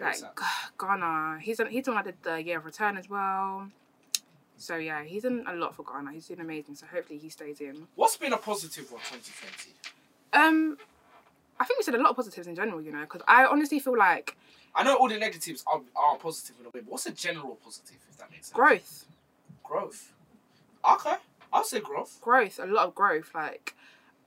Like, 0.00 0.22
like 0.22 0.40
Ghana. 0.78 1.38
He's 1.42 1.58
done, 1.58 1.68
he's 1.68 1.84
the 1.84 1.92
one 1.92 2.04
that 2.04 2.22
did 2.22 2.22
the 2.22 2.42
year 2.42 2.58
of 2.58 2.64
return 2.64 2.96
as 2.96 3.08
well. 3.08 3.68
So 4.56 4.76
yeah, 4.76 5.04
he's 5.04 5.22
done 5.24 5.44
a 5.46 5.54
lot 5.54 5.74
for 5.74 5.82
Ghana. 5.84 6.12
He's 6.12 6.26
doing 6.26 6.40
amazing. 6.40 6.74
So 6.76 6.86
hopefully 6.86 7.18
he 7.18 7.28
stays 7.28 7.60
in. 7.60 7.86
What's 7.94 8.16
been 8.16 8.32
a 8.32 8.38
positive 8.38 8.86
for 8.86 8.98
2020? 8.98 9.72
Um, 10.32 10.78
I 11.60 11.64
think 11.64 11.78
we 11.78 11.82
said 11.84 11.94
a 11.94 11.98
lot 11.98 12.10
of 12.10 12.16
positives 12.16 12.46
in 12.46 12.54
general. 12.54 12.80
You 12.80 12.92
know, 12.92 13.00
because 13.02 13.22
I 13.28 13.44
honestly 13.46 13.78
feel 13.80 13.96
like 13.98 14.36
I 14.74 14.82
know 14.82 14.96
all 14.96 15.08
the 15.08 15.18
negatives 15.18 15.62
are, 15.66 15.80
are 15.96 16.16
positive 16.16 16.56
in 16.60 16.66
a 16.66 16.68
way, 16.70 16.80
but 16.80 16.86
what's 16.90 17.06
a 17.06 17.12
general 17.12 17.56
positive, 17.62 17.96
if 18.10 18.16
that 18.18 18.30
makes 18.30 18.48
sense? 18.48 18.54
growth, 18.56 19.06
Growth. 19.64 20.12
Okay. 20.88 21.14
I'll 21.52 21.64
say 21.64 21.80
growth. 21.80 22.18
growth, 22.20 22.58
a 22.62 22.66
lot 22.66 22.86
of 22.86 22.94
growth. 22.94 23.30
Like 23.34 23.74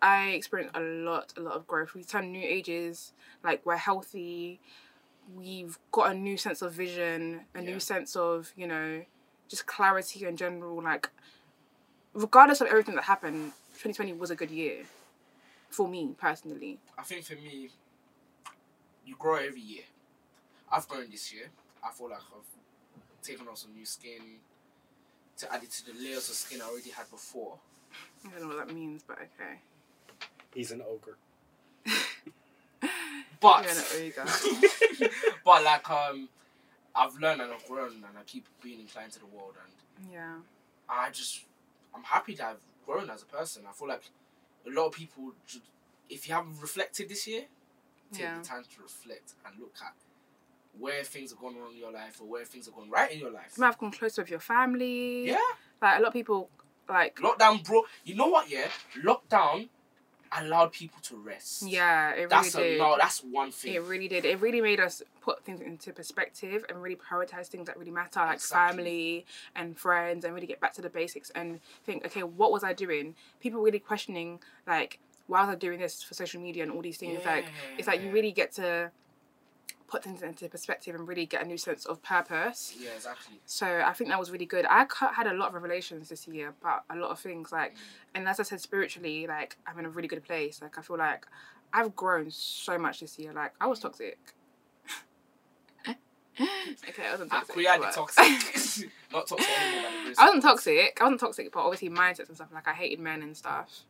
I 0.02 0.30
experienced 0.30 0.76
a 0.76 0.80
lot, 0.82 1.34
a 1.38 1.42
lot 1.42 1.56
of 1.56 1.68
growth. 1.68 1.94
We've 1.94 2.08
turned 2.08 2.32
new 2.32 2.44
ages. 2.46 3.14
Like 3.44 3.66
we're 3.66 3.78
healthy. 3.78 4.60
We've 5.36 5.78
got 5.92 6.12
a 6.12 6.14
new 6.16 6.38
sense 6.38 6.62
of 6.62 6.74
vision, 6.74 7.42
a 7.54 7.62
Yeah. 7.62 7.72
new 7.72 7.80
sense 7.80 8.16
of 8.16 8.52
you 8.56 8.66
know, 8.68 9.04
just 9.50 9.66
clarity 9.66 10.26
in 10.26 10.38
general. 10.38 10.82
Like 10.82 11.10
regardless 12.14 12.62
of 12.62 12.68
everything 12.68 12.96
that 12.96 13.04
happened, 13.06 13.52
2020 13.74 14.14
was 14.14 14.32
a 14.32 14.36
good 14.36 14.52
year 14.52 14.86
for 15.70 15.88
me 15.88 16.16
personally. 16.18 16.80
I 16.98 17.04
think 17.04 17.26
for 17.26 17.36
me, 17.36 17.70
you 19.06 19.16
grow 19.18 19.36
every 19.36 19.62
year. 19.62 19.84
I've 20.72 20.88
grown 20.88 21.10
this 21.10 21.34
year. 21.34 21.50
I 21.84 21.92
feel 21.92 22.10
like 22.10 22.20
I've 22.20 23.24
taken 23.24 23.48
on 23.48 23.56
some 23.56 23.74
new 23.74 23.86
skin 23.86 24.38
to 25.38 25.54
add 25.54 25.64
it 25.64 25.72
to 25.72 25.86
the 25.86 25.94
layers 25.94 26.30
of 26.30 26.36
skin 26.36 26.62
I 26.62 26.66
already 26.70 26.92
had 26.92 27.10
before. 27.10 27.58
I 28.26 28.30
don't 28.32 28.50
know 28.50 28.56
what 28.56 28.68
that 28.68 28.74
means, 28.74 29.04
but 29.08 29.18
okay. 29.18 29.60
He's 30.54 30.72
an 30.72 30.82
ogre. 30.82 31.18
But 33.42 33.64
You're 33.64 33.72
an 33.72 34.14
ogre. 34.20 35.10
but 35.46 35.64
like 35.64 35.90
um, 35.90 36.28
I've 37.00 37.16
learned 37.16 37.42
and 37.42 37.52
I've 37.54 37.66
grown 37.66 37.94
and 37.94 38.18
I 38.18 38.24
keep 38.26 38.46
being 38.62 38.80
inclined 38.82 39.12
to 39.14 39.20
the 39.20 39.26
world 39.26 39.56
and 39.64 40.12
Yeah. 40.12 40.36
I 40.90 41.10
just 41.12 41.46
I'm 41.96 42.04
happy 42.04 42.36
that 42.36 42.46
I've 42.48 42.86
grown 42.86 43.10
as 43.10 43.22
a 43.24 43.26
person. 43.26 43.64
I 43.68 43.72
feel 43.74 43.88
like 43.88 44.04
a 44.68 44.70
lot 44.70 44.88
of 44.88 44.94
people, 44.94 45.34
should, 45.48 45.62
if 46.10 46.28
you 46.28 46.34
haven't 46.36 46.60
reflected 46.62 47.10
this 47.10 47.26
year, 47.28 47.46
take 48.12 48.22
Yeah. 48.22 48.40
the 48.40 48.46
time 48.48 48.64
to 48.76 48.82
reflect 48.82 49.34
and 49.46 49.60
look 49.60 49.76
at 49.84 49.94
where 50.78 51.04
things 51.04 51.32
have 51.32 51.40
gone 51.40 51.56
wrong 51.58 51.72
in 51.72 51.78
your 51.80 51.92
life 51.92 52.20
or 52.22 52.26
where 52.28 52.46
things 52.46 52.66
have 52.68 52.76
gone 52.76 52.90
right 52.90 53.12
in 53.12 53.20
your 53.20 53.32
life. 53.32 53.54
You 53.58 53.62
might 53.62 53.68
have 53.68 53.80
come 53.80 53.92
closer 53.92 54.22
with 54.22 54.30
your 54.32 54.40
family. 54.40 55.28
Yeah, 55.28 55.38
Like 55.82 55.98
a 56.00 56.02
lot 56.02 56.08
of 56.10 56.14
people 56.14 56.50
like 56.88 57.16
lockdown, 57.18 57.64
bro. 57.64 57.84
You 58.04 58.16
know 58.16 58.28
what? 58.28 58.50
Yeah, 58.50 58.68
lockdown 59.04 59.70
allowed 60.38 60.72
people 60.72 61.00
to 61.04 61.16
rest. 61.18 61.64
yeah, 61.68 62.12
it 62.12 62.16
really 62.16 62.28
that's 62.28 62.56
a, 62.56 62.60
did. 62.60 62.78
no. 62.80 62.96
That's 63.00 63.20
one 63.24 63.52
thing. 63.52 63.74
It 63.74 63.84
really 63.84 64.08
did. 64.08 64.26
It 64.26 64.40
really 64.42 64.62
made 64.62 64.80
us 64.80 65.02
put 65.22 65.44
things 65.44 65.62
into 65.62 65.92
perspective 65.94 66.66
and 66.70 66.82
really 66.82 66.96
prioritize 66.96 67.48
things 67.48 67.68
that 67.68 67.78
really 67.78 67.92
matter, 67.92 68.20
like 68.20 68.36
Exactly. 68.36 68.76
family 68.78 69.26
and 69.56 69.78
friends, 69.78 70.26
and 70.26 70.34
really 70.36 70.48
get 70.48 70.60
back 70.60 70.74
to 70.74 70.82
the 70.82 70.90
basics 70.90 71.30
and 71.32 71.60
think, 71.86 72.06
okay, 72.06 72.24
what 72.24 72.52
was 72.52 72.64
I 72.64 72.74
doing? 72.74 73.16
People 73.40 73.62
really 73.62 73.80
questioning, 73.80 74.40
like, 74.68 75.00
why 75.28 75.42
was 75.42 75.50
I 75.50 75.56
doing 75.56 75.80
this 75.80 76.02
for 76.02 76.14
social 76.14 76.42
media 76.42 76.64
and 76.64 76.72
all 76.72 76.82
these 76.82 76.98
things? 76.98 77.24
Like, 77.26 77.46
it's 77.78 77.88
like 77.88 78.02
you 78.02 78.12
really 78.12 78.32
get 78.32 78.52
to 78.54 78.92
put 79.90 80.04
things 80.04 80.22
into 80.22 80.48
perspective 80.48 80.94
and 80.96 81.08
really 81.08 81.26
get 81.26 81.42
a 81.42 81.46
new 81.46 81.58
sense 81.58 81.86
of 81.86 82.02
purpose. 82.04 82.76
Yeah, 82.80 82.92
exactly. 82.96 83.40
So 83.46 83.66
I 83.86 83.94
think 83.94 84.10
that 84.12 84.20
was 84.20 84.30
really 84.32 84.46
good. 84.46 84.66
I 84.70 84.86
had 85.14 85.28
a 85.28 85.34
lot 85.34 85.48
of 85.50 85.54
revelations 85.56 86.10
this 86.10 86.28
year 86.28 86.54
about 86.62 86.84
a 86.90 86.96
lot 86.96 87.10
of 87.10 87.20
things, 87.20 87.52
like, 87.52 87.76
and 88.14 88.28
as 88.28 88.40
I 88.40 88.44
said, 88.44 88.62
spiritually, 88.62 89.26
like, 89.28 89.58
I'm 89.68 89.80
in 89.80 89.86
a 89.86 89.90
really 89.90 90.08
good 90.08 90.24
place. 90.24 90.62
Like, 90.62 90.78
I 90.78 90.82
feel 90.82 90.98
like 90.98 91.26
I've 91.74 91.96
grown 91.96 92.30
so 92.32 92.78
much 92.78 93.00
this 93.00 93.18
year. 93.20 93.34
Like, 93.34 93.54
I 93.60 93.68
was 93.68 93.80
toxic. 93.80 94.18
okay, 95.88 97.06
I 97.08 97.12
wasn't 97.12 97.32
Ah, 97.34 97.40
toxic. 97.40 97.56
we 97.56 97.66
had 97.66 97.82
toxic, 97.82 98.24
not 99.12 99.28
toxic 99.28 99.50
anymore. 99.50 99.84
by 99.84 99.98
the 99.98 100.04
grace 100.06 100.16
I 100.20 100.26
wasn't 100.26 100.44
toxic. 100.44 100.98
I 101.02 101.04
wasn't 101.04 101.20
toxic, 101.20 101.52
but 101.52 101.60
obviously 101.62 101.90
mindsets 101.90 102.28
and 102.28 102.36
stuff. 102.36 102.50
Like, 102.54 102.68
I 102.68 102.74
hated 102.74 103.00
men 103.00 103.22
and 103.22 103.36
stuff. 103.36 103.82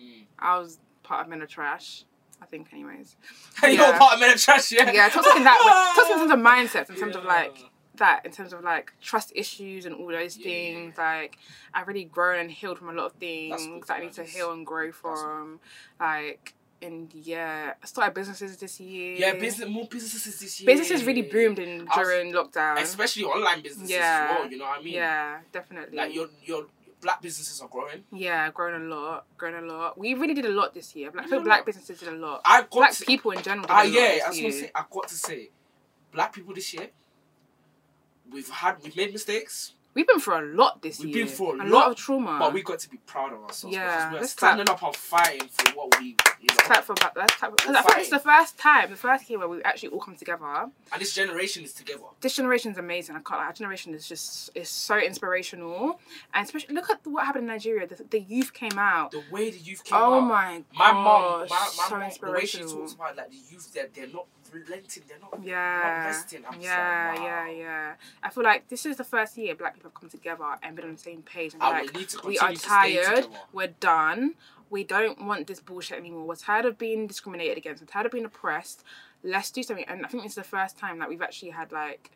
Mm. 0.00 0.24
I 0.38 0.58
was 0.58 0.78
part 1.02 1.22
of 1.22 1.28
men 1.28 1.42
are 1.42 1.46
trash. 1.46 2.04
I 2.42 2.46
think, 2.46 2.68
anyways. 2.72 3.14
You're 3.62 3.70
Yeah. 3.72 3.98
part 3.98 4.14
of 4.14 4.20
men 4.20 4.32
of 4.34 4.40
trash, 4.42 4.72
yeah. 4.72 4.90
Yeah, 4.90 5.08
toxic 5.08 5.36
in 5.36 5.44
that 5.44 5.60
way. 5.64 6.02
In 6.02 6.18
terms 6.18 6.32
of 6.32 6.38
mindsets, 6.50 6.90
in 6.90 6.96
terms 6.96 7.14
of 7.16 7.24
like 7.24 7.56
that, 7.96 8.26
in 8.26 8.32
terms 8.32 8.52
of 8.52 8.62
like 8.64 8.92
trust 9.00 9.32
issues 9.34 9.86
and 9.86 9.94
all 9.94 10.08
those 10.08 10.36
Yeah. 10.36 10.44
things. 10.44 10.98
Like 10.98 11.38
I've 11.72 11.86
really 11.86 12.04
grown 12.04 12.40
and 12.40 12.50
healed 12.50 12.78
from 12.78 12.88
a 12.88 12.92
lot 12.92 13.06
of 13.06 13.12
things 13.12 13.86
that 13.86 13.98
I 13.98 14.00
need 14.00 14.12
to 14.14 14.24
heal 14.24 14.52
and 14.52 14.66
grow 14.66 14.90
from. 14.92 15.60
Like 16.00 16.54
and 16.82 17.14
yeah, 17.14 17.74
I 17.80 17.86
started 17.86 18.12
businesses 18.12 18.56
this 18.56 18.80
year. 18.80 19.14
Yeah, 19.14 19.34
business 19.34 19.68
more 19.68 19.86
businesses 19.86 20.40
this 20.40 20.60
year. 20.60 20.66
Businesses 20.66 21.04
really 21.04 21.22
boomed 21.22 21.60
in 21.60 21.86
I 21.88 21.98
was- 21.98 22.08
during 22.08 22.32
lockdown. 22.32 22.78
especially 22.82 23.22
online 23.24 23.62
businesses 23.62 23.88
Yeah. 23.90 24.26
as 24.32 24.36
well. 24.40 24.50
You 24.50 24.58
know 24.58 24.64
what 24.64 24.80
I 24.80 24.82
mean? 24.82 24.94
Yeah, 24.94 25.38
definitely. 25.52 25.96
Like 25.96 26.12
your 26.12 26.26
your 26.44 26.66
black 27.02 27.20
businesses 27.20 27.60
are 27.60 27.68
growing. 27.68 28.04
yeah, 28.12 28.50
growing 28.50 28.80
a 28.82 28.84
lot, 28.94 29.26
growing 29.36 29.56
a 29.56 29.60
lot. 29.72 29.98
We 29.98 30.14
really 30.14 30.34
did 30.34 30.44
a 30.46 30.50
lot 30.50 30.72
this 30.72 30.94
year. 30.96 31.10
Black, 31.10 31.28
feel 31.28 31.42
black 31.42 31.66
businesses 31.66 31.98
did 31.98 32.08
a 32.08 32.16
lot. 32.16 32.40
I 32.44 32.62
got 32.62 32.70
Black 32.70 32.92
to, 32.92 33.04
people 33.04 33.32
in 33.32 33.42
general. 33.42 33.66
Did 33.66 33.72
Ah 33.72 33.82
a 33.82 33.84
lot 33.84 33.92
yeah, 33.92 34.00
I 34.24 34.28
was 34.28 34.36
gonna 34.38 34.48
year. 34.48 34.52
say 34.52 34.70
I 34.74 34.84
got 34.90 35.08
to 35.08 35.14
say, 35.14 35.50
black 36.12 36.32
people 36.32 36.54
this 36.54 36.72
year. 36.72 36.88
We've 38.30 38.48
had 38.48 38.76
we've 38.82 38.96
made 38.96 39.12
mistakes, 39.12 39.74
We've 39.94 40.06
been 40.06 40.20
through 40.20 40.40
a 40.40 40.46
lot 40.54 40.80
this 40.80 40.98
year. 41.00 41.06
We've 41.06 41.14
been 41.26 41.28
through 41.28 41.60
a 41.60 41.64
a 41.64 41.68
lot, 41.68 41.70
lot 41.70 41.90
of 41.90 41.96
trauma. 41.98 42.38
but 42.38 42.54
we 42.54 42.62
got 42.62 42.78
to 42.78 42.88
be 42.88 42.96
proud 43.06 43.32
of 43.34 43.40
ourselves 43.42 43.76
Yeah, 43.76 44.12
we're 44.12 44.26
standing 44.26 44.68
up 44.68 44.82
and 44.82 44.96
fighting 44.96 45.48
for 45.48 45.72
what 45.72 45.98
we 46.00 46.16
you 46.40 46.46
know. 46.48 46.54
clap 46.60 46.84
for 46.84 46.94
that. 46.96 47.12
Let's 47.14 47.34
clap. 47.34 47.50
Because 47.56 47.76
I 47.76 47.82
think 47.82 47.98
it's 47.98 48.08
the 48.10 48.18
first 48.18 48.58
time, 48.58 48.90
the 48.90 48.96
first 48.96 49.28
year 49.28 49.38
where 49.38 49.48
we 49.48 49.62
actually 49.64 49.90
all 49.90 50.00
come 50.00 50.16
together. 50.16 50.44
And 50.92 51.00
this 51.00 51.14
generation 51.14 51.62
is 51.64 51.74
together. 51.74 52.00
This 52.22 52.34
generation 52.36 52.72
is 52.72 52.78
amazing. 52.78 53.16
I 53.16 53.20
can't. 53.20 53.40
Our 53.42 53.52
generation 53.52 53.92
is 53.94 54.08
just 54.08 54.50
is 54.54 54.68
so 54.70 54.96
inspirational, 54.98 56.00
and 56.32 56.44
especially 56.46 56.74
look 56.74 56.88
at 56.90 57.00
what 57.06 57.26
happened 57.26 57.42
in 57.42 57.48
Nigeria. 57.48 57.86
The, 57.86 58.02
the 58.08 58.20
youth 58.20 58.52
came 58.54 58.78
out. 58.78 59.10
The 59.10 59.22
way 59.30 59.50
the 59.50 59.58
youth 59.58 59.84
came 59.84 59.98
Oh 59.98 60.14
out. 60.14 60.20
my 60.20 60.62
My 60.74 60.90
god! 60.90 60.94
mom, 61.04 61.40
my, 61.40 61.46
my 61.48 61.66
so 61.66 61.90
mom, 61.90 61.90
the 61.90 61.96
way 62.32 62.46
she 62.46 62.58
inspirational. 62.60 62.76
talks 62.78 62.92
about 62.94 63.16
like 63.16 63.30
the 63.30 63.36
youth, 63.50 63.72
they're, 63.74 63.88
they're 63.94 64.06
not 64.08 64.26
relenting, 64.52 65.02
they're 65.08 65.18
not, 65.18 65.42
Yeah, 65.42 65.80
not 65.82 66.06
resting. 66.06 66.44
I'm 66.48 66.60
yeah, 66.60 67.10
like, 67.12 67.20
wow. 67.20 67.26
yeah, 67.26 67.50
yeah. 67.50 67.92
I 68.22 68.30
feel 68.30 68.44
like 68.44 68.68
this 68.68 68.86
is 68.86 68.96
the 68.96 69.04
first 69.04 69.36
year 69.36 69.54
Black 69.54 69.74
people 69.74 69.90
have 69.90 70.00
come 70.00 70.10
together 70.10 70.44
and 70.62 70.76
been 70.76 70.86
on 70.86 70.92
the 70.92 70.98
same 70.98 71.22
page. 71.22 71.54
And 71.54 71.62
oh, 71.62 71.72
And 71.72 71.86
like, 71.86 71.94
we 71.94 72.00
need 72.00 72.08
to 72.10 72.20
we 72.26 72.36
continue 72.36 73.00
are 73.00 73.14
tired. 73.14 73.26
We're 73.52 73.74
done. 73.80 74.34
We 74.70 74.84
don't 74.84 75.26
want 75.26 75.46
this 75.46 75.60
bullshit 75.60 75.98
anymore. 75.98 76.26
We're 76.26 76.36
tired 76.36 76.64
of 76.64 76.78
being 76.78 77.06
discriminated 77.06 77.58
against. 77.58 77.82
We're 77.82 77.86
tired 77.86 78.06
of 78.06 78.12
being 78.12 78.24
oppressed. 78.24 78.84
Let's 79.22 79.50
do 79.50 79.62
something. 79.62 79.84
And 79.86 80.04
I 80.04 80.08
think 80.08 80.22
this 80.22 80.32
is 80.32 80.36
the 80.36 80.44
first 80.44 80.78
time 80.78 80.98
that 81.00 81.08
we've 81.08 81.22
actually 81.22 81.50
had 81.50 81.72
like, 81.72 82.10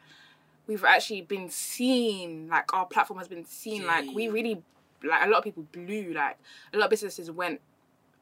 we've 0.67 0.85
actually 0.85 1.23
been 1.23 1.51
seen. 1.51 2.49
Like 2.49 2.73
our 2.73 2.87
platform 2.87 3.19
has 3.19 3.29
been 3.29 3.45
seen. 3.45 3.87
Like 3.87 4.07
we 4.15 4.29
really, 4.29 4.63
like 5.05 5.27
a 5.27 5.29
lot 5.29 5.39
of 5.39 5.45
people 5.45 5.67
blew. 5.71 6.15
Like 6.15 6.39
a 6.73 6.79
lot 6.79 6.85
of 6.85 6.91
businesses 6.91 7.31
went 7.31 7.61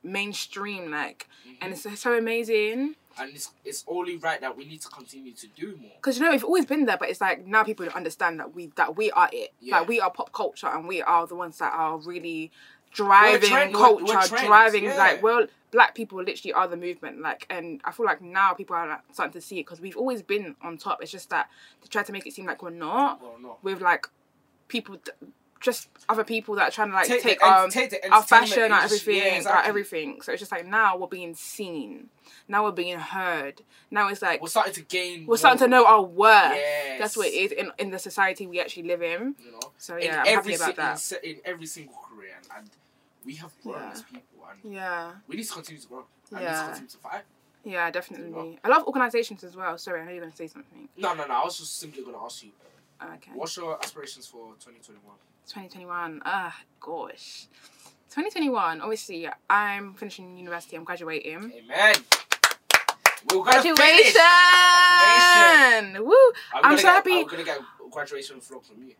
mainstream. 0.04 0.90
Like, 0.90 1.28
and 1.60 1.72
Mhm. 1.74 1.86
it's 1.92 2.00
so 2.00 2.16
amazing. 2.16 2.96
and 3.16 3.30
it's, 3.32 3.52
it's 3.64 3.84
only 3.86 4.16
right 4.16 4.40
that 4.40 4.56
we 4.56 4.64
need 4.64 4.80
to 4.80 4.88
continue 4.88 5.30
to 5.32 5.46
do 5.46 5.76
more. 5.80 5.92
Because 5.96 6.18
you 6.18 6.24
know, 6.24 6.32
we've 6.32 6.42
always 6.42 6.66
been 6.66 6.84
there, 6.84 6.96
but 6.98 7.08
it's 7.10 7.20
like 7.20 7.46
now 7.46 7.62
people 7.62 7.88
understand 7.90 8.40
that 8.40 8.52
we 8.54 8.72
that 8.74 8.96
we 8.96 9.10
are 9.12 9.28
it. 9.32 9.52
Yeah. 9.60 9.78
Like 9.78 9.88
we 9.88 10.00
are 10.00 10.10
pop 10.10 10.32
culture, 10.32 10.66
and 10.66 10.88
we 10.88 11.00
are 11.00 11.24
the 11.26 11.36
ones 11.36 11.58
that 11.58 11.72
are 11.72 11.96
really 11.98 12.50
driving 12.92 13.48
trend- 13.50 13.72
we're- 13.74 13.84
culture, 13.84 14.04
we're 14.04 14.26
trends, 14.26 14.46
driving 14.46 14.84
yeah. 14.84 14.96
like 14.96 15.22
well, 15.22 15.46
black 15.70 15.94
people 15.94 16.18
literally 16.22 16.52
are 16.52 16.66
the 16.66 16.76
movement. 16.76 17.20
Like, 17.20 17.46
and 17.50 17.80
I 17.84 17.92
feel 17.92 18.04
like 18.06 18.20
now 18.20 18.52
people 18.52 18.74
are 18.74 18.88
like, 18.88 19.00
starting 19.12 19.32
to 19.32 19.40
see 19.40 19.60
it 19.60 19.66
because 19.66 19.80
we've 19.80 19.96
always 19.96 20.22
been 20.22 20.56
on 20.62 20.76
top. 20.76 21.00
It's 21.00 21.12
just 21.12 21.30
that 21.30 21.48
they 21.82 21.86
try 21.88 22.02
to 22.02 22.10
make 22.12 22.26
it 22.26 22.32
seem 22.32 22.46
like 22.46 22.62
we're 22.64 22.70
not 22.70 23.22
Well, 23.22 23.36
no. 23.40 23.58
with 23.62 23.80
like 23.80 24.08
people. 24.66 24.96
Just 25.64 25.88
other 26.10 26.24
people 26.24 26.54
that 26.56 26.68
are 26.68 26.70
trying 26.70 26.90
to 26.90 26.94
like 26.94 27.06
Take, 27.08 27.22
take, 27.22 27.40
the, 27.40 27.46
um 27.46 27.70
take 27.70 27.94
our 28.12 28.22
fashion, 28.22 28.70
our 28.70 28.82
everything, 28.82 29.16
yeah, 29.16 29.22
our 29.30 29.36
exactly. 29.36 29.68
everything. 29.70 30.20
So 30.20 30.32
it's 30.32 30.40
just 30.40 30.52
like 30.52 30.66
now 30.66 30.98
we're 30.98 31.06
being 31.06 31.34
seen. 31.34 32.10
Now 32.48 32.64
we're 32.64 32.72
being 32.72 32.98
heard. 32.98 33.62
Now 33.90 34.08
it's 34.08 34.20
like 34.20 34.42
We're 34.42 34.48
starting 34.48 34.74
to 34.74 34.82
gain. 34.82 35.24
we're 35.26 35.38
starting 35.38 35.60
to 35.60 35.68
know 35.68 35.86
our 35.86 36.02
worth. 36.02 36.52
Yes. 36.54 37.00
That's 37.00 37.16
what 37.16 37.28
it 37.28 37.32
is 37.34 37.52
in, 37.52 37.72
in 37.78 37.90
the 37.90 37.98
society 37.98 38.46
we 38.46 38.60
actually 38.60 38.82
live 38.82 39.00
in. 39.02 39.34
You 39.42 39.52
know, 39.52 39.60
So 39.78 39.96
in 39.96 40.02
yeah, 40.04 40.20
I'm 40.20 40.26
every 40.38 40.52
happy 40.52 40.72
about 40.74 40.98
si- 41.00 41.14
that. 41.16 41.24
In, 41.24 41.30
in 41.36 41.40
every 41.46 41.66
single 41.66 41.96
career, 42.10 42.34
and, 42.36 42.46
and 42.58 42.70
we 43.24 43.36
have 43.36 43.52
grown 43.62 43.76
Yeah. 43.80 43.90
as 43.92 44.02
people, 44.02 44.46
and 44.50 44.72
Yeah, 44.74 45.12
we 45.28 45.36
need 45.36 45.44
to 45.46 45.52
continue 45.54 45.80
to 45.80 45.88
grow. 45.88 46.04
And 46.32 46.40
Yeah. 46.42 46.50
need 46.50 46.58
to 46.58 46.64
continue 46.66 46.90
to 46.90 46.98
fight. 46.98 47.22
yeah, 47.64 47.90
definitely. 47.90 48.58
A 48.64 48.68
lot 48.68 48.80
of 48.82 48.86
organisations 48.86 49.42
as 49.44 49.56
well. 49.56 49.78
Sorry, 49.78 50.02
I 50.02 50.04
know 50.04 50.10
you're 50.10 50.20
going 50.20 50.30
to 50.30 50.36
say 50.36 50.46
something. 50.48 50.90
No, 50.98 51.14
no, 51.14 51.24
no. 51.26 51.34
I 51.40 51.44
was 51.44 51.56
just 51.56 51.78
simply 51.80 52.02
going 52.02 52.14
to 52.16 52.20
ask 52.22 52.42
you, 52.44 52.50
Okay. 53.02 53.30
what's 53.34 53.56
your 53.56 53.78
aspirations 53.82 54.26
for 54.26 54.52
2021? 54.60 55.00
2021. 55.46 56.22
Ah, 56.24 56.56
gosh. 56.80 57.46
2021. 58.10 58.80
Obviously, 58.80 59.28
I'm 59.48 59.94
finishing 59.94 60.36
university. 60.38 60.76
I'm 60.76 60.84
graduating. 60.84 61.52
Amen. 61.52 61.94
We're 63.30 63.38
gonna 63.38 63.52
Graduation! 63.52 63.76
finish. 63.76 64.14
Graduation. 64.14 66.04
Woo! 66.04 66.14
I'm, 66.54 66.64
I'm 66.64 66.76
so 66.76 66.82
get, 66.82 66.92
happy. 66.92 67.20
I'm 67.20 67.26
gonna 67.26 67.44
get 67.44 67.58
a 67.58 67.90
graduation 67.90 68.36
vlog 68.36 68.64
from 68.64 68.82
you. 68.82 68.94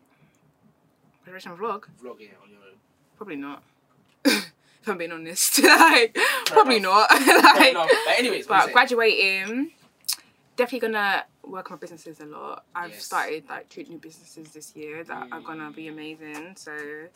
Graduation 1.23 1.55
vlog? 1.55 1.83
Vlog 2.01 2.19
yeah, 2.19 2.29
on 2.43 2.49
your 2.49 2.59
own. 2.59 2.77
Probably 3.17 3.35
not. 3.35 3.63
If 4.85 4.89
I'm 4.89 4.99
being 4.99 5.11
honest, 5.13 5.63
like 5.63 6.15
probably 6.45 6.77
enough. 6.77 7.07
not. 7.09 7.55
Like. 7.57 7.73
But 7.73 8.19
anyways, 8.19 8.45
but 8.45 8.71
graduating, 8.71 9.71
definitely 10.55 10.87
gonna 10.87 11.25
work 11.43 11.71
on 11.71 11.75
my 11.77 11.79
businesses 11.79 12.19
a 12.19 12.25
lot. 12.25 12.65
I've 12.75 12.91
Yes. 12.91 13.05
started 13.05 13.47
like 13.49 13.69
two 13.69 13.83
new 13.83 13.97
businesses 13.97 14.51
this 14.53 14.75
year 14.75 15.03
that 15.03 15.27
are 15.31 15.41
gonna 15.41 15.71
be 15.71 15.87
amazing. 15.87 16.55
So 16.55 17.07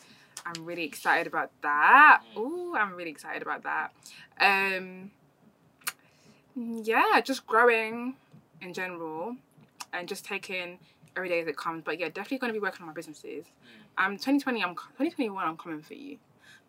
I'm 0.44 0.64
really 0.64 0.84
excited 0.84 1.26
about 1.26 1.50
that. 1.62 2.22
Mm. 2.34 2.40
Ooh, 2.40 2.76
I'm 2.76 2.94
really 2.94 3.10
excited 3.10 3.42
about 3.42 3.62
that. 3.62 3.92
Um, 4.40 5.10
yeah, 6.54 7.20
just 7.20 7.46
growing 7.46 8.16
in 8.60 8.74
general 8.74 9.36
and 9.92 10.08
just 10.08 10.24
taking 10.24 10.78
every 11.16 11.28
day 11.28 11.40
as 11.40 11.46
it 11.46 11.56
comes. 11.56 11.82
But 11.84 11.98
yeah, 11.98 12.08
definitely 12.08 12.38
gonna 12.38 12.52
be 12.52 12.58
working 12.60 12.82
on 12.82 12.88
my 12.88 12.92
businesses. 12.94 13.46
Mm. 13.98 14.04
Um, 14.06 14.12
2020, 14.16 14.62
I'm 14.62 14.74
2021. 14.74 15.46
I'm 15.46 15.56
coming 15.56 15.82
for 15.82 15.94
you. 15.94 16.18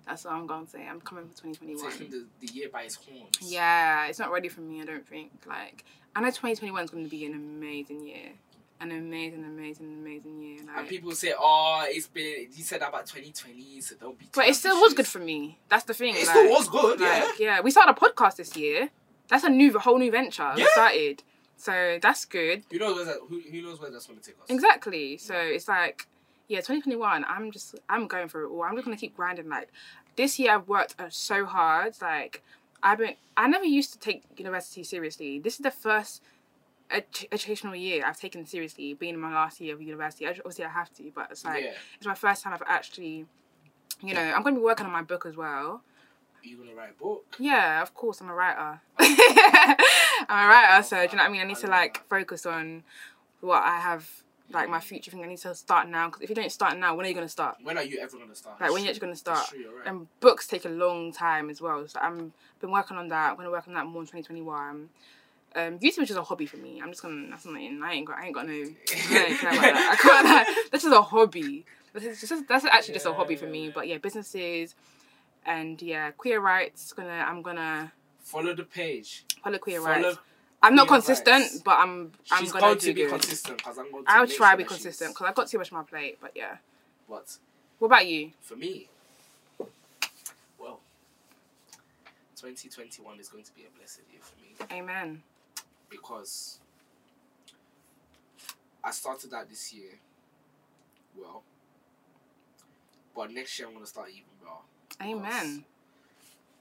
That's 0.05 0.25
what 0.25 0.33
I'm 0.33 0.47
gonna 0.47 0.67
say. 0.67 0.87
I'm 0.87 1.01
coming 1.01 1.25
for 1.27 1.41
2021. 1.41 1.91
taking 1.91 2.11
the, 2.11 2.25
the 2.45 2.53
year 2.53 2.69
by 2.71 2.83
its 2.83 2.95
horns. 2.95 3.37
Yeah, 3.41 4.07
it's 4.07 4.19
not 4.19 4.31
ready 4.31 4.49
for 4.49 4.61
me. 4.61 4.81
I 4.81 4.85
don't 4.85 5.07
think. 5.07 5.31
Like, 5.47 5.83
I 6.15 6.21
know 6.21 6.27
2021 6.27 6.83
is 6.83 6.89
going 6.89 7.03
to 7.03 7.09
be 7.09 7.25
an 7.25 7.33
amazing 7.33 8.05
year, 8.05 8.31
an 8.79 8.91
amazing, 8.91 9.43
amazing, 9.45 9.85
amazing 9.99 10.41
year. 10.41 10.59
And 10.75 10.87
people 10.87 11.11
say, 11.11 11.33
"Oh, 11.37 11.85
it's 11.87 12.07
been." 12.07 12.47
You 12.53 12.63
said 12.63 12.81
that 12.81 12.89
about 12.89 13.05
2020, 13.05 13.81
so 13.81 13.95
don't 13.95 14.17
be. 14.17 14.25
but 14.33 14.47
it 14.47 14.55
still 14.55 14.79
was 14.81 14.93
good 14.93 15.07
for 15.07 15.19
me. 15.19 15.59
That's 15.69 15.83
the 15.85 15.93
thing. 15.93 16.15
It 16.15 16.27
like, 16.27 16.35
still 16.35 16.49
was 16.49 16.67
good, 16.67 16.99
yeah. 16.99 17.25
like, 17.25 17.39
yeah. 17.39 17.61
We 17.61 17.71
started 17.71 17.91
a 17.91 17.99
podcast 17.99 18.37
this 18.37 18.55
year. 18.57 18.89
That's 19.29 19.43
a 19.45 19.49
new, 19.49 19.77
whole 19.79 19.97
new 19.97 20.11
venture. 20.11 20.51
We 20.55 20.63
Yeah. 20.63 20.67
started, 20.73 21.23
so 21.55 21.99
that's 22.01 22.25
good. 22.25 22.63
Who 22.71 22.79
knows 22.79 22.95
where 22.97 23.05
that? 23.05 23.17
Who, 23.29 23.39
who 23.39 23.61
knows 23.61 23.79
where 23.79 23.89
that's 23.91 24.07
going 24.07 24.19
to 24.19 24.25
take 24.25 24.35
us? 24.41 24.49
Exactly. 24.49 25.17
So 25.17 25.35
it's 25.35 25.69
like, 25.69 26.07
yeah, 26.51 26.59
2021. 26.59 27.25
I'm 27.27 27.49
just, 27.51 27.79
I'm 27.89 28.07
going 28.07 28.27
for 28.27 28.43
it 28.43 28.49
all. 28.49 28.63
I'm 28.63 28.75
just 28.75 28.83
gonna 28.83 28.97
keep 28.97 29.15
grinding. 29.15 29.47
Like, 29.47 29.69
this 30.17 30.37
year 30.37 30.53
I've 30.55 30.67
worked 30.67 30.95
uh, 30.99 31.05
so 31.09 31.45
hard. 31.45 31.95
Like, 32.01 32.43
I've 32.83 32.97
been, 32.97 33.15
I 33.37 33.47
never 33.47 33.63
used 33.63 33.93
to 33.93 33.99
take 33.99 34.23
university 34.37 34.83
seriously. 34.83 35.39
This 35.39 35.53
is 35.53 35.59
the 35.59 35.71
first 35.71 36.21
ed- 36.89 37.05
educational 37.31 37.73
year 37.73 38.03
I've 38.05 38.19
taken 38.19 38.45
seriously. 38.45 38.93
Being 38.93 39.13
in 39.13 39.21
my 39.21 39.33
last 39.33 39.61
year 39.61 39.73
of 39.73 39.81
university, 39.81 40.27
obviously 40.27 40.65
I 40.65 40.69
have 40.69 40.93
to, 40.95 41.09
but 41.15 41.29
it's 41.31 41.45
like 41.45 41.63
yeah, 41.63 41.71
it's 41.95 42.05
my 42.05 42.15
first 42.15 42.43
time 42.43 42.53
I've 42.53 42.63
actually, 42.67 43.25
you 44.03 44.13
know, 44.13 44.21
I'm 44.21 44.43
gonna 44.43 44.57
be 44.57 44.61
working 44.61 44.85
on 44.85 44.91
my 44.91 45.03
book 45.03 45.25
as 45.25 45.37
well. 45.37 45.81
Are 46.43 46.47
you 46.47 46.57
gonna 46.57 46.75
write 46.75 46.91
a 46.91 47.01
book? 47.01 47.35
Yeah, 47.39 47.81
of 47.81 47.93
course, 47.93 48.19
I'm 48.19 48.29
a 48.29 48.33
writer. 48.33 48.81
I'm 48.99 50.45
a 50.45 50.49
writer, 50.49 50.83
so 50.83 50.97
do 50.97 51.03
you 51.03 51.17
know 51.17 51.23
what 51.23 51.29
I 51.29 51.31
mean? 51.31 51.41
I 51.41 51.45
need 51.45 51.57
to 51.57 51.67
like 51.67 52.03
focus 52.09 52.45
on 52.45 52.83
what 53.39 53.63
I 53.63 53.79
have, 53.79 54.23
like 54.53 54.69
my 54.69 54.79
future 54.79 55.11
thing. 55.11 55.23
I 55.23 55.27
need 55.27 55.37
to 55.39 55.55
start 55.55 55.87
now 55.89 56.07
because 56.07 56.21
if 56.21 56.29
you 56.29 56.35
don't 56.35 56.51
start 56.51 56.77
now, 56.77 56.95
when 56.95 57.05
are 57.05 57.09
you 57.09 57.15
gonna 57.15 57.27
start? 57.29 57.57
When 57.63 57.77
are 57.77 57.83
you 57.83 57.99
ever 57.99 58.17
gonna 58.17 58.35
start? 58.35 58.59
Like 58.61 58.71
when 58.71 58.83
you're 58.83 58.89
actually 58.91 58.99
gonna 59.07 59.15
start? 59.15 59.47
True, 59.49 59.65
right. 59.77 59.87
And 59.87 60.07
books 60.19 60.47
take 60.47 60.65
a 60.65 60.69
long 60.69 61.11
time 61.11 61.49
as 61.49 61.61
well. 61.61 61.87
So 61.87 61.99
I'm 61.99 62.33
been 62.59 62.71
working 62.71 62.97
on 62.97 63.07
that. 63.09 63.31
I'm 63.31 63.37
gonna 63.37 63.51
work 63.51 63.67
on 63.67 63.73
that 63.75 63.85
more 63.85 64.01
in 64.01 64.07
2021. 64.07 64.89
Um, 65.53 65.79
YouTube 65.79 66.03
is 66.03 66.07
just 66.07 66.11
a 66.19 66.23
hobby 66.23 66.45
for 66.45 66.57
me. 66.57 66.79
I'm 66.81 66.89
just 66.91 67.01
gonna. 67.01 67.27
That's 67.29 67.45
not. 67.45 67.59
in- 67.59 67.83
I 67.83 67.93
ain't 67.93 68.07
got. 68.07 68.17
I 68.19 68.25
ain't 68.27 68.35
got 68.35 68.47
no. 68.47 68.53
I 68.53 68.63
don't 68.63 69.37
care 69.37 69.51
about 69.51 69.61
that. 69.61 69.89
I 69.91 69.95
can't. 70.01 70.25
Like, 70.25 70.71
that's 70.71 70.83
just 70.83 70.95
a 70.95 71.01
hobby. 71.01 71.65
That's 71.93 72.21
just. 72.21 72.47
That's 72.47 72.65
actually 72.65 72.93
just 72.93 73.05
a 73.05 73.09
Yeah, 73.09 73.15
hobby 73.15 73.35
for 73.35 73.45
yeah, 73.47 73.51
me. 73.51 73.65
yeah. 73.65 73.71
But 73.75 73.87
yeah, 73.89 73.97
businesses, 73.97 74.75
and 75.45 75.81
yeah, 75.81 76.11
queer 76.11 76.39
rights. 76.39 76.93
Gonna. 76.93 77.09
I'm 77.27 77.41
gonna 77.41 77.91
Follow 78.19 78.53
the 78.55 78.63
page. 78.63 79.25
follow 79.43 79.57
queer 79.57 79.81
Follow. 79.81 80.01
rights. 80.09 80.17
I'm 80.63 80.75
not 80.75 80.87
consistent, 80.87 81.41
rights. 81.43 81.59
but 81.65 81.77
I'm. 81.79 82.11
I'm 82.31 82.39
She's 82.43 82.51
gonna 82.51 82.61
going 82.65 82.77
do 82.77 82.87
to 82.87 82.93
be 82.93 83.01
good. 83.01 83.09
consistent 83.11 83.57
because 83.57 83.77
I'm 83.79 83.91
going 83.91 84.05
to. 84.05 84.11
I'll 84.11 84.25
make 84.27 84.35
try 84.37 84.49
sure 84.49 84.51
to 84.51 84.57
be 84.57 84.63
that 84.63 84.69
she's- 84.69 84.81
consistent 84.83 85.11
because 85.15 85.27
I've 85.27 85.35
got 85.35 85.47
too 85.47 85.57
much 85.57 85.71
on 85.71 85.77
my 85.79 85.83
plate. 85.83 86.17
But 86.21 86.31
yeah. 86.35 86.57
What? 87.07 87.37
What 87.79 87.87
about 87.87 88.05
you? 88.07 88.31
for 88.41 88.55
me, 88.55 88.87
well, 90.59 90.79
2021 92.35 93.19
is 93.19 93.27
going 93.27 93.43
to 93.43 93.51
be 93.53 93.63
a 93.63 93.75
blessed 93.77 94.01
year 94.11 94.21
for 94.21 94.35
me 94.39 94.77
Amen. 94.79 95.23
because 95.89 96.59
I 98.83 98.91
started 98.91 99.33
out 99.33 99.49
this 99.49 99.73
year 99.73 99.89
well, 101.17 101.41
but 103.15 103.31
next 103.31 103.57
year 103.57 103.67
I'm 103.67 103.73
going 103.73 103.83
to 103.83 103.89
start 103.89 104.09
even 104.09 104.23
better. 104.39 105.09
Amen. 105.11 105.65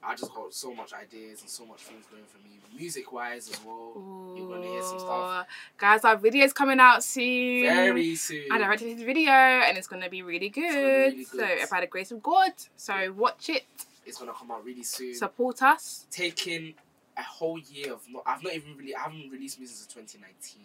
I 0.02 0.14
just 0.14 0.34
got 0.34 0.52
so 0.54 0.74
much 0.74 0.92
ideas 0.94 1.42
and 1.42 1.50
so 1.50 1.66
much 1.66 1.80
things 1.80 2.06
going 2.10 2.22
for 2.24 2.38
me, 2.38 2.58
music 2.76 3.12
wise 3.12 3.50
as 3.50 3.62
well. 3.64 4.34
You're 4.36 4.48
gonna 4.48 4.66
hear 4.66 4.82
some 4.82 4.98
stuff 4.98 5.46
Guys, 5.76 6.04
our 6.04 6.16
video's 6.16 6.52
coming 6.54 6.80
out 6.80 7.04
soon. 7.04 7.64
very 7.66 8.14
soon. 8.14 8.46
I 8.50 8.58
directed 8.58 8.96
this 8.96 9.04
video 9.04 9.30
and 9.32 9.76
it's 9.76 9.86
gonna 9.86 10.08
be 10.08 10.22
really 10.22 10.48
good. 10.48 10.62
really 11.12 11.24
So 11.24 11.36
good. 11.36 11.68
by 11.70 11.80
the 11.80 11.86
grace 11.86 12.10
of 12.12 12.22
God. 12.22 12.52
So 12.76 13.12
watch 13.12 13.50
it. 13.50 13.64
It's 14.06 14.18
gonna 14.18 14.32
come 14.32 14.50
out 14.50 14.64
really 14.64 14.82
soon. 14.82 15.14
Support 15.14 15.62
us. 15.62 16.06
Taking 16.10 16.74
a 17.18 17.22
whole 17.22 17.58
year 17.58 17.92
of 17.92 18.00
not, 18.08 18.22
I've 18.24 18.42
not 18.42 18.54
even 18.54 18.76
really, 18.78 18.94
I 18.94 19.00
haven't 19.00 19.28
released 19.30 19.58
music 19.58 19.76
since 19.76 19.86
2019. 19.92 20.62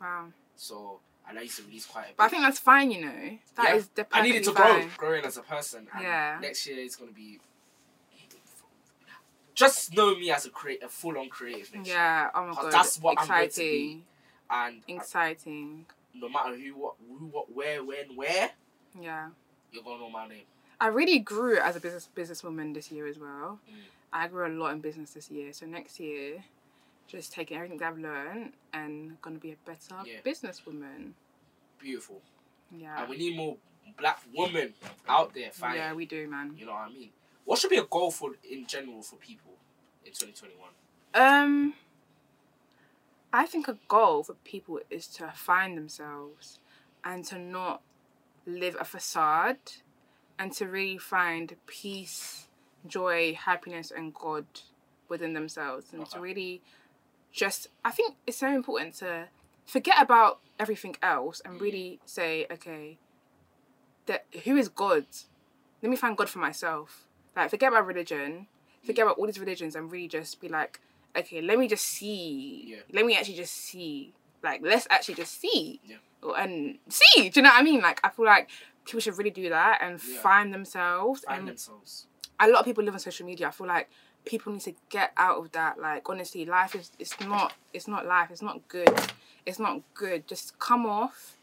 Wow. 0.00 0.32
So 0.56 1.00
and 1.28 1.38
I 1.38 1.42
used 1.42 1.58
to 1.58 1.62
release 1.64 1.84
quite 1.84 2.04
a 2.04 2.06
bit. 2.06 2.16
But 2.16 2.24
I 2.24 2.28
think 2.30 2.40
that's 2.42 2.58
fine, 2.58 2.90
you 2.90 3.02
know. 3.02 3.38
That 3.56 3.76
is 3.76 3.90
Yeah, 3.94 4.04
the 4.10 4.16
I 4.16 4.22
needed 4.22 4.44
to 4.44 4.52
perfectly 4.52 4.90
grow, 4.96 5.08
growing 5.10 5.24
as 5.26 5.36
a 5.36 5.42
person. 5.42 5.86
And 5.92 6.02
Yeah. 6.02 6.38
Next 6.40 6.66
year 6.66 6.78
is 6.78 6.96
gonna 6.96 7.12
be. 7.12 7.38
Just 9.58 9.96
know 9.96 10.14
me 10.14 10.30
as 10.30 10.46
a 10.46 10.50
create 10.50 10.84
a 10.84 10.88
full 10.88 11.18
on 11.18 11.28
creative. 11.28 11.74
Next. 11.74 11.88
Yeah. 11.88 12.30
Oh 12.32 12.46
my 12.46 12.54
god. 12.54 12.72
that's 12.72 13.00
what 13.00 13.18
I'm 13.18 13.24
Exciting. 13.24 13.40
going 13.40 13.50
to 13.50 13.60
be. 13.60 14.04
And 14.50 14.82
Exciting. 15.00 15.86
no 16.14 16.28
matter 16.28 16.56
who, 16.56 16.70
what, 16.78 16.94
who, 17.08 17.26
what, 17.26 17.52
where, 17.52 17.82
when, 17.84 18.14
where, 18.14 18.50
Yeah. 18.98 19.30
you're 19.72 19.82
gonna 19.82 19.98
know 19.98 20.10
my 20.10 20.28
name. 20.28 20.44
I 20.80 20.86
really 20.86 21.18
grew 21.18 21.58
as 21.58 21.74
a 21.74 21.80
business 21.80 22.08
businesswoman 22.16 22.72
this 22.72 22.92
year 22.92 23.08
as 23.08 23.18
well. 23.18 23.58
Mm. 23.68 23.74
I 24.12 24.28
grew 24.28 24.46
a 24.46 24.54
lot 24.56 24.72
in 24.74 24.80
business 24.80 25.10
this 25.10 25.28
year. 25.28 25.52
So 25.52 25.66
next 25.66 25.98
year, 25.98 26.44
just 27.08 27.32
taking 27.32 27.56
everything 27.56 27.78
that 27.78 27.88
I've 27.88 27.98
learned 27.98 28.52
and 28.72 29.20
gonna 29.22 29.38
be 29.40 29.50
a 29.52 29.56
better 29.66 29.96
Yeah. 30.06 30.20
businesswoman. 30.24 31.14
Beautiful. 31.80 32.22
Yeah. 32.70 33.00
And 33.00 33.08
we 33.10 33.16
need 33.16 33.36
more 33.36 33.56
black 33.98 34.20
women 34.32 34.72
out 35.08 35.34
there 35.34 35.50
fighting. 35.50 35.78
Yeah, 35.82 35.94
we 35.94 36.06
do, 36.06 36.28
man. 36.28 36.54
You 36.56 36.66
know 36.66 36.72
what 36.72 36.82
I 36.82 36.90
mean? 36.90 37.10
What 37.48 37.58
should 37.58 37.70
be 37.70 37.78
a 37.78 37.84
goal 37.84 38.10
for 38.10 38.32
in 38.44 38.66
general 38.66 39.00
for 39.00 39.16
people 39.16 39.52
in 40.04 40.12
2021? 40.12 40.68
Um, 41.14 41.72
I 43.32 43.46
think 43.46 43.68
a 43.68 43.78
goal 43.88 44.22
for 44.22 44.34
people 44.44 44.80
is 44.90 45.06
to 45.06 45.32
find 45.34 45.74
themselves 45.74 46.58
and 47.02 47.24
to 47.24 47.38
not 47.38 47.80
live 48.44 48.76
a 48.78 48.84
facade 48.84 49.56
and 50.38 50.52
to 50.56 50.66
really 50.66 50.98
find 50.98 51.56
peace, 51.66 52.48
joy, 52.86 53.32
happiness, 53.32 53.90
and 53.96 54.12
God 54.12 54.44
within 55.08 55.32
themselves 55.32 55.86
and 55.94 56.04
to 56.10 56.20
really 56.20 56.60
just, 57.32 57.68
I 57.82 57.92
think 57.92 58.16
it's 58.26 58.36
so 58.36 58.48
important 58.48 58.92
to 58.96 59.28
forget 59.64 60.02
about 60.02 60.40
everything 60.58 60.96
else 61.02 61.40
and 61.46 61.58
really 61.58 61.98
say, 62.04 62.46
okay, 62.50 62.98
that 64.04 64.26
who 64.44 64.58
is 64.58 64.68
God? 64.68 65.06
Let 65.80 65.88
me 65.88 65.96
find 65.96 66.14
God 66.14 66.28
for 66.28 66.40
myself. 66.40 67.06
Like, 67.38 67.50
forget 67.50 67.68
about 67.68 67.86
religion, 67.86 68.48
forget 68.84 69.04
about 69.04 69.16
all 69.16 69.26
these 69.26 69.38
religions, 69.38 69.76
and 69.76 69.90
really 69.92 70.08
just 70.08 70.40
be 70.40 70.48
like, 70.48 70.80
okay, 71.16 71.40
let 71.40 71.56
me 71.56 71.68
just 71.68 71.84
see. 71.84 72.64
Yeah. 72.66 72.78
Let 72.92 73.06
me 73.06 73.16
actually 73.16 73.36
just 73.36 73.54
see. 73.54 74.12
Like, 74.42 74.60
let's 74.62 74.88
actually 74.90 75.14
just 75.14 75.40
see. 75.40 75.80
Yeah. 75.86 75.96
And 76.36 76.78
see. 76.88 77.28
Do 77.28 77.38
you 77.38 77.42
know 77.44 77.50
what 77.50 77.60
I 77.60 77.62
mean? 77.62 77.80
Like, 77.80 78.00
I 78.02 78.08
feel 78.10 78.24
like 78.26 78.50
people 78.84 78.98
should 79.00 79.16
really 79.16 79.30
do 79.30 79.48
that 79.50 79.78
and 79.80 80.00
Yeah. 80.02 80.20
find 80.20 80.52
themselves. 80.52 81.20
Find 81.22 81.38
and 81.40 81.48
themselves. 81.48 82.06
a 82.40 82.48
lot 82.48 82.58
of 82.60 82.64
people 82.64 82.82
live 82.82 82.94
on 82.94 83.00
social 83.00 83.24
media. 83.24 83.48
I 83.48 83.50
feel 83.52 83.68
like 83.68 83.88
people 84.24 84.52
need 84.52 84.62
to 84.62 84.74
get 84.90 85.12
out 85.16 85.38
of 85.38 85.52
that. 85.52 85.78
Like 85.80 86.08
honestly, 86.08 86.44
life 86.44 86.74
is 86.74 86.90
it's 86.98 87.18
not 87.20 87.54
it's 87.72 87.86
not 87.86 88.04
life. 88.04 88.30
It's 88.32 88.42
not 88.42 88.66
good. 88.68 88.88
It's 89.46 89.58
not 89.60 89.82
good. 89.94 90.26
Just 90.26 90.58
come 90.58 90.86
off, 90.86 91.36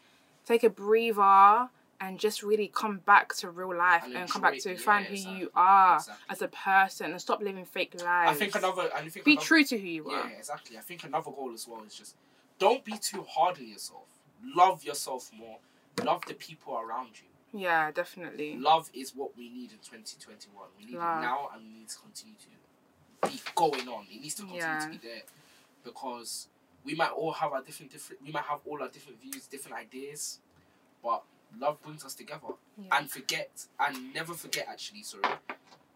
take 0.46 0.64
a 0.64 0.70
breather, 0.70 1.70
and 2.02 2.20
just 2.20 2.44
really 2.44 2.68
come 2.68 2.98
back 3.00 3.34
to 3.36 3.50
real 3.50 3.76
life 3.76 4.04
And 4.06 4.16
and, 4.16 4.30
come 4.30 4.42
back 4.42 4.58
to 4.60 4.72
it. 4.72 4.80
find 4.82 5.06
Yeah, 5.06 5.10
who 5.10 5.16
exactly. 5.16 5.40
you 5.40 5.52
are 5.56 5.96
Exactly. 5.96 6.26
as 6.30 6.42
a 6.42 6.48
person 6.50 7.12
and 7.12 7.22
stop 7.22 7.42
living 7.42 7.66
fake 7.66 7.94
lives. 8.02 8.32
I 8.32 8.34
think 8.34 8.56
another. 8.56 8.90
I 8.94 9.08
think 9.08 9.26
be 9.26 9.34
another, 9.34 9.46
true 9.46 9.64
to 9.64 9.78
who 9.78 9.88
you 9.88 10.06
Yeah, 10.12 10.18
are. 10.18 10.30
Yeah, 10.30 10.38
exactly. 10.38 10.78
I 10.78 10.82
think 10.82 11.04
another 11.04 11.32
goal 11.32 11.52
as 11.54 11.68
well 11.68 11.84
is 11.88 11.96
just 11.96 12.16
don't 12.60 12.84
be 12.84 12.98
too 12.98 13.24
hard 13.30 13.58
on 13.58 13.68
yourself. 13.68 14.08
Love 14.44 14.84
yourself 14.84 15.32
more. 15.38 15.58
Love 16.04 16.22
the 16.28 16.34
people 16.34 16.78
around 16.78 17.12
you. 17.22 17.60
Yeah, 17.62 17.92
definitely. 17.92 18.58
Love 18.58 18.90
is 18.94 19.16
what 19.16 19.38
we 19.38 19.50
need 19.50 19.72
in 19.72 19.78
2021. 19.80 20.68
We 20.78 20.86
need 20.86 20.96
Love. 20.98 21.20
it 21.20 21.22
now 21.22 21.50
and 21.54 21.64
we 21.64 21.70
need 21.80 21.88
to 21.90 21.98
continue 22.00 22.36
to 22.36 23.30
be 23.30 23.42
going 23.56 23.88
on. 23.88 24.06
It 24.12 24.22
needs 24.22 24.36
to 24.36 24.42
continue 24.42 24.62
Yeah. 24.62 24.80
to 24.80 24.90
be 24.90 24.98
there 24.98 25.22
because 25.84 26.48
we 26.84 26.94
might 26.96 27.12
all 27.12 27.32
have 27.32 27.54
our 27.54 27.62
different 27.62 27.92
different 27.92 28.22
we 28.22 28.32
might 28.32 28.44
have 28.44 28.60
all 28.66 28.82
our 28.82 28.90
different 28.90 29.22
views, 29.22 29.48
different 29.48 29.78
ideas, 29.78 30.40
but 31.02 31.24
love 31.60 31.82
brings 31.82 32.04
us 32.06 32.14
together. 32.14 32.54
Yeah. 32.78 32.98
And 32.98 33.10
forget 33.10 33.66
and 33.80 34.14
never 34.14 34.34
forget 34.34 34.68
actually, 34.70 35.04
sorry, 35.04 35.24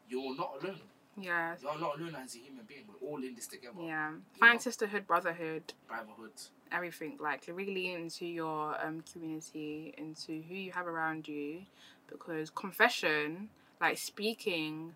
you're 0.09 0.35
not 0.35 0.59
alone. 0.61 0.79
Yeah. 1.19 1.55
You're 1.61 1.79
not 1.79 1.99
alone 1.99 2.15
as 2.15 2.35
a 2.35 2.39
human 2.39 2.63
being. 2.67 2.85
We're 2.87 3.07
all 3.07 3.21
in 3.23 3.35
this 3.35 3.47
together. 3.47 3.75
Yeah. 3.81 4.11
Find 4.39 4.61
sisterhood, 4.61 5.05
brotherhood, 5.05 5.73
Brotherhood. 5.87 6.31
everything 6.71 7.17
like 7.19 7.43
really 7.51 7.93
into 7.93 8.25
your 8.25 8.75
um 8.85 9.03
community 9.11 9.93
into 9.97 10.41
who 10.47 10.55
you 10.55 10.71
have 10.71 10.87
around 10.87 11.27
you 11.27 11.61
because 12.09 12.49
confession 12.51 13.49
like 13.81 13.97
speaking 13.97 14.93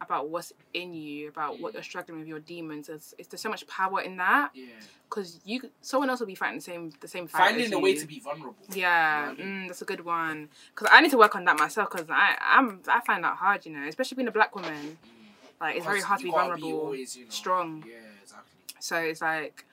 about 0.00 0.28
what's 0.28 0.52
in 0.74 0.92
you, 0.94 1.28
about 1.28 1.60
what 1.60 1.72
Mm. 1.72 1.74
you're 1.76 1.82
struggling 1.82 2.18
with, 2.18 2.28
your 2.28 2.40
demons. 2.40 2.88
It's, 2.88 3.14
it's 3.18 3.28
there's 3.28 3.40
so 3.40 3.48
much 3.48 3.66
power 3.66 4.00
in 4.02 4.16
that 4.18 4.50
Yeah. 4.54 4.64
because 5.08 5.40
you 5.44 5.70
someone 5.80 6.10
else 6.10 6.20
will 6.20 6.26
be 6.26 6.34
fighting 6.34 6.56
the 6.58 6.62
same 6.62 6.92
the 7.00 7.08
same 7.08 7.26
fight. 7.26 7.50
Finding 7.52 7.72
a 7.72 7.78
way 7.78 7.94
to 7.94 8.06
be 8.06 8.18
vulnerable. 8.20 8.56
Yeah, 8.70 9.30
You 9.32 9.36
know 9.38 9.42
I 9.42 9.46
mean? 9.46 9.64
mm, 9.64 9.68
that's 9.68 9.82
a 9.82 9.84
good 9.86 10.04
one. 10.04 10.48
Cause 10.74 10.88
I 10.90 11.00
need 11.00 11.10
to 11.12 11.18
work 11.18 11.34
on 11.36 11.44
that 11.44 11.58
myself. 11.58 11.88
Cause 11.90 12.06
I 12.10 12.36
I'm 12.40 12.82
I 12.88 13.00
find 13.00 13.24
that 13.24 13.36
hard, 13.36 13.64
you 13.66 13.72
know, 13.72 13.86
especially 13.86 14.16
being 14.16 14.28
a 14.28 14.32
black 14.32 14.54
woman. 14.54 14.98
Mm. 15.04 15.60
Like 15.60 15.76
it's 15.76 15.86
very 15.86 16.00
hard 16.02 16.18
to 16.20 16.24
be 16.24 16.30
vulnerable, 16.30 16.72
always, 16.80 17.16
you 17.16 17.24
know, 17.24 17.30
strong. 17.30 17.84
Yeah, 17.86 17.94
exactly. 18.22 18.50
So 18.80 18.96
it's 18.98 19.20
like 19.22 19.64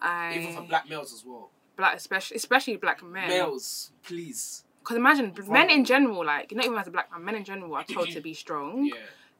I 0.00 0.34
Even 0.38 0.52
for 0.54 0.62
black 0.62 0.88
males 0.90 1.12
as 1.14 1.24
well. 1.24 1.50
black 1.76 1.96
especially 1.96 2.36
especially 2.36 2.76
black 2.76 3.02
men. 3.02 3.28
Males, 3.28 3.92
please. 4.02 4.64
Because 4.80 4.96
imagine 4.96 5.32
men 5.48 5.70
in 5.70 5.84
general, 5.84 6.24
like 6.26 6.50
not 6.52 6.64
even 6.64 6.76
as 6.76 6.88
a 6.88 6.90
black 6.90 7.10
man, 7.12 7.24
men 7.24 7.36
in 7.36 7.44
general 7.44 7.72
are 7.76 7.84
told 7.84 8.10
to 8.10 8.20
be 8.20 8.34
strong, 8.34 8.86
Yeah. 8.86 8.94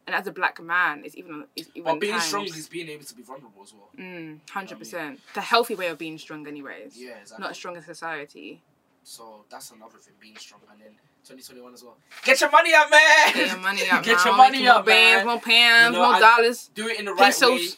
And 0.07 0.15
as 0.17 0.27
a 0.27 0.33
black 0.33 0.61
man, 0.63 1.03
it's 1.05 1.17
even 1.17 1.45
it's 1.57 1.69
even. 1.75 1.85
But 1.93 2.01
being 2.01 2.13
times, 2.13 2.25
strong 2.25 2.45
is 2.47 2.69
being 2.69 2.89
able 2.89 3.05
to 3.05 3.15
be 3.15 3.23
vulnerable 3.23 3.63
as 3.63 3.73
well. 3.73 3.89
Mm, 3.99 4.41
hundred 4.51 4.79
percent. 4.79 5.21
The 5.35 5.41
healthy 5.41 5.75
way 5.75 5.89
of 5.89 5.99
being 5.99 6.19
strong, 6.19 6.47
anyways. 6.47 6.97
Yeah, 6.97 7.19
exactly. 7.21 7.43
Not 7.45 7.55
strong 7.57 7.77
in 7.77 7.83
society. 7.83 8.63
So 9.05 9.45
that's 9.51 9.71
another 9.73 9.99
thing, 9.99 10.15
being 10.21 10.37
strong. 10.37 10.61
And 10.71 10.81
then 10.81 10.91
2021 11.25 11.75
as 11.75 11.83
well. 11.83 11.97
Get 12.25 12.41
your 12.41 12.51
money 12.51 12.73
up, 12.75 12.91
man! 12.91 13.35
Get 13.35 13.49
your 13.51 13.59
money 13.59 13.83
up. 13.91 14.05
Get 14.05 14.25
your 14.25 14.33
now, 14.33 14.39
money 14.39 14.63
more 14.63 14.73
up, 14.75 14.87
bands, 14.87 15.19
man. 15.19 15.27
more 15.27 15.41
pounds, 15.41 15.95
You 15.97 16.03
know, 16.03 16.11
more 16.11 16.21
dollars, 16.21 16.71
Do 16.75 16.89
it 16.89 16.99
in 16.99 17.05
the 17.07 17.15
right 17.15 17.41
way. 17.41 17.69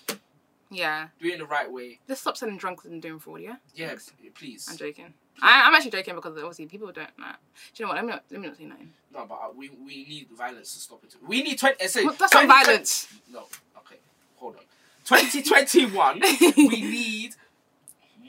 Yeah. 0.71 1.09
Do 1.21 1.29
it 1.29 1.33
in 1.35 1.39
the 1.39 1.47
right 1.47 1.71
way. 1.71 2.01
Let's 2.09 2.21
stop 2.21 2.37
selling 2.37 2.57
drunks 2.59 2.85
and 2.85 3.01
doing 3.01 3.19
fraud, 3.21 3.41
yeah? 3.43 3.57
Yeah, 3.75 3.89
Thanks. 3.89 4.13
please. 4.35 4.67
I'm 4.71 4.77
joking. 4.77 5.15
I, 5.43 5.67
I'm 5.67 5.75
actually 5.75 5.91
joking 5.91 6.15
because 6.15 6.37
obviously 6.37 6.67
people 6.67 6.87
don't 6.93 7.19
know. 7.19 7.27
Do 7.75 7.83
you 7.83 7.87
know 7.87 7.89
what? 7.93 7.97
Let 7.97 8.05
me 8.05 8.11
not, 8.13 8.25
let 8.31 8.41
me 8.41 8.47
not 8.49 8.57
say 8.57 8.65
nothing. 8.65 8.91
No, 9.13 9.27
but 9.27 9.35
uh, 9.35 9.49
we 9.57 9.71
we 9.85 10.05
need 10.05 10.29
violence 10.37 10.75
to 10.75 10.81
stop 10.81 11.03
it. 11.05 11.15
We 11.27 11.43
need 11.43 11.59
20. 11.59 11.83
uh, 11.85 11.89
Say, 11.89 12.05
Well, 12.05 12.15
that's 12.19 12.33
not 12.35 12.45
20 12.45 12.47
violence. 12.49 13.09
No, 13.33 13.41
okay, 13.79 13.97
hold 14.37 14.57
on. 14.57 14.63
2021, 15.05 16.21
we 16.57 16.81
need 16.81 17.35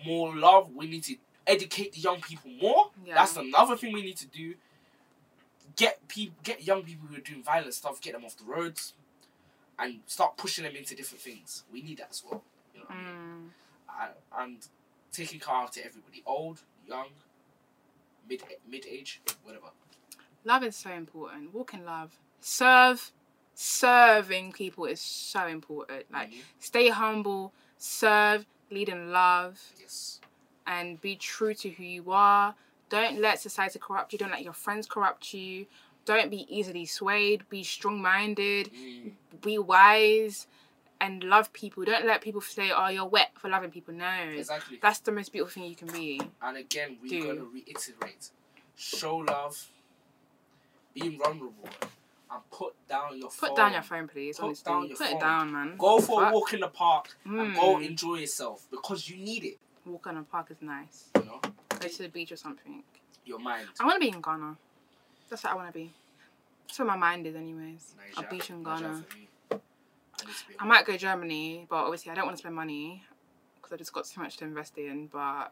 more 0.06 0.36
love. 0.36 0.72
We 0.76 0.88
need 0.88 1.03
to 1.06 1.15
educate 1.48 1.94
the 1.94 1.99
young 2.02 2.19
people 2.22 2.52
more. 2.61 2.90
Yeah. 3.06 3.15
That's 3.15 3.38
another 3.38 3.77
thing 3.77 3.94
we 3.94 4.02
need 4.02 4.18
to 4.18 4.27
do. 4.27 4.56
Get 5.76 6.06
people, 6.07 6.36
get 6.44 6.65
young 6.65 6.84
people 6.84 7.07
who 7.07 7.18
are 7.18 7.22
doing 7.22 7.44
violent 7.44 7.73
stuff, 7.73 8.02
get 8.02 8.14
them 8.14 8.23
off 8.26 8.36
the 8.38 8.45
roads, 8.45 8.94
and 9.77 9.99
start 10.06 10.38
pushing 10.38 10.64
them 10.64 10.76
into 10.76 10.95
different 10.95 11.22
things. 11.22 11.64
We 11.72 11.82
need 11.82 11.98
that 11.99 12.07
as 12.11 12.23
well. 12.30 12.41
You 12.73 12.80
know 12.82 12.86
what 12.88 12.95
I 12.95 13.02
mean? 13.02 13.11
Mm, 13.11 14.03
and, 14.40 14.53
and 14.53 14.68
taking 15.11 15.40
care 15.40 15.56
of 15.56 15.72
to 15.72 15.86
everybody, 15.86 16.23
old, 16.26 16.61
young, 16.88 17.07
mid 18.30 18.44
mid 18.70 18.86
age, 18.86 19.22
whatever. 19.44 19.68
love 20.44 20.64
is 20.64 20.76
so 20.76 20.91
important. 20.91 21.53
Walk 21.53 21.74
in 21.74 21.86
love. 21.86 22.18
Serve. 22.41 23.12
Serving 23.57 24.52
people 24.52 24.86
is 24.86 24.99
so 24.99 25.48
important. 25.48 26.12
Like, 26.12 26.30
Mhm. 26.30 26.41
stay 26.60 26.90
humble, 26.90 27.53
serve, 27.78 28.45
lead 28.70 28.90
in 28.90 29.12
love, 29.14 29.62
yes, 29.80 30.20
and 30.68 30.99
be 30.99 31.16
true 31.16 31.53
to 31.53 31.70
who 31.70 31.84
you 31.84 32.12
are. 32.12 32.53
Don't 32.90 33.20
let 33.22 33.40
society 33.40 33.80
corrupt 33.80 34.12
you. 34.12 34.20
Don't 34.20 34.32
let 34.32 34.44
your 34.44 34.53
friends 34.53 34.88
corrupt 34.88 35.34
you. 35.34 35.68
Don't 36.03 36.30
be 36.30 36.45
easily 36.53 36.86
swayed. 36.86 37.48
Be 37.49 37.64
strong 37.64 38.02
minded. 38.02 38.72
Mm, 38.74 39.14
Be 39.41 39.57
wise. 39.57 40.48
And 41.02 41.24
love 41.24 41.52
people. 41.54 41.84
Don't 41.84 42.06
let 42.06 42.22
people 42.22 42.42
say, 42.42 42.72
oh, 42.76 42.88
you're 42.88 43.06
wet 43.06 43.32
for 43.38 43.50
loving 43.50 43.70
people. 43.70 43.94
No. 43.94 44.10
exactly. 44.36 44.80
That's 44.82 45.00
the 45.00 45.12
most 45.12 45.32
beautiful 45.32 45.62
thing 45.62 45.70
you 45.70 45.76
can 45.76 45.90
be. 45.90 46.20
And 46.42 46.58
again, 46.58 46.98
we're 47.02 47.36
to 47.36 47.50
reiterate: 47.54 48.30
show 48.76 49.18
love, 49.18 49.70
be 50.94 51.18
vulnerable, 51.18 51.70
and 52.32 52.42
put 52.50 52.74
down 52.88 53.18
your 53.20 53.30
phone. 53.30 53.50
Put 53.50 53.56
down 53.58 53.74
your 53.74 53.82
phone, 53.82 54.08
please. 54.08 54.38
Put 54.38 54.46
honestly. 54.46 54.72
down 54.72 54.88
your 54.88 54.98
Put 54.98 55.08
phone. 55.08 55.18
it 55.18 55.20
down, 55.20 55.52
man. 55.52 55.76
Go 55.78 56.00
for 56.00 56.26
a 56.26 56.32
walk 56.32 56.54
in 56.54 56.62
the 56.62 56.70
park 56.70 57.16
and 57.26 57.54
go 57.54 57.76
Mm. 57.76 57.86
enjoy 57.88 58.16
yourself 58.16 58.66
because 58.72 59.10
you 59.10 59.18
need 59.18 59.44
it. 59.44 59.58
Walk 59.86 60.08
in 60.10 60.18
a 60.18 60.24
park 60.24 60.50
is 60.52 60.58
nice. 60.62 61.10
You 61.16 61.26
know, 61.26 61.42
Go 61.80 61.88
to 61.88 61.98
the 62.04 62.10
beach 62.10 62.32
or 62.32 62.38
something. 62.38 62.84
your 63.26 63.40
mind. 63.40 63.68
I 63.80 63.86
want 63.86 63.96
to 63.96 64.00
be 64.10 64.16
in 64.16 64.22
Ghana. 64.22 64.56
That's 65.30 65.44
what 65.44 65.54
I 65.54 65.56
want 65.56 65.68
to 65.68 65.74
be. 65.74 65.92
That's 66.68 66.80
where 66.80 66.88
my 66.88 66.96
mind 66.96 67.28
is, 67.28 67.36
anyways. 67.36 67.94
A 68.18 68.24
beach 68.24 68.50
in 68.50 68.64
Ghana. 68.64 69.04
I 70.26 70.28
need 70.28 70.36
to 70.38 70.48
be 70.48 70.56
I 70.60 70.66
might 70.66 70.86
go 70.86 70.98
Germany, 70.98 71.68
but 71.70 71.78
obviously 71.78 72.12
I 72.12 72.16
don't 72.16 72.26
want 72.26 72.38
to 72.38 72.42
spend 72.42 72.56
money 72.56 73.04
because 73.56 73.74
I 73.74 73.78
just 73.78 73.94
got 73.94 74.06
too 74.06 74.22
much 74.22 74.38
to 74.38 74.44
invest 74.46 74.78
in. 74.78 75.08
But 75.08 75.52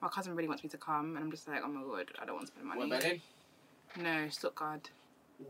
my 0.00 0.08
cousin 0.08 0.34
really 0.34 0.48
wants 0.48 0.62
me 0.64 0.70
to 0.70 0.78
come, 0.78 1.16
and 1.16 1.24
I'm 1.24 1.30
just 1.30 1.46
like, 1.48 1.60
oh 1.64 1.68
my 1.68 1.82
god, 1.82 2.10
I 2.20 2.24
don't 2.24 2.36
want 2.36 2.46
to 2.48 2.52
spend 2.52 2.68
What 2.68 2.78
money. 2.88 2.90
Berlin? 3.00 3.20
No, 3.96 4.28
Stuttgart. 4.28 4.90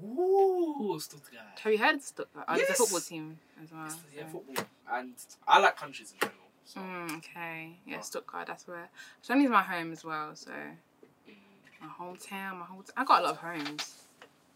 Ooh, 0.03 0.99
Stuttgart. 1.01 1.59
Have 1.63 1.73
you 1.73 1.79
heard 1.79 1.97
of 1.97 2.03
Stuttgart? 2.03 2.45
Oh, 2.49 2.57
there's 2.57 2.71
a 2.71 2.75
football 2.75 3.01
team 3.01 3.39
as 3.63 3.71
well. 3.73 3.85
It's- 3.87 4.01
yeah, 4.15 4.23
so- 4.27 4.33
football. 4.45 4.65
And 4.91 5.15
I 5.47 5.59
like 5.61 5.77
countries 5.77 6.13
in 6.13 6.19
general. 6.21 6.39
So. 6.67 6.81
Mm, 6.81 7.19
okay. 7.19 7.79
Yeah, 7.87 7.99
Oh. 7.99 8.03
Stuttgart. 8.03 8.47
That's 8.47 8.67
where. 8.67 8.89
Germany's 9.27 9.51
my 9.51 9.63
home 9.63 9.93
as 9.93 10.05
well. 10.05 10.35
So 10.35 10.51
Mm. 10.53 11.35
my 11.81 11.89
hometown, 11.89 12.59
my 12.59 12.67
whole. 12.67 12.85
I 12.97 13.05
got 13.05 13.21
a 13.21 13.25
lot 13.25 13.33
of 13.33 13.39
homes. 13.39 14.07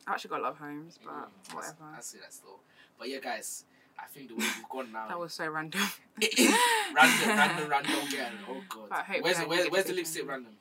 I've 0.07 0.15
actually 0.15 0.31
got 0.31 0.41
a 0.41 0.43
lot 0.45 0.53
of 0.53 0.59
homes, 0.59 0.99
but 1.05 1.13
Mm, 1.13 1.55
whatever. 1.55 1.85
I 1.97 2.01
see 2.01 2.19
that 2.19 2.33
still. 2.33 2.61
But 2.99 3.09
yeah, 3.11 3.19
guys, 3.21 3.65
I 3.99 4.07
think 4.07 4.29
the 4.29 4.35
way 4.35 4.45
we've 4.57 4.69
gone 4.69 4.93
now. 4.93 5.09
That 5.09 5.19
was 5.19 5.33
so 5.35 5.49
random. 5.49 5.81
It 6.21 6.39
is 6.39 6.55
random, 6.95 7.29
random, 7.29 7.69
random 7.69 8.11
girl. 8.11 8.31
Oh 8.49 8.63
god. 8.69 9.05
Where's 9.21 9.39
the, 9.39 9.47
where's, 9.47 9.69
where's 9.71 9.85
the 9.87 9.93
lipstick 9.93 10.29
random? 10.29 10.53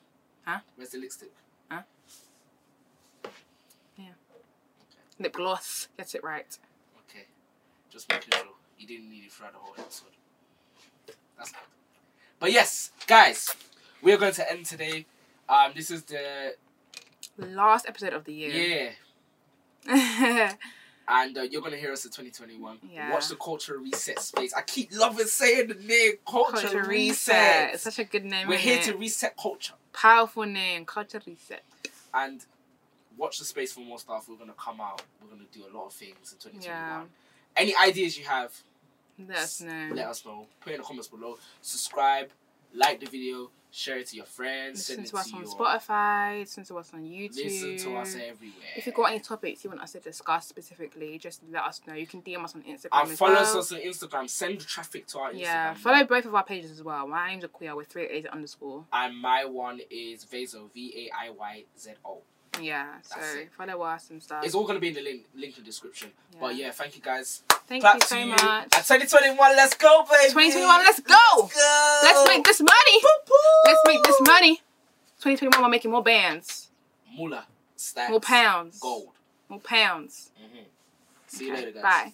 Huh? 0.45 0.59
Where's 0.75 0.89
the 0.89 0.99
lipstick? 0.99 1.31
Huh? 1.69 1.81
Yeah. 3.97 4.05
Okay. 4.05 4.13
Lip 5.19 5.33
gloss. 5.33 5.87
Get 5.97 6.15
it 6.15 6.23
right. 6.23 6.57
Okay. 7.09 7.25
Just 7.89 8.09
making 8.09 8.31
sure 8.33 8.45
you 8.77 8.87
didn't 8.87 9.09
need 9.09 9.23
it 9.25 9.31
throughout 9.31 9.53
the 9.53 9.59
whole 9.59 9.73
episode. 9.77 10.09
That's 11.37 11.51
good. 11.51 11.59
But 12.39 12.51
yes, 12.51 12.91
guys, 13.07 13.55
we're 14.01 14.17
going 14.17 14.33
to 14.33 14.51
end 14.51 14.65
today. 14.65 15.05
Um, 15.49 15.71
this 15.75 15.89
is 15.89 16.03
the 16.03 16.53
Last 17.39 17.87
episode 17.87 18.13
of 18.13 18.25
the 18.25 18.33
year. 18.33 18.91
yeah, 19.85 20.53
and 21.09 21.37
uh, 21.37 21.41
you're 21.41 21.61
gonna 21.61 21.77
hear 21.77 21.91
us 21.93 22.05
in 22.05 22.11
2021. 22.11 22.79
Yeah. 22.91 23.13
Watch 23.13 23.29
the 23.29 23.35
culture 23.35 23.77
reset 23.77 24.19
space. 24.19 24.53
I 24.53 24.61
keep 24.61 24.89
loving 24.93 25.25
saying 25.27 25.67
the 25.69 25.73
name 25.75 26.13
culture, 26.29 26.51
Culture 26.61 26.83
reset. 26.83 26.89
reset. 26.89 27.73
It's 27.75 27.83
such 27.83 27.99
a 27.99 28.03
good 28.03 28.25
name. 28.25 28.47
We're 28.47 28.57
here 28.57 28.77
it? 28.79 28.83
to 28.83 28.97
reset 28.97 29.35
culture 29.37 29.73
Powerful 29.93 30.45
name. 30.45 30.85
Culture 30.85 31.21
reset. 31.25 31.63
and 32.13 32.45
watch 33.17 33.39
the 33.39 33.45
space 33.45 33.73
for 33.73 33.79
more 33.81 33.99
stuff. 33.99 34.27
We're 34.29 34.35
gonna 34.37 34.53
come 34.57 34.81
out. 34.81 35.01
We're 35.21 35.29
gonna 35.29 35.43
do 35.51 35.63
a 35.65 35.71
lot 35.75 35.87
of 35.87 35.93
things 35.93 36.33
in 36.33 36.37
2021. 36.39 36.61
Yeah. 36.63 37.03
Any 37.55 37.73
ideas 37.75 38.17
you 38.17 38.25
have, 38.25 38.53
Let 39.17 39.37
us 39.37 39.61
know. 39.61 39.89
let 39.93 40.07
us 40.07 40.23
know. 40.25 40.45
Put 40.61 40.73
in 40.73 40.77
the 40.79 40.83
comments 40.83 41.07
below. 41.07 41.37
Subscribe, 41.61 42.29
like 42.73 42.99
the 42.99 43.05
video, 43.05 43.49
share 43.71 43.97
it 43.99 44.07
to 44.07 44.15
your 44.15 44.25
friends, 44.25 44.79
Listen 44.79 44.95
send 44.95 45.07
it 45.07 45.09
to 45.11 45.17
us 45.17 45.29
to 45.29 45.35
on 45.35 45.41
your 45.43 45.51
Spotify. 45.51 46.39
Listen 46.39 46.63
to 46.65 46.77
us 46.77 46.93
on 46.93 47.03
YouTube. 47.03 47.43
listen 47.43 47.77
to 47.77 47.97
us 47.97 48.15
everywhere. 48.15 48.53
If 48.75 48.85
you've 48.85 48.95
got 48.95 49.11
any 49.11 49.19
topics 49.19 49.63
you 49.63 49.69
want 49.69 49.81
us 49.81 49.91
to 49.93 49.99
discuss 49.99 50.47
specifically, 50.47 51.17
just 51.17 51.41
let 51.51 51.63
us 51.63 51.81
know. 51.87 51.93
You 51.93 52.07
can 52.07 52.21
DM 52.21 52.43
us 52.43 52.55
on 52.55 52.63
Instagram. 52.63 53.09
and 53.09 53.17
follow 53.17 53.33
well. 53.33 53.59
us 53.59 53.71
on 53.71 53.79
Instagram. 53.79 54.29
Send 54.29 54.59
traffic 54.61 55.07
to 55.07 55.19
our 55.19 55.31
Instagram. 55.31 55.39
Yeah, 55.39 55.73
follow 55.75 56.03
both 56.05 56.25
of 56.25 56.35
our 56.35 56.43
pages 56.43 56.71
as 56.71 56.83
well. 56.83 57.07
My 57.07 57.29
name's 57.31 57.43
Aquia 57.43 57.75
with 57.75 57.87
three 57.87 58.07
A's 58.07 58.25
underscore. 58.25 58.85
And 58.93 59.17
my 59.17 59.45
one 59.45 59.79
is 59.89 60.25
Vazo 60.25 60.71
V 60.73 61.09
A 61.09 61.25
I 61.27 61.29
Y 61.31 61.63
Z 61.77 61.91
O. 62.05 62.21
Yeah, 62.61 62.87
so 63.03 63.17
follow 63.57 63.81
us 63.83 64.09
and 64.09 64.21
stuff. 64.21 64.43
It's 64.45 64.55
all 64.55 64.65
gonna 64.65 64.79
be 64.79 64.89
in 64.89 64.93
the 64.95 65.01
link, 65.01 65.25
link 65.35 65.57
in 65.57 65.63
the 65.63 65.67
description. 65.69 66.11
But 66.39 66.55
yeah, 66.55 66.71
thank 66.71 66.95
you 66.95 67.01
guys. 67.01 67.43
Thank 67.67 67.81
Clap 67.81 67.95
you 67.95 68.01
so 68.01 68.17
you. 68.17 68.25
much. 68.27 68.39
And 68.39 68.71
2021, 68.71 69.37
let's 69.55 69.75
go, 69.75 70.03
baby. 70.09 70.31
2021, 70.31 70.79
let's 70.79 70.99
go. 71.01 71.15
Let's 71.37 71.53
go. 71.55 71.99
Let's 72.03 72.27
make 72.29 72.45
this 72.45 72.59
money. 72.61 73.01
Let's 73.65 73.79
make 73.85 74.03
this 74.03 74.21
money. 74.21 74.55
2021, 75.21 75.61
we're 75.61 75.69
making 75.69 75.91
more 75.91 76.03
bands, 76.03 76.69
Moolah, 77.17 77.45
stacks, 77.75 78.09
more 78.11 78.19
pounds, 78.21 78.79
gold. 78.79 79.09
more 79.49 79.59
pounds. 79.59 80.31
hmm 80.39 80.59
See 81.27 81.47
you 81.47 81.53
later, 81.55 81.71
guys. 81.71 81.81
Bye. 81.83 82.13